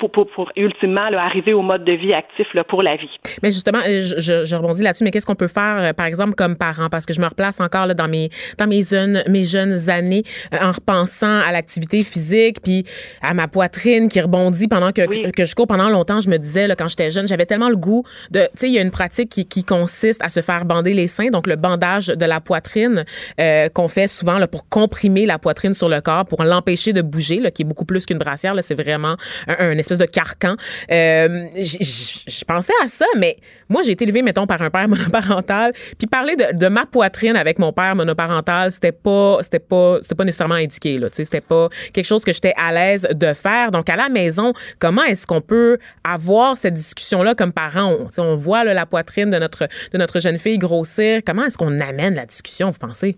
pour, 0.02 0.12
pour, 0.12 0.28
pour 0.32 0.52
ultimement 0.56 1.10
là, 1.10 1.24
arriver 1.24 1.54
au 1.54 1.62
mode 1.62 1.84
de 1.86 1.92
vie 1.92 2.14
actif 2.14 2.48
là, 2.54 2.64
pour 2.64 2.82
la 2.82 2.96
vie. 2.96 3.10
Mais 3.44 3.52
justement, 3.52 3.80
euh, 3.88 4.02
je, 4.18 4.46
je 4.46 4.56
rebondis 4.56 4.82
là-dessus, 4.82 5.04
mais 5.04 5.12
qu'est-ce 5.12 5.28
qu'on 5.28 5.36
peut 5.36 5.48
faire, 5.48 5.78
euh, 5.78 5.94
par 5.94 6.08
exemple, 6.08 6.34
comme 6.34 6.58
parent? 6.58 6.90
Parce 6.90 7.06
que 7.06 7.14
je 7.14 7.22
me 7.22 7.28
replace 7.28 7.60
encore 7.60 7.86
là, 7.86 7.94
dans 7.94 8.08
mes 8.08 8.30
dans 8.58 8.68
mes 8.68 8.82
jeunes, 8.82 9.24
mes 9.28 9.44
jeunes 9.44 9.90
années 9.90 10.24
euh, 10.54 10.58
en 10.62 10.72
repensant 10.72 11.40
à 11.42 11.52
l'activité 11.52 12.04
physique, 12.04 12.62
puis 12.64 12.84
à 13.22 13.34
ma 13.34 13.48
poitrine 13.48 14.10
qui 14.10 14.20
rebondit 14.20 14.68
pendant 14.68 14.92
que, 14.92 15.32
que, 15.32 15.46
je 15.46 15.56
cours. 15.56 15.68
Pendant 15.68 15.90
longtemps, 15.90 16.20
je 16.20 16.30
me 16.30 16.38
disais, 16.38 16.68
là, 16.68 16.76
quand 16.76 16.88
j'étais 16.88 17.12
jeune, 17.12 17.28
j'avais 17.28 17.46
tellement 17.46 17.70
le 17.70 17.78
goût 17.78 18.04
de... 18.32 18.42
Tu 18.42 18.48
sais, 18.56 18.68
il 18.68 18.74
y 18.74 18.80
a 18.80 18.82
une 18.82 18.92
pratique 18.92 19.30
qui, 19.30 19.46
qui 19.48 19.64
consiste 19.64 20.24
à 20.24 20.30
se 20.30 20.42
faire 20.42 20.66
bander 20.66 20.94
les 20.94 21.08
seins, 21.08 21.30
donc 21.30 21.48
le 21.48 21.56
bandage 21.56 22.08
de 22.08 22.26
la 22.26 22.42
poitrine 22.42 23.06
euh, 23.40 23.70
qu'on 23.70 23.88
fait 23.88 24.08
souvent 24.08 24.38
là, 24.40 24.48
pour 24.48 24.68
comprimer 24.68 25.26
la 25.26 25.38
poitrine 25.38 25.74
sur 25.74 25.90
le 25.90 26.02
corps, 26.02 26.26
pour 26.26 26.44
l'empêcher 26.44 26.94
de 26.94 27.02
bouger, 27.02 27.40
là, 27.40 27.52
qui 27.52 27.62
est 27.62 27.66
beaucoup 27.66 27.86
plus 27.86 28.06
qu'une 28.06 28.18
brassière. 28.18 28.56
C'est 28.62 28.76
vraiment 28.76 29.16
un, 29.48 29.72
un, 29.72 29.78
espèce 29.78 29.91
de 30.00 30.06
carcan. 30.06 30.56
Euh, 30.92 31.48
je 31.56 32.46
pensais 32.46 32.74
à 32.84 32.88
ça, 32.88 33.06
mais 33.18 33.38
moi, 33.70 33.84
j'ai 33.84 33.92
été 33.92 34.04
élevée, 34.04 34.22
mettons, 34.22 34.46
par 34.46 34.62
un 34.62 34.70
père 34.70 34.88
monoparental, 34.90 35.74
puis 35.98 36.08
parler 36.08 36.36
de, 36.36 36.68
ma 36.68 36.86
poitrine 36.86 37.36
avec 37.36 37.60
mon 37.60 37.72
père 37.72 37.96
monoparental, 37.96 38.72
c'était 38.72 38.92
pas, 38.92 39.38
c'était 39.42 39.60
pas, 39.60 40.00
c'était 40.02 40.16
pas 40.16 40.26
nécessairement 40.26 40.56
indiqué, 40.56 40.98
là. 40.98 41.10
Tu 41.10 41.24
c'était 41.24 41.42
pas 41.42 41.70
quelque 41.94 42.06
chose 42.06 42.24
que 42.24 42.34
j'étais 42.34 42.54
à 42.58 42.74
l'aise 42.74 43.08
de 43.14 43.34
faire. 43.34 43.72
Donc, 43.72 43.90
à 43.90 43.96
la 43.96 44.10
maison, 44.10 44.54
comment 44.80 45.04
est-ce 45.04 45.26
qu'on 45.26 45.42
peut 45.42 45.78
avoir 46.04 46.58
cette 46.58 46.74
discussion-là 46.74 47.36
comme 47.36 47.54
parents? 47.54 47.98
On, 48.18 48.36
voit 48.36 48.64
la 48.64 48.86
poitrine 48.86 49.30
de 49.30 49.38
notre, 49.38 49.68
de 49.92 49.98
notre 49.98 50.20
jeune 50.20 50.38
fille 50.38 50.58
grossir. 50.58 51.22
Comment 51.26 51.46
est-ce 51.46 51.58
qu'on 51.58 51.80
amène 51.80 52.16
la 52.16 52.26
discussion, 52.26 52.70
vous 52.70 52.80
pensez? 52.80 53.18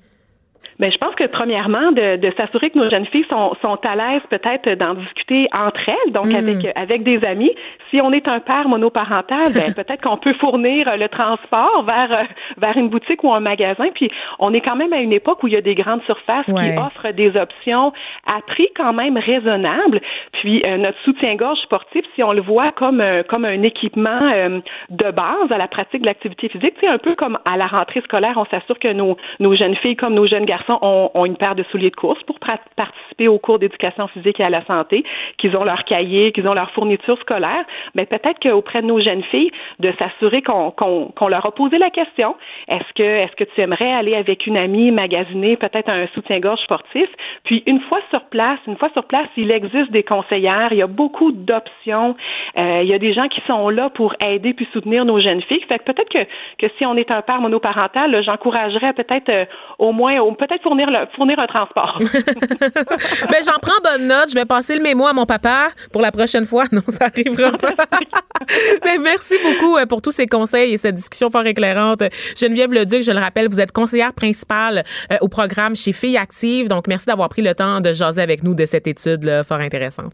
Mais 0.84 0.90
je 0.90 0.98
pense 0.98 1.16
que 1.16 1.24
premièrement, 1.28 1.94
de, 1.94 2.18
de 2.18 2.34
s'assurer 2.36 2.70
que 2.70 2.78
nos 2.78 2.90
jeunes 2.90 3.06
filles 3.06 3.26
sont, 3.30 3.56
sont 3.62 3.80
à 3.88 3.96
l'aise 3.96 4.22
peut-être 4.30 4.70
d'en 4.78 4.96
discuter 4.96 5.48
entre 5.54 5.88
elles, 5.88 6.12
donc 6.12 6.26
mm. 6.26 6.36
avec 6.36 6.58
avec 6.76 7.04
des 7.04 7.22
amis. 7.26 7.52
Si 7.90 8.02
on 8.02 8.12
est 8.12 8.28
un 8.28 8.42
père 8.42 8.68
monoparental, 8.68 9.54
ben, 9.54 9.74
peut-être 9.78 10.02
qu'on 10.02 10.18
peut 10.18 10.34
fournir 10.34 10.98
le 10.98 11.08
transport 11.08 11.84
vers 11.84 12.28
vers 12.58 12.76
une 12.76 12.90
boutique 12.90 13.24
ou 13.24 13.32
un 13.32 13.40
magasin. 13.40 13.86
Puis 13.96 14.12
on 14.40 14.54
est 14.54 14.60
quand 14.60 14.76
même 14.76 14.92
à 14.92 14.98
une 14.98 15.14
époque 15.14 15.42
où 15.44 15.48
il 15.48 15.54
y 15.54 15.56
a 15.56 15.62
des 15.62 15.74
grandes 15.74 16.04
surfaces 16.04 16.48
qui 16.48 16.78
offrent 16.78 17.14
des 17.14 17.38
options 17.38 17.94
à 18.28 18.42
prix 18.46 18.68
quand 18.76 18.92
même 18.92 19.16
raisonnable. 19.16 20.02
Puis 20.34 20.64
euh, 20.68 20.76
notre 20.76 21.00
soutien-gorge 21.06 21.60
sportif, 21.60 22.04
si 22.16 22.24
on 22.24 22.34
le 22.34 22.42
voit 22.42 22.74
comme 22.74 23.00
euh, 23.00 23.24
comme 23.24 23.46
un 23.46 23.64
équipement 23.64 24.20
euh, 24.34 24.60
de 24.90 25.12
base 25.12 25.50
à 25.50 25.58
la 25.58 25.70
pratique 25.70 26.02
de 26.02 26.08
l'activité 26.08 26.50
physique, 26.50 26.74
c'est 26.82 26.88
un 26.88 26.98
peu 26.98 27.16
comme 27.16 27.40
à 27.46 27.56
la 27.56 27.68
rentrée 27.68 28.02
scolaire, 28.02 28.34
on 28.36 28.46
s'assure 28.48 28.80
que 28.80 28.92
nos 28.92 29.16
nos 29.40 29.56
jeunes 29.56 29.78
filles 29.78 29.96
comme 29.96 30.14
nos 30.14 30.28
jeunes 30.28 30.44
garçons 30.44 30.73
ont, 30.82 31.26
une 31.26 31.38
paire 31.38 31.56
de 31.56 31.64
souliers 31.64 31.90
de 31.90 31.96
course 31.96 32.22
pour 32.24 32.40
participer 32.40 33.28
aux 33.28 33.40
cours 33.40 33.60
d'éducation 33.60 34.08
physique 34.08 34.40
et 34.40 34.44
à 34.44 34.50
la 34.50 34.66
santé, 34.66 35.04
qu'ils 35.38 35.56
ont 35.56 35.64
leur 35.64 35.84
cahier, 35.84 36.32
qu'ils 36.32 36.48
ont 36.48 36.54
leur 36.54 36.72
fourniture 36.72 37.20
scolaire. 37.20 37.64
Mais 37.96 38.06
peut-être 38.06 38.40
qu'auprès 38.40 38.82
de 38.82 38.88
nos 38.88 39.00
jeunes 39.02 39.24
filles, 39.24 39.52
de 39.80 39.94
s'assurer 40.00 40.42
qu'on 40.42 41.28
leur 41.28 41.46
a 41.46 41.52
posé 41.52 41.78
la 41.78 41.90
question 41.90 42.36
est-ce 42.68 42.94
que 42.96 43.04
est-ce 43.04 43.36
que 43.36 43.44
tu 43.44 43.62
aimerais 43.62 43.92
aller 43.92 44.16
avec 44.16 44.48
une 44.48 44.58
amie 44.58 44.92
magasiner 44.92 45.58
peut-être 45.58 45.90
un 45.90 46.08
soutien-gorge 46.14 46.60
sportif? 46.62 47.08
Puis 47.44 47.64
une 47.66 47.80
fois 47.82 48.00
sur 48.10 48.24
place, 48.26 48.60
une 48.68 48.78
fois 48.78 48.90
sur 48.94 49.06
place, 49.06 49.28
il 49.38 49.52
existe 49.52 49.92
des 49.92 50.04
conseillères. 50.04 50.70
Il 50.72 50.78
y 50.78 50.82
a 50.82 50.88
beaucoup 50.88 51.32
d'options. 51.32 52.16
Euh, 52.58 52.82
il 52.84 52.90
y 52.90 52.94
a 52.94 53.00
des 53.00 53.14
gens 53.14 53.28
qui 53.28 53.42
sont 53.48 53.70
là 53.70 53.90
pour 53.90 54.16
aider 54.26 54.54
puis 54.54 54.68
soutenir 54.74 55.06
nos 55.06 55.20
jeunes 55.20 55.42
filles. 55.42 55.64
Fait 55.68 55.80
que 55.80 55.84
peut-être 55.84 56.10
que 56.10 56.26
que 56.58 56.68
si 56.78 56.86
on 56.86 56.96
est 56.96 57.12
un 57.12 57.22
père 57.22 57.42
monoparental, 57.42 58.24
j'encouragerais 58.24 58.94
peut-être 58.94 59.30
euh, 59.30 59.46
au 59.80 59.92
moins 59.92 60.14
peut-être 60.36 60.53
fournir, 60.62 60.90
le, 60.90 61.08
fournir 61.16 61.40
un 61.40 61.48
transport. 61.48 62.00
ben, 62.02 63.42
j'en 63.46 63.60
prends 63.62 63.80
bonne 63.84 64.08
note. 64.08 64.30
Je 64.30 64.36
vais 64.36 64.46
passer 64.46 64.76
le 64.76 64.82
mémo 64.82 65.08
à 65.08 65.14
mon 65.14 65.26
papa 65.26 65.70
pour 65.92 66.02
la 66.02 66.12
prochaine 66.12 66.46
fois. 66.46 66.66
Non, 66.72 66.82
ça 66.88 67.06
arrivera 67.06 67.52
pas. 67.52 67.86
Mais 68.86 68.98
merci 68.98 69.36
beaucoup 69.44 69.78
euh, 69.78 69.86
pour 69.86 70.02
tous 70.02 70.12
ces 70.12 70.28
conseils 70.28 70.74
et 70.74 70.78
cette 70.78 70.96
discussion 70.96 71.30
fort 71.30 71.46
éclairante. 71.46 72.04
Geneviève 72.38 72.74
Leduc, 72.74 73.04
je 73.04 73.12
le 73.12 73.20
rappelle, 73.20 73.48
vous 73.48 73.60
êtes 73.60 73.72
conseillère 73.72 74.14
principale 74.14 74.84
euh, 75.12 75.18
au 75.22 75.28
programme 75.28 75.76
chez 75.76 75.94
Filles 75.94 76.18
Actives. 76.18 76.68
Donc, 76.68 76.88
merci 76.88 77.06
d'avoir 77.06 77.30
pris 77.30 77.42
le 77.42 77.54
temps 77.54 77.82
de 77.82 77.92
jaser 77.92 78.22
avec 78.22 78.44
nous 78.44 78.56
de 78.56 78.66
cette 78.66 78.88
étude 78.88 79.24
là, 79.24 79.44
fort 79.44 79.60
intéressante. 79.60 80.14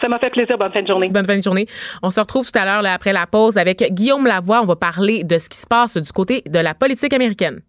Ça 0.00 0.08
m'a 0.08 0.18
fait 0.18 0.30
plaisir. 0.30 0.56
Bonne 0.58 0.72
fin 0.72 0.82
de 0.82 0.86
journée. 0.86 1.08
Bonne 1.08 1.26
fin 1.26 1.36
de 1.36 1.42
journée. 1.42 1.66
On 2.02 2.10
se 2.10 2.20
retrouve 2.20 2.50
tout 2.50 2.58
à 2.58 2.64
l'heure 2.64 2.92
après 2.92 3.12
la 3.12 3.26
pause 3.26 3.58
avec 3.58 3.82
Guillaume 3.92 4.26
Lavoie. 4.26 4.62
On 4.62 4.66
va 4.66 4.76
parler 4.76 5.24
de 5.24 5.38
ce 5.38 5.48
qui 5.48 5.58
se 5.58 5.66
passe 5.66 5.96
du 5.96 6.12
côté 6.12 6.42
de 6.46 6.58
la 6.58 6.74
politique 6.74 7.12
américaine. 7.12 7.60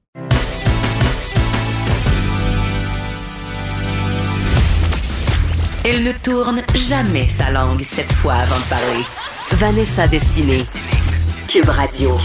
Elle 5.92 6.04
ne 6.04 6.12
tourne 6.12 6.62
jamais 6.76 7.28
sa 7.28 7.50
langue 7.50 7.82
cette 7.82 8.12
fois 8.12 8.36
avant 8.36 8.60
de 8.60 8.70
parler. 8.70 9.04
Vanessa 9.54 10.08
Destinée. 10.08 10.64
Cube 11.48 11.68
Radio. 11.68 12.16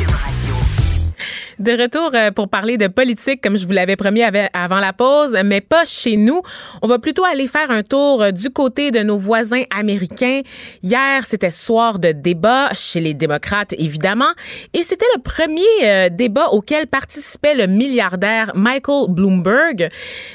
De 1.59 1.70
retour 1.72 2.11
euh, 2.14 2.30
pour 2.32 2.48
parler 2.48 2.76
de 2.78 2.88
politique, 2.88 3.40
comme 3.40 3.57
je 3.57 3.64
vous 3.66 3.72
l'avais 3.72 3.96
promis 3.96 4.22
avant 4.22 4.80
la 4.80 4.92
pause, 4.92 5.36
mais 5.44 5.61
pas 5.61 5.84
chez 5.84 6.16
nous. 6.16 6.42
On 6.82 6.88
va 6.88 6.98
plutôt 6.98 7.24
aller 7.24 7.46
faire 7.46 7.70
un 7.70 7.82
tour 7.82 8.22
euh, 8.22 8.30
du 8.32 8.50
côté 8.50 8.90
de 8.90 9.00
nos 9.00 9.16
voisins 9.16 9.62
américains. 9.70 10.40
Hier, 10.82 11.24
c'était 11.24 11.52
soir 11.52 11.98
de 11.98 12.12
débat 12.12 12.70
chez 12.74 13.00
les 13.00 13.14
démocrates, 13.14 13.72
évidemment, 13.78 14.32
et 14.72 14.82
c'était 14.82 15.07
le 15.14 15.22
premier 15.22 15.62
euh, 15.84 16.09
débat 16.09 16.48
auquel 16.48 16.88
participait 16.88 17.55
le 17.55 17.66
milliardaire 17.66 18.50
Michael 18.55 19.07
Bloomberg. 19.11 19.88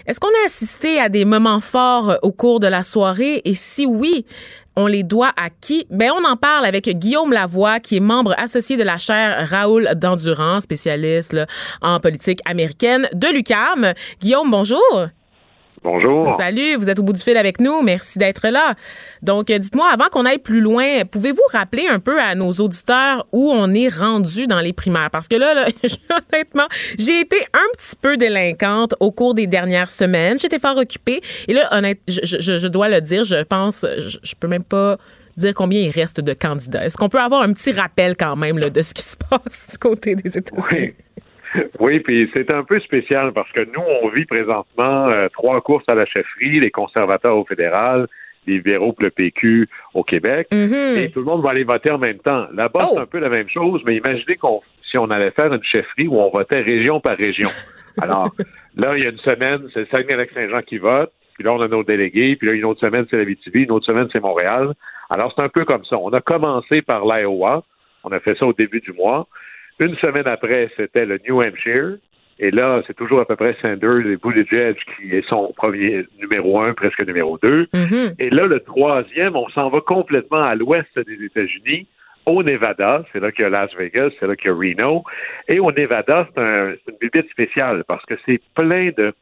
Est-ce 0.06 0.20
qu'on 0.20 0.28
a 0.28 0.46
assisté 0.46 1.00
à 1.00 1.10
des 1.10 1.26
moments 1.26 1.60
forts 1.60 2.18
au 2.22 2.32
cours 2.32 2.60
de 2.60 2.68
la 2.68 2.84
soirée? 2.84 3.42
Et 3.44 3.56
si 3.56 3.86
oui, 3.86 4.26
on 4.76 4.88
les 4.88 5.04
doit 5.04 5.32
à 5.38 5.50
qui? 5.50 5.86
Ben, 5.90 6.12
on 6.12 6.26
en 6.26 6.36
parle 6.36 6.66
avec 6.66 6.90
Guillaume 6.90 7.34
Lavoie, 7.34 7.80
qui 7.80 7.98
est 7.98 8.02
membre 8.02 8.34
associé 8.38 8.78
de 8.78 8.84
la 8.84 8.98
chaire 8.98 9.48
Raoul 9.50 9.90
d'Endurance, 9.96 10.64
spécialiste 10.64 11.36
en 11.82 12.00
politique 12.00 12.40
américaine 12.46 13.08
de 13.14 13.28
l'UCAM. 13.28 13.94
Guillaume, 14.22 14.50
bonjour. 14.50 15.10
Bonjour. 15.82 16.34
Salut, 16.34 16.76
vous 16.76 16.90
êtes 16.90 17.00
au 17.00 17.04
bout 17.04 17.14
du 17.14 17.22
fil 17.22 17.38
avec 17.38 17.62
nous. 17.62 17.82
Merci 17.82 18.20
d'être 18.20 18.50
là. 18.50 18.76
Donc, 19.22 19.50
euh, 19.50 19.58
dites-moi, 19.58 19.88
avant 19.92 20.08
qu'on 20.12 20.26
aille 20.26 20.40
plus 20.40 20.60
loin, 20.60 21.06
pouvez-vous 21.10 21.42
rappeler 21.54 21.88
un 21.88 22.00
peu 22.00 22.22
à 22.22 22.36
nos 22.36 22.52
auditeurs 22.52 23.26
où 23.32 23.50
on 23.52 23.74
est 23.74 23.88
rendu 23.88 24.46
dans 24.46 24.60
les 24.60 24.74
primaires? 24.74 25.10
Parce 25.10 25.30
que 25.30 25.36
là, 25.36 25.54
là 25.54 25.68
honnêtement, 26.34 26.68
j'ai 26.98 27.22
été 27.22 27.38
un 27.54 27.78
petit 27.78 27.96
peu 28.02 28.18
délinquante 28.18 28.94
au 29.00 29.12
cours 29.12 29.34
des 29.34 29.48
dernières 29.48 29.90
semaines. 29.90 30.38
J'étais 30.38 30.60
fort 30.60 30.78
occupée. 30.78 31.22
Et 31.48 31.54
là, 31.54 31.70
honnêtement, 31.72 32.04
je, 32.08 32.40
je, 32.40 32.58
je, 32.58 32.68
dois 32.68 32.90
le 32.90 33.00
dire, 33.00 33.24
je 33.24 33.42
pense, 33.44 33.86
je, 33.98 34.18
je 34.22 34.36
peux 34.38 34.48
même 34.48 34.66
pas 34.66 34.98
dire 35.38 35.54
combien 35.54 35.80
il 35.80 35.92
reste 35.92 36.20
de 36.20 36.34
candidats. 36.34 36.86
Est-ce 36.86 36.98
qu'on 36.98 37.10
peut 37.10 37.22
avoir 37.22 37.42
un 37.42 37.54
petit 37.54 37.72
rappel 37.72 38.18
quand 38.18 38.36
même 38.36 38.58
là, 38.58 38.70
de 38.70 38.82
ce 38.82 38.94
qui 38.94 39.04
se 39.04 39.16
passe 39.16 39.70
du 39.72 39.78
côté 39.78 40.16
des 40.16 40.38
États-Unis? 40.38 40.68
Oui. 40.72 40.94
Oui, 41.80 42.00
puis 42.00 42.30
c'est 42.34 42.52
un 42.52 42.64
peu 42.64 42.80
spécial 42.80 43.32
parce 43.34 43.52
que 43.52 43.62
nous, 43.62 43.84
on 44.04 44.10
vit 44.10 44.26
présentement 44.26 45.08
euh, 45.08 45.28
trois 45.30 45.62
courses 45.62 45.88
à 45.88 45.96
la 45.96 46.06
chefferie, 46.06 46.60
les 46.60 46.72
conservateurs 46.72 47.38
au 47.38 47.46
fédéral, 47.46 48.08
les 48.48 48.56
libéraux 48.56 48.94
pour 48.94 49.04
le 49.04 49.12
PQ 49.12 49.68
au 49.94 50.04
Québec, 50.04 50.48
mm-hmm. 50.52 50.98
et 50.98 51.12
tout 51.12 51.20
le 51.20 51.26
monde 51.26 51.44
va 51.44 51.52
aller 51.52 51.64
voter 51.64 51.92
en 51.92 51.98
même 51.98 52.20
temps. 52.20 52.48
Là-bas, 52.54 52.90
c'est 52.92 53.00
oh! 53.00 53.02
un 53.02 53.06
peu 53.06 53.20
la 53.20 53.30
même 53.30 53.50
chose, 53.50 53.82
mais 53.86 53.96
imaginez 53.96 54.36
qu'on 54.36 54.62
si 54.90 54.98
on 54.98 55.10
allait 55.12 55.32
faire 55.32 55.54
une 55.54 55.64
chefferie 55.64 56.08
où 56.08 56.20
on 56.20 56.30
votait 56.30 56.62
région 56.62 57.00
par 57.00 57.16
région. 57.16 57.50
Alors, 58.02 58.32
là, 58.76 58.96
il 58.98 59.04
y 59.04 59.08
a 59.08 59.12
une 59.12 59.20
semaine, 59.20 59.68
c'est 59.74 59.88
Saguenay-Lac-Saint-Jean 59.90 60.62
qui 60.62 60.78
vote, 60.78 61.12
puis 61.36 61.44
là, 61.44 61.54
on 61.54 61.62
a 61.62 61.68
nos 61.68 61.84
délégués, 61.84 62.36
puis 62.36 62.48
là, 62.48 62.54
une 62.54 62.66
autre 62.66 62.80
semaine, 62.80 63.06
c'est 63.10 63.18
la 63.18 63.24
VTV, 63.24 63.62
une 63.62 63.72
autre 63.72 63.86
semaine, 63.86 64.08
c'est 64.12 64.20
Montréal. 64.20 64.74
Alors, 65.10 65.32
c'est 65.36 65.42
un 65.42 65.50
peu 65.50 65.66
comme 65.66 65.86
ça. 65.86 65.98
On 65.98 66.10
a 66.10 66.22
commencé 66.22 66.82
par 66.82 67.06
l'Iowa, 67.06 67.64
on 68.04 68.12
a 68.12 68.20
fait 68.20 68.36
ça 68.36 68.46
au 68.46 68.54
début 68.54 68.80
du 68.80 68.94
mois, 68.94 69.28
une 69.80 69.96
semaine 69.98 70.28
après, 70.28 70.70
c'était 70.76 71.06
le 71.06 71.20
New 71.28 71.42
Hampshire. 71.42 71.98
Et 72.42 72.52
là, 72.52 72.82
c'est 72.88 72.96
toujours 72.96 73.20
à 73.20 73.26
peu 73.26 73.36
près 73.36 73.56
Sanders 73.62 74.08
et 74.08 74.16
Buttigieg 74.16 74.78
qui 74.96 75.14
est 75.14 75.28
son 75.28 75.52
premier 75.58 76.06
numéro 76.20 76.62
un, 76.62 76.74
presque 76.74 77.06
numéro 77.06 77.38
deux. 77.38 77.68
Mm-hmm. 77.74 78.16
Et 78.20 78.30
là, 78.30 78.46
le 78.46 78.62
troisième, 78.62 79.36
on 79.36 79.50
s'en 79.50 79.70
va 79.70 79.82
complètement 79.82 80.44
à 80.44 80.56
l'ouest 80.56 80.98
des 80.98 81.26
États-Unis, 81.26 81.86
au 82.26 82.42
Nevada. 82.42 83.04
C'est 83.12 83.20
là 83.20 83.34
qu'il 83.34 83.44
y 83.44 83.46
a 83.46 83.50
Las 83.50 83.76
Vegas, 83.76 84.12
c'est 84.20 84.28
là 84.28 84.38
qu'il 84.38 84.52
y 84.52 84.54
a 84.54 84.56
Reno. 84.56 85.04
Et 85.50 85.60
au 85.60 85.72
Nevada, 85.72 86.30
c'est 86.34 86.42
un, 86.42 86.70
une 86.70 86.98
bibite 87.02 87.30
spéciale 87.30 87.84
parce 87.86 88.06
que 88.06 88.16
c'est 88.26 88.40
plein 88.56 88.92
de 88.96 89.14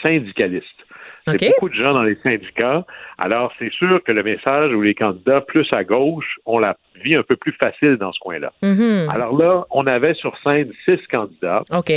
syndicalistes. 0.00 0.84
A 1.26 1.32
beaucoup 1.32 1.70
de 1.70 1.74
gens 1.74 1.92
dans 1.92 2.02
les 2.02 2.16
syndicats. 2.22 2.84
Alors, 3.18 3.52
c'est 3.58 3.72
sûr 3.72 4.02
que 4.02 4.12
le 4.12 4.22
message 4.22 4.72
ou 4.74 4.82
les 4.82 4.94
candidats 4.94 5.40
plus 5.40 5.66
à 5.72 5.82
gauche 5.82 6.38
ont 6.44 6.58
la 6.58 6.76
vie 7.02 7.14
un 7.14 7.22
peu 7.22 7.36
plus 7.36 7.52
facile 7.52 7.96
dans 7.96 8.12
ce 8.12 8.18
coin-là. 8.20 8.52
Mm-hmm. 8.62 9.08
Alors 9.10 9.36
là, 9.36 9.64
on 9.70 9.86
avait 9.86 10.14
sur 10.14 10.36
scène 10.42 10.70
six 10.84 11.00
candidats. 11.10 11.62
OK. 11.72 11.90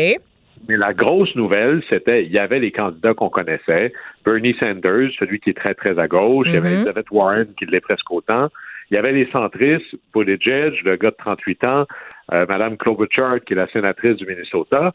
Mais 0.67 0.77
la 0.77 0.93
grosse 0.93 1.35
nouvelle, 1.35 1.83
c'était 1.89 2.23
il 2.23 2.31
y 2.31 2.39
avait 2.39 2.59
les 2.59 2.71
candidats 2.71 3.13
qu'on 3.13 3.29
connaissait. 3.29 3.93
Bernie 4.25 4.55
Sanders, 4.59 5.11
celui 5.19 5.39
qui 5.39 5.51
est 5.51 5.57
très, 5.57 5.73
très 5.73 5.99
à 5.99 6.07
gauche. 6.07 6.47
Il 6.47 6.53
y 6.53 6.57
avait 6.57 6.69
mm-hmm. 6.69 6.75
Elizabeth 6.75 7.11
Warren, 7.11 7.47
qui 7.57 7.65
l'est 7.65 7.81
presque 7.81 8.09
autant. 8.11 8.47
Il 8.89 8.95
y 8.95 8.97
avait 8.97 9.11
les 9.11 9.29
centristes, 9.31 9.95
Buttigieg, 10.13 10.73
le 10.85 10.95
gars 10.95 11.11
de 11.11 11.15
38 11.17 11.63
ans, 11.65 11.85
euh, 12.31 12.45
Madame 12.47 12.77
Klobuchar, 12.77 13.41
qui 13.45 13.53
est 13.53 13.57
la 13.57 13.67
sénatrice 13.67 14.15
du 14.15 14.25
Minnesota. 14.25 14.93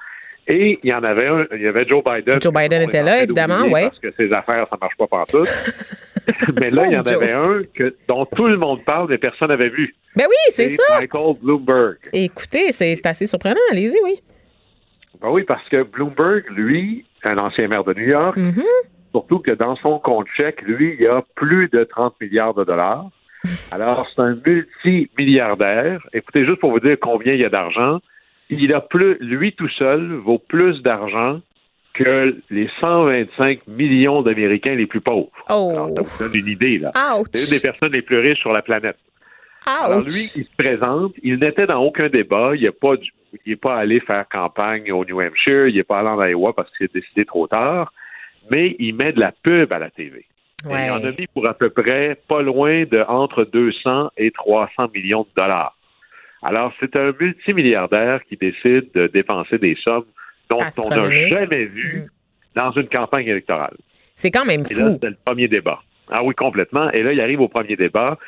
Et 0.48 0.78
il 0.82 0.90
y 0.90 0.92
en 0.92 1.04
avait 1.04 1.26
un, 1.28 1.46
il 1.54 1.62
y 1.62 1.66
avait 1.68 1.86
Joe 1.86 2.02
Biden. 2.04 2.40
Joe 2.40 2.52
Biden 2.52 2.82
était 2.82 3.02
là, 3.02 3.22
évidemment, 3.22 3.62
oui. 3.70 3.82
Parce 3.82 3.98
que 4.00 4.12
ses 4.16 4.32
affaires, 4.32 4.66
ça 4.68 4.76
marche 4.80 4.96
pas 4.96 5.06
partout. 5.06 5.44
mais 6.60 6.70
là, 6.70 6.86
il 6.86 6.92
y 6.94 6.96
en 6.96 7.02
avait 7.02 7.32
un 7.32 7.62
que, 7.74 7.94
dont 8.08 8.26
tout 8.26 8.48
le 8.48 8.56
monde 8.56 8.84
parle, 8.84 9.08
mais 9.08 9.18
personne 9.18 9.48
n'avait 9.48 9.68
vu. 9.68 9.94
Ben 10.16 10.24
oui, 10.28 10.36
c'est 10.50 10.68
ça. 10.68 10.98
Michael 10.98 11.36
Bloomberg. 11.40 11.96
Écoutez, 12.12 12.72
c'est 12.72 13.06
assez 13.06 13.26
surprenant. 13.26 13.60
Allez-y, 13.70 13.96
oui. 14.02 14.20
Ben 15.20 15.30
oui, 15.30 15.44
parce 15.44 15.66
que 15.68 15.84
Bloomberg, 15.84 16.44
lui, 16.50 17.04
un 17.22 17.38
ancien 17.38 17.68
maire 17.68 17.84
de 17.84 17.94
New 17.94 18.08
York, 18.08 18.36
Mm-hmm. 18.36 18.62
surtout 19.12 19.38
que 19.38 19.52
dans 19.52 19.76
son 19.76 19.98
compte 20.00 20.26
chèque, 20.36 20.60
lui, 20.62 20.96
il 20.98 21.06
a 21.06 21.22
plus 21.36 21.68
de 21.68 21.84
30 21.84 22.14
milliards 22.20 22.54
de 22.54 22.64
dollars. 22.64 23.08
Alors, 23.70 24.08
c'est 24.14 24.22
un 24.22 24.36
multimilliardaire. 24.44 26.00
Écoutez, 26.12 26.44
juste 26.44 26.60
pour 26.60 26.70
vous 26.72 26.80
dire 26.80 26.96
combien 27.00 27.32
il 27.34 27.40
y 27.40 27.44
a 27.44 27.48
d'argent, 27.48 28.00
il 28.60 28.72
a 28.74 28.80
plus, 28.80 29.16
lui 29.20 29.52
tout 29.52 29.68
seul, 29.70 30.12
vaut 30.14 30.38
plus 30.38 30.82
d'argent 30.82 31.40
que 31.94 32.36
les 32.50 32.68
125 32.80 33.66
millions 33.68 34.22
d'Américains 34.22 34.74
les 34.74 34.86
plus 34.86 35.00
pauvres. 35.00 35.30
Oh. 35.50 35.70
Alors, 35.72 35.90
ça 35.94 36.02
vous 36.02 36.24
donne 36.30 36.40
une 36.40 36.48
idée, 36.48 36.78
là. 36.78 36.90
C'est 37.32 37.44
une 37.52 37.58
des 37.58 37.60
personnes 37.60 37.92
les 37.92 38.02
plus 38.02 38.18
riches 38.18 38.38
sur 38.40 38.52
la 38.52 38.62
planète. 38.62 38.96
Alors 39.66 40.00
lui, 40.00 40.28
il 40.34 40.44
se 40.44 40.56
présente, 40.58 41.12
il 41.22 41.38
n'était 41.38 41.66
dans 41.66 41.80
aucun 41.84 42.08
débat, 42.08 42.52
il 42.56 42.62
n'est 42.62 42.72
pas, 42.72 42.96
du- 42.96 43.12
il 43.46 43.52
est 43.52 43.56
pas 43.56 43.76
allé 43.76 44.00
faire 44.00 44.26
campagne 44.28 44.90
au 44.90 45.04
New 45.04 45.20
Hampshire, 45.20 45.68
il 45.68 45.76
n'est 45.76 45.84
pas 45.84 46.00
allé 46.00 46.08
en 46.08 46.20
Iowa 46.24 46.52
parce 46.52 46.68
qu'il 46.76 46.88
s'est 46.88 46.92
décidé 47.00 47.24
trop 47.24 47.46
tard, 47.46 47.92
mais 48.50 48.74
il 48.80 48.94
met 48.96 49.12
de 49.12 49.20
la 49.20 49.30
pub 49.30 49.72
à 49.72 49.78
la 49.78 49.90
TV. 49.90 50.24
Et 50.64 50.68
Ouais. 50.68 50.86
Il 50.86 50.90
en 50.90 51.04
a 51.04 51.10
mis 51.10 51.26
pour 51.32 51.46
à 51.46 51.54
peu 51.54 51.70
près 51.70 52.16
pas 52.28 52.42
loin 52.42 52.84
de 52.84 53.04
entre 53.06 53.44
200 53.44 54.10
et 54.16 54.30
300 54.32 54.88
millions 54.94 55.22
de 55.22 55.40
dollars. 55.40 55.76
Alors, 56.42 56.72
c'est 56.80 56.96
un 56.96 57.12
multimilliardaire 57.18 58.20
qui 58.28 58.36
décide 58.36 58.90
de 58.94 59.06
dépenser 59.06 59.58
des 59.58 59.76
sommes 59.76 60.04
dont 60.50 60.58
on 60.82 60.90
n'a 60.90 61.10
jamais 61.28 61.64
vu 61.66 62.08
dans 62.54 62.72
une 62.72 62.88
campagne 62.88 63.26
électorale. 63.26 63.76
C'est 64.14 64.30
quand 64.30 64.44
même 64.44 64.64
Et 64.70 64.74
là, 64.74 64.86
fou. 64.86 64.92
c'était 64.94 65.10
le 65.10 65.16
premier 65.24 65.48
débat. 65.48 65.80
Ah 66.10 66.22
oui, 66.22 66.34
complètement. 66.34 66.90
Et 66.90 67.02
là, 67.02 67.12
il 67.12 67.20
arrive 67.20 67.40
au 67.40 67.48
premier 67.48 67.76
débat. 67.76 68.18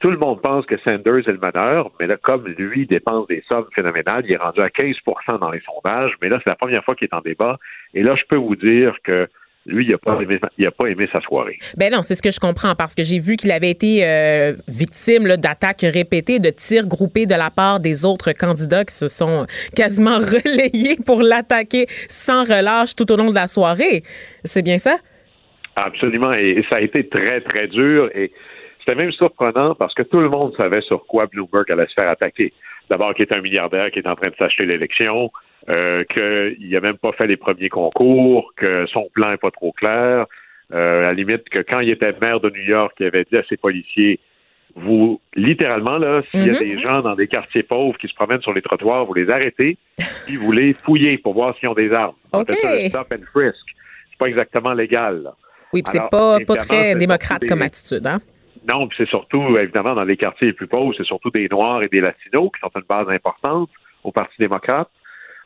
Tout 0.00 0.10
le 0.10 0.16
monde 0.16 0.40
pense 0.40 0.64
que 0.64 0.78
Sanders 0.78 1.28
est 1.28 1.32
le 1.32 1.38
meneur, 1.44 1.90
mais 2.00 2.06
là, 2.06 2.16
comme 2.16 2.48
lui 2.48 2.86
dépense 2.86 3.26
des 3.28 3.42
sommes 3.46 3.66
phénoménales, 3.74 4.24
il 4.26 4.32
est 4.32 4.36
rendu 4.38 4.60
à 4.62 4.68
15% 4.68 5.38
dans 5.38 5.50
les 5.50 5.60
sondages, 5.60 6.12
mais 6.22 6.30
là, 6.30 6.40
c'est 6.42 6.48
la 6.48 6.56
première 6.56 6.82
fois 6.84 6.94
qu'il 6.94 7.06
est 7.06 7.14
en 7.14 7.20
débat. 7.20 7.58
Et 7.92 8.02
là, 8.02 8.14
je 8.16 8.24
peux 8.24 8.36
vous 8.36 8.56
dire 8.56 8.96
que 9.04 9.28
lui, 9.70 9.86
il 9.86 9.90
n'a 9.90 9.98
pas, 9.98 10.20
aimé, 10.20 10.38
il 10.58 10.66
a 10.66 10.70
pas 10.70 10.86
aimé 10.86 11.08
sa 11.12 11.20
soirée. 11.20 11.58
Ben 11.76 11.92
non, 11.92 12.02
c'est 12.02 12.14
ce 12.14 12.22
que 12.22 12.30
je 12.30 12.40
comprends 12.40 12.74
parce 12.74 12.94
que 12.94 13.02
j'ai 13.02 13.18
vu 13.18 13.36
qu'il 13.36 13.50
avait 13.50 13.70
été 13.70 14.04
euh, 14.04 14.54
victime 14.68 15.36
d'attaques 15.36 15.82
répétées, 15.82 16.38
de 16.38 16.50
tirs 16.50 16.86
groupés 16.86 17.26
de 17.26 17.34
la 17.34 17.50
part 17.50 17.80
des 17.80 18.04
autres 18.04 18.32
candidats 18.32 18.84
qui 18.84 18.94
se 18.94 19.08
sont 19.08 19.46
quasiment 19.74 20.18
relayés 20.18 20.96
pour 21.06 21.22
l'attaquer 21.22 21.86
sans 22.08 22.42
relâche 22.42 22.94
tout 22.94 23.10
au 23.12 23.16
long 23.16 23.30
de 23.30 23.34
la 23.34 23.46
soirée. 23.46 24.02
C'est 24.44 24.62
bien 24.62 24.78
ça? 24.78 24.96
Absolument. 25.76 26.32
Et, 26.34 26.50
et 26.58 26.66
ça 26.68 26.76
a 26.76 26.80
été 26.80 27.08
très, 27.08 27.40
très 27.40 27.68
dur. 27.68 28.10
Et 28.14 28.32
c'était 28.80 28.96
même 28.96 29.12
surprenant 29.12 29.74
parce 29.74 29.94
que 29.94 30.02
tout 30.02 30.20
le 30.20 30.28
monde 30.28 30.54
savait 30.56 30.80
sur 30.82 31.06
quoi 31.06 31.26
Bloomberg 31.26 31.70
allait 31.70 31.86
se 31.86 31.94
faire 31.94 32.08
attaquer. 32.08 32.52
D'abord, 32.88 33.14
qu'il 33.14 33.24
est 33.24 33.34
un 33.34 33.40
milliardaire 33.40 33.90
qui 33.90 34.00
est 34.00 34.08
en 34.08 34.16
train 34.16 34.30
de 34.30 34.36
s'acheter 34.36 34.66
l'élection, 34.66 35.30
euh, 35.68 36.04
qu'il 36.04 36.70
n'a 36.70 36.80
même 36.80 36.96
pas 36.96 37.12
fait 37.12 37.26
les 37.26 37.36
premiers 37.36 37.68
concours, 37.68 38.52
que 38.56 38.86
son 38.86 39.08
plan 39.12 39.30
n'est 39.30 39.36
pas 39.36 39.50
trop 39.50 39.72
clair. 39.72 40.26
Euh, 40.72 41.00
à 41.00 41.02
la 41.08 41.12
limite, 41.14 41.48
que 41.48 41.58
quand 41.58 41.80
il 41.80 41.90
était 41.90 42.14
maire 42.20 42.40
de 42.40 42.48
New 42.50 42.62
York, 42.62 42.94
il 43.00 43.06
avait 43.06 43.24
dit 43.30 43.36
à 43.36 43.42
ses 43.48 43.56
policiers 43.56 44.20
vous, 44.76 45.20
littéralement, 45.34 45.98
là, 45.98 46.22
s'il 46.30 46.46
y 46.46 46.50
a 46.50 46.52
Mhm. 46.52 46.58
des 46.60 46.80
gens 46.80 47.02
dans 47.02 47.16
des 47.16 47.26
quartiers 47.26 47.64
pauvres 47.64 47.98
qui 47.98 48.06
se 48.06 48.14
promènent 48.14 48.40
sur 48.40 48.52
les 48.52 48.62
trottoirs, 48.62 49.04
vous 49.04 49.14
les 49.14 49.28
arrêtez, 49.28 49.76
puis 50.26 50.36
vous 50.36 50.52
les 50.52 50.74
fouillez 50.74 51.18
pour 51.18 51.34
voir 51.34 51.56
s'ils 51.58 51.68
ont 51.68 51.74
des 51.74 51.92
armes. 51.92 52.14
On 52.32 52.42
OK. 52.42 52.50
appelle 52.52 52.62
ça 52.62 52.82
le 52.82 52.88
stop 52.88 53.12
and 53.12 53.24
frisk. 53.32 53.66
C'est 54.10 54.18
pas 54.18 54.26
exactement 54.26 54.72
légal, 54.72 55.22
là. 55.24 55.34
Oui, 55.72 55.82
puis 55.82 55.90
c'est 55.92 56.08
pas, 56.10 56.38
pas 56.46 56.54
très 56.56 56.92
c'est 56.92 56.94
démocrate 56.96 57.44
comme 57.48 57.62
attitude, 57.62 58.06
hein? 58.06 58.18
Non, 58.68 58.86
puis 58.86 58.96
c'est 58.98 59.08
surtout, 59.08 59.56
évidemment, 59.58 59.94
dans 59.96 60.04
les 60.04 60.16
quartiers 60.16 60.48
les 60.48 60.52
plus 60.52 60.68
pauvres, 60.68 60.94
c'est 60.96 61.04
surtout 61.04 61.30
des 61.30 61.48
Noirs 61.48 61.82
et 61.82 61.88
des 61.88 62.00
Latinos 62.00 62.50
qui 62.54 62.60
sont 62.60 62.70
une 62.76 62.86
base 62.88 63.08
importante 63.08 63.70
au 64.04 64.12
Parti 64.12 64.34
démocrate. 64.38 64.88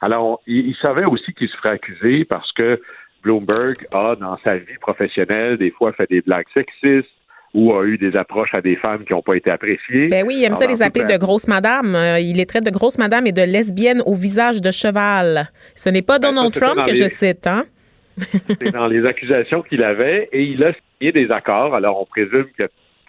Alors, 0.04 0.40
il, 0.46 0.68
il 0.68 0.76
savait 0.82 1.04
aussi 1.04 1.32
qu'il 1.32 1.48
se 1.48 1.56
ferait 1.56 1.70
accuser 1.80 2.24
parce 2.24 2.50
que 2.52 2.80
Bloomberg 3.22 3.76
a, 3.94 4.16
dans 4.20 4.36
sa 4.44 4.56
vie 4.56 4.78
professionnelle, 4.80 5.56
des 5.56 5.70
fois 5.70 5.92
fait 5.92 6.08
des 6.10 6.20
blagues 6.20 6.46
sexistes 6.52 7.08
ou 7.54 7.72
a 7.72 7.84
eu 7.86 7.96
des 7.98 8.14
approches 8.16 8.52
à 8.52 8.60
des 8.60 8.76
femmes 8.76 9.04
qui 9.04 9.12
n'ont 9.12 9.22
pas 9.22 9.36
été 9.36 9.50
appréciées. 9.50 10.08
Ben 10.08 10.24
oui, 10.26 10.34
il 10.38 10.44
aime 10.44 10.54
ça 10.54 10.66
les 10.66 10.82
appeler 10.82 11.04
de 11.04 11.16
grosses 11.16 11.46
madames. 11.48 11.94
Euh, 11.94 12.18
il 12.18 12.36
les 12.36 12.46
traite 12.46 12.64
de 12.64 12.70
grosses 12.70 12.98
madames 12.98 13.26
et 13.28 13.32
de 13.32 13.42
lesbiennes 13.42 14.02
au 14.06 14.14
visage 14.14 14.60
de 14.60 14.70
cheval. 14.72 15.48
Ce 15.76 15.88
n'est 15.88 16.02
pas 16.02 16.18
Ben, 16.18 16.30
Donald 16.32 16.52
ça, 16.54 16.66
Trump 16.66 16.84
que 16.84 16.90
les- 16.90 16.96
je 16.96 17.08
cite, 17.08 17.46
hein? 17.46 17.64
C'est 18.60 18.72
dans 18.72 18.86
les 18.88 19.04
accusations 19.06 19.62
qu'il 19.62 19.82
avait 19.82 20.28
et 20.32 20.42
il 20.42 20.62
a 20.64 20.72
signé 20.98 21.12
des 21.12 21.30
accords. 21.30 21.74
Alors, 21.74 22.00
on 22.00 22.04
présume 22.06 22.46
qu'il 22.56 22.66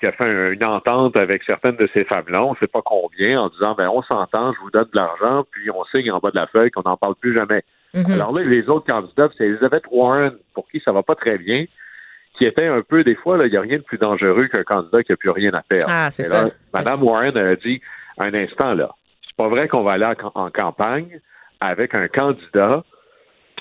a, 0.07 0.11
fait 0.11 0.23
un- 0.25 0.51
une 0.51 0.63
entente 0.63 1.15
avec 1.17 1.43
certaines 1.43 1.75
de 1.77 1.87
ces 1.93 2.03
femmes-là, 2.05 2.43
on 2.43 2.51
ne 2.51 2.57
sait 2.57 2.67
pas 2.67 2.81
combien, 2.83 3.39
en 3.41 3.49
disant, 3.49 3.75
ben, 3.75 3.87
on 3.89 4.01
s'entend, 4.03 4.53
je 4.53 4.59
vous 4.59 4.71
donne 4.71 4.85
de 4.91 4.95
l'argent, 4.95 5.45
puis 5.51 5.69
on 5.71 5.83
signe 5.85 6.11
en 6.11 6.19
bas 6.19 6.31
de 6.31 6.35
la 6.35 6.47
feuille 6.47 6.71
qu'on 6.71 6.83
n'en 6.85 6.97
parle 6.97 7.15
plus 7.15 7.33
jamais. 7.33 7.63
Mhm. 7.93 8.11
Alors 8.11 8.33
là, 8.33 8.43
les 8.43 8.67
autres 8.69 8.85
candidats, 8.85 9.29
c'est 9.37 9.45
Elizabeth 9.45 9.83
Warren, 9.91 10.33
pour 10.53 10.67
qui 10.69 10.79
ça 10.81 10.91
va 10.91 11.01
pas 11.03 11.15
très 11.15 11.37
bien, 11.37 11.65
qui 12.37 12.45
était 12.45 12.67
un 12.67 12.81
peu, 12.81 13.03
des 13.05 13.15
fois, 13.15 13.37
là, 13.37 13.45
il 13.45 13.51
n'y 13.51 13.57
a 13.57 13.61
rien 13.61 13.77
de 13.77 13.83
plus 13.83 13.97
dangereux 13.97 14.47
qu'un 14.47 14.63
candidat 14.63 15.03
qui 15.03 15.11
n'a 15.13 15.15
plus 15.15 15.29
rien 15.29 15.53
à 15.53 15.61
perdre. 15.61 15.87
Ah, 15.89 16.11
c'est 16.11 16.25
ça. 16.25 16.43
là, 16.45 16.49
Madame 16.73 17.01
Warren 17.03 17.37
a 17.37 17.55
dit, 17.55 17.79
un 18.17 18.33
instant, 18.33 18.73
là, 18.73 18.89
c'est 19.25 19.35
pas 19.37 19.47
vrai 19.47 19.67
qu'on 19.69 19.83
va 19.83 19.93
aller 19.93 20.05
en 20.33 20.49
campagne 20.49 21.19
avec 21.61 21.95
un 21.95 22.07
candidat 22.09 22.83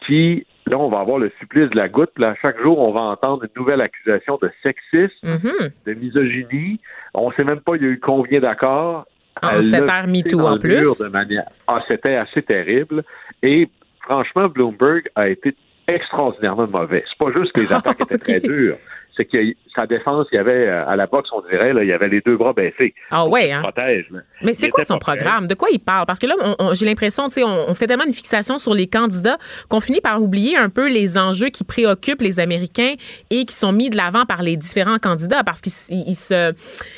qui, 0.07 0.47
là, 0.67 0.79
on 0.79 0.89
va 0.89 1.01
avoir 1.01 1.19
le 1.19 1.31
supplice 1.41 1.69
de 1.71 1.77
la 1.77 1.89
goutte, 1.89 2.19
là, 2.19 2.35
chaque 2.41 2.61
jour, 2.63 2.79
on 2.79 2.93
va 2.93 3.01
entendre 3.01 3.45
une 3.45 3.51
nouvelle 3.57 3.81
accusation 3.81 4.39
de 4.41 4.51
sexisme, 4.63 5.27
Mhm. 5.29 5.71
de 5.87 5.95
misogynie. 5.95 6.81
On 7.15 7.31
sait 7.33 7.45
même 7.45 7.61
pas, 7.61 7.77
il 7.77 7.83
y 7.83 7.87
a 7.87 7.89
eu 7.91 8.01
combien 8.01 8.41
d'accords. 8.41 9.07
L'a 9.43 9.49
ère 9.51 9.57
poussé 9.57 9.81
MeToo, 10.07 10.41
en 10.47 10.59
plus. 10.59 10.99
de 11.01 11.09
manière- 11.09 11.49
Ah, 11.67 11.81
c'était 11.87 12.15
assez 12.17 12.43
terrible. 12.43 13.03
Et 13.43 13.69
franchement, 14.03 14.49
Bloomberg 14.49 15.09
a 15.17 15.29
été 15.29 15.55
extraordinairement 15.89 16.67
mauvais. 16.67 17.03
C'est 17.07 17.19
pas 17.19 17.33
juste 17.33 17.53
que 17.53 17.61
les 17.63 17.73
attaques 17.73 18.01
étaient 18.11 18.19
très 18.19 18.41
dures. 18.41 18.79
C'est 19.17 19.27
que 19.27 19.39
sa 19.75 19.87
défense, 19.87 20.27
il 20.33 20.37
y 20.37 20.39
avait, 20.39 20.67
euh, 20.67 20.89
à 20.89 20.97
la 20.97 21.07
boxe, 21.07 21.29
on 21.33 21.41
dirait, 21.43 21.73
là, 21.73 21.85
il 21.85 21.89
y 21.89 21.93
avait 21.93 22.09
les 22.09 22.21
deux 22.21 22.37
bras 22.37 22.53
baissés. 22.53 22.95
Ah 23.11 23.27
ouais, 23.27 23.53
hein? 23.53 23.63
Protège. 23.63 24.07
Mais 24.43 24.55
c'est 24.55 24.69
quoi 24.69 24.85
son 24.85 24.99
programme? 24.99 25.47
De 25.47 25.55
quoi 25.55 25.69
il 25.73 25.79
parle? 25.79 26.07
Parce 26.07 26.19
que 26.19 26.27
là, 26.27 26.35
j'ai 26.73 26.85
l'impression, 26.85 27.29
tu 27.29 27.35
sais, 27.35 27.45
on, 27.45 27.71
on 27.71 27.75
fait 27.75 27.87
tellement 27.87 28.07
une 28.07 28.13
fixation 28.13 28.59
sur 28.59 28.75
les 28.75 28.87
candidats 28.89 29.39
qu'on 29.69 29.81
finit 29.81 30.01
par 30.01 30.21
oublier 30.21 30.57
un 30.57 30.69
peu 30.69 30.89
les 30.89 31.17
enjeux 31.17 31.49
qui 31.49 31.65
préoccupent 31.65 32.23
les 32.23 32.41
Américains 32.41 32.95
et 33.31 33.45
qui 33.45 33.55
sont 33.55 33.73
mis 33.73 33.89
de 33.89 33.97
l'avant 33.97 34.25
par 34.25 34.43
les 34.43 34.57
différents 34.57 34.99
candidats 34.99 35.45
parce 35.45 35.61
qu'ils 35.61 35.73
se, 35.73 36.53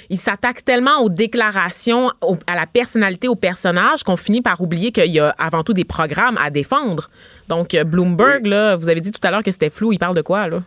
ils 0.08 0.16
s'attaquent 0.16 0.64
tellement 0.64 1.02
aux 1.02 1.10
déclarations, 1.10 2.10
à 2.46 2.54
la 2.54 2.66
personnalité, 2.66 3.28
au 3.28 3.36
personnage 3.36 4.04
qu'on 4.04 4.16
finit 4.16 4.42
par 4.42 4.60
oublier 4.60 4.90
qu'il 4.90 5.12
y 5.12 5.20
a 5.20 5.34
avant 5.38 5.62
tout 5.62 5.74
des 5.74 5.84
programmes 5.84 6.38
à 6.42 6.50
défendre. 6.50 7.10
Donc, 7.48 7.74
euh, 7.74 7.84
Bloomberg, 7.84 8.46
là, 8.46 8.76
vous 8.76 8.88
avez 8.88 9.00
dit 9.00 9.12
tout 9.12 9.20
à 9.26 9.30
l'heure 9.30 9.42
que 9.42 9.50
c'était 9.50 9.70
flou. 9.70 9.92
Il 9.92 9.98
parle 9.98 10.16
de 10.16 10.22
quoi, 10.22 10.48
là? 10.48 10.62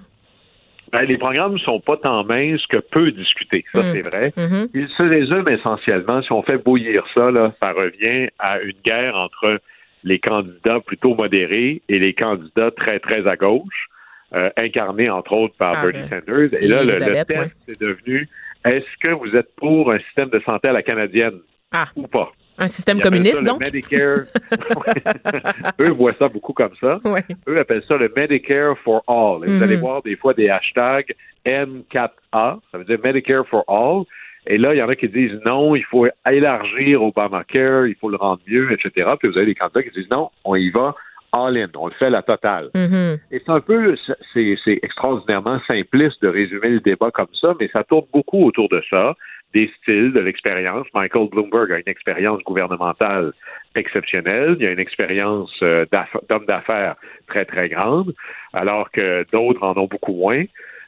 Ben, 0.91 1.01
les 1.03 1.17
programmes 1.17 1.53
ne 1.53 1.57
sont 1.59 1.79
pas 1.79 1.97
tant 1.97 2.23
minces 2.23 2.65
que 2.67 2.77
peu 2.77 3.11
discutés. 3.11 3.63
Ça, 3.73 3.81
Mm. 3.81 3.91
c'est 3.93 4.01
vrai. 4.01 4.33
Mhm. 4.37 4.69
Ils 4.73 4.87
se 4.89 5.03
résument 5.03 5.47
essentiellement, 5.47 6.21
si 6.21 6.31
on 6.31 6.41
fait 6.43 6.57
bouillir 6.57 7.03
ça, 7.13 7.29
là, 7.31 7.53
ça 7.61 7.71
revient 7.71 8.29
à 8.39 8.59
une 8.61 8.75
guerre 8.83 9.15
entre 9.15 9.59
les 10.03 10.19
candidats 10.19 10.79
plutôt 10.79 11.13
modérés 11.15 11.81
et 11.89 11.99
les 11.99 12.13
candidats 12.13 12.71
très, 12.71 12.99
très 12.99 13.27
à 13.27 13.35
gauche, 13.35 13.87
euh, 14.33 14.49
incarnés 14.57 15.09
entre 15.09 15.33
autres 15.33 15.55
par 15.57 15.75
Ah, 15.77 15.85
Bernie 15.85 16.03
ouais. 16.09 16.21
Sanders. 16.21 16.53
Et 16.61 16.65
Et 16.65 16.67
là, 16.67 16.83
le, 16.83 16.91
test 16.97 17.29
ouais. 17.37 17.47
est 17.67 17.81
devenu 17.81 18.27
est-ce 18.65 18.85
que 19.01 19.11
vous 19.13 19.35
êtes 19.35 19.53
pour 19.55 19.91
un 19.91 19.99
système 19.99 20.29
de 20.29 20.39
santé 20.41 20.67
à 20.67 20.73
la 20.73 20.83
canadienne 20.83 21.39
Ah, 21.71 21.85
ou 21.95 22.07
pas? 22.07 22.31
Un 22.59 22.67
système 22.67 22.97
Ils 22.97 23.03
communiste, 23.03 23.35
ça 23.37 23.41
le 23.41 23.47
donc? 23.47 23.59
Medicare. 23.61 24.25
Eux 25.79 25.89
voient 25.91 26.13
ça 26.13 26.27
beaucoup 26.27 26.53
comme 26.53 26.73
ça. 26.79 26.95
Ouais. 27.05 27.23
Eux 27.47 27.59
appellent 27.59 27.83
ça 27.87 27.97
le 27.97 28.11
Medicare 28.15 28.75
for 28.83 29.03
All. 29.07 29.43
Et 29.43 29.47
vous 29.51 29.57
Mhm. 29.57 29.63
allez 29.63 29.75
voir 29.77 30.01
des 30.01 30.15
fois 30.15 30.33
des 30.33 30.49
hashtags 30.49 31.13
M4A, 31.45 32.59
ça 32.71 32.77
veut 32.77 32.83
dire 32.85 32.99
Medicare 33.03 33.45
for 33.47 33.63
All. 33.67 34.03
Et 34.47 34.57
là, 34.57 34.73
il 34.73 34.77
y 34.77 34.81
en 34.81 34.89
a 34.89 34.95
qui 34.95 35.07
disent 35.09 35.39
non, 35.45 35.75
il 35.75 35.83
faut 35.83 36.07
élargir 36.29 37.03
Obamacare, 37.03 37.87
il 37.87 37.95
faut 37.95 38.09
le 38.09 38.15
rendre 38.17 38.41
mieux, 38.47 38.71
etc. 38.71 39.09
Puis 39.19 39.29
vous 39.29 39.37
avez 39.37 39.47
des 39.47 39.55
candidats 39.55 39.83
qui 39.83 39.91
disent 39.91 40.09
non, 40.09 40.29
on 40.43 40.55
y 40.55 40.69
va 40.69 40.95
all-in, 41.31 41.69
on 41.75 41.87
le 41.87 41.93
fait 41.93 42.05
à 42.05 42.09
la 42.09 42.21
totale. 42.21 42.69
Mhm. 42.73 43.19
Et 43.31 43.41
c'est 43.45 43.51
un 43.51 43.59
peu, 43.59 43.95
c'est 44.33 44.55
c'est 44.63 44.79
extraordinairement 44.81 45.59
simpliste 45.67 46.21
de 46.21 46.27
résumer 46.27 46.69
le 46.69 46.79
débat 46.79 47.11
comme 47.11 47.33
ça, 47.39 47.53
mais 47.59 47.69
ça 47.71 47.83
tourne 47.83 48.05
beaucoup 48.13 48.45
autour 48.45 48.69
de 48.69 48.81
ça, 48.89 49.15
des 49.53 49.71
styles, 49.81 50.13
de 50.13 50.19
l'expérience. 50.19 50.87
Michael 50.93 51.29
Bloomberg 51.29 51.71
a 51.71 51.77
une 51.77 51.87
expérience 51.87 52.41
gouvernementale 52.43 53.33
exceptionnelle, 53.75 54.57
il 54.59 54.67
a 54.67 54.71
une 54.71 54.79
expérience 54.79 55.51
euh, 55.63 55.85
d'homme 56.29 56.45
d'affaires 56.45 56.95
très, 57.27 57.45
très 57.45 57.69
grande, 57.69 58.13
alors 58.53 58.91
que 58.91 59.25
d'autres 59.31 59.63
en 59.63 59.77
ont 59.77 59.87
beaucoup 59.87 60.13
moins. 60.13 60.43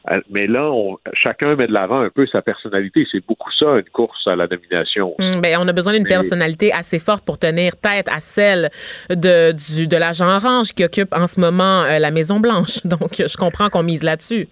Euh, 0.09 0.19
Mais 0.31 0.47
là, 0.47 0.71
on- 0.71 0.97
chacun 1.13 1.55
met 1.55 1.67
de 1.67 1.73
l'avant 1.73 1.99
un 2.01 2.09
peu 2.09 2.25
sa 2.25 2.41
personnalité. 2.41 3.05
C'est 3.11 3.23
beaucoup 3.25 3.51
ça, 3.51 3.77
une 3.77 3.89
course 3.93 4.25
à 4.25 4.35
la 4.35 4.47
nomination. 4.47 5.13
Hum, 5.19 5.41
ben, 5.41 5.57
on 5.59 5.67
a 5.67 5.73
besoin 5.73 5.93
d'une 5.93 6.07
personnalité 6.07 6.71
assez 6.73 6.97
forte 6.97 7.23
pour 7.25 7.37
tenir 7.37 7.75
tête 7.77 8.07
à 8.09 8.19
celle 8.19 8.69
de, 9.09 9.51
du, 9.51 9.87
de 9.87 9.97
l'agent 9.97 10.27
orange 10.27 10.73
qui 10.73 10.83
occupe 10.83 11.13
en 11.13 11.27
ce 11.27 11.39
moment 11.39 11.83
euh, 11.83 11.99
la 11.99 12.09
Maison 12.11 12.39
Blanche. 12.39 12.81
Donc, 12.85 13.17
je 13.17 13.37
comprends 13.37 13.69
qu'on 13.69 13.83
mise 13.83 14.03
là-dessus. 14.03 14.47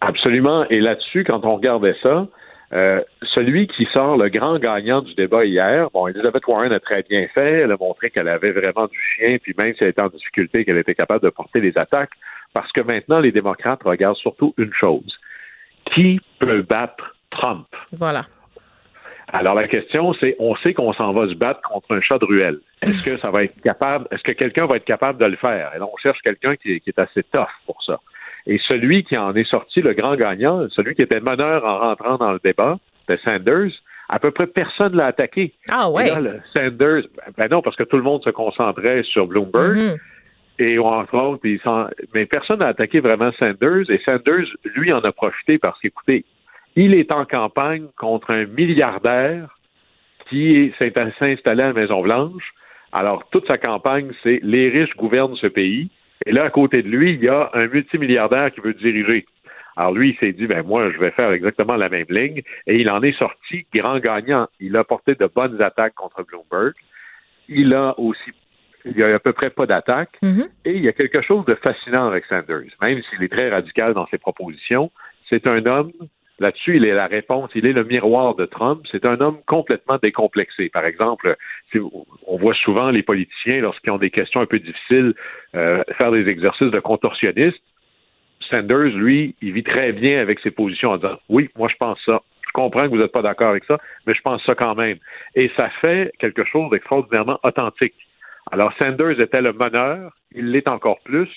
Absolument. 0.00 0.66
Et 0.70 0.80
là-dessus, 0.80 1.24
quand 1.24 1.44
on 1.44 1.54
regardait 1.54 1.94
ça, 2.02 2.26
euh, 2.72 3.00
celui 3.34 3.68
qui 3.68 3.86
sort 3.92 4.16
le 4.16 4.28
grand 4.28 4.58
gagnant 4.58 5.00
du 5.02 5.14
débat 5.14 5.44
hier, 5.44 5.88
bon, 5.94 6.08
Elizabeth 6.08 6.46
Warren 6.46 6.72
a 6.72 6.80
très 6.80 7.02
bien 7.08 7.26
fait. 7.32 7.60
Elle 7.60 7.72
a 7.72 7.76
montré 7.78 8.10
qu'elle 8.10 8.28
avait 8.28 8.50
vraiment 8.50 8.86
du 8.86 8.98
chien, 9.16 9.36
puis 9.40 9.54
même 9.56 9.72
si 9.76 9.84
elle 9.84 9.90
était 9.90 10.02
en 10.02 10.08
difficulté, 10.08 10.64
qu'elle 10.64 10.78
était 10.78 10.94
capable 10.94 11.24
de 11.24 11.30
porter 11.30 11.60
les 11.60 11.76
attaques. 11.78 12.10
Parce 12.54 12.70
que 12.72 12.80
maintenant, 12.80 13.20
les 13.20 13.32
démocrates 13.32 13.82
regardent 13.82 14.16
surtout 14.16 14.54
une 14.56 14.72
chose. 14.72 15.18
Qui 15.92 16.20
peut 16.38 16.62
battre 16.62 17.14
Trump? 17.30 17.66
Voilà. 17.92 18.22
Alors 19.28 19.54
la 19.54 19.66
question, 19.66 20.14
c'est, 20.14 20.36
on 20.38 20.54
sait 20.56 20.74
qu'on 20.74 20.92
s'en 20.92 21.12
va 21.12 21.26
se 21.28 21.34
battre 21.34 21.60
contre 21.62 21.92
un 21.94 22.00
chat 22.00 22.18
de 22.18 22.24
ruelle. 22.24 22.58
Est-ce 22.82 23.04
que 23.04 23.16
ça 23.16 23.30
va 23.30 23.44
être 23.44 23.60
capable, 23.62 24.06
est-ce 24.12 24.22
que 24.22 24.32
quelqu'un 24.32 24.66
va 24.66 24.76
être 24.76 24.84
capable 24.84 25.18
de 25.18 25.24
le 25.24 25.36
faire? 25.36 25.72
Et 25.74 25.78
là, 25.78 25.86
on 25.92 25.96
cherche 25.96 26.20
quelqu'un 26.22 26.54
qui, 26.56 26.80
qui, 26.80 26.90
est 26.90 26.98
assez 26.98 27.24
tough 27.24 27.48
pour 27.66 27.82
ça. 27.82 28.00
Et 28.46 28.60
celui 28.68 29.02
qui 29.04 29.16
en 29.16 29.34
est 29.34 29.48
sorti 29.48 29.80
le 29.80 29.94
grand 29.94 30.14
gagnant, 30.14 30.68
celui 30.70 30.94
qui 30.94 31.02
était 31.02 31.20
meneur 31.20 31.64
en 31.64 31.78
rentrant 31.80 32.18
dans 32.18 32.32
le 32.32 32.40
débat, 32.44 32.78
c'était 33.00 33.20
Sanders. 33.24 33.72
À 34.08 34.18
peu 34.18 34.30
près 34.30 34.46
personne 34.46 34.94
l'a 34.94 35.06
attaqué. 35.06 35.54
Ah 35.70 35.90
ouais. 35.90 36.12
Sanders, 36.52 37.04
ben 37.36 37.48
non, 37.50 37.62
parce 37.62 37.74
que 37.74 37.84
tout 37.84 37.96
le 37.96 38.02
monde 38.02 38.22
se 38.22 38.30
concentrait 38.30 39.02
sur 39.02 39.26
Bloomberg. 39.26 39.76
Mm-hmm. 39.76 39.98
Et 40.58 40.78
entre 40.78 41.16
autres, 41.16 41.42
mais 42.14 42.26
personne 42.26 42.60
n'a 42.60 42.68
attaqué 42.68 43.00
vraiment 43.00 43.32
Sanders. 43.32 43.90
Et 43.90 43.98
Sanders, 44.04 44.46
lui, 44.76 44.92
en 44.92 45.00
a 45.00 45.12
profité 45.12 45.58
parce 45.58 45.80
qu'écoutez, 45.80 46.24
il 46.76 46.94
est 46.94 47.12
en 47.12 47.24
campagne 47.24 47.86
contre 47.96 48.30
un 48.30 48.46
milliardaire 48.46 49.48
qui 50.28 50.72
s'est 50.78 50.96
installé 50.96 51.62
à 51.62 51.66
la 51.66 51.72
Maison-Blanche. 51.72 52.52
Alors, 52.92 53.28
toute 53.30 53.46
sa 53.46 53.58
campagne, 53.58 54.12
c'est 54.22 54.38
les 54.42 54.68
riches 54.68 54.96
gouvernent 54.96 55.36
ce 55.36 55.48
pays. 55.48 55.90
Et 56.26 56.32
là, 56.32 56.44
à 56.44 56.50
côté 56.50 56.82
de 56.82 56.88
lui, 56.88 57.14
il 57.14 57.24
y 57.24 57.28
a 57.28 57.50
un 57.52 57.66
multimilliardaire 57.66 58.52
qui 58.52 58.60
veut 58.60 58.74
diriger. 58.74 59.26
Alors 59.76 59.92
lui, 59.92 60.10
il 60.10 60.16
s'est 60.18 60.32
dit, 60.32 60.46
ben 60.46 60.64
moi, 60.64 60.90
je 60.92 60.98
vais 60.98 61.10
faire 61.10 61.32
exactement 61.32 61.74
la 61.74 61.88
même 61.88 62.06
ligne. 62.08 62.42
Et 62.66 62.76
il 62.76 62.88
en 62.88 63.02
est 63.02 63.18
sorti 63.18 63.66
grand 63.74 63.98
gagnant. 63.98 64.46
Il 64.60 64.76
a 64.76 64.84
porté 64.84 65.16
de 65.16 65.26
bonnes 65.26 65.60
attaques 65.60 65.94
contre 65.94 66.22
Bloomberg. 66.22 66.74
Il 67.48 67.74
a 67.74 67.98
aussi, 67.98 68.30
il 68.84 68.96
y 68.96 69.02
a 69.02 69.14
à 69.14 69.18
peu 69.18 69.32
près 69.32 69.50
pas 69.50 69.66
d'attaques. 69.66 70.18
Mm-hmm. 70.22 70.48
Et 70.66 70.72
il 70.72 70.82
y 70.82 70.88
a 70.88 70.92
quelque 70.92 71.22
chose 71.22 71.44
de 71.46 71.54
fascinant 71.54 72.06
avec 72.06 72.24
Sanders. 72.26 72.70
Même 72.80 73.02
s'il 73.02 73.22
est 73.22 73.32
très 73.32 73.48
radical 73.50 73.94
dans 73.94 74.06
ses 74.08 74.18
propositions, 74.18 74.90
c'est 75.28 75.46
un 75.46 75.64
homme 75.66 75.92
Là-dessus, 76.40 76.76
il 76.76 76.84
est 76.84 76.94
la 76.94 77.06
réponse, 77.06 77.50
il 77.54 77.64
est 77.64 77.72
le 77.72 77.84
miroir 77.84 78.34
de 78.34 78.44
Trump. 78.44 78.84
C'est 78.90 79.06
un 79.06 79.20
homme 79.20 79.38
complètement 79.46 79.98
décomplexé. 80.02 80.68
Par 80.68 80.84
exemple, 80.84 81.36
on 82.26 82.36
voit 82.38 82.54
souvent 82.54 82.90
les 82.90 83.04
politiciens, 83.04 83.60
lorsqu'ils 83.60 83.92
ont 83.92 83.98
des 83.98 84.10
questions 84.10 84.40
un 84.40 84.46
peu 84.46 84.58
difficiles, 84.58 85.14
euh, 85.54 85.84
faire 85.96 86.10
des 86.10 86.28
exercices 86.28 86.72
de 86.72 86.80
contorsionniste. 86.80 87.62
Sanders, 88.50 88.96
lui, 88.96 89.36
il 89.42 89.52
vit 89.52 89.62
très 89.62 89.92
bien 89.92 90.20
avec 90.20 90.40
ses 90.40 90.50
positions 90.50 90.90
en 90.90 90.96
disant 90.96 91.18
Oui, 91.28 91.50
moi 91.56 91.68
je 91.68 91.76
pense 91.76 92.00
ça. 92.04 92.20
Je 92.46 92.52
comprends 92.52 92.84
que 92.84 92.88
vous 92.88 92.98
n'êtes 92.98 93.12
pas 93.12 93.22
d'accord 93.22 93.50
avec 93.50 93.64
ça, 93.64 93.78
mais 94.06 94.14
je 94.14 94.20
pense 94.20 94.42
ça 94.44 94.56
quand 94.56 94.74
même. 94.74 94.98
Et 95.36 95.50
ça 95.56 95.70
fait 95.80 96.12
quelque 96.18 96.44
chose 96.44 96.68
d'extraordinairement 96.70 97.38
authentique. 97.44 97.94
Alors, 98.50 98.72
Sanders 98.78 99.20
était 99.20 99.42
le 99.42 99.52
meneur, 99.52 100.12
il 100.32 100.50
l'est 100.50 100.68
encore 100.68 101.00
plus. 101.04 101.28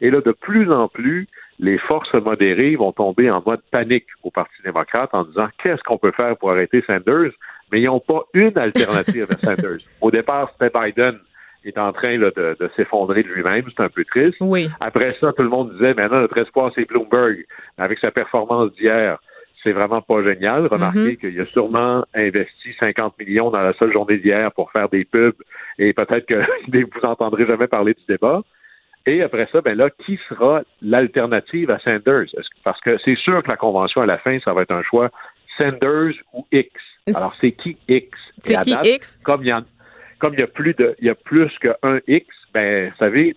Et 0.00 0.10
là, 0.10 0.20
de 0.20 0.32
plus 0.32 0.70
en 0.70 0.88
plus, 0.88 1.26
les 1.58 1.78
forces 1.78 2.12
modérées 2.14 2.76
vont 2.76 2.92
tomber 2.92 3.30
en 3.30 3.42
mode 3.44 3.62
panique 3.70 4.06
au 4.22 4.30
Parti 4.30 4.54
démocrate 4.64 5.10
en 5.14 5.24
disant 5.24 5.48
qu'est-ce 5.62 5.82
qu'on 5.84 5.98
peut 5.98 6.12
faire 6.12 6.36
pour 6.36 6.50
arrêter 6.50 6.82
Sanders, 6.86 7.32
mais 7.72 7.80
ils 7.80 7.86
n'ont 7.86 8.00
pas 8.00 8.24
une 8.34 8.58
alternative 8.58 9.26
à 9.30 9.36
Sanders. 9.38 9.80
Au 10.00 10.10
départ, 10.10 10.52
c'était 10.52 10.76
Biden 10.78 11.18
qui 11.62 11.70
est 11.70 11.78
en 11.78 11.92
train 11.92 12.16
de, 12.16 12.70
s'effondrer 12.76 13.24
de 13.24 13.28
lui-même, 13.28 13.64
c'est 13.76 13.82
un 13.82 13.88
peu 13.88 14.04
triste. 14.04 14.36
Oui. 14.40 14.68
Après 14.78 15.16
ça, 15.20 15.32
tout 15.32 15.42
le 15.42 15.48
monde 15.48 15.72
disait 15.72 15.94
maintenant 15.94 16.20
notre 16.20 16.38
espoir 16.38 16.70
c'est 16.76 16.84
Bloomberg 16.84 17.44
avec 17.76 17.98
sa 17.98 18.12
performance 18.12 18.72
d'hier. 18.74 19.18
C'est 19.66 19.72
vraiment 19.72 20.00
pas 20.00 20.22
génial. 20.22 20.68
Remarquez 20.68 21.14
mm-hmm. 21.14 21.16
qu'il 21.16 21.40
a 21.40 21.46
sûrement 21.46 22.04
investi 22.14 22.72
50 22.78 23.18
millions 23.18 23.50
dans 23.50 23.62
la 23.62 23.72
seule 23.72 23.92
journée 23.92 24.18
d'hier 24.18 24.52
pour 24.52 24.70
faire 24.70 24.88
des 24.88 25.04
pubs 25.04 25.34
et 25.80 25.92
peut-être 25.92 26.24
que 26.24 26.40
vous 26.68 27.04
entendrez 27.04 27.46
jamais 27.46 27.66
parler 27.66 27.94
du 27.94 28.04
débat. 28.08 28.42
Et 29.06 29.22
après 29.22 29.48
ça, 29.50 29.60
ben 29.62 29.76
là, 29.76 29.90
qui 29.90 30.20
sera 30.28 30.62
l'alternative 30.80 31.72
à 31.72 31.80
Sanders? 31.80 32.26
Parce 32.62 32.80
que 32.80 32.96
c'est 33.04 33.16
sûr 33.16 33.42
que 33.42 33.48
la 33.48 33.56
convention 33.56 34.02
à 34.02 34.06
la 34.06 34.18
fin, 34.18 34.38
ça 34.38 34.52
va 34.52 34.62
être 34.62 34.70
un 34.70 34.84
choix 34.84 35.10
Sanders 35.58 36.14
ou 36.32 36.46
X. 36.52 36.70
Alors, 37.08 37.34
c'est 37.34 37.50
qui 37.50 37.76
X? 37.88 38.16
C'est 38.38 38.60
qui 38.62 38.76
X? 38.84 39.18
Comme 39.24 39.42
il 39.42 39.48
y, 39.48 39.50
a, 39.50 39.64
comme 40.20 40.34
il 40.34 40.40
y 40.40 40.44
a 40.44 40.46
plus 40.46 40.74
de, 40.74 40.94
il 41.00 41.08
y 41.08 41.10
a 41.10 41.16
plus 41.16 41.50
qu'un 41.58 41.98
X, 42.06 42.26
ben, 42.54 42.90
vous 42.90 42.96
savez, 42.98 43.34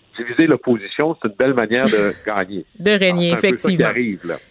l'opposition, 0.48 1.16
c'est 1.22 1.30
une 1.30 1.36
belle 1.36 1.54
manière 1.54 1.86
de 1.86 2.14
gagner. 2.26 2.66
de 2.80 2.92
régner, 2.92 3.32
effectivement. 3.32 3.90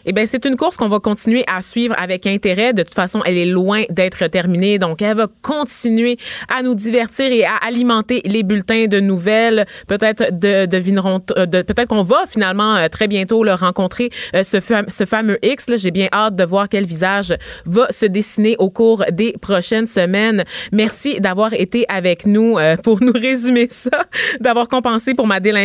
Eh 0.04 0.12
bien, 0.12 0.26
c'est 0.26 0.44
une 0.44 0.56
course 0.56 0.76
qu'on 0.76 0.88
va 0.88 1.00
continuer 1.00 1.44
à 1.46 1.60
suivre 1.60 1.94
avec 1.98 2.26
intérêt. 2.26 2.72
De 2.72 2.82
toute 2.82 2.94
façon, 2.94 3.22
elle 3.24 3.38
est 3.38 3.46
loin 3.46 3.82
d'être 3.90 4.26
terminée. 4.28 4.78
Donc, 4.78 5.02
elle 5.02 5.16
va 5.16 5.26
continuer 5.42 6.16
à 6.48 6.62
nous 6.62 6.74
divertir 6.74 7.30
et 7.30 7.44
à 7.44 7.56
alimenter 7.56 8.22
les 8.24 8.42
bulletins 8.42 8.86
de 8.86 9.00
nouvelles. 9.00 9.66
Peut-être 9.86 10.38
de, 10.38 10.66
devineront, 10.66 11.20
euh, 11.36 11.46
de, 11.46 11.62
peut-être 11.62 11.88
qu'on 11.88 12.02
va 12.02 12.24
finalement 12.28 12.76
euh, 12.76 12.88
très 12.88 13.08
bientôt 13.08 13.44
le 13.44 13.54
rencontrer, 13.54 14.10
euh, 14.34 14.42
ce, 14.42 14.58
ce 14.88 15.04
fameux 15.04 15.38
X. 15.42 15.66
J'ai 15.76 15.90
bien 15.90 16.08
hâte 16.12 16.36
de 16.36 16.44
voir 16.44 16.68
quel 16.68 16.86
visage 16.86 17.34
va 17.66 17.90
se 17.90 18.06
dessiner 18.06 18.56
au 18.58 18.70
cours 18.70 19.04
des 19.10 19.34
prochaines 19.40 19.86
semaines. 19.86 20.44
Merci 20.72 21.20
d'avoir 21.20 21.52
été 21.52 21.84
avec 21.88 22.26
nous 22.26 22.56
pour 22.82 23.02
nous 23.02 23.12
résumer 23.12 23.66
ça, 23.70 24.04
d'avoir 24.40 24.68
compensé 24.68 25.14
pour 25.14 25.26
ma 25.26 25.40
délinquance. 25.40 25.57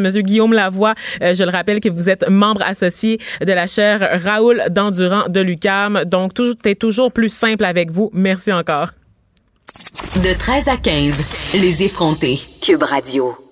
Monsieur 0.00 0.22
Guillaume 0.22 0.52
Lavoie, 0.52 0.94
euh, 1.22 1.34
je 1.34 1.44
le 1.44 1.50
rappelle 1.50 1.80
que 1.80 1.88
vous 1.88 2.08
êtes 2.08 2.28
membre 2.28 2.62
associé 2.62 3.18
de 3.44 3.52
la 3.52 3.66
chaire 3.66 4.20
Raoul 4.22 4.64
d'Endurant 4.70 5.28
de 5.28 5.40
l'UCAM. 5.40 6.04
Donc, 6.04 6.34
tout 6.34 6.56
est 6.64 6.78
toujours 6.78 7.12
plus 7.12 7.28
simple 7.28 7.64
avec 7.64 7.90
vous. 7.90 8.10
Merci 8.12 8.52
encore. 8.52 8.90
De 10.16 10.36
13 10.36 10.68
à 10.68 10.76
15, 10.76 11.18
les 11.54 11.82
effrontés. 11.82 12.38
Cube 12.60 12.82
Radio. 12.82 13.47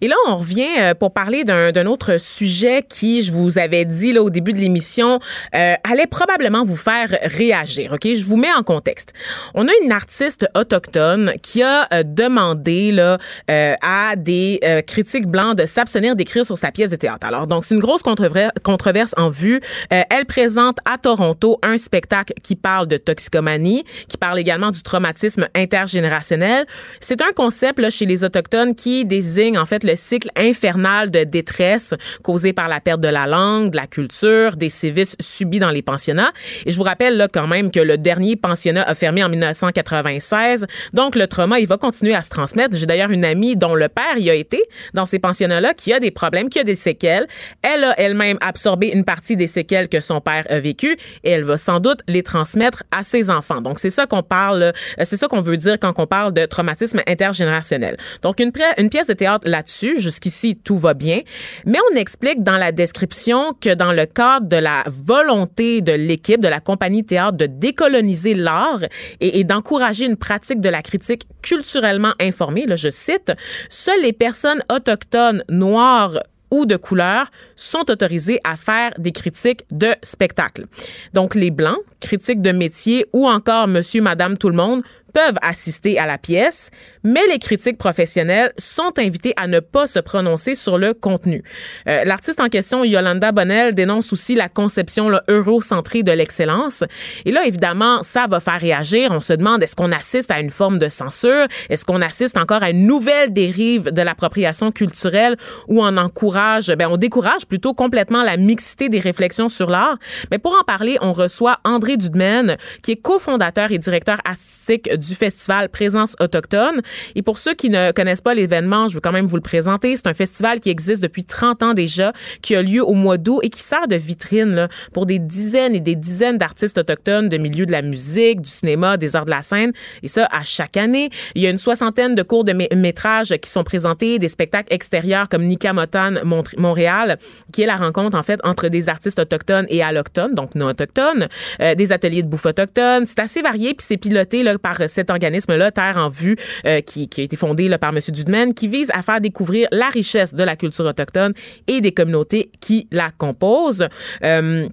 Et 0.00 0.08
là, 0.08 0.16
on 0.28 0.36
revient 0.36 0.68
euh, 0.78 0.94
pour 0.94 1.12
parler 1.12 1.44
d'un 1.44 1.86
autre 1.86 2.18
sujet 2.18 2.84
qui, 2.88 3.22
je 3.22 3.32
vous 3.32 3.58
avais 3.58 3.84
dit 3.84 4.12
là 4.12 4.22
au 4.22 4.30
début 4.30 4.52
de 4.52 4.58
l'émission, 4.58 5.18
euh, 5.54 5.74
allait 5.84 6.06
probablement 6.06 6.64
vous 6.64 6.76
faire 6.76 7.08
réagir. 7.22 7.92
Ok, 7.92 8.06
je 8.14 8.24
vous 8.24 8.36
mets 8.36 8.52
en 8.52 8.62
contexte. 8.62 9.12
On 9.54 9.68
a 9.68 9.72
une 9.82 9.92
artiste 9.92 10.48
autochtone 10.54 11.32
qui 11.42 11.62
a 11.62 11.88
euh, 11.92 12.02
demandé 12.04 12.92
là 12.92 13.18
à 13.48 14.16
des 14.16 14.60
critiques 14.86 15.26
blancs 15.26 15.56
de 15.56 15.66
s'abstenir 15.66 16.16
d'écrire 16.16 16.44
sur 16.44 16.56
sa 16.56 16.70
pièce 16.70 16.90
de 16.90 16.96
théâtre. 16.96 17.26
Alors 17.26 17.46
donc 17.46 17.64
c'est 17.64 17.74
une 17.74 17.80
grosse 17.80 18.02
controverse 18.02 19.12
en 19.16 19.30
vue. 19.30 19.60
elle 19.90 20.26
présente 20.26 20.78
à 20.84 20.98
Toronto 20.98 21.58
un 21.62 21.78
spectacle 21.78 22.32
qui 22.42 22.56
parle 22.56 22.86
de 22.86 22.96
toxicomanie, 22.96 23.84
qui 24.08 24.16
parle 24.16 24.38
également 24.38 24.70
du 24.70 24.82
traumatisme 24.82 25.48
intergénérationnel. 25.54 26.66
C'est 27.00 27.22
un 27.22 27.32
concept 27.32 27.78
là 27.78 27.90
chez 27.90 28.06
les 28.06 28.24
autochtones 28.24 28.74
qui 28.74 29.04
désigne 29.04 29.58
en 29.58 29.66
le 29.82 29.96
cycle 29.96 30.30
infernal 30.36 31.10
de 31.10 31.24
détresse 31.24 31.94
causé 32.22 32.52
par 32.52 32.68
la 32.68 32.80
perte 32.80 33.00
de 33.00 33.08
la 33.08 33.26
langue, 33.26 33.70
de 33.70 33.76
la 33.76 33.86
culture, 33.86 34.56
des 34.56 34.68
sévices 34.68 35.16
subis 35.20 35.58
dans 35.58 35.70
les 35.70 35.82
pensionnats. 35.82 36.32
Et 36.66 36.70
je 36.70 36.76
vous 36.76 36.82
rappelle 36.82 37.16
là 37.16 37.28
quand 37.28 37.46
même 37.46 37.70
que 37.70 37.80
le 37.80 37.98
dernier 37.98 38.36
pensionnat 38.36 38.82
a 38.82 38.94
fermé 38.94 39.24
en 39.24 39.28
1996. 39.28 40.66
Donc 40.92 41.16
le 41.16 41.26
trauma, 41.26 41.58
il 41.58 41.66
va 41.66 41.78
continuer 41.78 42.14
à 42.14 42.22
se 42.22 42.28
transmettre. 42.28 42.76
J'ai 42.76 42.86
d'ailleurs 42.86 43.10
une 43.10 43.24
amie 43.24 43.56
dont 43.56 43.74
le 43.74 43.88
père 43.88 44.18
y 44.18 44.30
a 44.30 44.34
été 44.34 44.62
dans 44.94 45.06
ces 45.06 45.18
pensionnats-là 45.18 45.74
qui 45.74 45.92
a 45.92 46.00
des 46.00 46.10
problèmes, 46.10 46.48
qui 46.48 46.58
a 46.58 46.64
des 46.64 46.76
séquelles. 46.76 47.26
Elle 47.62 47.84
a 47.84 47.98
elle-même 47.98 48.38
absorbé 48.40 48.88
une 48.88 49.04
partie 49.04 49.36
des 49.36 49.46
séquelles 49.46 49.88
que 49.88 50.00
son 50.00 50.20
père 50.20 50.44
a 50.48 50.60
vécues 50.60 50.96
et 51.24 51.30
elle 51.30 51.44
va 51.44 51.56
sans 51.56 51.80
doute 51.80 52.00
les 52.08 52.22
transmettre 52.22 52.82
à 52.90 53.02
ses 53.02 53.30
enfants. 53.30 53.60
Donc 53.60 53.78
c'est 53.78 53.90
ça 53.90 54.06
qu'on 54.06 54.22
parle, 54.22 54.72
c'est 55.02 55.16
ça 55.16 55.28
qu'on 55.28 55.40
veut 55.40 55.56
dire 55.56 55.78
quand 55.80 55.92
on 55.98 56.06
parle 56.06 56.32
de 56.32 56.46
traumatisme 56.46 57.00
intergénérationnel. 57.06 57.96
Donc 58.22 58.40
une 58.40 58.52
pièce 58.52 59.06
de 59.06 59.12
théâtre 59.12 59.48
là-dessus. 59.52 60.00
Jusqu'ici, 60.00 60.56
tout 60.56 60.76
va 60.76 60.94
bien. 60.94 61.20
Mais 61.64 61.78
on 61.92 61.96
explique 61.96 62.42
dans 62.42 62.56
la 62.56 62.72
description 62.72 63.54
que 63.60 63.72
dans 63.74 63.92
le 63.92 64.06
cadre 64.06 64.48
de 64.48 64.56
la 64.56 64.82
volonté 64.88 65.80
de 65.80 65.92
l'équipe, 65.92 66.40
de 66.40 66.48
la 66.48 66.60
compagnie 66.60 67.04
théâtre 67.04 67.36
de 67.36 67.46
décoloniser 67.46 68.34
l'art 68.34 68.80
et, 69.20 69.44
d'encourager 69.44 70.06
une 70.06 70.16
pratique 70.16 70.60
de 70.60 70.68
la 70.68 70.82
critique 70.82 71.28
culturellement 71.42 72.14
informée, 72.20 72.66
là, 72.66 72.74
je 72.74 72.90
cite, 72.90 73.32
seules 73.68 74.02
les 74.02 74.12
personnes 74.12 74.62
autochtones, 74.70 75.44
noires, 75.48 76.18
ou 76.52 76.66
de 76.66 76.76
couleur 76.76 77.26
sont 77.56 77.90
autorisées 77.90 78.38
à 78.44 78.56
faire 78.56 78.92
des 78.98 79.10
critiques 79.10 79.64
de 79.70 79.96
spectacle. 80.02 80.66
Donc 81.14 81.34
les 81.34 81.50
blancs, 81.50 81.78
critiques 81.98 82.42
de 82.42 82.52
métier 82.52 83.06
ou 83.12 83.26
encore 83.26 83.66
monsieur 83.66 84.02
madame 84.02 84.36
tout 84.36 84.50
le 84.50 84.56
monde 84.56 84.82
peuvent 85.12 85.38
assister 85.42 85.98
à 85.98 86.06
la 86.06 86.18
pièce, 86.18 86.70
mais 87.04 87.20
les 87.30 87.38
critiques 87.38 87.78
professionnels 87.78 88.52
sont 88.58 88.92
invités 88.98 89.34
à 89.36 89.46
ne 89.46 89.60
pas 89.60 89.86
se 89.86 89.98
prononcer 89.98 90.54
sur 90.54 90.78
le 90.78 90.94
contenu. 90.94 91.42
Euh, 91.88 92.04
l'artiste 92.04 92.40
en 92.40 92.48
question, 92.48 92.84
Yolanda 92.84 93.32
Bonnell, 93.32 93.74
dénonce 93.74 94.12
aussi 94.12 94.34
la 94.34 94.48
conception 94.48 95.10
eurocentrée 95.28 96.02
de 96.02 96.12
l'excellence. 96.12 96.84
Et 97.24 97.32
là, 97.32 97.46
évidemment, 97.46 98.02
ça 98.02 98.26
va 98.28 98.40
faire 98.40 98.60
réagir. 98.60 99.10
On 99.12 99.20
se 99.20 99.32
demande, 99.32 99.62
est-ce 99.62 99.76
qu'on 99.76 99.92
assiste 99.92 100.30
à 100.30 100.40
une 100.40 100.50
forme 100.50 100.78
de 100.78 100.88
censure? 100.88 101.46
Est-ce 101.68 101.84
qu'on 101.84 102.00
assiste 102.02 102.36
encore 102.36 102.62
à 102.62 102.70
une 102.70 102.86
nouvelle 102.86 103.32
dérive 103.32 103.90
de 103.90 104.02
l'appropriation 104.02 104.72
culturelle 104.72 105.36
où 105.68 105.82
on 105.82 105.96
encourage, 105.96 106.68
ben, 106.68 106.88
on 106.90 106.96
décourage 106.96 107.46
plutôt 107.46 107.74
complètement 107.74 108.22
la 108.22 108.36
mixité 108.36 108.88
des 108.88 108.98
réflexions 108.98 109.48
sur 109.48 109.70
l'art? 109.70 109.98
Mais 110.30 110.38
pour 110.38 110.56
en 110.58 110.64
parler, 110.64 110.98
on 111.00 111.12
reçoit 111.12 111.58
André 111.64 111.96
Dudemaine, 111.96 112.56
qui 112.82 112.92
est 112.92 112.96
cofondateur 112.96 113.72
et 113.72 113.78
directeur 113.78 114.18
artistique 114.24 114.90
du 115.02 115.14
festival 115.14 115.68
Présence 115.68 116.16
autochtone. 116.20 116.80
Et 117.14 117.22
pour 117.22 117.38
ceux 117.38 117.54
qui 117.54 117.70
ne 117.70 117.92
connaissent 117.92 118.20
pas 118.20 118.34
l'événement, 118.34 118.88
je 118.88 118.94
veux 118.94 119.00
quand 119.00 119.12
même 119.12 119.26
vous 119.26 119.36
le 119.36 119.42
présenter. 119.42 119.96
C'est 119.96 120.06
un 120.06 120.14
festival 120.14 120.60
qui 120.60 120.70
existe 120.70 121.02
depuis 121.02 121.24
30 121.24 121.62
ans 121.62 121.74
déjà, 121.74 122.12
qui 122.40 122.54
a 122.54 122.62
lieu 122.62 122.84
au 122.84 122.94
mois 122.94 123.18
d'août 123.18 123.40
et 123.42 123.50
qui 123.50 123.60
sert 123.60 123.88
de 123.88 123.96
vitrine 123.96 124.68
pour 124.92 125.06
des 125.06 125.18
dizaines 125.18 125.74
et 125.74 125.80
des 125.80 125.96
dizaines 125.96 126.38
d'artistes 126.38 126.78
autochtones 126.78 127.28
de 127.28 127.36
milieux 127.36 127.66
de 127.66 127.72
la 127.72 127.82
musique, 127.82 128.40
du 128.40 128.50
cinéma, 128.50 128.96
des 128.96 129.16
arts 129.16 129.24
de 129.24 129.30
la 129.30 129.42
scène. 129.42 129.72
Et 130.02 130.08
ça, 130.08 130.28
à 130.30 130.42
chaque 130.42 130.76
année. 130.76 131.10
Il 131.34 131.42
y 131.42 131.46
a 131.46 131.50
une 131.50 131.58
soixantaine 131.58 132.14
de 132.14 132.22
cours 132.22 132.44
de 132.44 132.52
métrage 132.52 133.34
qui 133.42 133.50
sont 133.50 133.64
présentés, 133.64 134.18
des 134.18 134.28
spectacles 134.28 134.72
extérieurs 134.72 135.28
comme 135.28 135.44
Nika 135.44 135.72
Motan 135.72 136.14
Montréal, 136.56 137.18
qui 137.52 137.62
est 137.62 137.66
la 137.66 137.76
rencontre, 137.76 138.16
en 138.16 138.22
fait, 138.22 138.40
entre 138.44 138.68
des 138.68 138.88
artistes 138.88 139.18
autochtones 139.18 139.66
et 139.68 139.82
allochtones, 139.82 140.34
donc 140.34 140.54
non 140.54 140.66
autochtones, 140.66 141.28
euh, 141.60 141.74
des 141.74 141.92
ateliers 141.92 142.22
de 142.22 142.28
bouffe 142.28 142.46
autochtone. 142.46 143.06
C'est 143.06 143.20
assez 143.20 143.42
varié, 143.42 143.74
puis 143.74 143.86
c'est 143.86 143.96
piloté 143.96 144.44
par 144.58 144.88
cet 144.92 145.10
organisme-là, 145.10 145.72
Terre 145.72 145.96
en 145.96 146.08
vue, 146.08 146.36
euh, 146.66 146.80
qui, 146.80 147.08
a 147.18 147.22
été 147.22 147.36
fondé 147.36 147.68
par 147.78 147.90
M. 147.90 148.00
Dudemaine, 148.08 148.54
qui 148.54 148.68
vise 148.68 148.90
à 148.94 149.02
faire 149.02 149.20
découvrir 149.20 149.68
la 149.72 149.88
richesse 149.88 150.34
de 150.34 150.42
la 150.42 150.56
culture 150.56 150.84
autochtone 150.84 151.32
et 151.66 151.80
des 151.80 151.92
communautés 151.92 152.50
qui 152.60 152.88
la 152.90 153.10
composent. 153.10 153.88
Euh, 154.24 154.68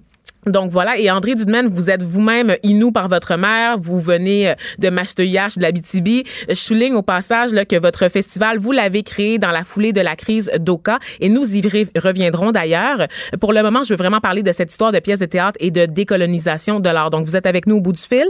donc 0.46 0.70
voilà, 0.70 0.98
et 0.98 1.10
André 1.10 1.34
Dudemaine, 1.34 1.66
vous 1.66 1.90
êtes 1.90 2.02
vous-même 2.02 2.56
Inou 2.62 2.92
par 2.92 3.08
votre 3.08 3.36
mère, 3.36 3.78
vous 3.78 4.00
venez 4.00 4.54
de 4.78 4.88
Masteuillage 4.88 5.56
de 5.56 5.62
la 5.62 5.70
BTB. 5.70 6.26
Je 6.48 6.54
souligne 6.54 6.94
au 6.94 7.02
passage 7.02 7.52
là, 7.52 7.66
que 7.66 7.76
votre 7.76 8.08
festival, 8.08 8.58
vous 8.58 8.72
l'avez 8.72 9.02
créé 9.02 9.38
dans 9.38 9.50
la 9.50 9.64
foulée 9.64 9.92
de 9.92 10.00
la 10.00 10.16
crise 10.16 10.50
d'Oka 10.58 10.98
et 11.20 11.28
nous 11.28 11.56
y 11.56 11.60
reviendrons 11.98 12.52
d'ailleurs. 12.52 13.06
Pour 13.38 13.52
le 13.52 13.62
moment, 13.62 13.82
je 13.82 13.90
veux 13.90 13.98
vraiment 13.98 14.20
parler 14.20 14.42
de 14.42 14.52
cette 14.52 14.70
histoire 14.70 14.92
de 14.92 14.98
pièces 14.98 15.20
de 15.20 15.26
théâtre 15.26 15.58
et 15.60 15.70
de 15.70 15.84
décolonisation 15.84 16.80
de 16.80 16.88
l'art. 16.88 17.10
Donc 17.10 17.26
vous 17.26 17.36
êtes 17.36 17.46
avec 17.46 17.66
nous 17.66 17.76
au 17.76 17.80
bout 17.82 17.92
du 17.92 18.00
fil? 18.00 18.24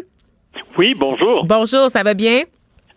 Oui, 0.79 0.95
bonjour. 0.99 1.45
Bonjour, 1.47 1.91
ça 1.91 2.03
va 2.03 2.15
bien? 2.15 2.43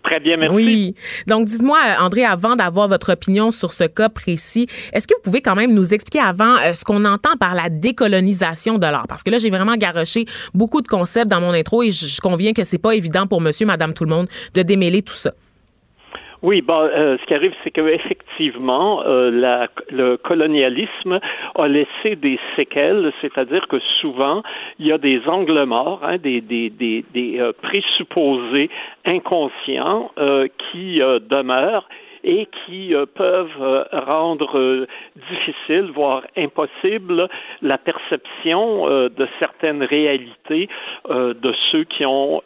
Très 0.03 0.19
bien, 0.19 0.35
merci. 0.38 0.55
Oui. 0.55 0.95
Donc, 1.27 1.45
dites-moi, 1.45 1.77
André, 1.99 2.25
avant 2.25 2.55
d'avoir 2.55 2.89
votre 2.89 3.13
opinion 3.13 3.51
sur 3.51 3.71
ce 3.71 3.85
cas 3.85 4.09
précis, 4.09 4.67
est-ce 4.91 5.07
que 5.07 5.15
vous 5.15 5.21
pouvez 5.21 5.41
quand 5.41 5.55
même 5.55 5.73
nous 5.73 5.93
expliquer 5.93 6.19
avant 6.19 6.57
euh, 6.57 6.73
ce 6.73 6.84
qu'on 6.84 7.05
entend 7.05 7.38
par 7.39 7.55
la 7.55 7.69
décolonisation 7.69 8.77
de 8.77 8.85
l'art? 8.85 9.07
Parce 9.07 9.23
que 9.23 9.30
là, 9.30 9.38
j'ai 9.38 9.49
vraiment 9.49 9.75
garoché 9.75 10.25
beaucoup 10.53 10.81
de 10.81 10.88
concepts 10.88 11.30
dans 11.30 11.39
mon 11.39 11.53
intro 11.53 11.84
et 11.84 11.91
je, 11.91 12.19
conviens 12.19 12.51
que 12.51 12.65
c'est 12.65 12.77
pas 12.77 12.95
évident 12.95 13.27
pour 13.27 13.39
monsieur, 13.39 13.65
madame, 13.65 13.93
tout 13.93 14.03
le 14.03 14.09
monde 14.09 14.27
de 14.53 14.61
démêler 14.61 15.01
tout 15.01 15.13
ça. 15.13 15.31
Oui, 16.43 16.61
bon, 16.61 16.73
euh, 16.73 17.17
ce 17.21 17.25
qui 17.25 17.33
arrive, 17.33 17.53
c'est 17.63 17.71
qu'effectivement, 17.71 19.01
euh, 19.05 19.31
la, 19.31 19.69
le 19.89 20.17
colonialisme 20.17 21.21
a 21.55 21.67
laissé 21.69 22.17
des 22.17 22.37
séquelles, 22.57 23.13
c'est-à-dire 23.21 23.65
que 23.69 23.79
souvent, 24.01 24.43
il 24.77 24.87
y 24.87 24.91
a 24.91 24.97
des 24.97 25.21
angles 25.25 25.63
morts, 25.63 26.01
hein, 26.03 26.17
des, 26.17 26.41
des, 26.41 26.69
des, 26.69 27.05
des 27.13 27.39
euh, 27.39 27.53
présupposés 27.61 28.69
inconscients 29.05 30.11
euh, 30.17 30.49
qui 30.57 30.99
demeurent 30.99 31.87
et 32.23 32.47
qui 32.65 32.95
euh, 32.95 33.05
peuvent 33.05 33.61
euh, 33.61 33.83
rendre 33.91 34.57
euh, 34.57 34.87
difficile, 35.29 35.91
voire 35.93 36.23
impossible, 36.37 37.27
la 37.61 37.77
perception 37.77 38.87
de 38.87 39.27
certaines 39.39 39.83
réalités 39.83 40.69
de 41.09 41.53
ceux 41.71 41.83
qui 41.83 42.05
ont 42.05 42.41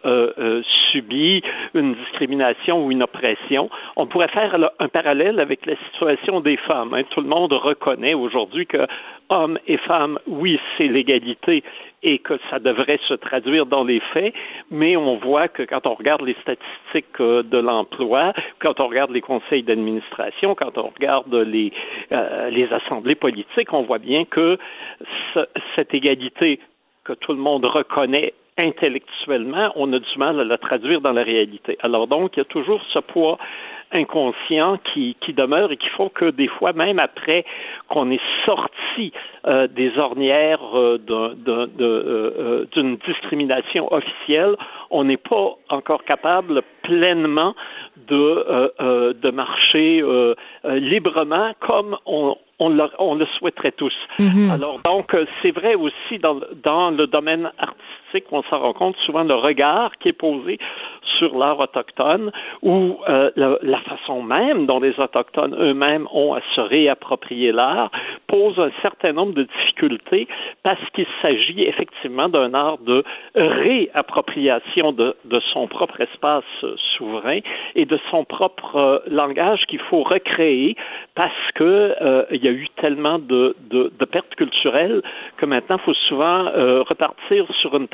subi 0.92 1.42
une 1.74 1.96
discrimination 1.96 2.86
ou 2.86 2.92
une 2.92 3.04
oppression. 3.04 3.70
On 3.96 4.06
pourrait 4.06 4.28
faire 4.30 4.56
un 4.80 4.88
parallèle 4.88 5.40
avec 5.40 5.66
la 5.66 5.76
situation 5.90 6.40
des 6.42 6.58
femmes. 6.58 6.94
Hein. 6.94 7.04
Tout 7.10 7.22
le 7.22 7.28
monde 7.28 7.54
reconnaît 7.54 8.14
aujourd'hui 8.14 8.66
que 8.66 8.86
hommes 9.30 9.60
et 9.68 9.78
femmes, 9.78 10.20
oui, 10.28 10.60
c'est 10.78 10.88
l'égalité 10.88 11.64
et 12.04 12.20
que 12.20 12.40
ça 12.50 12.60
devrait 12.60 13.00
se 13.08 13.14
traduire 13.16 13.66
dans 13.66 13.84
les 13.84 14.00
faits, 14.14 14.34
mais 14.70 14.96
on 14.96 15.18
voit 15.18 15.48
que 15.48 15.64
quand 15.64 15.88
on 15.88 15.96
regarde 15.96 16.22
les 16.22 16.36
statistiques 16.42 17.20
euh, 17.20 17.44
de 17.44 17.58
l'emploi, 17.58 18.34
quand 18.60 18.80
on 18.80 18.88
regarde 18.88 19.12
les 19.12 19.22
conseils 19.22 19.64
d'administration, 19.64 20.56
quand 20.56 20.78
on 20.78 20.90
regarde 20.90 21.34
les, 21.34 21.72
euh, 22.14 22.50
les 22.50 22.72
assemblées 22.72 23.16
politiques, 23.16 23.74
on 23.74 23.84
voit 23.84 24.00
bien 24.00 24.26
que 24.26 24.58
cette 25.76 25.94
égalité 25.94 26.60
que 27.04 27.14
tout 27.14 27.32
le 27.32 27.40
monde 27.40 27.66
reconnaît 27.66 28.34
intellectuellement, 28.58 29.72
on 29.76 29.94
a 29.94 30.00
du 30.00 30.18
mal 30.18 30.40
à 30.40 30.44
la 30.44 30.58
traduire 30.58 31.00
dans 31.02 31.14
la 31.14 31.24
réalité. 31.24 31.78
Alors 31.82 32.08
donc, 32.08 32.36
il 32.36 32.40
y 32.40 32.42
a 32.42 32.46
toujours 32.46 32.82
ce 32.92 33.00
poids 33.00 33.38
inconscient 33.92 34.78
qui, 34.94 35.16
qui 35.22 35.34
demeure 35.34 35.72
et 35.72 35.78
qui 35.78 35.90
font 35.90 36.10
que 36.10 36.30
des 36.30 36.48
fois, 36.48 36.74
même 36.74 37.00
après 37.00 37.46
qu'on 37.90 38.12
est 38.12 38.22
sorti 38.46 39.12
euh, 39.46 39.68
des 39.68 39.98
ornières 39.98 40.60
euh, 40.78 40.98
euh, 41.10 42.66
d'une 42.74 42.98
discrimination 42.98 43.92
officielle, 43.94 44.56
on 44.90 45.06
n'est 45.06 45.18
pas 45.18 45.56
encore 45.70 46.04
capable 46.04 46.62
pleinement 46.84 47.56
de, 48.08 49.14
de 49.14 49.30
marcher 49.32 50.02
librement 50.64 51.52
comme 51.60 51.98
on, 52.06 52.38
on 52.60 52.70
le, 52.70 52.86
on 53.00 53.16
le 53.16 53.26
souhaiterait 53.38 53.74
tous. 53.74 53.94
Mm-hmm. 54.20 54.52
Alors 54.52 54.80
donc, 54.86 55.16
c'est 55.42 55.52
vrai 55.52 55.76
aussi 55.76 56.20
dans, 56.20 56.40
dans 56.64 56.92
le 56.92 57.06
domaine 57.08 57.52
artistique, 57.58 57.88
on 58.32 58.44
s'en 58.44 58.60
rend 58.60 58.74
compte 58.74 58.96
souvent 59.06 59.24
le 59.24 59.36
regard 59.36 59.92
qui 59.98 60.10
est 60.10 60.14
posé 60.14 60.60
sur 61.18 61.38
l'art 61.38 61.60
autochtone 61.60 62.32
ou 62.62 62.98
euh, 63.08 63.32
la, 63.36 63.80
façon 63.80 64.22
même 64.22 64.66
dont 64.66 64.80
les 64.80 65.00
Autochtones 65.00 65.56
eux-mêmes 65.58 66.08
ont 66.12 66.34
à 66.34 66.42
se 66.56 66.62
réapproprier 66.62 67.52
l'art 67.52 67.92
pose 68.28 68.60
un 68.60 68.72
certain 68.82 69.14
nombre 69.14 69.34
de 69.34 69.44
difficultés 69.44 70.28
parce 70.64 70.82
qu'il 70.94 71.08
s'agit 71.22 71.64
effectivement 71.64 72.30
d'un 72.30 72.54
art 72.54 72.78
de 72.80 73.04
réappropriation 73.36 74.92
de, 74.92 75.16
de, 75.26 75.40
son 75.54 75.68
propre 75.68 76.02
espace 76.02 76.44
souverain 76.98 77.40
et 77.76 77.86
de 77.86 78.00
son 78.12 78.26
propre 78.26 78.76
euh, 78.76 79.00
langage 79.08 79.66
qu'il 79.68 79.80
faut 79.80 80.04
recréer 80.04 80.76
parce 81.16 81.32
que 81.56 81.96
euh, 82.02 82.26
il 82.32 82.44
y 82.44 82.48
a 82.48 82.52
eu 82.52 82.68
tellement 82.82 83.20
de, 83.20 83.56
de, 83.70 83.92
de, 83.98 84.06
pertes 84.06 84.36
culturelles 84.36 85.02
que 85.38 85.46
maintenant 85.46 85.78
il 85.78 85.84
faut 85.84 85.94
souvent 85.94 86.46
repartir 86.88 87.46
sur 87.62 87.76
une 87.76 87.88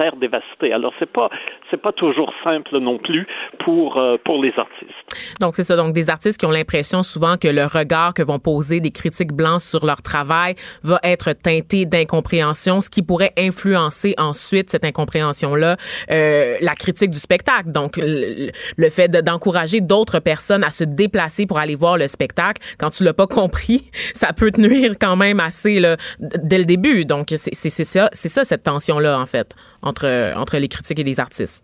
Alors 0.74 0.94
c'est 1.00 1.12
pas 1.12 1.30
c'est 1.74 1.82
pas 1.82 1.92
toujours 1.92 2.32
simple 2.44 2.78
non 2.78 3.00
plus 3.00 3.26
pour, 3.66 3.98
euh, 3.98 4.18
pour 4.24 4.44
les 4.44 4.54
artistes. 4.58 4.94
Donc, 5.40 5.56
c'est 5.56 5.64
ça. 5.64 5.76
Donc, 5.76 5.94
des 5.94 6.12
artistes 6.12 6.40
qui 6.40 6.46
ont 6.46 6.52
l'impression 6.52 7.02
souvent 7.02 7.36
que 7.38 7.48
le 7.48 7.66
regard 7.66 8.14
que 8.14 8.22
vont 8.22 8.38
poser 8.38 8.80
des 8.80 8.92
critiques 8.92 9.34
blanches 9.34 9.64
sur 9.64 9.86
leur 9.86 10.04
travail 10.04 10.56
va 10.84 11.00
être 11.04 11.34
teinté 11.34 11.86
d'incompréhension, 11.86 12.80
ce 12.80 12.92
qui 12.92 13.02
pourrait 13.02 13.34
influencer 13.38 14.14
ensuite 14.20 14.70
cette 14.70 14.86
incompréhension-là, 14.86 15.78
euh, 16.12 16.58
la 16.62 16.76
critique 16.76 17.10
du 17.10 17.20
spectacle. 17.20 17.72
Donc, 17.72 17.98
le, 17.98 18.90
fait 18.90 19.10
d'encourager 19.10 19.82
d'autres 19.82 20.20
personnes 20.20 20.64
à 20.64 20.70
se 20.70 20.84
déplacer 20.84 21.48
pour 21.48 21.58
aller 21.58 21.76
voir 21.76 21.98
le 21.98 22.08
spectacle, 22.08 22.62
quand 22.78 22.92
tu 22.92 23.04
l'as 23.04 23.14
pas 23.14 23.28
compris, 23.28 23.90
ça 24.14 24.32
peut 24.34 24.52
te 24.52 24.62
nuire 24.62 24.94
quand 25.02 25.16
même 25.16 25.40
assez 25.40 25.80
là, 25.80 25.98
dès 26.20 26.60
le 26.60 26.66
début. 26.66 27.06
Donc, 27.06 27.34
c'est 27.36 27.56
ça, 27.56 28.10
c'est 28.14 28.30
ça 28.30 28.46
cette 28.46 28.64
tension-là, 28.64 29.20
en 29.20 29.26
fait, 29.26 29.56
entre 30.02 30.58
les 30.58 30.68
critiques 30.68 31.00
et 31.00 31.04
les 31.04 31.20
artistes. 31.20 31.64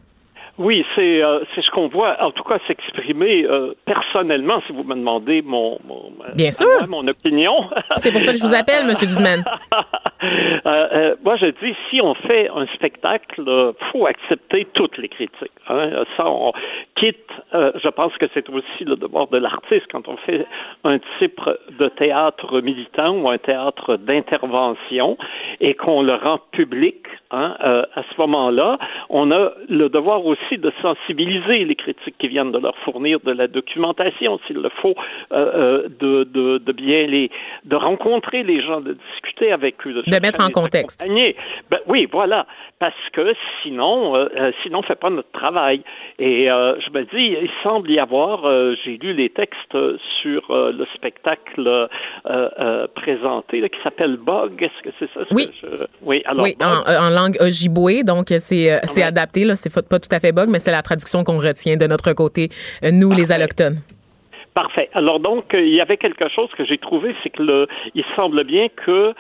Oui, 0.60 0.86
c'est 0.94 1.24
euh, 1.24 1.40
c'est 1.56 1.64
ce 1.64 1.72
qu'on 1.72 1.88
voit, 1.88 2.22
en 2.22 2.32
tout 2.32 2.44
cas 2.44 2.58
s'exprimer 2.68 3.46
euh, 3.46 3.74
personnellement, 3.86 4.62
si 4.68 4.74
vous 4.74 4.84
me 4.84 4.94
demandez 4.94 5.42
mon, 5.42 5.80
mon 5.88 6.12
Bien 6.36 6.52
sûr. 6.52 6.68
mon 6.90 7.08
opinion. 7.08 7.70
C'est 7.96 8.12
pour 8.12 8.22
ça 8.22 8.34
que 8.34 8.38
je 8.38 8.44
vous 8.44 8.54
appelle, 8.54 8.86
Monsieur 8.86 9.08
Dudman. 9.08 9.42
euh, 10.66 11.16
moi, 11.24 11.38
je 11.38 11.46
dis, 11.46 11.74
si 11.90 12.02
on 12.02 12.14
fait 12.14 12.50
un 12.54 12.68
spectacle, 12.76 13.42
il 13.48 13.74
faut 13.92 14.06
accepter 14.06 14.68
toutes 14.74 14.98
les 14.98 15.08
critiques. 15.08 15.50
Hein. 15.70 16.04
Ça, 16.18 16.30
on 16.30 16.52
quitte. 16.98 17.16
Euh, 17.54 17.72
je 17.82 17.88
pense 17.88 18.12
que 18.18 18.26
c'est 18.34 18.50
aussi 18.50 18.84
le 18.84 18.98
devoir 18.98 19.28
de 19.28 19.38
l'artiste 19.38 19.86
quand 19.90 20.10
on 20.10 20.18
fait 20.18 20.46
un 20.84 21.00
type 21.20 21.40
de 21.80 21.88
théâtre 21.88 22.60
militant 22.60 23.16
ou 23.16 23.30
un 23.30 23.38
théâtre 23.38 23.96
d'intervention 23.96 25.18
et 25.62 25.74
qu'on 25.74 26.02
le 26.02 26.16
rend 26.16 26.40
public. 26.52 26.98
Hein, 27.32 27.56
à 27.62 28.02
ce 28.02 28.20
moment-là, 28.22 28.80
on 29.10 29.30
a 29.32 29.52
le 29.70 29.88
devoir 29.88 30.26
aussi 30.26 30.49
de 30.58 30.72
sensibiliser 30.82 31.66
les 31.66 31.76
critiques 31.76 32.16
qui 32.18 32.28
viennent 32.28 32.52
de 32.52 32.60
leur 32.60 32.78
fournir 32.80 33.20
de 33.22 33.32
la 33.32 33.48
documentation, 33.48 34.40
s'il 34.48 34.58
le 34.58 34.70
faut, 34.82 34.96
euh, 35.32 35.88
de, 36.00 36.24
de, 36.24 36.58
de, 36.58 36.72
bien 36.72 37.08
les, 37.08 37.32
de 37.66 37.76
rencontrer 37.76 38.44
les 38.44 38.62
gens, 38.62 38.82
de 38.82 38.98
discuter 39.12 39.52
avec 39.52 39.76
eux, 39.86 39.94
de, 39.94 40.20
mettre 40.20 40.42
en 40.42 40.50
contexte. 40.50 41.06
Ben, 41.70 41.80
oui, 41.88 42.08
voilà, 42.12 42.46
parce 42.80 42.94
que 43.14 43.34
sinon, 43.64 44.28
sinon, 44.64 44.80
on 44.80 44.84
fait 44.84 44.96
pas 44.96 45.10
notre 45.10 45.32
travail. 45.32 45.82
Et 46.18 46.46
je 46.46 46.90
me 46.92 47.04
dis, 47.04 47.38
il 47.42 47.50
semble 47.64 47.90
y 47.92 48.00
avoir, 48.00 48.44
j'ai 48.84 48.98
lu 48.98 49.14
les 49.14 49.30
textes 49.30 49.78
sur 50.22 50.42
le 50.50 50.86
spectacle 50.96 51.90
présenté 52.96 53.62
qui 53.70 53.80
s'appelle 53.84 54.18
Bug. 54.18 54.62
Est-ce 54.62 54.84
que 54.84 54.96
c'est 55.00 55.10
ça? 55.14 55.26
Oui. 55.32 55.50
Oui, 56.02 56.22
alors. 56.26 56.44
Oui, 56.44 56.56
en, 56.62 57.10
langue 57.10 57.38
ojibwe, 57.40 58.04
donc 58.04 58.28
c'est 58.30 58.80
c'est 58.84 59.04
adapté, 59.04 59.44
là, 59.46 59.56
c'est 59.56 59.74
pas 59.74 60.00
tout 60.00 60.10
à 60.12 60.20
fait 60.20 60.32
mais 60.48 60.60
c'est 60.60 60.72
la 60.72 60.82
traduction 60.82 61.24
qu'on 61.24 61.38
retient 61.38 61.78
de 61.78 61.88
notre 61.88 62.14
côté, 62.14 62.50
euh, 62.84 62.92
nous, 62.92 63.12
les 63.12 63.32
allochtones. 63.32 63.80
Parfait. 64.54 64.90
Alors 64.94 65.20
donc, 65.20 65.54
euh, 65.54 65.62
il 65.62 65.74
y 65.74 65.82
avait 65.82 65.98
quelque 65.98 66.28
chose 66.28 66.50
que 66.58 66.66
j'ai 66.66 66.78
trouvé, 66.78 67.16
c'est 67.24 67.30
que 67.30 67.44
le, 67.44 67.68
il 67.96 68.04
semble 68.16 68.44
bien 68.44 68.68
que 68.68 69.14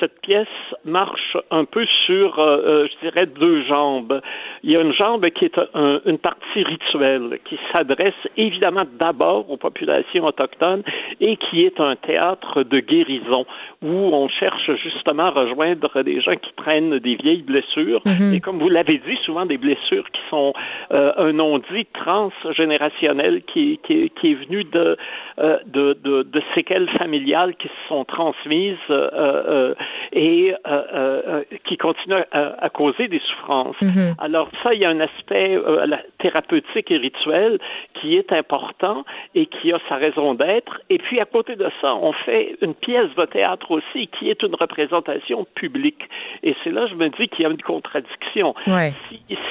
cette 0.00 0.20
pièce 0.20 0.46
marche 0.84 1.36
un 1.50 1.64
peu 1.64 1.86
sur, 2.06 2.38
euh, 2.38 2.56
euh, 2.56 2.88
je 2.88 3.08
dirais, 3.08 3.26
deux 3.26 3.62
jambes. 3.64 4.20
Il 4.62 4.70
y 4.70 4.76
a 4.76 4.80
une 4.80 4.92
jambe 4.92 5.28
qui 5.30 5.44
est 5.44 5.58
une 5.74 6.18
partie 6.18 6.62
rituelle, 6.62 7.38
qui 7.44 7.58
s'adresse 7.72 8.14
évidemment 8.36 8.84
d'abord 8.98 9.50
aux 9.50 9.56
populations 9.56 10.24
autochtones 10.24 10.82
et 11.20 11.36
qui 11.36 11.64
est 11.64 11.80
un 11.80 11.96
théâtre 11.96 12.62
de 12.62 12.80
guérison 12.80 13.46
où 13.82 13.88
on 13.88 14.28
cherche 14.28 14.70
justement 14.82 15.24
à 15.24 15.30
rejoindre 15.30 16.02
des 16.02 16.20
gens 16.20 16.36
qui 16.36 16.52
prennent 16.56 16.98
des 16.98 17.16
vieilles 17.16 17.42
blessures 17.42 18.00
mm-hmm. 18.04 18.34
et 18.34 18.40
comme 18.40 18.58
vous 18.58 18.68
l'avez 18.68 18.98
dit, 18.98 19.18
souvent 19.24 19.46
des 19.46 19.58
blessures 19.58 20.10
qui 20.10 20.20
sont 20.30 20.54
euh, 20.92 21.12
un 21.16 21.32
non-dit 21.32 21.86
transgénérationnel 21.92 23.42
qui, 23.42 23.78
qui, 23.86 24.10
qui, 24.20 24.32
est 24.32 24.34
venu 24.34 24.64
de, 24.64 24.96
de, 25.38 25.96
de, 26.02 26.22
de, 26.22 26.42
séquelles 26.54 26.88
familiales 26.90 27.54
qui 27.56 27.68
se 27.68 27.88
sont 27.88 28.04
transmises 28.04 28.76
euh, 28.90 29.74
euh, 30.16 30.52
euh, 30.66 31.42
qui 31.66 31.76
continue 31.76 32.14
à, 32.30 32.70
causer 32.70 33.08
des 33.08 33.20
souffrances. 33.20 33.76
Mm-hmm. 33.80 34.14
Alors 34.18 34.48
ça, 34.62 34.74
il 34.74 34.80
y 34.80 34.84
a 34.84 34.90
un 34.90 35.00
aspect 35.00 35.58
thérapeutique 36.18 36.90
et 36.90 36.96
rituel 36.96 37.58
qui 37.94 38.16
est 38.16 38.32
important 38.32 39.04
et 39.34 39.46
qui 39.46 39.72
a 39.72 39.78
sa 39.88 39.96
raison 39.96 40.34
d'être. 40.34 40.80
Et 40.90 40.98
puis 40.98 41.20
à 41.20 41.24
côté 41.24 41.56
de 41.56 41.68
ça, 41.80 41.94
on 41.94 42.12
fait 42.12 42.56
une 42.62 42.74
pièce 42.74 43.14
de 43.16 43.24
théâtre 43.24 43.70
aussi 43.70 44.08
qui 44.08 44.30
est 44.30 44.42
une 44.42 44.54
représentation 44.54 45.46
publique. 45.54 46.08
Et 46.42 46.54
c'est 46.62 46.70
là, 46.70 46.86
je 46.86 46.94
me 46.94 47.08
dis 47.08 47.28
qu'il 47.28 47.42
y 47.42 47.46
a 47.46 47.50
une 47.50 47.62
contradiction. 47.62 48.54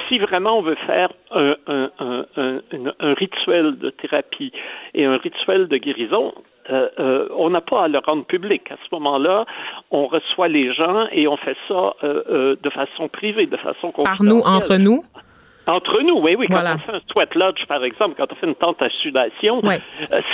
Si, 0.08 0.18
vraiment 0.18 0.58
on 0.58 0.62
veut 0.62 0.78
faire 0.86 1.10
un, 1.30 1.56
un 1.68 3.14
rituel 3.14 3.78
de 3.78 3.90
thérapie 3.90 4.52
et 4.94 5.04
un 5.04 5.16
rituel 5.16 5.68
de 5.68 5.76
guérison, 5.76 6.32
euh, 6.70 6.88
euh, 6.98 7.28
on 7.36 7.50
n'a 7.50 7.60
pas 7.60 7.84
à 7.84 7.88
le 7.88 7.98
rendre 7.98 8.24
public. 8.24 8.70
À 8.70 8.76
ce 8.76 8.94
moment-là, 8.94 9.44
on 9.90 10.06
reçoit 10.06 10.48
les 10.48 10.72
gens 10.72 11.06
et 11.12 11.28
on 11.28 11.36
fait 11.36 11.56
ça 11.68 11.94
euh, 12.02 12.56
de 12.60 12.70
façon 12.70 13.08
privée, 13.08 13.46
de 13.46 13.56
façon 13.56 13.92
Par 13.92 14.22
nous, 14.22 14.40
entre 14.40 14.76
nous? 14.76 15.04
Entre 15.66 16.02
nous, 16.02 16.18
oui, 16.18 16.36
oui. 16.38 16.46
Quand 16.48 16.60
on 16.60 16.78
fait 16.78 16.92
un 16.92 17.00
sweat 17.10 17.34
lodge, 17.34 17.66
par 17.66 17.82
exemple, 17.84 18.14
quand 18.18 18.30
on 18.30 18.34
fait 18.34 18.46
une 18.46 18.54
tente 18.54 18.82
à 18.82 18.90
sudation, 19.02 19.62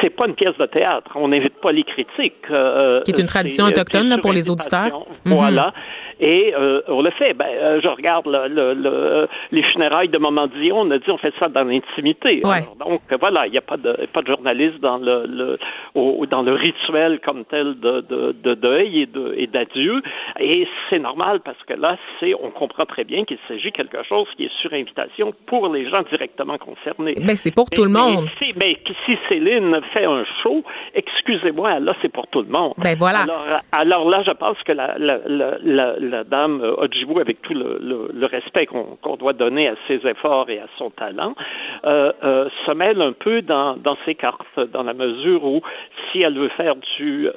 c'est 0.01 0.11
pas 0.11 0.27
une 0.27 0.35
pièce 0.35 0.57
de 0.59 0.67
théâtre. 0.67 1.13
On 1.15 1.29
n'invite 1.29 1.55
pas 1.61 1.71
les 1.71 1.85
critiques. 1.85 2.43
Qui 2.47 3.11
est 3.11 3.19
une 3.19 3.27
tradition 3.27 3.67
autochtone 3.67 4.21
pour 4.21 4.33
les 4.33 4.51
auditeurs. 4.51 5.05
Voilà. 5.25 5.73
Et 6.21 6.55
euh, 6.55 6.83
on 6.89 7.01
le 7.03 7.11
fait. 7.11 7.33
Ben, 7.35 7.47
euh, 7.49 7.81
je 7.83 7.89
regarde 7.89 8.27
le, 8.27 8.75
le, 8.75 9.29
les 9.51 9.63
funérailles 9.63 10.09
de 10.09 10.19
Maman 10.19 10.49
Dion. 10.49 10.81
On 10.81 10.91
a 10.91 10.99
dit 10.99 11.11
on 11.11 11.17
fait 11.19 11.33
ça 11.39 11.49
dans 11.49 11.65
l'intimité. 11.65 12.43
Donc 12.79 13.01
voilà, 13.19 13.47
il 13.47 13.53
n'y 13.53 13.59
a 13.59 13.63
pas 13.63 13.79
de 13.79 14.07
pas 14.13 14.21
de 14.23 14.27
journaliste 14.29 14.81
dans 14.81 14.99
le, 14.99 15.25
le 15.27 15.59
au, 15.95 16.27
dans 16.27 16.43
le 16.43 16.53
rituel 16.53 17.21
comme 17.21 17.45
tel 17.47 17.79
de, 17.81 18.03
de, 18.03 18.33
de 18.33 18.55
deuil 18.55 19.03
et 19.03 19.07
de 19.07 19.35
et 19.37 19.47
d'adieu. 19.47 20.03
Et 20.39 20.69
c'est 20.89 20.99
normal 20.99 21.41
parce 21.45 21.63
que 21.67 21.75
là, 21.75 21.97
c'est 22.19 22.35
on 22.35 22.51
comprend 22.51 22.85
très 22.85 23.05
bien 23.05 23.25
qu'il 23.25 23.39
s'agit 23.49 23.71
de 23.71 23.77
quelque 23.77 24.03
chose 24.07 24.27
qui 24.37 24.45
est 24.45 24.53
sur 24.61 24.73
invitation 24.73 25.33
pour 25.47 25.73
les 25.73 25.89
gens 25.89 26.03
directement 26.11 26.59
concernés. 26.59 27.15
Mais 27.25 27.37
c'est 27.37 27.55
pour 27.55 27.71
tout 27.71 27.85
le 27.85 27.91
monde. 27.91 28.27
Si, 28.39 28.53
mais 28.57 28.77
si 29.07 29.17
Céline 29.29 29.81
fait 29.93 30.05
un 30.05 30.25
show, 30.43 30.63
excusez-moi, 30.95 31.81
là 31.81 31.95
c'est 32.03 32.13
pour 32.13 32.27
tout 32.27 32.43
le 32.43 32.49
monde. 32.49 32.75
Ben 32.79 32.97
voilà. 32.99 33.21
Alors, 33.21 33.45
alors 33.73 34.11
là, 34.11 34.23
je 34.27 34.33
pense 34.33 34.59
que 34.65 34.73
la, 34.73 34.97
la, 34.99 35.19
la, 35.27 35.57
la 35.63 36.10
dame 36.25 36.61
euh, 36.63 36.75
Ojibou, 36.77 37.19
avec 37.19 37.43
tout 37.43 37.55
le, 37.55 38.27
respect 38.27 38.67
qu'on 38.67 39.17
doit 39.17 39.33
donner 39.33 39.69
à 39.69 39.75
ses 39.89 40.07
efforts 40.07 40.49
et 40.51 40.59
à 40.59 40.67
son 40.79 40.91
talent, 40.91 41.35
euh, 41.85 42.13
euh, 42.23 42.49
se 42.67 42.73
mêle 42.73 43.01
un 43.03 43.13
peu 43.13 43.43
dans, 43.43 43.77
dans 43.77 43.97
ses 44.05 44.15
cartes, 44.15 44.61
dans 44.73 44.83
la 44.83 44.95
mesure 44.95 45.45
où 45.45 45.61
si 46.11 46.23
elle 46.23 46.39
veut 46.39 46.51
faire 46.51 46.75
du, 46.97 47.29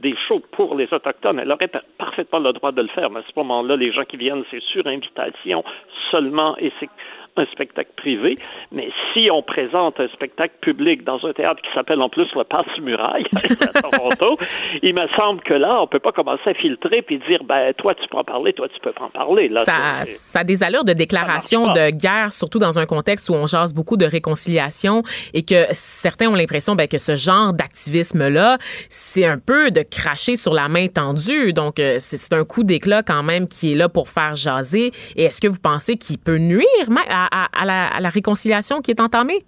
des 0.00 0.14
shows 0.28 0.42
pour 0.52 0.74
les 0.76 0.92
Autochtones, 0.92 1.38
elle 1.38 1.50
aurait 1.52 1.70
parfaitement 1.98 2.38
le 2.38 2.52
droit 2.52 2.72
de 2.72 2.82
le 2.82 2.88
faire, 2.88 3.10
mais 3.10 3.20
à 3.20 3.22
ce 3.22 3.32
moment-là, 3.36 3.76
les 3.76 3.92
gens 3.92 4.04
qui 4.04 4.16
viennent, 4.16 4.44
c'est 4.50 4.62
sur 4.62 4.86
invitation 4.86 5.64
seulement, 6.10 6.56
et 6.58 6.72
c'est 6.80 6.88
un 7.36 7.46
spectacle 7.46 7.90
privé, 7.96 8.36
mais 8.70 8.90
si 9.12 9.30
on 9.30 9.42
présente 9.42 9.98
un 10.00 10.08
spectacle 10.08 10.54
public 10.60 11.04
dans 11.04 11.24
un 11.24 11.32
théâtre 11.32 11.62
qui 11.62 11.72
s'appelle 11.74 12.00
en 12.02 12.08
plus 12.08 12.28
le 12.34 12.44
Passe-Muraille 12.44 13.24
à 13.74 13.80
Toronto, 13.80 14.36
il 14.82 14.94
me 14.94 15.06
semble 15.16 15.40
que 15.42 15.54
là, 15.54 15.80
on 15.82 15.86
peut 15.86 15.98
pas 15.98 16.12
commencer 16.12 16.50
à 16.50 16.54
filtrer 16.54 17.02
puis 17.02 17.18
dire, 17.28 17.44
ben, 17.44 17.72
toi, 17.74 17.94
tu 17.94 18.06
peux 18.08 18.18
en 18.18 18.24
parler, 18.24 18.52
toi, 18.52 18.68
tu 18.68 18.78
peux 18.80 18.92
pas 18.92 19.04
en 19.04 19.10
parler. 19.10 19.48
Là, 19.48 19.60
ça, 19.64 20.04
ça 20.04 20.40
a 20.40 20.44
des 20.44 20.62
allures 20.62 20.84
de 20.84 20.92
déclaration 20.92 21.72
de 21.72 21.90
guerre, 21.90 22.32
surtout 22.32 22.58
dans 22.58 22.78
un 22.78 22.86
contexte 22.86 23.30
où 23.30 23.34
on 23.34 23.46
jase 23.46 23.72
beaucoup 23.74 23.96
de 23.96 24.04
réconciliation 24.04 25.02
et 25.32 25.42
que 25.42 25.66
certains 25.72 26.28
ont 26.28 26.34
l'impression 26.34 26.74
ben, 26.74 26.86
que 26.86 26.98
ce 26.98 27.16
genre 27.16 27.52
d'activisme-là, 27.52 28.58
c'est 28.88 29.24
un 29.24 29.38
peu 29.38 29.70
de 29.70 29.82
cracher 29.82 30.36
sur 30.36 30.52
la 30.52 30.68
main 30.68 30.88
tendue. 30.88 31.52
Donc, 31.52 31.78
euh, 31.78 31.96
c'est 31.98 32.32
un 32.34 32.44
coup 32.44 32.64
d'éclat 32.64 33.02
quand 33.02 33.22
même 33.22 33.48
qui 33.48 33.72
est 33.72 33.76
là 33.76 33.88
pour 33.88 34.08
faire 34.08 34.34
jaser. 34.34 34.92
Et 35.16 35.24
est-ce 35.24 35.40
que 35.40 35.48
vous 35.48 35.60
pensez 35.60 35.96
qu'il 35.96 36.18
peut 36.18 36.36
nuire 36.36 36.62
à 37.08 37.21
à, 37.30 38.00
la, 38.00 38.08
réconciliation 38.08 38.80
qui 38.80 38.90
est 38.90 39.00
entamée? 39.00 39.44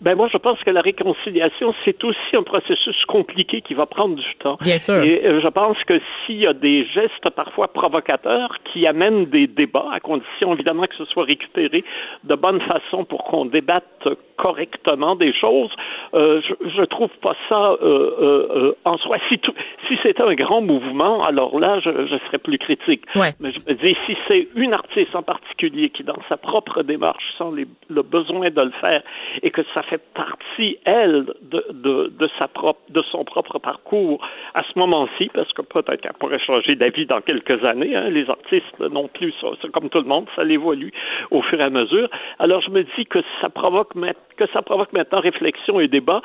Ben 0.00 0.14
moi, 0.14 0.28
je 0.32 0.38
pense 0.38 0.58
que 0.62 0.70
la 0.70 0.80
réconciliation, 0.80 1.70
c'est 1.84 2.02
aussi 2.04 2.36
un 2.36 2.42
processus 2.42 2.96
compliqué 3.06 3.60
qui 3.60 3.74
va 3.74 3.86
prendre 3.86 4.16
du 4.16 4.34
temps. 4.38 4.58
Bien 4.60 4.78
sûr. 4.78 5.02
Et 5.02 5.26
euh, 5.26 5.40
je 5.40 5.48
pense 5.48 5.76
que 5.84 6.00
s'il 6.24 6.36
y 6.36 6.46
a 6.46 6.52
des 6.52 6.84
gestes 6.86 7.30
parfois 7.34 7.68
provocateurs 7.68 8.56
qui 8.72 8.86
amènent 8.86 9.26
des 9.26 9.46
débats, 9.46 9.88
à 9.92 10.00
condition 10.00 10.54
évidemment 10.54 10.86
que 10.86 10.96
ce 10.96 11.04
soit 11.06 11.24
récupéré 11.24 11.84
de 12.24 12.34
bonne 12.34 12.60
façon 12.60 13.04
pour 13.04 13.24
qu'on 13.24 13.46
débatte 13.46 14.08
correctement 14.36 15.16
des 15.16 15.32
choses, 15.32 15.70
euh, 16.14 16.40
je, 16.46 16.68
je 16.68 16.82
trouve 16.84 17.10
pas 17.22 17.34
ça 17.48 17.72
euh, 17.72 17.76
euh, 17.82 18.72
en 18.84 18.96
soi. 18.98 19.18
Si, 19.28 19.40
si 19.88 19.98
c'était 20.02 20.22
un 20.22 20.34
grand 20.34 20.60
mouvement, 20.60 21.24
alors 21.24 21.58
là, 21.58 21.80
je, 21.80 22.06
je 22.06 22.16
serais 22.26 22.38
plus 22.38 22.58
critique. 22.58 23.02
Ouais. 23.14 23.32
Mais 23.40 23.50
je 23.52 23.58
me 23.66 23.74
dis, 23.74 23.96
si 24.06 24.16
c'est 24.28 24.48
une 24.54 24.72
artiste 24.72 25.14
en 25.14 25.22
particulier 25.22 25.90
qui, 25.90 26.04
dans 26.04 26.18
sa 26.28 26.36
propre 26.36 26.82
démarche, 26.82 27.24
sent 27.38 27.66
le 27.88 28.02
besoin 28.02 28.50
de 28.50 28.60
le 28.60 28.70
faire 28.80 29.02
et 29.42 29.50
que 29.50 29.62
ça 29.74 29.82
fait 29.90 30.02
partie, 30.14 30.78
elle, 30.84 31.26
de, 31.42 31.64
de, 31.70 32.12
de, 32.18 32.28
sa 32.38 32.48
propre, 32.48 32.80
de 32.90 33.02
son 33.02 33.24
propre 33.24 33.58
parcours 33.58 34.20
à 34.54 34.62
ce 34.62 34.78
moment-ci, 34.78 35.30
parce 35.32 35.52
que 35.52 35.62
peut-être 35.62 36.00
qu'elle 36.00 36.12
pourrait 36.14 36.38
changer 36.38 36.76
d'avis 36.76 37.06
dans 37.06 37.20
quelques 37.20 37.64
années. 37.64 37.94
Hein, 37.96 38.10
les 38.10 38.28
artistes 38.28 38.78
non 38.80 39.08
plus, 39.08 39.34
c'est 39.60 39.70
comme 39.70 39.88
tout 39.88 40.00
le 40.00 40.04
monde, 40.04 40.26
ça 40.36 40.44
évolue 40.44 40.92
au 41.30 41.42
fur 41.42 41.60
et 41.60 41.64
à 41.64 41.70
mesure. 41.70 42.08
Alors 42.38 42.60
je 42.62 42.70
me 42.70 42.82
dis 42.96 43.06
que 43.06 43.20
ça 43.40 43.48
provoque 43.48 43.94
que 44.36 44.46
ça 44.52 44.62
provoque 44.62 44.92
maintenant 44.92 45.20
réflexion 45.20 45.80
et 45.80 45.88
débat 45.88 46.20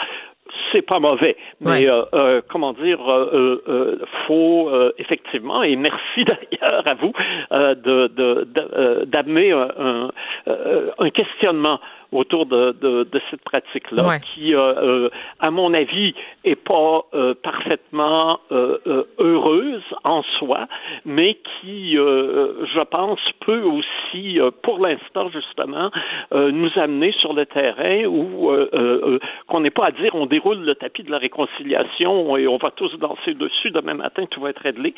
c'est 0.72 0.82
pas 0.82 1.00
mauvais, 1.00 1.38
mais 1.60 1.88
euh, 1.88 2.04
euh, 2.14 2.42
comment 2.50 2.74
dire, 2.74 3.00
euh, 3.10 4.00
faut 4.28 4.70
effectivement 4.98 5.64
et 5.64 5.76
merci 5.76 6.24
d'ailleurs 6.26 6.88
à 6.88 6.94
vous 6.96 7.14
de 7.52 9.06
d'amener 9.06 9.52
un, 9.52 10.12
un, 10.98 11.10
questionnement 11.10 11.80
autour 12.12 12.46
de, 12.46 12.76
de, 12.82 13.04
de 13.04 13.22
cette 13.30 13.42
pratique-là, 13.42 14.20
qui, 14.20 14.54
euh, 14.54 14.60
euh, 14.60 15.10
à 15.40 15.50
mon 15.52 15.74
avis, 15.74 16.14
est 16.44 16.56
pas 16.56 17.06
euh, 17.14 17.34
parfaitement 17.42 18.40
heureuse 19.20 19.84
en 20.04 20.24
soi, 20.38 20.68
mais 21.06 21.36
qui, 21.36 21.94
je 21.94 22.84
pense, 22.84 23.20
peut 23.46 23.62
aussi, 23.62 24.40
pour 24.64 24.80
l'instant 24.80 25.30
justement, 25.30 25.92
nous 26.32 26.70
amener 26.76 27.14
sur 27.14 27.34
le 27.34 27.46
terrain 27.46 28.06
où 28.06 28.52
qu'on 29.48 29.60
n'est 29.62 29.70
pas 29.70 29.88
à 29.88 29.92
dire 29.92 30.14
on 30.16 30.26
déroule 30.26 30.60
le 30.60 30.76
tapis 30.76 31.04
de 31.04 31.12
la 31.12 31.18
réconciliation 31.18 32.38
et 32.38 32.48
on 32.48 32.58
va 32.58 32.72
tous 32.72 32.94
danser 32.98 33.34
dessus 33.34 33.72
demain 33.72 33.94
matin, 33.94 34.26
tout 34.30 34.42
va 34.42 34.50
être 34.50 34.62
réglé. 34.62 34.94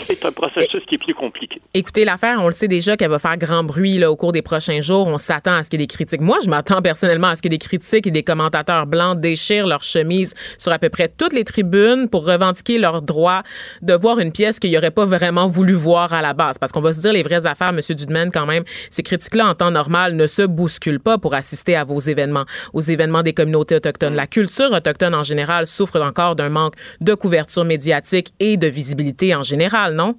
C'est 0.00 0.24
un 0.24 0.32
processus 0.32 0.82
qui 0.86 0.94
est 0.94 0.98
plus 0.98 1.14
compliqué. 1.14 1.60
Écoutez, 1.74 2.04
l'affaire, 2.04 2.38
on 2.40 2.46
le 2.46 2.52
sait 2.52 2.68
déjà 2.68 2.96
qu'elle 2.96 3.10
va 3.10 3.18
faire 3.18 3.36
grand 3.36 3.64
bruit 3.64 3.98
là, 3.98 4.10
au 4.10 4.16
cours 4.16 4.32
des 4.32 4.42
prochains 4.42 4.80
jours. 4.80 5.06
On 5.06 5.18
s'attend 5.18 5.54
à 5.54 5.62
ce 5.62 5.70
qu'il 5.70 5.80
y 5.80 5.82
ait 5.82 5.86
des 5.86 5.92
critiques. 5.92 6.20
Moi, 6.20 6.38
je 6.44 6.50
m'attends 6.54 6.82
personnellement 6.82 7.28
à 7.28 7.34
ce 7.34 7.42
que 7.42 7.48
des 7.48 7.58
critiques 7.58 8.06
et 8.06 8.10
des 8.10 8.22
commentateurs 8.22 8.86
blancs 8.86 9.18
déchirent 9.18 9.66
leur 9.66 9.82
chemise 9.82 10.34
sur 10.56 10.70
à 10.72 10.78
peu 10.78 10.88
près 10.88 11.08
toutes 11.08 11.32
les 11.32 11.44
tribunes 11.44 12.08
pour 12.08 12.26
revendiquer 12.26 12.78
leur 12.78 13.02
droit 13.02 13.42
de 13.82 13.94
voir 13.94 14.20
une 14.20 14.30
pièce 14.30 14.60
qu'ils 14.60 14.72
n'auraient 14.72 14.92
pas 14.92 15.04
vraiment 15.04 15.48
voulu 15.48 15.72
voir 15.72 16.12
à 16.12 16.22
la 16.22 16.32
base. 16.32 16.58
Parce 16.58 16.70
qu'on 16.70 16.80
va 16.80 16.92
se 16.92 17.00
dire 17.00 17.12
les 17.12 17.22
vraies 17.22 17.46
affaires, 17.46 17.72
Monsieur 17.72 17.94
Dudman, 17.94 18.30
quand 18.30 18.46
même, 18.46 18.64
ces 18.90 19.02
critiques-là 19.02 19.46
en 19.46 19.54
temps 19.54 19.72
normal 19.72 20.14
ne 20.14 20.26
se 20.26 20.42
bousculent 20.42 21.00
pas 21.00 21.18
pour 21.18 21.34
assister 21.34 21.74
à 21.74 21.82
vos 21.82 21.98
événements, 21.98 22.44
aux 22.72 22.80
événements 22.80 23.22
des 23.22 23.34
communautés 23.34 23.74
autochtones. 23.74 24.14
La 24.14 24.28
culture 24.28 24.72
autochtone 24.72 25.14
en 25.14 25.24
général 25.24 25.66
souffre 25.66 26.00
encore 26.00 26.36
d'un 26.36 26.50
manque 26.50 26.74
de 27.00 27.14
couverture 27.14 27.64
médiatique 27.64 28.32
et 28.38 28.56
de 28.56 28.68
visibilité 28.68 29.34
en 29.34 29.42
général, 29.42 29.94
non? 29.94 30.16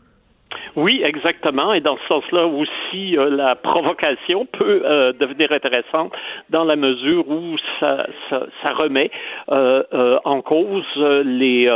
Oui, 0.75 1.01
exactement. 1.03 1.73
Et 1.73 1.81
dans 1.81 1.97
ce 1.97 2.07
sens-là 2.07 2.45
aussi, 2.47 3.17
euh, 3.17 3.29
la 3.29 3.55
provocation 3.69 4.45
peut 4.45 4.81
euh, 4.83 5.13
devenir 5.13 5.51
intéressante 5.51 6.13
dans 6.49 6.63
la 6.63 6.75
mesure 6.75 7.27
où 7.29 7.55
ça, 7.79 8.07
ça, 8.29 8.45
ça 8.61 8.73
remet 8.73 9.11
euh, 9.49 9.83
euh 9.93 10.19
en 10.23 10.41
cause 10.41 10.83
les, 10.97 11.69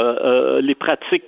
les 0.62 0.76
pratiques 0.76 1.24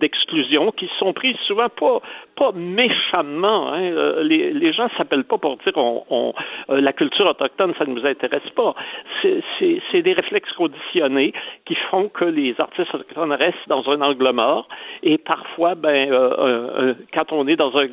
d'exclusion 0.00 0.72
qui 0.72 0.88
sont 0.98 1.12
prises 1.12 1.36
souvent 1.46 1.68
pas, 1.68 2.00
pas 2.36 2.52
méchamment. 2.52 3.72
Hein. 3.72 4.22
Les, 4.22 4.52
les 4.52 4.72
gens 4.72 4.88
s'appellent 4.96 5.24
pas 5.24 5.38
pour 5.38 5.56
dire 5.58 5.72
on, 5.76 6.04
on 6.10 6.32
la 6.68 6.92
culture 6.92 7.26
autochtone, 7.26 7.74
ça 7.78 7.84
ne 7.84 7.94
nous 7.94 8.06
intéresse 8.06 8.48
pas. 8.54 8.74
C'est 9.22 10.02
des 10.02 10.12
réflexes 10.12 10.52
conditionnés 10.52 11.32
qui 11.66 11.74
font 11.90 12.08
que 12.08 12.24
les 12.24 12.54
artistes 12.58 12.94
autochtones 12.94 13.32
restent 13.32 13.68
dans 13.68 13.88
un 13.90 14.00
angle 14.00 14.30
mort 14.30 14.68
et 15.02 15.18
parfois, 15.18 15.74
ben, 15.74 16.10
euh, 16.52 16.94
quand 17.12 17.32
on 17.32 17.46
est 17.46 17.56
dans 17.56 17.76
un 17.76 17.88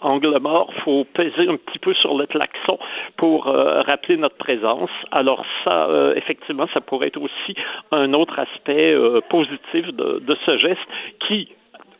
angle 0.00 0.38
mort, 0.40 0.72
faut 0.84 1.04
peser 1.14 1.48
un 1.48 1.56
petit 1.56 1.78
peu 1.78 1.94
sur 1.94 2.16
le 2.16 2.26
klaxon 2.26 2.78
pour 3.16 3.48
euh, 3.48 3.82
rappeler 3.82 4.16
notre 4.16 4.36
présence. 4.36 4.90
Alors 5.10 5.44
ça, 5.64 5.88
euh, 5.88 6.14
effectivement, 6.14 6.66
ça 6.72 6.80
pourrait 6.80 7.08
être 7.08 7.20
aussi 7.20 7.54
un 7.90 8.12
autre 8.12 8.38
aspect 8.38 8.94
positif 9.28 9.86
de 9.94 10.36
ce 10.46 10.58
geste 10.58 10.80
qui 11.26 11.48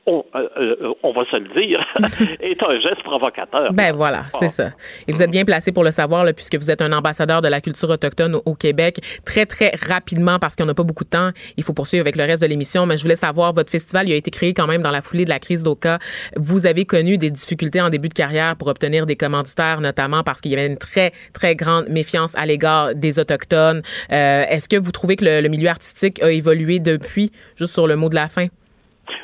on, 0.06 0.24
euh, 0.34 0.48
euh, 0.58 0.94
on, 1.02 1.12
va 1.12 1.24
se 1.30 1.36
le 1.36 1.48
dire, 1.54 1.80
est 2.40 2.62
un 2.62 2.80
geste 2.80 3.02
provocateur. 3.02 3.72
Ben 3.72 3.94
voilà, 3.94 4.24
c'est 4.28 4.50
ça. 4.50 4.72
Et 5.08 5.12
vous 5.12 5.22
êtes 5.22 5.30
bien 5.30 5.44
placé 5.44 5.72
pour 5.72 5.82
le 5.82 5.90
savoir, 5.90 6.24
là, 6.24 6.32
puisque 6.32 6.56
vous 6.56 6.70
êtes 6.70 6.82
un 6.82 6.92
ambassadeur 6.92 7.40
de 7.40 7.48
la 7.48 7.60
culture 7.60 7.88
autochtone 7.88 8.36
au, 8.44 8.54
Québec. 8.54 9.00
Très, 9.24 9.46
très 9.46 9.72
rapidement, 9.88 10.38
parce 10.38 10.56
qu'on 10.56 10.66
n'a 10.66 10.74
pas 10.74 10.82
beaucoup 10.82 11.04
de 11.04 11.08
temps, 11.08 11.30
il 11.56 11.64
faut 11.64 11.72
poursuivre 11.72 12.02
avec 12.02 12.16
le 12.16 12.24
reste 12.24 12.42
de 12.42 12.46
l'émission, 12.46 12.86
mais 12.86 12.96
je 12.96 13.02
voulais 13.02 13.16
savoir, 13.16 13.52
votre 13.52 13.70
festival, 13.70 14.08
il 14.08 14.12
a 14.12 14.16
été 14.16 14.30
créé 14.30 14.54
quand 14.54 14.66
même 14.66 14.82
dans 14.82 14.90
la 14.90 15.00
foulée 15.00 15.24
de 15.24 15.30
la 15.30 15.38
crise 15.38 15.62
d'Oka. 15.62 15.98
Vous 16.36 16.66
avez 16.66 16.84
connu 16.84 17.18
des 17.18 17.30
difficultés 17.30 17.80
en 17.80 17.88
début 17.88 18.08
de 18.08 18.14
carrière 18.14 18.56
pour 18.56 18.68
obtenir 18.68 19.06
des 19.06 19.16
commanditaires, 19.16 19.80
notamment 19.80 20.22
parce 20.22 20.40
qu'il 20.40 20.52
y 20.52 20.54
avait 20.54 20.66
une 20.66 20.78
très, 20.78 21.12
très 21.32 21.56
grande 21.56 21.88
méfiance 21.88 22.36
à 22.36 22.46
l'égard 22.46 22.94
des 22.94 23.18
Autochtones. 23.18 23.82
Euh, 24.12 24.44
Est-ce 24.48 24.68
que 24.68 24.76
vous 24.76 24.92
trouvez 24.92 25.16
que 25.16 25.24
le, 25.24 25.40
le 25.40 25.48
milieu 25.48 25.68
artistique 25.68 26.22
a 26.22 26.30
évolué 26.30 26.78
depuis, 26.78 27.32
juste 27.56 27.72
sur 27.72 27.86
le 27.86 27.96
mot 27.96 28.08
de 28.08 28.14
la 28.14 28.28
fin? 28.28 28.46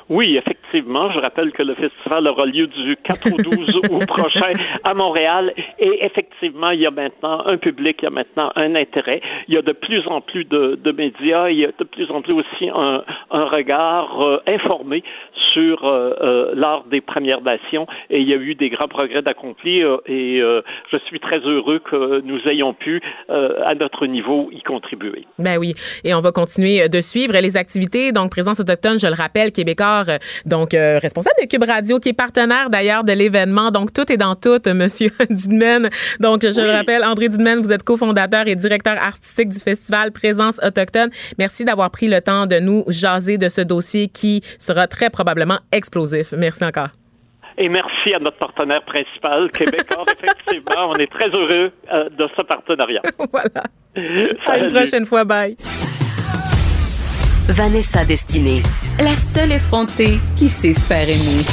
Oui, 0.08 0.36
effectivement. 0.36 1.10
Je 1.12 1.18
rappelle 1.18 1.52
que 1.52 1.62
le 1.62 1.74
festival 1.74 2.26
aura 2.26 2.46
lieu 2.46 2.66
du 2.66 2.96
4 3.04 3.32
au 3.32 3.42
12 3.42 3.76
août 3.90 4.06
prochain 4.06 4.52
à 4.84 4.94
Montréal. 4.94 5.52
Et 5.78 6.04
effectivement, 6.04 6.70
il 6.70 6.80
y 6.80 6.86
a 6.86 6.90
maintenant 6.90 7.46
un 7.46 7.56
public, 7.56 7.98
il 8.00 8.04
y 8.04 8.08
a 8.08 8.10
maintenant 8.10 8.50
un 8.56 8.74
intérêt. 8.74 9.20
Il 9.48 9.54
y 9.54 9.58
a 9.58 9.62
de 9.62 9.72
plus 9.72 10.06
en 10.06 10.20
plus 10.20 10.44
de, 10.44 10.78
de 10.82 10.92
médias, 10.92 11.48
il 11.50 11.58
y 11.58 11.64
a 11.64 11.72
de 11.76 11.84
plus 11.84 12.10
en 12.10 12.22
plus 12.22 12.34
aussi 12.34 12.68
un, 12.74 13.04
un 13.30 13.44
regard 13.44 14.20
euh, 14.20 14.40
informé 14.46 15.02
sur 15.52 15.84
euh, 15.84 16.14
euh, 16.20 16.52
l'art 16.54 16.84
des 16.84 17.00
Premières 17.00 17.40
Nations. 17.40 17.86
Et 18.08 18.20
il 18.20 18.28
y 18.28 18.32
a 18.32 18.36
eu 18.36 18.54
des 18.54 18.70
grands 18.70 18.88
progrès 18.88 19.22
d'accomplir. 19.22 19.98
Et 20.06 20.40
je 20.40 20.96
suis 21.06 21.20
très 21.20 21.38
heureux 21.38 21.78
que 21.78 22.20
nous 22.22 22.40
ayons 22.48 22.74
pu, 22.74 23.00
à 23.28 23.74
notre 23.74 24.06
niveau, 24.06 24.48
y 24.52 24.62
contribuer. 24.62 25.26
Ben 25.38 25.58
oui. 25.58 25.72
Et 26.04 26.14
on 26.14 26.20
va 26.20 26.32
continuer 26.32 26.88
de 26.88 27.00
suivre 27.00 27.34
les 27.40 27.56
activités. 27.56 28.12
Donc, 28.12 28.30
Présence 28.30 28.60
autochtone, 28.60 28.98
je 28.98 29.06
le 29.06 29.14
rappelle, 29.14 29.52
Québécois 29.74 30.04
euh, 30.08 30.18
donc 30.46 30.74
euh, 30.74 30.98
responsable 30.98 31.36
de 31.42 31.48
Cube 31.48 31.64
Radio, 31.64 31.98
qui 31.98 32.10
est 32.10 32.12
partenaire 32.12 32.70
d'ailleurs 32.70 33.04
de 33.04 33.12
l'événement. 33.12 33.70
Donc 33.70 33.92
tout 33.92 34.10
est 34.12 34.16
dans 34.16 34.34
tout, 34.34 34.60
Monsieur 34.66 35.10
Dudmen. 35.30 35.88
Donc 36.20 36.42
je 36.42 36.60
le 36.60 36.70
rappelle, 36.70 37.04
André 37.04 37.28
Dudmen, 37.28 37.60
vous 37.60 37.72
êtes 37.72 37.82
cofondateur 37.82 38.46
et 38.46 38.56
directeur 38.56 38.96
artistique 39.00 39.48
du 39.48 39.58
festival 39.58 40.12
Présence 40.12 40.60
autochtone. 40.62 41.10
Merci 41.38 41.64
d'avoir 41.64 41.90
pris 41.90 42.08
le 42.08 42.20
temps 42.20 42.46
de 42.46 42.58
nous 42.58 42.84
jaser 42.88 43.38
de 43.38 43.48
ce 43.48 43.60
dossier 43.60 44.08
qui 44.08 44.42
sera 44.58 44.86
très 44.86 45.10
probablement 45.10 45.58
explosif. 45.72 46.32
Merci 46.36 46.64
encore. 46.64 46.88
Et 47.58 47.68
merci 47.68 48.14
à 48.14 48.18
notre 48.18 48.38
partenaire 48.38 48.82
principal, 48.84 49.50
Québécois. 49.50 50.04
Effectivement, 50.22 50.90
on 50.90 50.94
est 50.94 51.10
très 51.10 51.28
heureux 51.28 51.70
euh, 51.92 52.08
de 52.08 52.26
ce 52.36 52.42
partenariat. 52.42 53.02
voilà. 53.32 53.62
À 54.46 54.58
une 54.58 54.72
prochaine 54.72 55.04
fois. 55.04 55.24
Bye. 55.24 55.56
Vanessa 57.50 58.04
Destinée, 58.04 58.62
la 59.00 59.14
seule 59.34 59.52
effrontée 59.52 60.20
qui 60.36 60.48
sait 60.48 60.72
se 60.72 60.80
faire 60.80 61.08
aimer. 61.08 61.44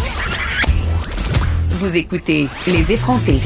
Vous 1.80 1.96
écoutez 1.96 2.48
Les 2.68 2.92
effrontés. 2.92 3.40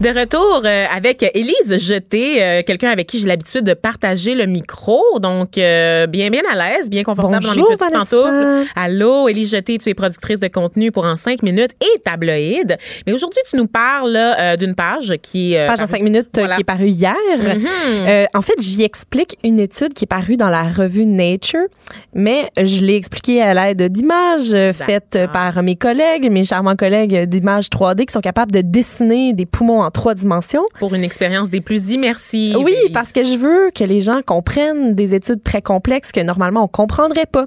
De 0.00 0.08
retour 0.08 0.62
euh, 0.64 0.86
avec 0.94 1.24
Élise 1.34 1.76
Jeté, 1.76 2.42
euh, 2.42 2.62
quelqu'un 2.66 2.90
avec 2.90 3.06
qui 3.06 3.20
j'ai 3.20 3.28
l'habitude 3.28 3.62
de 3.62 3.74
partager 3.74 4.34
le 4.34 4.46
micro. 4.46 5.00
Donc, 5.20 5.56
euh, 5.56 6.06
bien, 6.06 6.30
bien 6.30 6.42
à 6.50 6.56
l'aise, 6.56 6.90
bien 6.90 7.04
confortable 7.04 7.44
Bonjour, 7.46 7.64
dans 7.64 7.70
les 7.70 7.76
petites 7.76 7.92
pantoufles. 7.92 8.66
Allô, 8.74 9.28
Élise 9.28 9.52
Jeté, 9.52 9.78
tu 9.78 9.88
es 9.88 9.94
productrice 9.94 10.40
de 10.40 10.48
contenu 10.48 10.90
pour 10.90 11.04
En 11.04 11.16
5 11.16 11.42
minutes 11.42 11.72
et 11.80 12.00
tabloïd. 12.00 12.76
Mais 13.06 13.12
aujourd'hui, 13.12 13.40
tu 13.48 13.56
nous 13.56 13.68
parles 13.68 14.18
d'une 14.58 14.74
page 14.74 15.14
qui... 15.22 15.54
page 15.66 15.80
en 15.80 15.86
5 15.86 16.02
minutes 16.02 16.32
qui 16.32 16.60
est 16.60 16.64
parue 16.64 16.88
hier. 16.88 17.14
Mm-hmm. 17.38 18.28
en 18.34 18.42
fait, 18.42 18.60
j'y 18.60 18.82
explique 18.82 19.36
une 19.44 19.60
étude 19.60 19.94
qui 19.94 20.04
est 20.04 20.08
parue 20.08 20.36
dans 20.36 20.50
la 20.50 20.64
revue 20.64 21.06
Nature, 21.06 21.66
mais 22.14 22.48
je 22.56 22.84
l'ai 22.84 22.96
expliquée 22.96 23.42
à 23.42 23.54
l'aide 23.54 23.82
d'images 23.92 24.54
faites 24.72 25.18
par 25.32 25.62
mes 25.62 25.76
collègues, 25.76 26.30
mes 26.30 26.44
charmants 26.44 26.76
collègues 26.76 27.24
d'images 27.26 27.68
3D 27.68 28.06
qui 28.06 28.12
sont 28.12 28.20
capables 28.20 28.52
de 28.52 28.60
dessiner 28.60 29.32
des 29.34 29.46
poumons 29.46 29.83
en 29.84 29.90
trois 29.90 30.14
dimensions. 30.14 30.64
Pour 30.78 30.94
une 30.94 31.04
expérience 31.04 31.50
des 31.50 31.60
plus 31.60 31.90
immersives. 31.90 32.56
Oui, 32.56 32.74
parce 32.92 33.12
que 33.12 33.24
je 33.24 33.36
veux 33.36 33.70
que 33.74 33.84
les 33.84 34.00
gens 34.00 34.20
comprennent 34.24 34.94
des 34.94 35.14
études 35.14 35.42
très 35.42 35.62
complexes 35.62 36.12
que 36.12 36.20
normalement 36.20 36.64
on 36.64 36.68
comprendrait 36.68 37.26
pas. 37.26 37.46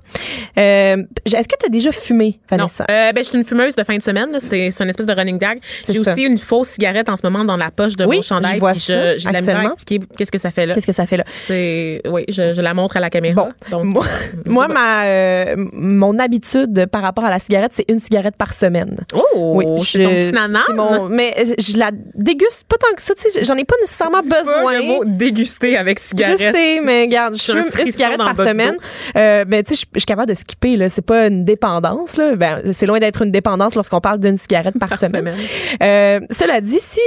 Euh, 0.57 0.97
Est-ce 1.25 1.47
que 1.47 1.55
tu 1.59 1.65
as 1.65 1.69
déjà 1.69 1.91
fumé, 1.91 2.39
Vanessa? 2.49 2.85
Non. 2.87 2.93
Euh, 2.93 3.11
ben, 3.13 3.23
je 3.23 3.29
suis 3.29 3.37
une 3.37 3.43
fumeuse 3.43 3.75
de 3.75 3.83
fin 3.83 3.97
de 3.97 4.03
semaine. 4.03 4.37
C'est 4.39 4.69
une 4.79 4.89
espèce 4.89 5.05
de 5.05 5.13
running 5.13 5.37
gag. 5.37 5.59
J'ai 5.87 5.99
aussi 5.99 6.23
une 6.23 6.37
fausse 6.37 6.69
cigarette 6.69 7.09
en 7.09 7.15
ce 7.15 7.25
moment 7.25 7.43
dans 7.43 7.57
la 7.57 7.71
poche 7.71 7.95
de 7.95 8.05
oui, 8.05 8.17
mon 8.17 8.21
chandail. 8.21 8.55
Je 8.55 8.59
vois 8.59 8.73
ça, 8.73 9.17
je, 9.17 9.29
la 9.29 9.63
expliquer 9.65 10.05
qu'est-ce 10.17 10.31
que 10.31 10.37
ça 10.37 10.51
fait 10.51 10.65
là. 10.65 10.73
Qu'est-ce 10.73 10.87
que 10.87 10.91
ça 10.91 11.05
fait 11.05 11.17
là? 11.17 11.23
C'est, 11.35 12.01
oui, 12.05 12.23
je, 12.29 12.53
je, 12.53 12.61
la 12.61 12.73
montre 12.73 12.97
à 12.97 12.99
la 12.99 13.09
caméra. 13.09 13.49
Bon, 13.71 13.83
moi, 13.83 14.05
moi 14.49 14.67
ma, 14.67 15.05
euh, 15.05 15.55
mon 15.73 16.17
habitude 16.19 16.85
par 16.87 17.01
rapport 17.01 17.25
à 17.25 17.29
la 17.29 17.39
cigarette, 17.39 17.71
c'est 17.73 17.89
une 17.89 17.99
cigarette 17.99 18.35
par 18.35 18.53
semaine. 18.53 18.97
Oh, 19.13 19.53
oui, 19.55 19.65
je 19.79 19.83
suis 19.83 20.03
ton 20.03 20.09
petit 20.09 20.31
nanan. 20.31 20.61
Mon, 20.75 21.09
mais 21.09 21.33
je 21.57 21.77
la 21.77 21.91
déguste 22.27 22.65
pas 22.67 22.77
tant 22.77 22.93
que 22.95 23.01
ça. 23.01 23.13
J'en 23.43 23.55
ai 23.55 23.63
pas 23.65 23.75
nécessairement 23.81 24.21
besoin. 24.21 24.63
Pas 24.63 24.79
le 24.79 24.83
mot 24.83 25.03
déguster 25.05 25.77
avec 25.77 25.99
cigarette. 25.99 26.39
Je 26.39 26.51
sais, 26.51 26.81
mais 26.83 27.03
regarde, 27.03 27.35
je 27.35 27.41
fume 27.41 27.65
une 27.85 27.91
cigarette 27.91 28.17
par 28.17 28.35
semaine. 28.35 28.77
Euh, 29.15 29.45
ben, 29.45 29.63
tu 29.63 29.75
sais, 29.75 29.85
je 29.93 29.99
suis 29.99 30.05
capable 30.05 30.29
de 30.29 30.35
skipper. 30.35 30.77
Là, 30.77 30.89
c'est 30.89 31.01
pas 31.01 31.27
une 31.27 31.43
dépendance. 31.43 32.17
Là. 32.17 32.35
Ben, 32.35 32.73
c'est 32.73 32.85
loin 32.85 32.99
d'être 32.99 33.21
une 33.21 33.31
dépendance 33.31 33.75
lorsqu'on 33.75 34.01
parle 34.01 34.19
d'une 34.19 34.37
cigarette 34.37 34.77
par, 34.79 34.99
semaine. 34.99 35.31
Euh, 35.83 36.19
cela 36.31 36.61
dit, 36.61 36.79
si 36.81 36.99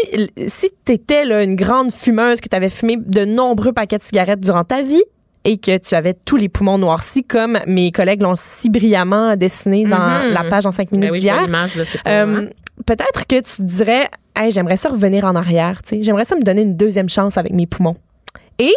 si 0.47 0.71
t'étais 0.85 1.25
là 1.25 1.43
une 1.43 1.57
grande 1.57 1.93
fumeuse, 1.93 2.41
que 2.41 2.49
tu 2.49 2.57
avais 2.57 2.71
fumé 2.71 2.97
de 2.99 3.25
nombreux 3.25 3.73
paquets 3.73 3.99
de 3.99 4.05
cigarettes 4.05 4.41
durant 4.41 4.65
ta 4.65 4.83
vie, 4.83 5.03
et 5.45 5.57
que 5.57 5.79
tu 5.79 5.95
avais 5.95 6.15
tous 6.15 6.37
les 6.37 6.49
poumons 6.49 6.77
noircis, 6.79 7.25
comme 7.25 7.59
mes 7.67 7.93
collègues 7.93 8.23
l'ont 8.23 8.35
si 8.37 8.69
brillamment 8.69 9.37
dessiné 9.37 9.85
dans 9.85 10.27
Mhm. 10.27 10.33
la 10.33 10.45
page 10.45 10.67
en 10.67 10.73
cinq 10.73 10.93
minutes 10.93 11.09
Ben 11.09 11.13
oui, 11.13 11.21
d'hier. 11.21 11.47
Euh, 12.07 12.45
hein. 12.47 12.49
Peut-être 12.87 13.27
que 13.27 13.37
tu 13.41 13.57
te 13.57 13.63
dirais, 13.63 14.07
hey, 14.37 14.51
j'aimerais 14.53 14.77
ça 14.77 14.89
revenir 14.89 15.25
en 15.25 15.35
arrière, 15.35 15.83
tu 15.83 15.97
sais. 15.97 16.03
J'aimerais 16.03 16.25
ça 16.25 16.37
me 16.37 16.43
donner 16.43 16.63
une 16.63 16.77
deuxième 16.77 17.09
chance 17.09 17.37
avec 17.39 17.53
mes 17.53 17.67
poumons. 17.67 17.97
Et 18.59 18.73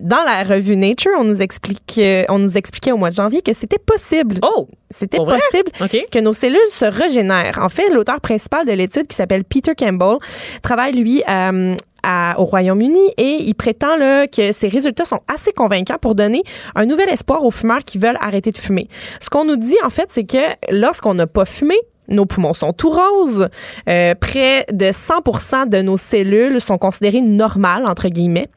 dans 0.00 0.22
la 0.24 0.44
revue 0.44 0.76
Nature, 0.76 1.10
on 1.18 1.24
nous 1.24 1.42
explique, 1.42 1.96
euh, 1.98 2.24
on 2.28 2.38
nous 2.38 2.56
expliquait 2.56 2.92
au 2.92 2.96
mois 2.96 3.10
de 3.10 3.16
janvier 3.16 3.42
que 3.42 3.52
c'était 3.52 3.78
possible. 3.78 4.38
Oh, 4.42 4.68
c'était 4.90 5.18
possible 5.40 5.72
que 6.10 6.20
nos 6.20 6.32
cellules 6.32 6.58
se 6.70 6.84
régénèrent. 6.84 7.58
En 7.60 7.68
fait, 7.68 7.88
l'auteur 7.90 8.20
principal 8.20 8.64
de 8.66 8.72
l'étude, 8.72 9.08
qui 9.08 9.16
s'appelle 9.16 9.44
Peter 9.44 9.72
Campbell, 9.76 10.16
travaille 10.62 10.92
lui 10.92 11.22
euh, 11.28 11.74
à- 12.04 12.36
au 12.38 12.44
Royaume-Uni 12.44 13.00
et 13.18 13.38
il 13.40 13.54
prétend 13.54 13.96
là, 13.96 14.28
que 14.28 14.52
ses 14.52 14.68
résultats 14.68 15.04
sont 15.06 15.20
assez 15.26 15.52
convaincants 15.52 15.98
pour 16.00 16.14
donner 16.14 16.42
un 16.76 16.86
nouvel 16.86 17.08
espoir 17.08 17.44
aux 17.44 17.50
fumeurs 17.50 17.80
qui 17.84 17.98
veulent 17.98 18.18
arrêter 18.20 18.52
de 18.52 18.58
fumer. 18.58 18.86
Ce 19.20 19.28
qu'on 19.28 19.44
nous 19.44 19.56
dit 19.56 19.76
en 19.84 19.90
fait, 19.90 20.08
c'est 20.12 20.24
que 20.24 20.38
lorsqu'on 20.70 21.14
n'a 21.14 21.26
pas 21.26 21.44
fumé, 21.44 21.74
nos 22.08 22.26
poumons 22.26 22.54
sont 22.54 22.72
tout 22.72 22.90
roses. 22.90 23.48
Euh, 23.88 24.14
près 24.14 24.66
de 24.72 24.86
100% 24.86 25.68
de 25.68 25.82
nos 25.82 25.96
cellules 25.96 26.60
sont 26.60 26.78
considérées 26.78 27.22
normales, 27.22 27.86
entre 27.86 28.08
guillemets. 28.08 28.48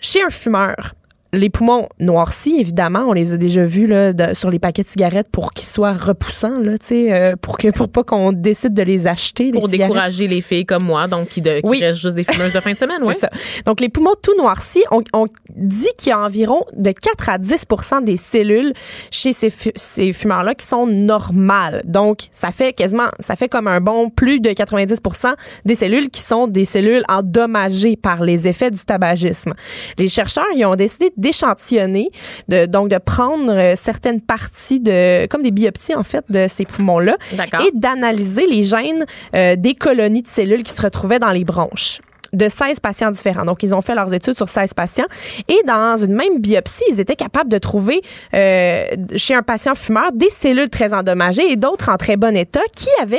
Chez 0.00 0.22
un 0.22 0.30
fumeur, 0.30 0.94
les 1.34 1.48
poumons 1.48 1.88
noircis, 1.98 2.56
évidemment, 2.58 3.06
on 3.08 3.12
les 3.12 3.32
a 3.32 3.36
déjà 3.38 3.64
vus 3.64 3.86
là, 3.86 4.34
sur 4.34 4.50
les 4.50 4.58
paquets 4.58 4.82
de 4.82 4.88
cigarettes 4.88 5.28
pour 5.32 5.54
qu'ils 5.54 5.68
soient 5.68 5.94
repoussants, 5.94 6.58
là, 6.60 6.74
euh, 6.92 7.36
pour 7.40 7.56
que 7.56 7.68
pour 7.68 7.88
pas 7.88 8.04
qu'on 8.04 8.32
décide 8.32 8.74
de 8.74 8.82
les 8.82 9.06
acheter. 9.06 9.50
Pour 9.50 9.68
décourager 9.68 10.28
les 10.28 10.42
filles 10.42 10.66
comme 10.66 10.84
moi, 10.84 11.08
donc 11.08 11.28
qui, 11.28 11.40
de, 11.40 11.60
qui 11.60 11.82
restent 11.82 12.00
juste 12.00 12.16
des 12.16 12.24
fumeuses 12.24 12.52
de 12.52 12.60
fin 12.60 12.72
de 12.72 12.76
semaine, 12.76 12.98
oui. 13.02 13.14
ça. 13.18 13.30
Donc 13.64 13.80
les 13.80 13.88
poumons 13.88 14.14
tout 14.22 14.36
noircis, 14.36 14.84
on, 14.90 15.02
on 15.14 15.26
dit 15.56 15.88
qu'il 15.96 16.10
y 16.10 16.12
a 16.12 16.20
environ 16.20 16.64
de 16.76 16.92
4 16.92 17.28
à 17.30 17.38
10% 17.38 18.04
des 18.04 18.18
cellules 18.18 18.74
chez 19.10 19.32
ces, 19.32 19.50
ces 19.74 20.12
fumeurs-là 20.12 20.54
qui 20.54 20.66
sont 20.66 20.86
normales. 20.86 21.80
Donc 21.86 22.26
ça 22.30 22.52
fait 22.52 22.74
quasiment, 22.74 23.08
ça 23.20 23.36
fait 23.36 23.48
comme 23.48 23.68
un 23.68 23.80
bon 23.80 24.10
plus 24.10 24.40
de 24.40 24.50
90% 24.50 25.32
des 25.64 25.74
cellules 25.74 26.10
qui 26.10 26.20
sont 26.20 26.46
des 26.46 26.66
cellules 26.66 27.04
endommagées 27.08 27.96
par 27.96 28.22
les 28.22 28.46
effets 28.46 28.70
du 28.70 28.84
tabagisme. 28.84 29.54
Les 29.96 30.08
chercheurs 30.08 30.44
ils 30.54 30.66
ont 30.66 30.76
décidé 30.76 31.10
d'échantillonner, 31.22 32.10
de, 32.48 32.66
donc 32.66 32.88
de 32.88 32.98
prendre 32.98 33.52
euh, 33.52 33.74
certaines 33.76 34.20
parties 34.20 34.80
de, 34.80 35.26
comme 35.26 35.42
des 35.42 35.50
biopsies 35.50 35.94
en 35.94 36.04
fait, 36.04 36.24
de 36.28 36.46
ces 36.48 36.66
poumons-là, 36.66 37.16
et 37.32 37.70
d'analyser 37.72 38.46
les 38.46 38.62
gènes 38.62 39.06
euh, 39.34 39.56
des 39.56 39.74
colonies 39.74 40.22
de 40.22 40.28
cellules 40.28 40.62
qui 40.62 40.72
se 40.72 40.82
retrouvaient 40.82 41.18
dans 41.18 41.30
les 41.30 41.44
bronches 41.44 42.00
de 42.32 42.48
16 42.48 42.80
patients 42.80 43.10
différents. 43.10 43.44
Donc, 43.44 43.62
ils 43.62 43.74
ont 43.74 43.82
fait 43.82 43.94
leurs 43.94 44.12
études 44.14 44.36
sur 44.36 44.48
16 44.48 44.72
patients 44.74 45.06
et 45.48 45.60
dans 45.66 46.02
une 46.02 46.14
même 46.14 46.38
biopsie, 46.38 46.84
ils 46.90 46.98
étaient 46.98 47.16
capables 47.16 47.50
de 47.50 47.58
trouver 47.58 48.00
euh, 48.34 48.86
chez 49.16 49.34
un 49.34 49.42
patient 49.42 49.74
fumeur 49.74 50.12
des 50.12 50.30
cellules 50.30 50.70
très 50.70 50.94
endommagées 50.94 51.52
et 51.52 51.56
d'autres 51.56 51.90
en 51.90 51.96
très 51.96 52.16
bon 52.16 52.34
état 52.34 52.62
qui 52.74 52.88
avaient 53.02 53.18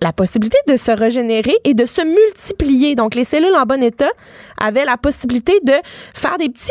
la 0.00 0.12
possibilité 0.12 0.58
de 0.68 0.76
se 0.76 0.90
régénérer 0.90 1.54
et 1.64 1.74
de 1.74 1.86
se 1.86 2.02
multiplier. 2.02 2.94
Donc, 2.94 3.14
les 3.14 3.24
cellules 3.24 3.54
en 3.54 3.64
bon 3.64 3.82
état 3.82 4.10
avaient 4.60 4.84
la 4.84 4.96
possibilité 4.96 5.58
de 5.64 5.74
faire 6.14 6.38
des 6.38 6.48
petits 6.48 6.70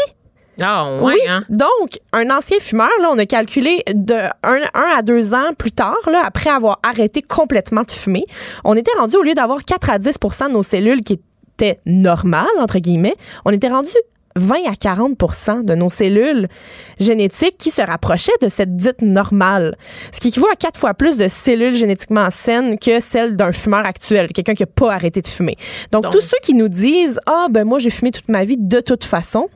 ah, 0.60 1.00
oui, 1.02 1.16
hein? 1.28 1.44
Donc, 1.50 2.00
un 2.14 2.30
ancien 2.30 2.58
fumeur, 2.60 2.90
là, 3.02 3.10
on 3.12 3.18
a 3.18 3.26
calculé 3.26 3.84
de 3.94 4.16
1 4.44 4.62
à 4.74 5.02
2 5.02 5.34
ans 5.34 5.54
plus 5.58 5.72
tard, 5.72 5.98
là, 6.08 6.24
après 6.26 6.50
avoir 6.50 6.80
arrêté 6.84 7.22
complètement 7.22 7.84
de 7.84 7.92
fumer, 7.92 8.26
on 8.64 8.76
était 8.76 8.92
rendu, 8.98 9.16
au 9.16 9.24
lieu 9.24 9.34
d'avoir 9.34 9.64
4 9.64 9.90
à 9.90 9.98
10% 9.98 10.48
de 10.48 10.54
nos 10.54 10.64
cellules 10.64 11.02
qui 11.02 11.14
étaient 11.14 11.80
normales, 11.86 12.46
entre 12.60 12.80
guillemets, 12.80 13.16
on 13.46 13.52
était 13.52 13.70
rendu 13.70 13.92
20 14.36 14.56
à 14.68 14.74
40% 14.74 15.66
de 15.66 15.76
nos 15.76 15.90
cellules 15.90 16.48
génétiques 17.00 17.58
qui 17.58 17.72
se 17.72 17.82
rapprochaient 17.82 18.32
de 18.42 18.50
cette 18.50 18.76
dite 18.76 19.02
normale, 19.02 19.78
ce 20.12 20.20
qui 20.20 20.30
équivaut 20.30 20.48
à 20.52 20.56
quatre 20.56 20.80
fois 20.80 20.94
plus 20.94 21.18
de 21.18 21.28
cellules 21.28 21.76
génétiquement 21.76 22.30
saines 22.30 22.78
que 22.80 23.00
celles 23.00 23.36
d'un 23.36 23.52
fumeur 23.52 23.86
actuel, 23.86 24.30
quelqu'un 24.32 24.54
qui 24.54 24.64
n'a 24.64 24.68
pas 24.68 24.94
arrêté 24.94 25.22
de 25.22 25.28
fumer. 25.28 25.58
Donc, 25.92 26.10
tous 26.12 26.22
ceux 26.22 26.38
qui 26.42 26.54
nous 26.54 26.70
disent 26.70 27.20
ah 27.26 27.48
ben 27.50 27.66
moi 27.66 27.80
j'ai 27.80 27.90
fumé 27.90 28.12
toute 28.12 28.30
ma 28.30 28.46
vie 28.46 28.58
de 28.58 28.80
toute 28.80 29.04
façon, 29.04 29.50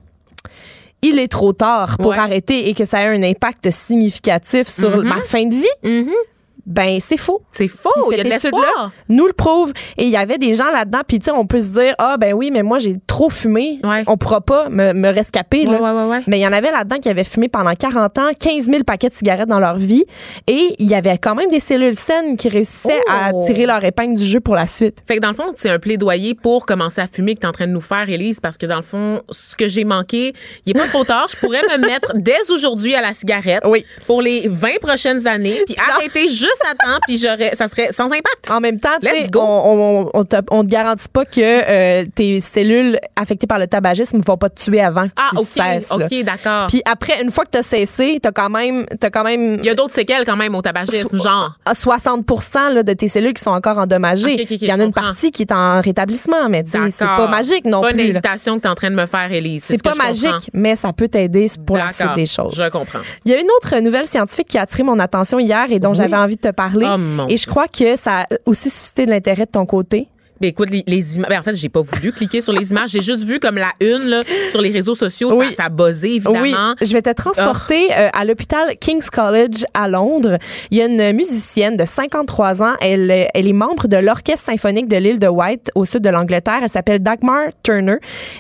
il 1.06 1.20
est 1.20 1.28
trop 1.28 1.54
tard 1.54 1.98
pour 1.98 2.14
arrêter 2.14 2.70
et 2.70 2.74
que 2.74 2.86
ça 2.86 3.00
a 3.00 3.08
un 3.10 3.24
impact 3.24 3.72
significatif 3.72 4.68
sur 4.68 4.90
mm-hmm. 4.90 5.04
ma 5.04 5.22
fin 5.22 5.46
de 5.46 5.56
vie. 5.56 5.66
Mm-hmm 5.84 6.35
ben 6.66 7.00
c'est 7.00 7.18
faux. 7.18 7.42
C'est 7.52 7.68
faux. 7.68 7.90
Il 8.12 8.18
y 8.18 8.22
a 8.22 8.24
de 8.24 8.30
l'espoir. 8.30 8.92
Nous 9.10 9.28
le 9.28 9.34
prouve. 9.34 9.74
Et 9.98 10.04
il 10.04 10.10
y 10.10 10.18
avait 10.18 10.38
des 10.38 10.56
gens 10.56 10.72
là-dedans. 10.72 11.02
Puis 11.08 11.20
tu 11.20 11.26
sais, 11.26 11.32
on 11.32 11.46
peut 11.46 11.62
se 11.62 11.70
dire 11.70 11.94
ah 11.98 12.18
ben 12.18 12.34
oui, 12.34 12.52
mais 12.52 12.64
moi 12.64 12.80
j'ai 12.80 12.96
trop 13.08 13.30
fumé. 13.30 13.80
On 14.08 14.18
pourra 14.18 14.42
pas 14.42 14.70
me, 14.70 14.94
me 14.94 15.10
rescaper 15.10 15.66
là. 15.66 16.22
mais 16.28 16.40
il 16.40 16.42
y 16.42 16.48
en 16.48 16.54
avait 16.54 16.72
là-dedans 16.72 16.98
qui 16.98 17.10
avaient 17.10 17.24
fumé 17.24 17.48
pendant 17.48 17.74
40 17.74 18.18
ans, 18.18 18.30
15 18.40 18.66
000 18.66 18.84
paquets 18.84 19.10
de 19.10 19.14
cigarettes 19.14 19.50
dans 19.50 19.60
leur 19.60 19.78
vie, 19.78 20.06
et 20.48 20.76
il 20.80 20.88
y 20.88 20.96
avait 20.96 21.18
quand 21.18 21.36
même 21.36 21.50
des 21.50 21.60
cellules 21.60 21.98
saines 21.98 22.38
qui 22.38 22.50
réussissaient 22.50 23.02
à 23.10 23.32
oh. 23.34 23.44
tirer 23.46 23.66
leur 23.66 23.84
épingle 23.84 24.18
du 24.18 24.26
jeu 24.26 24.40
pour 24.40 24.56
la 24.56 24.68
suite. 24.68 25.04
Fait 25.08 25.18
que 25.18 25.22
dans 25.22 25.30
le 25.30 25.36
fond, 25.36 25.54
c'est 25.56 25.70
un 25.70 25.80
plaidoyer 25.80 26.34
pour 26.34 26.66
commencer 26.66 27.02
à 27.02 27.08
fumer 27.08 27.36
que 27.36 27.42
tu 27.42 27.46
es 27.46 27.50
en 27.50 27.54
train 27.54 27.68
de 27.68 27.72
nous 27.72 27.82
faire, 27.82 28.10
Élise, 28.10 28.40
parce 28.40 28.58
que 28.58 28.66
dans 28.66 28.78
le 28.78 28.82
fond, 28.82 29.22
ce 29.30 29.56
que 29.56 29.68
j'ai 29.68 29.84
manqué, 29.84 30.34
il 30.66 30.76
est 30.76 30.80
pas 30.80 30.88
trop 30.88 31.04
tard. 31.04 31.28
Je 31.30 31.38
pourrais 31.38 31.62
me 31.62 31.86
mettre 31.86 32.14
dès 32.16 32.50
aujourd'hui 32.52 32.96
à 32.96 33.02
la 33.02 33.14
cigarette. 33.14 33.64
Oui. 33.66 33.86
Pour 34.08 34.22
les 34.22 34.48
20 34.48 34.80
prochaines 34.82 35.28
années, 35.28 35.62
puis 35.66 35.76
arrêter 35.78 36.28
juste 36.28 36.55
à 36.62 37.00
puis 37.06 37.18
j'aurais, 37.18 37.56
ça 37.56 37.68
serait 37.68 37.92
sans 37.92 38.06
impact. 38.06 38.50
En 38.50 38.60
même 38.60 38.80
temps, 38.80 38.98
on, 39.36 40.10
on, 40.14 40.26
te, 40.26 40.36
on 40.52 40.64
te 40.64 40.70
garantit 40.70 41.10
pas 41.10 41.26
que 41.26 41.40
euh, 41.40 42.06
tes 42.16 42.42
cellules 42.42 43.00
affectées 43.16 43.48
par 43.48 43.60
le 43.60 43.68
tabagisme 43.68 44.22
vont 44.26 44.38
pas 44.38 44.50
te 44.50 44.62
tuer 44.62 44.82
avant 44.82 45.08
que 45.08 45.14
ah, 45.18 45.30
tu 45.38 45.44
cesses. 45.44 45.92
OK, 45.92 46.24
d'accord. 46.24 46.68
Puis 46.68 46.82
après, 46.86 47.22
une 47.22 47.32
fois 47.32 47.46
que 47.46 47.52
tu 47.52 47.58
as 47.58 47.64
cessé, 47.64 48.20
tu 48.22 48.28
as 48.28 48.32
quand 48.32 48.50
même. 48.50 48.86
As 49.02 49.10
quand 49.10 49.24
même 49.24 49.58
Il 49.60 49.66
y 49.66 49.70
a 49.70 49.76
d'autres 49.76 49.94
séquelles 49.94 50.26
quand 50.26 50.38
même 50.38 50.56
au 50.56 50.62
tabagisme, 50.62 51.18
genre. 51.22 51.58
60 51.74 52.26
là, 52.74 52.84
de 52.84 52.94
tes 52.94 53.08
cellules 53.08 53.34
qui 53.34 53.44
sont 53.44 53.52
encore 53.52 53.78
endommagées. 53.78 54.48
Il 54.50 54.68
y 54.68 54.74
en 54.74 54.80
a 54.80 54.84
une 54.84 54.94
partie 54.94 55.32
qui 55.32 55.44
est 55.44 55.52
en 55.52 55.82
rétablissement, 55.82 56.50
mais 56.50 56.64
c'est 56.90 57.06
pas 57.06 57.28
magique 57.28 57.66
non 57.66 57.82
plus. 57.82 57.90
C'est 57.90 57.96
pas 57.96 58.04
une 58.04 58.10
invitation 58.10 58.56
que 58.58 58.62
tu 58.62 58.68
es 58.68 58.72
en 58.72 58.76
train 58.76 58.90
de 58.90 58.96
me 58.96 59.06
faire, 59.06 59.32
Elise. 59.32 59.64
C'est 59.64 59.84
pas 59.84 59.96
magique, 59.96 60.50
mais 60.54 60.76
ça 60.76 60.94
peut 60.94 61.08
t'aider 61.08 61.48
pour 61.66 61.78
la 61.78 61.92
suite 61.92 62.14
des 62.16 62.26
choses. 62.26 62.56
Je 62.56 62.68
comprends. 62.70 63.00
Il 63.26 63.32
y 63.32 63.36
a 63.36 63.40
une 63.40 63.50
autre 63.58 63.80
nouvelle 63.80 64.06
scientifique 64.06 64.48
qui 64.48 64.58
a 64.58 64.62
attiré 64.62 64.84
mon 64.84 65.00
attention 65.00 65.40
hier 65.40 65.66
et 65.70 65.80
dont 65.80 65.94
j'avais 65.94 66.18
envie 66.18 66.36
de 66.36 66.42
te 66.46 66.52
parler. 66.52 66.88
Oh, 66.88 67.26
et 67.30 67.38
je 67.38 67.48
crois 67.48 67.68
que 67.68 67.96
ça 67.96 68.22
a 68.22 68.28
aussi 68.46 68.70
suscité 68.70 69.06
de 69.06 69.12
l'intérêt 69.12 69.46
de 69.46 69.52
ton 69.52 69.66
côté. 69.66 70.08
Ben 70.42 70.50
écoute, 70.50 70.70
les, 70.70 71.16
images. 71.16 71.30
Ben 71.30 71.40
en 71.40 71.44
fait, 71.44 71.56
j'ai 71.56 71.70
pas 71.70 71.82
voulu 71.82 72.12
cliquer 72.12 72.42
sur 72.42 72.54
les 72.54 72.72
images. 72.72 72.90
J'ai 72.90 73.02
juste 73.02 73.24
vu 73.24 73.40
comme 73.40 73.58
la 73.58 73.72
une 73.80 74.10
là, 74.10 74.22
sur 74.52 74.62
les 74.62 74.70
réseaux 74.70 74.96
sociaux. 74.96 75.32
Ça, 75.32 75.54
ça 75.54 75.64
a 75.66 75.70
buzzé, 75.70 76.16
évidemment. 76.16 76.42
Oui. 76.42 76.86
Je 76.86 76.94
vais 76.94 77.02
te 77.02 77.12
transporter 77.12 77.88
euh, 77.94 78.10
à 78.14 78.26
l'hôpital 78.26 78.76
King's 78.80 79.10
College 79.10 79.66
à 79.74 79.88
Londres. 79.88 80.38
Il 80.72 80.78
y 80.78 80.82
a 80.82 80.86
une 80.86 81.16
musicienne 81.16 81.78
de 81.78 81.86
53 81.86 82.62
ans. 82.62 82.74
Elle, 82.82 83.30
elle 83.34 83.48
est 83.48 83.54
membre 83.54 83.88
de 83.88 83.98
l'Orchestre 83.98 84.46
symphonique 84.46 84.88
de 84.88 84.98
l'île 84.98 85.20
de 85.20 85.28
White 85.28 85.72
au 85.76 85.86
sud 85.86 86.02
de 86.02 86.10
l'Angleterre. 86.10 86.60
Elle 86.64 86.70
s'appelle 86.70 87.02
Dagmar 87.02 87.48
Turner. 87.64 87.98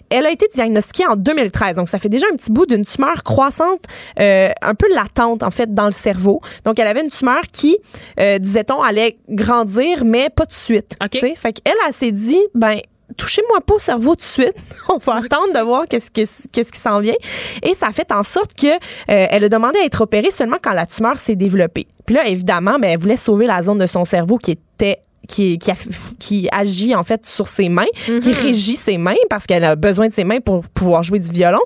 Elle 0.09 0.25
a 0.25 0.31
été 0.31 0.47
diagnostiquée 0.53 1.07
en 1.07 1.15
2013. 1.15 1.77
Donc, 1.77 1.89
ça 1.89 1.97
fait 1.97 2.09
déjà 2.09 2.25
un 2.31 2.35
petit 2.35 2.51
bout 2.51 2.65
d'une 2.65 2.85
tumeur 2.85 3.23
croissante, 3.23 3.83
euh, 4.19 4.49
un 4.61 4.75
peu 4.75 4.87
latente, 4.93 5.43
en 5.43 5.51
fait, 5.51 5.73
dans 5.73 5.85
le 5.85 5.91
cerveau. 5.91 6.41
Donc, 6.63 6.79
elle 6.79 6.87
avait 6.87 7.01
une 7.01 7.09
tumeur 7.09 7.41
qui, 7.51 7.77
euh, 8.19 8.37
disait-on, 8.37 8.81
allait 8.81 9.17
grandir, 9.29 10.03
mais 10.05 10.29
pas 10.29 10.45
de 10.45 10.53
suite. 10.53 10.97
OK. 11.03 11.19
Fait 11.35 11.53
qu'elle, 11.53 11.73
elle 11.87 11.93
s'est 11.93 12.11
dit, 12.11 12.41
ben, 12.53 12.79
touchez-moi 13.17 13.61
pas 13.61 13.75
au 13.75 13.79
cerveau 13.79 14.15
tout 14.15 14.21
de 14.21 14.23
suite. 14.23 14.55
On 14.89 14.97
va 14.97 15.15
attendre 15.15 15.53
de 15.53 15.59
voir 15.59 15.85
qu'est-ce 15.87 16.11
qu'est-ce 16.11 16.71
qui 16.71 16.79
s'en 16.79 16.99
vient. 16.99 17.15
Et 17.63 17.73
ça 17.73 17.87
a 17.87 17.91
fait 17.91 18.11
en 18.11 18.23
sorte 18.23 18.53
que 18.53 18.67
euh, 18.67 18.77
elle 19.07 19.43
a 19.43 19.49
demandé 19.49 19.79
à 19.79 19.85
être 19.85 20.01
opérée 20.01 20.31
seulement 20.31 20.57
quand 20.61 20.73
la 20.73 20.85
tumeur 20.85 21.17
s'est 21.17 21.35
développée. 21.35 21.87
Puis 22.05 22.15
là, 22.15 22.27
évidemment, 22.27 22.77
ben, 22.79 22.91
elle 22.91 22.99
voulait 22.99 23.17
sauver 23.17 23.47
la 23.47 23.63
zone 23.63 23.77
de 23.77 23.87
son 23.87 24.05
cerveau 24.05 24.37
qui 24.37 24.51
était 24.51 24.99
qui, 25.27 25.57
qui, 25.59 25.71
qui, 26.19 26.49
agit 26.51 26.95
en 26.95 27.03
fait 27.03 27.25
sur 27.25 27.47
ses 27.47 27.69
mains, 27.69 27.85
qui 28.05 28.29
mhm. 28.29 28.35
régit 28.41 28.75
ses 28.75 28.97
mains 28.97 29.13
parce 29.29 29.45
qu'elle 29.45 29.63
a 29.63 29.75
besoin 29.75 30.07
de 30.07 30.13
ses 30.13 30.23
mains 30.23 30.39
pour 30.39 30.63
pouvoir 30.67 31.03
jouer 31.03 31.19
du 31.19 31.31
violon. 31.31 31.59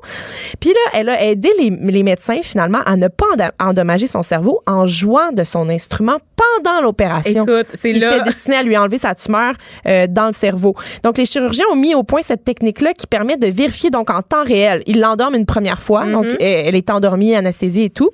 Puis 0.59 0.69
là, 0.69 0.99
elle 0.99 1.09
a 1.09 1.23
aidé 1.23 1.49
les, 1.59 1.69
les 1.69 2.03
médecins 2.03 2.39
finalement 2.41 2.79
à 2.85 2.95
ne 2.95 3.07
pas 3.07 3.25
endommager 3.59 4.07
son 4.07 4.23
cerveau 4.23 4.61
en 4.65 4.85
jouant 4.85 5.31
de 5.31 5.43
son 5.43 5.69
instrument 5.69 6.17
pendant 6.35 6.81
l'opération. 6.81 7.43
Écoute, 7.43 7.67
c'est 7.73 7.93
là. 7.93 8.17
était 8.17 8.25
destiné 8.25 8.57
à 8.57 8.63
lui 8.63 8.77
enlever 8.77 8.97
sa 8.97 9.15
tumeur 9.15 9.53
euh, 9.87 10.07
dans 10.07 10.27
le 10.27 10.33
cerveau. 10.33 10.75
Donc, 11.03 11.17
les 11.17 11.25
chirurgiens 11.25 11.65
ont 11.71 11.75
mis 11.75 11.95
au 11.95 12.03
point 12.03 12.21
cette 12.21 12.43
technique-là 12.43 12.93
qui 12.93 13.07
permet 13.07 13.37
de 13.37 13.47
vérifier 13.47 13.89
donc 13.89 14.09
en 14.09 14.21
temps 14.21 14.43
réel. 14.43 14.83
Ils 14.85 14.99
l'endorment 14.99 15.37
une 15.37 15.45
première 15.45 15.81
fois, 15.81 16.05
donc 16.05 16.25
mhm. 16.25 16.37
elle 16.39 16.75
est 16.75 16.89
endormie, 16.89 17.35
anesthésie 17.35 17.83
et 17.83 17.89
tout. 17.89 18.11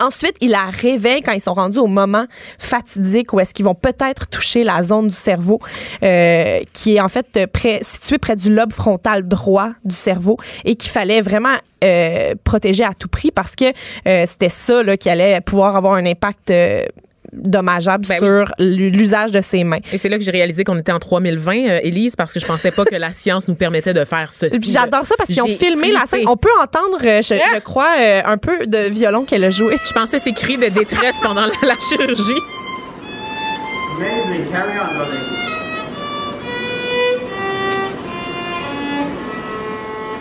Ensuite, 0.00 0.36
il 0.40 0.50
la 0.50 0.66
réveille 0.66 1.22
quand 1.22 1.32
ils 1.32 1.40
sont 1.40 1.54
rendus 1.54 1.78
au 1.78 1.86
moment 1.86 2.24
fatidique 2.58 3.32
où 3.32 3.40
est-ce 3.40 3.54
qu'ils 3.54 3.64
vont 3.64 3.74
peut-être 3.74 4.28
toucher 4.28 4.64
la 4.64 4.82
zone 4.82 5.08
du 5.08 5.14
cerveau 5.14 5.60
euh, 6.02 6.60
qui 6.72 6.96
est 6.96 7.00
en 7.00 7.08
fait 7.08 7.46
près, 7.52 7.80
située 7.82 8.18
près 8.18 8.36
du 8.36 8.54
lobe 8.54 8.72
frontal 8.72 9.26
droit 9.26 9.70
du 9.84 9.94
cerveau 9.94 10.36
et 10.64 10.76
qu'il 10.76 10.90
fallait 10.90 11.20
vraiment 11.20 11.56
euh, 11.84 12.34
protéger 12.42 12.84
à 12.84 12.94
tout 12.94 13.08
prix 13.08 13.30
parce 13.30 13.54
que 13.54 13.66
euh, 14.06 14.24
c'était 14.26 14.48
ça 14.48 14.82
là, 14.82 14.96
qui 14.96 15.10
allait 15.10 15.40
pouvoir 15.40 15.76
avoir 15.76 15.94
un 15.94 16.06
impact 16.06 16.50
euh, 16.50 16.86
dommageable 17.36 18.06
ben 18.06 18.18
sur 18.18 18.52
l'usage 18.58 19.30
de 19.32 19.40
ses 19.40 19.64
mains. 19.64 19.78
Et 19.92 19.98
c'est 19.98 20.08
là 20.08 20.18
que 20.18 20.24
j'ai 20.24 20.30
réalisé 20.30 20.64
qu'on 20.64 20.78
était 20.78 20.92
en 20.92 20.98
3020, 20.98 21.52
euh, 21.52 21.80
Élise, 21.82 22.16
parce 22.16 22.32
que 22.32 22.40
je 22.40 22.46
pensais 22.46 22.70
pas 22.70 22.84
que 22.84 22.96
la 22.96 23.12
science 23.12 23.48
nous 23.48 23.54
permettait 23.54 23.94
de 23.94 24.04
faire 24.04 24.32
ceci. 24.32 24.58
J'adore 24.62 25.06
ça 25.06 25.14
parce 25.16 25.28
qu'ils 25.28 25.42
ont 25.42 25.46
filmé 25.46 25.92
la 25.92 26.06
scène. 26.06 26.26
On 26.26 26.36
peut 26.36 26.48
entendre, 26.60 26.98
euh, 27.04 27.22
je, 27.22 27.58
crois, 27.60 27.94
euh, 27.98 28.22
un 28.24 28.38
peu 28.38 28.66
de 28.66 28.88
violon 28.88 29.24
qu'elle 29.24 29.44
a 29.44 29.50
joué. 29.50 29.76
Je 29.84 29.92
pensais 29.92 30.18
ces 30.18 30.32
cris 30.32 30.56
de 30.56 30.68
détresse 30.68 31.20
pendant 31.22 31.46
la, 31.46 31.52
la 31.62 31.78
chirurgie. 31.78 32.40
Amazing. 33.96 34.50
Carry 34.52 34.78
on, 34.78 35.45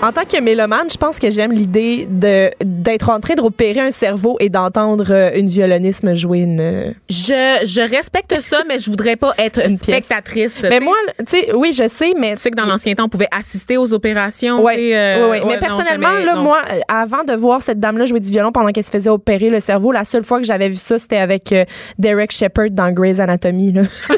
En 0.05 0.11
tant 0.11 0.23
que 0.23 0.39
mélomane, 0.39 0.87
je 0.87 0.97
pense 0.97 1.17
que 1.17 1.31
j'aime 1.31 1.51
l'idée 1.51 2.05
de 2.07 2.51
d'être 2.63 3.09
en 3.09 3.19
train 3.19 3.33
de 3.33 3.41
repérer 3.41 3.79
un 3.79 3.89
cerveau 3.89 4.37
et 4.39 4.49
d'entendre 4.49 5.07
euh, 5.09 5.31
une 5.33 5.47
violonisme 5.47 6.13
jouer 6.13 6.41
une. 6.41 6.93
Je, 7.09 7.65
je 7.65 7.81
respecte 7.81 8.39
ça, 8.39 8.61
mais 8.67 8.77
je 8.77 8.91
voudrais 8.91 9.15
pas 9.15 9.33
être 9.39 9.65
une 9.65 9.75
spectatrice. 9.79 10.63
Mais 10.69 10.79
moi, 10.79 10.93
tu 11.17 11.25
sais, 11.39 11.55
oui, 11.55 11.73
je 11.73 11.87
sais, 11.87 12.13
mais. 12.19 12.35
Tu 12.35 12.41
sais 12.41 12.51
que 12.51 12.55
dans 12.55 12.67
l'ancien 12.67 12.93
temps, 12.93 13.05
on 13.05 13.09
pouvait 13.09 13.29
assister 13.31 13.77
aux 13.77 13.95
opérations. 13.95 14.63
Oui, 14.63 14.93
euh, 14.93 15.31
oui, 15.31 15.39
Mais 15.47 15.57
personnellement, 15.57 16.13
là, 16.23 16.35
moi, 16.35 16.61
avant 16.87 17.23
de 17.23 17.33
voir 17.33 17.63
cette 17.63 17.79
dame-là 17.79 18.05
jouer 18.05 18.19
du 18.19 18.29
violon 18.29 18.51
pendant 18.51 18.69
qu'elle 18.69 18.85
se 18.85 18.91
faisait 18.91 19.09
opérer 19.09 19.49
le 19.49 19.59
cerveau, 19.59 19.91
la 19.91 20.05
seule 20.05 20.23
fois 20.23 20.39
que 20.39 20.45
j'avais 20.45 20.69
vu 20.69 20.75
ça, 20.75 20.99
c'était 20.99 21.17
avec 21.17 21.51
euh, 21.51 21.65
Derek 21.97 22.31
Shepard 22.31 22.69
dans 22.69 22.91
Grey's 22.91 23.19
Anatomy. 23.19 23.73
Là. 23.73 23.81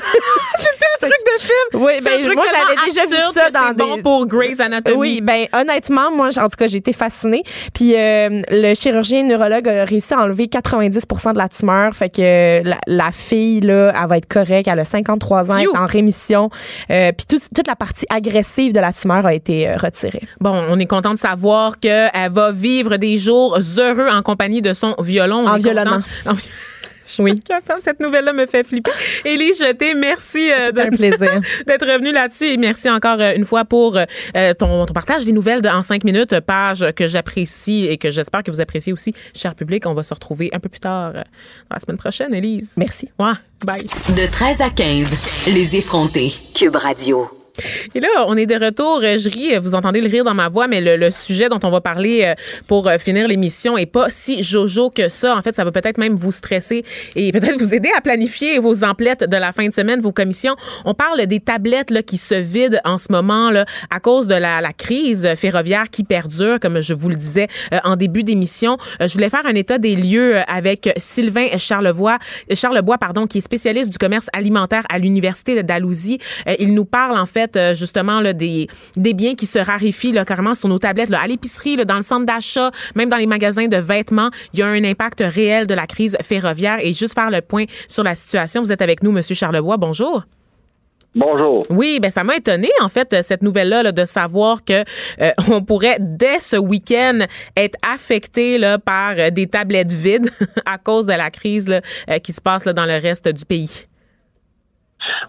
truc 0.99 1.11
de 1.11 1.41
film. 1.41 1.83
Oui, 1.85 1.93
ben, 2.03 2.35
moi, 2.35 2.45
j'avais 2.51 2.87
déjà 2.87 3.05
vu 3.05 3.33
ça 3.33 3.49
dans 3.49 3.73
des. 3.73 3.83
bon 3.83 4.01
pour 4.01 4.25
Grey's 4.25 4.59
Anatomy. 4.59 4.97
Oui, 4.97 5.21
ben, 5.21 5.47
honnêtement, 5.53 6.11
moi, 6.11 6.29
en 6.37 6.49
tout 6.49 6.57
cas, 6.57 6.67
j'ai 6.67 6.77
été 6.77 6.93
fascinée. 6.93 7.43
Puis, 7.73 7.95
euh, 7.95 8.41
le 8.49 8.73
chirurgien 8.73 9.23
neurologue 9.23 9.67
a 9.67 9.85
réussi 9.85 10.13
à 10.13 10.21
enlever 10.21 10.45
90% 10.45 11.33
de 11.33 11.37
la 11.37 11.49
tumeur. 11.49 11.95
Fait 11.95 12.09
que 12.09 12.63
la, 12.87 13.11
fille, 13.11 13.61
là, 13.61 13.93
elle 13.99 14.09
va 14.09 14.17
être 14.17 14.27
correcte. 14.27 14.69
Elle 14.71 14.79
a 14.79 14.85
53 14.85 15.51
ans, 15.51 15.57
elle 15.57 15.63
est 15.63 15.77
en 15.77 15.85
rémission. 15.85 16.49
Euh, 16.89 17.11
puis, 17.11 17.25
toute 17.27 17.67
la 17.67 17.75
partie 17.75 18.05
agressive 18.09 18.73
de 18.73 18.79
la 18.79 18.93
tumeur 18.93 19.25
a 19.25 19.33
été 19.33 19.69
euh, 19.69 19.75
retirée. 19.77 20.23
Bon, 20.39 20.65
on 20.69 20.79
est 20.79 20.85
content 20.85 21.13
de 21.13 21.19
savoir 21.19 21.79
qu'elle 21.79 22.11
va 22.31 22.51
vivre 22.51 22.97
des 22.97 23.17
jours 23.17 23.57
heureux 23.77 24.07
en 24.09 24.21
compagnie 24.21 24.61
de 24.61 24.73
son 24.73 24.95
violon. 24.99 25.47
en 25.47 25.57
violonnant. 25.57 26.01
Oui. 27.19 27.33
Cette 27.79 27.99
nouvelle-là 27.99 28.33
me 28.33 28.45
fait 28.45 28.63
flipper. 28.63 28.91
Élie 29.25 29.53
Jeté, 29.53 29.93
merci 29.93 30.51
euh, 30.51 30.71
d'être 30.71 31.85
revenu 31.85 32.11
là-dessus 32.11 32.45
et 32.45 32.57
merci 32.57 32.89
encore 32.89 33.19
euh, 33.19 33.33
une 33.35 33.45
fois 33.45 33.65
pour 33.65 33.97
euh, 33.97 34.53
ton, 34.53 34.85
partage 34.87 35.25
des 35.25 35.31
nouvelles 35.31 35.67
en 35.67 35.81
cinq 35.81 36.03
minutes, 36.03 36.39
page 36.41 36.85
que 36.95 37.07
j'apprécie 37.07 37.85
et 37.85 37.97
que 37.97 38.11
j'espère 38.11 38.43
que 38.43 38.51
vous 38.51 38.61
appréciez 38.61 38.93
aussi, 38.93 39.13
cher 39.33 39.55
public. 39.55 39.85
On 39.85 39.93
va 39.93 40.03
se 40.03 40.13
retrouver 40.13 40.49
un 40.53 40.59
peu 40.59 40.69
plus 40.69 40.79
tard 40.79 41.13
la 41.13 41.79
semaine 41.79 41.97
prochaine, 41.97 42.33
Élise. 42.33 42.73
Merci. 42.77 43.09
Ouais, 43.19 43.33
bye. 43.65 43.83
De 43.83 44.29
13 44.29 44.61
à 44.61 44.69
15, 44.69 45.09
les 45.47 45.75
effrontés. 45.75 46.31
Cube 46.53 46.75
Radio. 46.75 47.36
Et 47.95 47.99
là, 47.99 48.07
on 48.27 48.35
est 48.37 48.45
de 48.45 48.55
retour. 48.55 49.01
Euh, 49.03 49.17
je 49.17 49.29
ris, 49.29 49.57
vous 49.57 49.75
entendez 49.75 50.01
le 50.01 50.09
rire 50.09 50.23
dans 50.23 50.33
ma 50.33 50.49
voix, 50.49 50.67
mais 50.67 50.81
le, 50.81 51.11
sujet 51.11 51.49
dont 51.49 51.59
on 51.63 51.69
va 51.69 51.81
parler 51.81 52.23
euh, 52.23 52.35
pour 52.67 52.87
euh, 52.87 52.97
finir 52.97 53.27
l'émission 53.27 53.77
est 53.77 53.85
pas 53.85 54.09
si 54.09 54.43
jojo 54.43 54.89
que 54.89 55.09
ça. 55.09 55.35
En 55.35 55.41
fait, 55.41 55.55
ça 55.55 55.63
va 55.63 55.71
peut-être 55.71 55.97
même 55.97 56.15
vous 56.15 56.31
stresser 56.31 56.83
et 57.15 57.31
peut-être 57.37 57.59
vous 57.59 57.73
aider 57.73 57.89
à 57.97 58.01
planifier 58.01 58.59
vos 58.59 58.83
emplettes 58.83 59.23
de 59.23 59.37
la 59.37 59.51
fin 59.51 59.67
de 59.67 59.73
semaine, 59.73 60.01
vos 60.01 60.11
commissions. 60.11 60.55
On 60.85 60.93
parle 60.93 61.25
des 61.25 61.39
tablettes 61.39 61.91
là, 61.91 62.03
qui 62.03 62.17
se 62.17 62.35
vident 62.35 62.79
en 62.85 62.97
ce 62.97 63.11
moment 63.11 63.51
là, 63.51 63.65
à 63.89 63.99
cause 63.99 64.27
de 64.27 64.35
la, 64.35 64.61
la 64.61 64.73
crise 64.73 65.27
ferroviaire 65.35 65.89
qui 65.89 66.03
perdure, 66.03 66.59
comme 66.59 66.81
je 66.81 66.93
vous 66.93 67.09
le 67.09 67.15
disais 67.15 67.47
en 67.83 67.95
début 67.95 68.23
d'émission. 68.23 68.77
je 68.99 69.11
voulais 69.13 69.29
faire 69.29 69.45
un 69.45 69.55
état 69.55 69.77
des 69.77 69.95
lieux 69.95 70.37
avec 70.47 70.93
Sylvain 70.97 71.47
Charlevoix, 71.57 72.17
Charlebois, 72.53 72.97
pardon, 72.97 73.27
qui 73.27 73.39
est 73.39 73.41
spécialiste 73.41 73.89
du 73.91 73.97
commerce 73.97 74.27
alimentaire 74.33 74.83
à 74.89 74.99
l'Université 74.99 75.55
de 75.55 75.61
Dalhousie. 75.61 76.19
il 76.59 76.73
nous 76.73 76.85
parle 76.85 77.17
en 77.17 77.25
fait 77.25 77.46
euh, 77.55 77.73
justement 77.73 78.19
là, 78.19 78.33
des, 78.33 78.67
des 78.95 79.13
biens 79.13 79.35
qui 79.35 79.45
se 79.45 79.59
raréfient 79.59 80.11
là, 80.11 80.25
carrément 80.25 80.55
sur 80.55 80.67
nos 80.69 80.79
tablettes. 80.79 81.09
Là, 81.09 81.21
à 81.21 81.27
l'épicerie, 81.27 81.77
dans 81.77 81.95
le 81.95 82.01
centre 82.01 82.25
d'achat, 82.25 82.71
même 82.95 83.09
dans 83.09 83.17
les 83.17 83.25
magasins 83.25 83.67
de 83.67 83.77
vêtements, 83.77 84.29
il 84.53 84.59
y 84.59 84.63
a 84.63 84.67
un 84.67 84.83
impact 84.83 85.23
réel 85.25 85.67
de 85.67 85.73
la 85.73 85.87
crise 85.87 86.17
ferroviaire. 86.21 86.79
Et 86.81 86.93
juste 86.93 87.13
faire 87.13 87.31
le 87.31 87.41
point 87.41 87.65
sur 87.87 88.03
la 88.03 88.15
situation, 88.15 88.61
vous 88.61 88.71
êtes 88.71 88.81
avec 88.81 89.03
nous, 89.03 89.11
Monsieur 89.11 89.35
Charlebois. 89.35 89.77
Bonjour. 89.77 90.23
Bonjour. 91.15 91.63
Oui, 91.71 91.99
ben 91.99 92.11
ça 92.11 92.23
m'a 92.23 92.35
étonné 92.35 92.69
en 92.79 92.89
fait 92.89 93.23
cette 93.23 93.41
nouvelle-là 93.41 93.91
de 93.91 94.05
savoir 94.05 94.63
que 94.63 94.83
euh, 95.19 95.31
on 95.49 95.63
pourrait 95.63 95.97
dès 95.99 96.39
ce 96.39 96.57
week-end 96.57 97.19
être 97.55 97.75
affecté 97.81 98.59
là, 98.59 98.77
par 98.77 99.15
euh, 99.17 99.31
des 99.31 99.47
tablettes 99.47 99.91
vides 99.91 100.29
à 100.65 100.77
cause 100.77 101.07
de 101.07 101.13
la 101.13 101.31
crise 101.31 101.67
là, 101.67 101.81
qui 102.19 102.33
se 102.33 102.41
passe 102.41 102.65
là, 102.65 102.73
dans 102.73 102.85
le 102.85 102.99
reste 102.99 103.27
du 103.29 103.45
pays. 103.45 103.87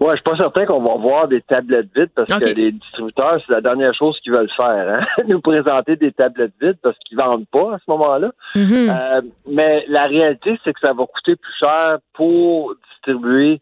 Ouais, 0.01 0.11
je 0.11 0.17
suis 0.17 0.23
pas 0.23 0.37
certain 0.37 0.67
qu'on 0.67 0.81
va 0.81 0.97
voir 0.97 1.29
des 1.29 1.41
tablettes 1.43 1.89
vides 1.95 2.11
parce 2.15 2.33
que 2.33 2.55
les 2.55 2.73
distributeurs, 2.73 3.41
c'est 3.47 3.53
la 3.53 3.61
dernière 3.61 3.95
chose 3.95 4.19
qu'ils 4.21 4.33
veulent 4.33 4.51
faire, 4.57 5.01
hein? 5.01 5.07
nous 5.29 5.41
présenter 5.41 5.97
des 5.97 6.13
tablettes 6.13 6.55
vides 6.61 6.79
parce 6.83 6.97
qu'ils 6.99 7.19
vendent 7.19 7.49
pas 7.49 7.75
à 7.75 7.79
ce 7.79 7.85
moment-là. 7.89 8.31
Mm-hmm. 8.55 8.91
Euh, 8.91 9.23
mais 9.49 9.85
la 9.89 10.07
réalité, 10.07 10.59
c'est 10.65 10.73
que 10.73 10.81
ça 10.81 10.93
va 10.93 11.05
coûter 11.07 11.37
plus 11.37 11.55
cher 11.59 11.99
pour 12.15 12.75
distribuer 12.93 13.61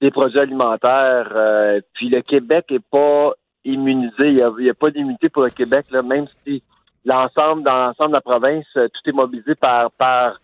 des 0.00 0.10
produits 0.10 0.40
alimentaires. 0.40 1.32
Euh, 1.34 1.80
puis 1.94 2.08
le 2.08 2.22
Québec 2.22 2.66
est 2.70 2.84
pas 2.90 3.32
immunisé. 3.64 4.28
Il 4.28 4.34
n'y 4.34 4.42
a, 4.42 4.48
a, 4.48 4.74
pas 4.74 4.90
d'immunité 4.90 5.28
pour 5.28 5.42
le 5.42 5.50
Québec, 5.50 5.86
là, 5.90 6.02
même 6.02 6.26
si 6.44 6.62
l'ensemble, 7.04 7.62
dans 7.62 7.76
l'ensemble 7.76 8.10
de 8.10 8.14
la 8.14 8.20
province, 8.20 8.66
tout 8.74 9.10
est 9.10 9.12
mobilisé 9.12 9.54
par 9.54 9.90
par 9.92 10.40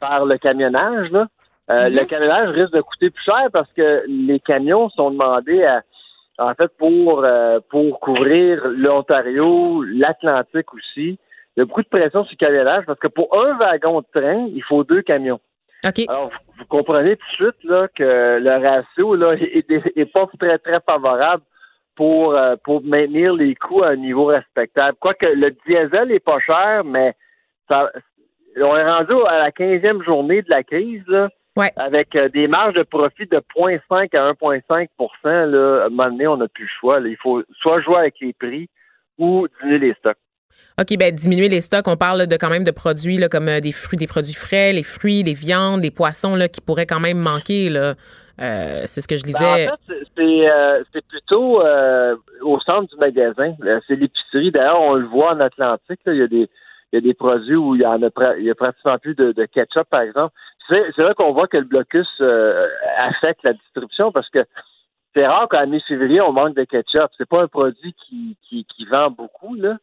par 0.00 0.24
le 0.24 0.38
camionnage. 0.38 1.10
Là. 1.10 1.26
Euh, 1.70 1.88
le 1.88 2.00
mhm. 2.00 2.06
camionnage 2.06 2.48
risque 2.50 2.72
de 2.72 2.80
coûter 2.80 3.10
plus 3.10 3.24
cher 3.24 3.48
parce 3.52 3.70
que 3.72 4.02
les 4.06 4.40
camions 4.40 4.88
sont 4.90 5.10
demandés 5.10 5.64
à, 5.64 5.82
en 6.38 6.54
fait, 6.54 6.70
pour, 6.78 7.24
euh, 7.24 7.60
pour 7.68 8.00
couvrir 8.00 8.66
l'Ontario, 8.68 9.82
l'Atlantique 9.82 10.72
aussi. 10.72 11.18
Il 11.56 11.60
y 11.60 11.62
a 11.62 11.64
beaucoup 11.64 11.82
de 11.82 11.88
pression 11.88 12.24
sur 12.24 12.36
le 12.40 12.46
camionnage 12.46 12.84
parce 12.86 12.98
que 12.98 13.08
pour 13.08 13.28
un 13.36 13.58
wagon 13.58 14.00
de 14.00 14.06
train, 14.14 14.46
il 14.54 14.62
faut 14.62 14.84
deux 14.84 15.02
camions. 15.02 15.40
Alors, 16.08 16.30
vous, 16.56 16.64
comprenez 16.66 17.16
tout 17.16 17.26
de 17.26 17.50
suite 17.50 17.64
là, 17.64 17.88
que 17.94 18.38
le 18.40 18.50
ratio 18.50 19.14
là, 19.14 19.34
est, 19.40 20.12
pas 20.12 20.26
très, 20.38 20.58
très 20.58 20.80
favorable 20.80 21.42
pour, 21.96 22.34
euh, 22.34 22.56
pour 22.64 22.82
maintenir 22.82 23.34
les 23.34 23.54
coûts 23.54 23.82
à 23.82 23.88
un 23.88 23.96
niveau 23.96 24.26
respectable. 24.26 24.96
Quoique 25.00 25.26
le 25.26 25.50
diesel 25.66 26.12
est 26.12 26.24
pas 26.24 26.40
cher, 26.40 26.84
mais 26.84 27.14
ça, 27.68 27.90
on 28.56 28.76
est 28.76 28.90
rendu 28.90 29.12
à 29.26 29.38
la 29.38 29.50
15e 29.50 30.02
journée 30.04 30.42
de 30.42 30.50
la 30.50 30.62
crise. 30.62 31.06
Là. 31.08 31.28
Avec 31.76 32.14
euh, 32.14 32.28
des 32.28 32.46
marges 32.46 32.74
de 32.74 32.82
profit 32.82 33.26
de 33.26 33.40
0,5 33.56 34.16
à 34.16 34.32
1,5 34.32 34.88
là, 35.24 35.82
à 35.82 35.86
un 35.86 35.88
moment 35.88 36.10
donné, 36.10 36.26
on 36.26 36.36
n'a 36.36 36.48
plus 36.48 36.64
le 36.64 36.70
choix. 36.80 37.00
Il 37.00 37.16
faut 37.16 37.42
soit 37.60 37.80
jouer 37.80 37.96
avec 37.96 38.14
les 38.20 38.32
prix 38.32 38.68
ou 39.18 39.46
diminuer 39.60 39.88
les 39.88 39.94
stocks. 39.94 40.16
OK, 40.80 40.96
ben 40.96 41.12
diminuer 41.12 41.48
les 41.48 41.60
stocks, 41.60 41.86
on 41.88 41.96
parle 41.96 42.26
de 42.26 42.36
quand 42.36 42.50
même 42.50 42.64
de 42.64 42.70
produits 42.70 43.18
là, 43.18 43.28
comme 43.28 43.48
euh, 43.48 43.60
des 43.60 43.72
fruits, 43.72 43.98
des 43.98 44.06
produits 44.06 44.34
frais, 44.34 44.72
les 44.72 44.82
fruits, 44.82 45.22
les 45.22 45.34
viandes, 45.34 45.82
les 45.82 45.90
poissons 45.90 46.36
là, 46.36 46.48
qui 46.48 46.60
pourraient 46.60 46.86
quand 46.86 47.00
même 47.00 47.18
manquer. 47.18 47.68
Là. 47.68 47.94
Euh, 48.40 48.82
c'est 48.86 49.00
ce 49.00 49.08
que 49.08 49.16
je 49.16 49.24
ben, 49.24 49.32
disais. 49.32 49.68
en 49.68 49.76
fait, 49.86 50.84
c'est 50.92 51.06
plutôt 51.06 51.60
au 52.42 52.60
centre 52.60 52.88
du 52.92 52.96
magasin. 52.98 53.54
C'est 53.86 53.96
l'épicerie. 53.96 54.52
D'ailleurs, 54.52 54.80
on 54.80 54.94
le 54.94 55.06
voit 55.06 55.32
en 55.32 55.40
Atlantique. 55.40 56.00
il, 56.06 56.14
y 56.14 56.22
a 56.22 56.28
des, 56.28 56.48
il 56.92 56.94
y 56.94 56.96
a 56.98 57.00
des 57.00 57.14
produits 57.14 57.56
où 57.56 57.74
il 57.74 57.82
y 57.82 57.86
en 57.86 58.00
a, 58.02 58.36
il 58.38 58.44
y 58.44 58.50
a 58.50 58.54
pratiquement 58.54 58.98
plus 58.98 59.16
de 59.16 59.44
ketchup, 59.46 59.88
par 59.90 60.02
exemple 60.02 60.32
c'est 60.68 60.98
là 60.98 61.14
qu'on 61.14 61.32
voit 61.32 61.48
que 61.48 61.56
le 61.56 61.64
blocus 61.64 62.08
euh, 62.20 62.66
affecte 62.98 63.42
la 63.42 63.52
distribution 63.52 64.12
parce 64.12 64.28
que 64.28 64.44
c'est 65.14 65.26
rare 65.26 65.48
qu'en 65.48 65.66
mi-février, 65.66 66.20
on 66.20 66.32
manque 66.32 66.54
de 66.54 66.64
ketchup. 66.64 67.10
C'est 67.16 67.28
pas 67.28 67.42
un 67.42 67.48
produit 67.48 67.94
qui, 67.94 68.36
qui, 68.42 68.64
qui 68.64 68.84
vend 68.84 69.10
beaucoup, 69.10 69.54
là. 69.54 69.76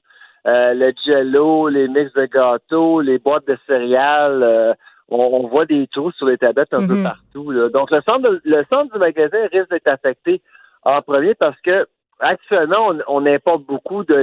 Euh, 0.48 0.76
le 0.76 0.94
jello, 1.04 1.70
les 1.70 1.88
mix 1.88 2.14
de 2.14 2.26
gâteaux, 2.26 3.02
les 3.02 3.18
boîtes 3.18 3.48
de 3.48 3.58
céréales, 3.66 4.44
euh, 4.44 4.74
on, 5.10 5.48
voit 5.48 5.66
des 5.66 5.88
trous 5.88 6.12
sur 6.12 6.28
les 6.28 6.38
tablettes 6.38 6.74
un 6.74 6.88
peu 6.88 6.94
mhm. 6.94 7.04
partout. 7.04 7.50
Là. 7.50 7.70
Donc, 7.70 7.90
le 7.90 8.02
centre, 8.02 8.40
le 8.44 8.66
centre 8.70 8.94
du 8.94 9.00
magasin 9.00 9.40
risque 9.52 9.72
d'être 9.72 9.88
affecté 9.88 10.42
en 10.84 11.02
premier 11.02 11.34
parce 11.34 11.60
que 11.62 11.88
actuellement, 12.20 12.90
on, 12.90 13.00
on 13.08 13.26
importe 13.26 13.64
beaucoup 13.64 14.04
de 14.04 14.22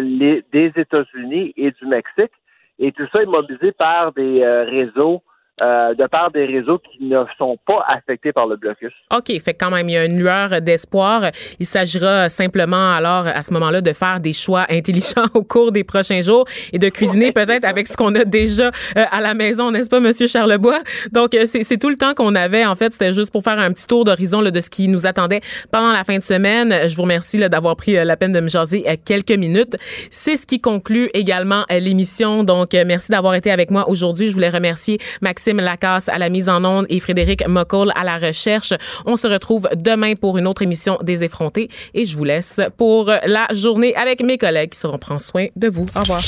des 0.52 0.72
États-Unis 0.76 1.52
et 1.56 1.72
du 1.72 1.86
Mexique. 1.86 2.32
Et 2.78 2.92
tout 2.92 3.06
ça 3.12 3.22
est 3.22 3.26
mobilisé 3.26 3.72
par 3.72 4.12
des 4.12 4.46
réseaux 4.46 5.22
euh, 5.62 5.94
de 5.94 6.06
part 6.08 6.32
des 6.32 6.44
réseaux 6.44 6.78
qui 6.78 7.04
ne 7.04 7.22
sont 7.38 7.56
pas 7.64 7.84
affectés 7.86 8.32
par 8.32 8.48
le 8.48 8.56
blocus. 8.56 8.92
OK, 9.16 9.30
fait 9.40 9.54
quand 9.54 9.70
même, 9.70 9.88
il 9.88 9.92
y 9.92 9.96
a 9.96 10.04
une 10.04 10.18
lueur 10.18 10.60
d'espoir. 10.60 11.30
Il 11.60 11.66
s'agira 11.66 12.28
simplement 12.28 12.92
alors 12.92 13.28
à 13.28 13.42
ce 13.42 13.52
moment-là 13.54 13.80
de 13.80 13.92
faire 13.92 14.18
des 14.18 14.32
choix 14.32 14.66
intelligents 14.68 15.26
au 15.34 15.44
cours 15.44 15.70
des 15.70 15.84
prochains 15.84 16.22
jours 16.22 16.46
et 16.72 16.80
de 16.80 16.88
cuisiner 16.88 17.30
peut-être 17.30 17.64
avec 17.64 17.86
ce 17.86 17.96
qu'on 17.96 18.14
a 18.16 18.24
déjà 18.24 18.72
euh, 18.96 19.04
à 19.10 19.20
la 19.20 19.34
maison, 19.34 19.70
n'est-ce 19.70 19.88
pas, 19.88 20.00
Monsieur 20.00 20.26
Charlebois? 20.26 20.80
Donc, 21.12 21.34
euh, 21.34 21.44
c'est 21.46 21.78
tout 21.78 21.90
le 21.90 21.96
temps 21.96 22.14
qu'on 22.14 22.34
avait. 22.34 22.64
En 22.64 22.74
fait, 22.74 22.92
c'était 22.92 23.12
juste 23.12 23.30
pour 23.30 23.44
faire 23.44 23.60
un 23.60 23.72
petit 23.72 23.86
tour 23.86 24.04
d'horizon 24.04 24.42
de 24.42 24.60
ce 24.60 24.68
qui 24.68 24.88
nous 24.88 25.06
attendait 25.06 25.42
pendant 25.70 25.92
la 25.92 26.02
fin 26.02 26.18
de 26.18 26.22
semaine. 26.24 26.88
Je 26.88 26.96
vous 26.96 27.02
remercie 27.02 27.38
d'avoir 27.38 27.76
pris 27.76 27.92
la 27.92 28.16
peine 28.16 28.32
de 28.32 28.40
me 28.40 28.48
jaser 28.48 28.84
quelques 29.04 29.30
minutes. 29.30 29.76
C'est 30.10 30.36
ce 30.36 30.44
qui 30.44 30.60
conclut 30.60 31.08
également 31.14 31.64
l'émission. 31.70 32.42
Donc, 32.42 32.72
merci 32.72 33.12
d'avoir 33.12 33.34
été 33.34 33.52
avec 33.52 33.70
moi 33.70 33.88
aujourd'hui. 33.88 34.26
Je 34.26 34.32
voulais 34.32 34.50
remercier 34.50 34.98
Maxime 35.20 35.51
Maxime 35.52 35.64
Lacasse 35.64 36.08
à 36.08 36.18
la 36.18 36.28
mise 36.28 36.48
en 36.48 36.64
onde 36.64 36.86
et 36.88 37.00
Frédéric 37.00 37.46
Moccol 37.46 37.92
à 37.94 38.04
la 38.04 38.18
recherche. 38.18 38.72
On 39.06 39.16
se 39.16 39.26
retrouve 39.26 39.68
demain 39.76 40.14
pour 40.14 40.38
une 40.38 40.46
autre 40.46 40.62
émission 40.62 40.98
des 41.02 41.24
effrontés 41.24 41.68
et 41.94 42.04
je 42.04 42.16
vous 42.16 42.24
laisse 42.24 42.60
pour 42.76 43.06
la 43.06 43.46
journée 43.52 43.94
avec 43.96 44.22
mes 44.22 44.38
collègues 44.38 44.70
qui 44.70 44.78
seront 44.78 44.98
prendre 44.98 45.20
soin 45.20 45.46
de 45.56 45.68
vous. 45.68 45.86
Au 45.96 46.00
revoir. 46.00 46.22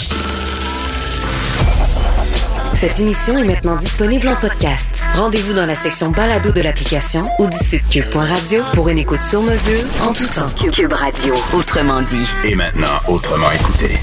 Cette 2.74 3.00
émission 3.00 3.38
est 3.38 3.44
maintenant 3.44 3.76
disponible 3.76 4.28
en 4.28 4.34
podcast. 4.34 5.02
Rendez-vous 5.14 5.54
dans 5.54 5.64
la 5.64 5.76
section 5.76 6.10
balado 6.10 6.50
de 6.50 6.60
l'application 6.60 7.24
ou 7.38 7.46
du 7.46 7.56
site 7.56 7.88
cube.radio 7.88 8.62
pour 8.74 8.88
une 8.88 8.98
écoute 8.98 9.22
sur 9.22 9.42
mesure 9.42 9.84
en 10.02 10.12
tout 10.12 10.26
temps. 10.26 10.70
Cube 10.72 10.92
Radio, 10.92 11.34
autrement 11.54 12.02
dit. 12.02 12.28
Et 12.44 12.56
maintenant, 12.56 12.98
autrement 13.08 13.50
écouté. 13.52 14.00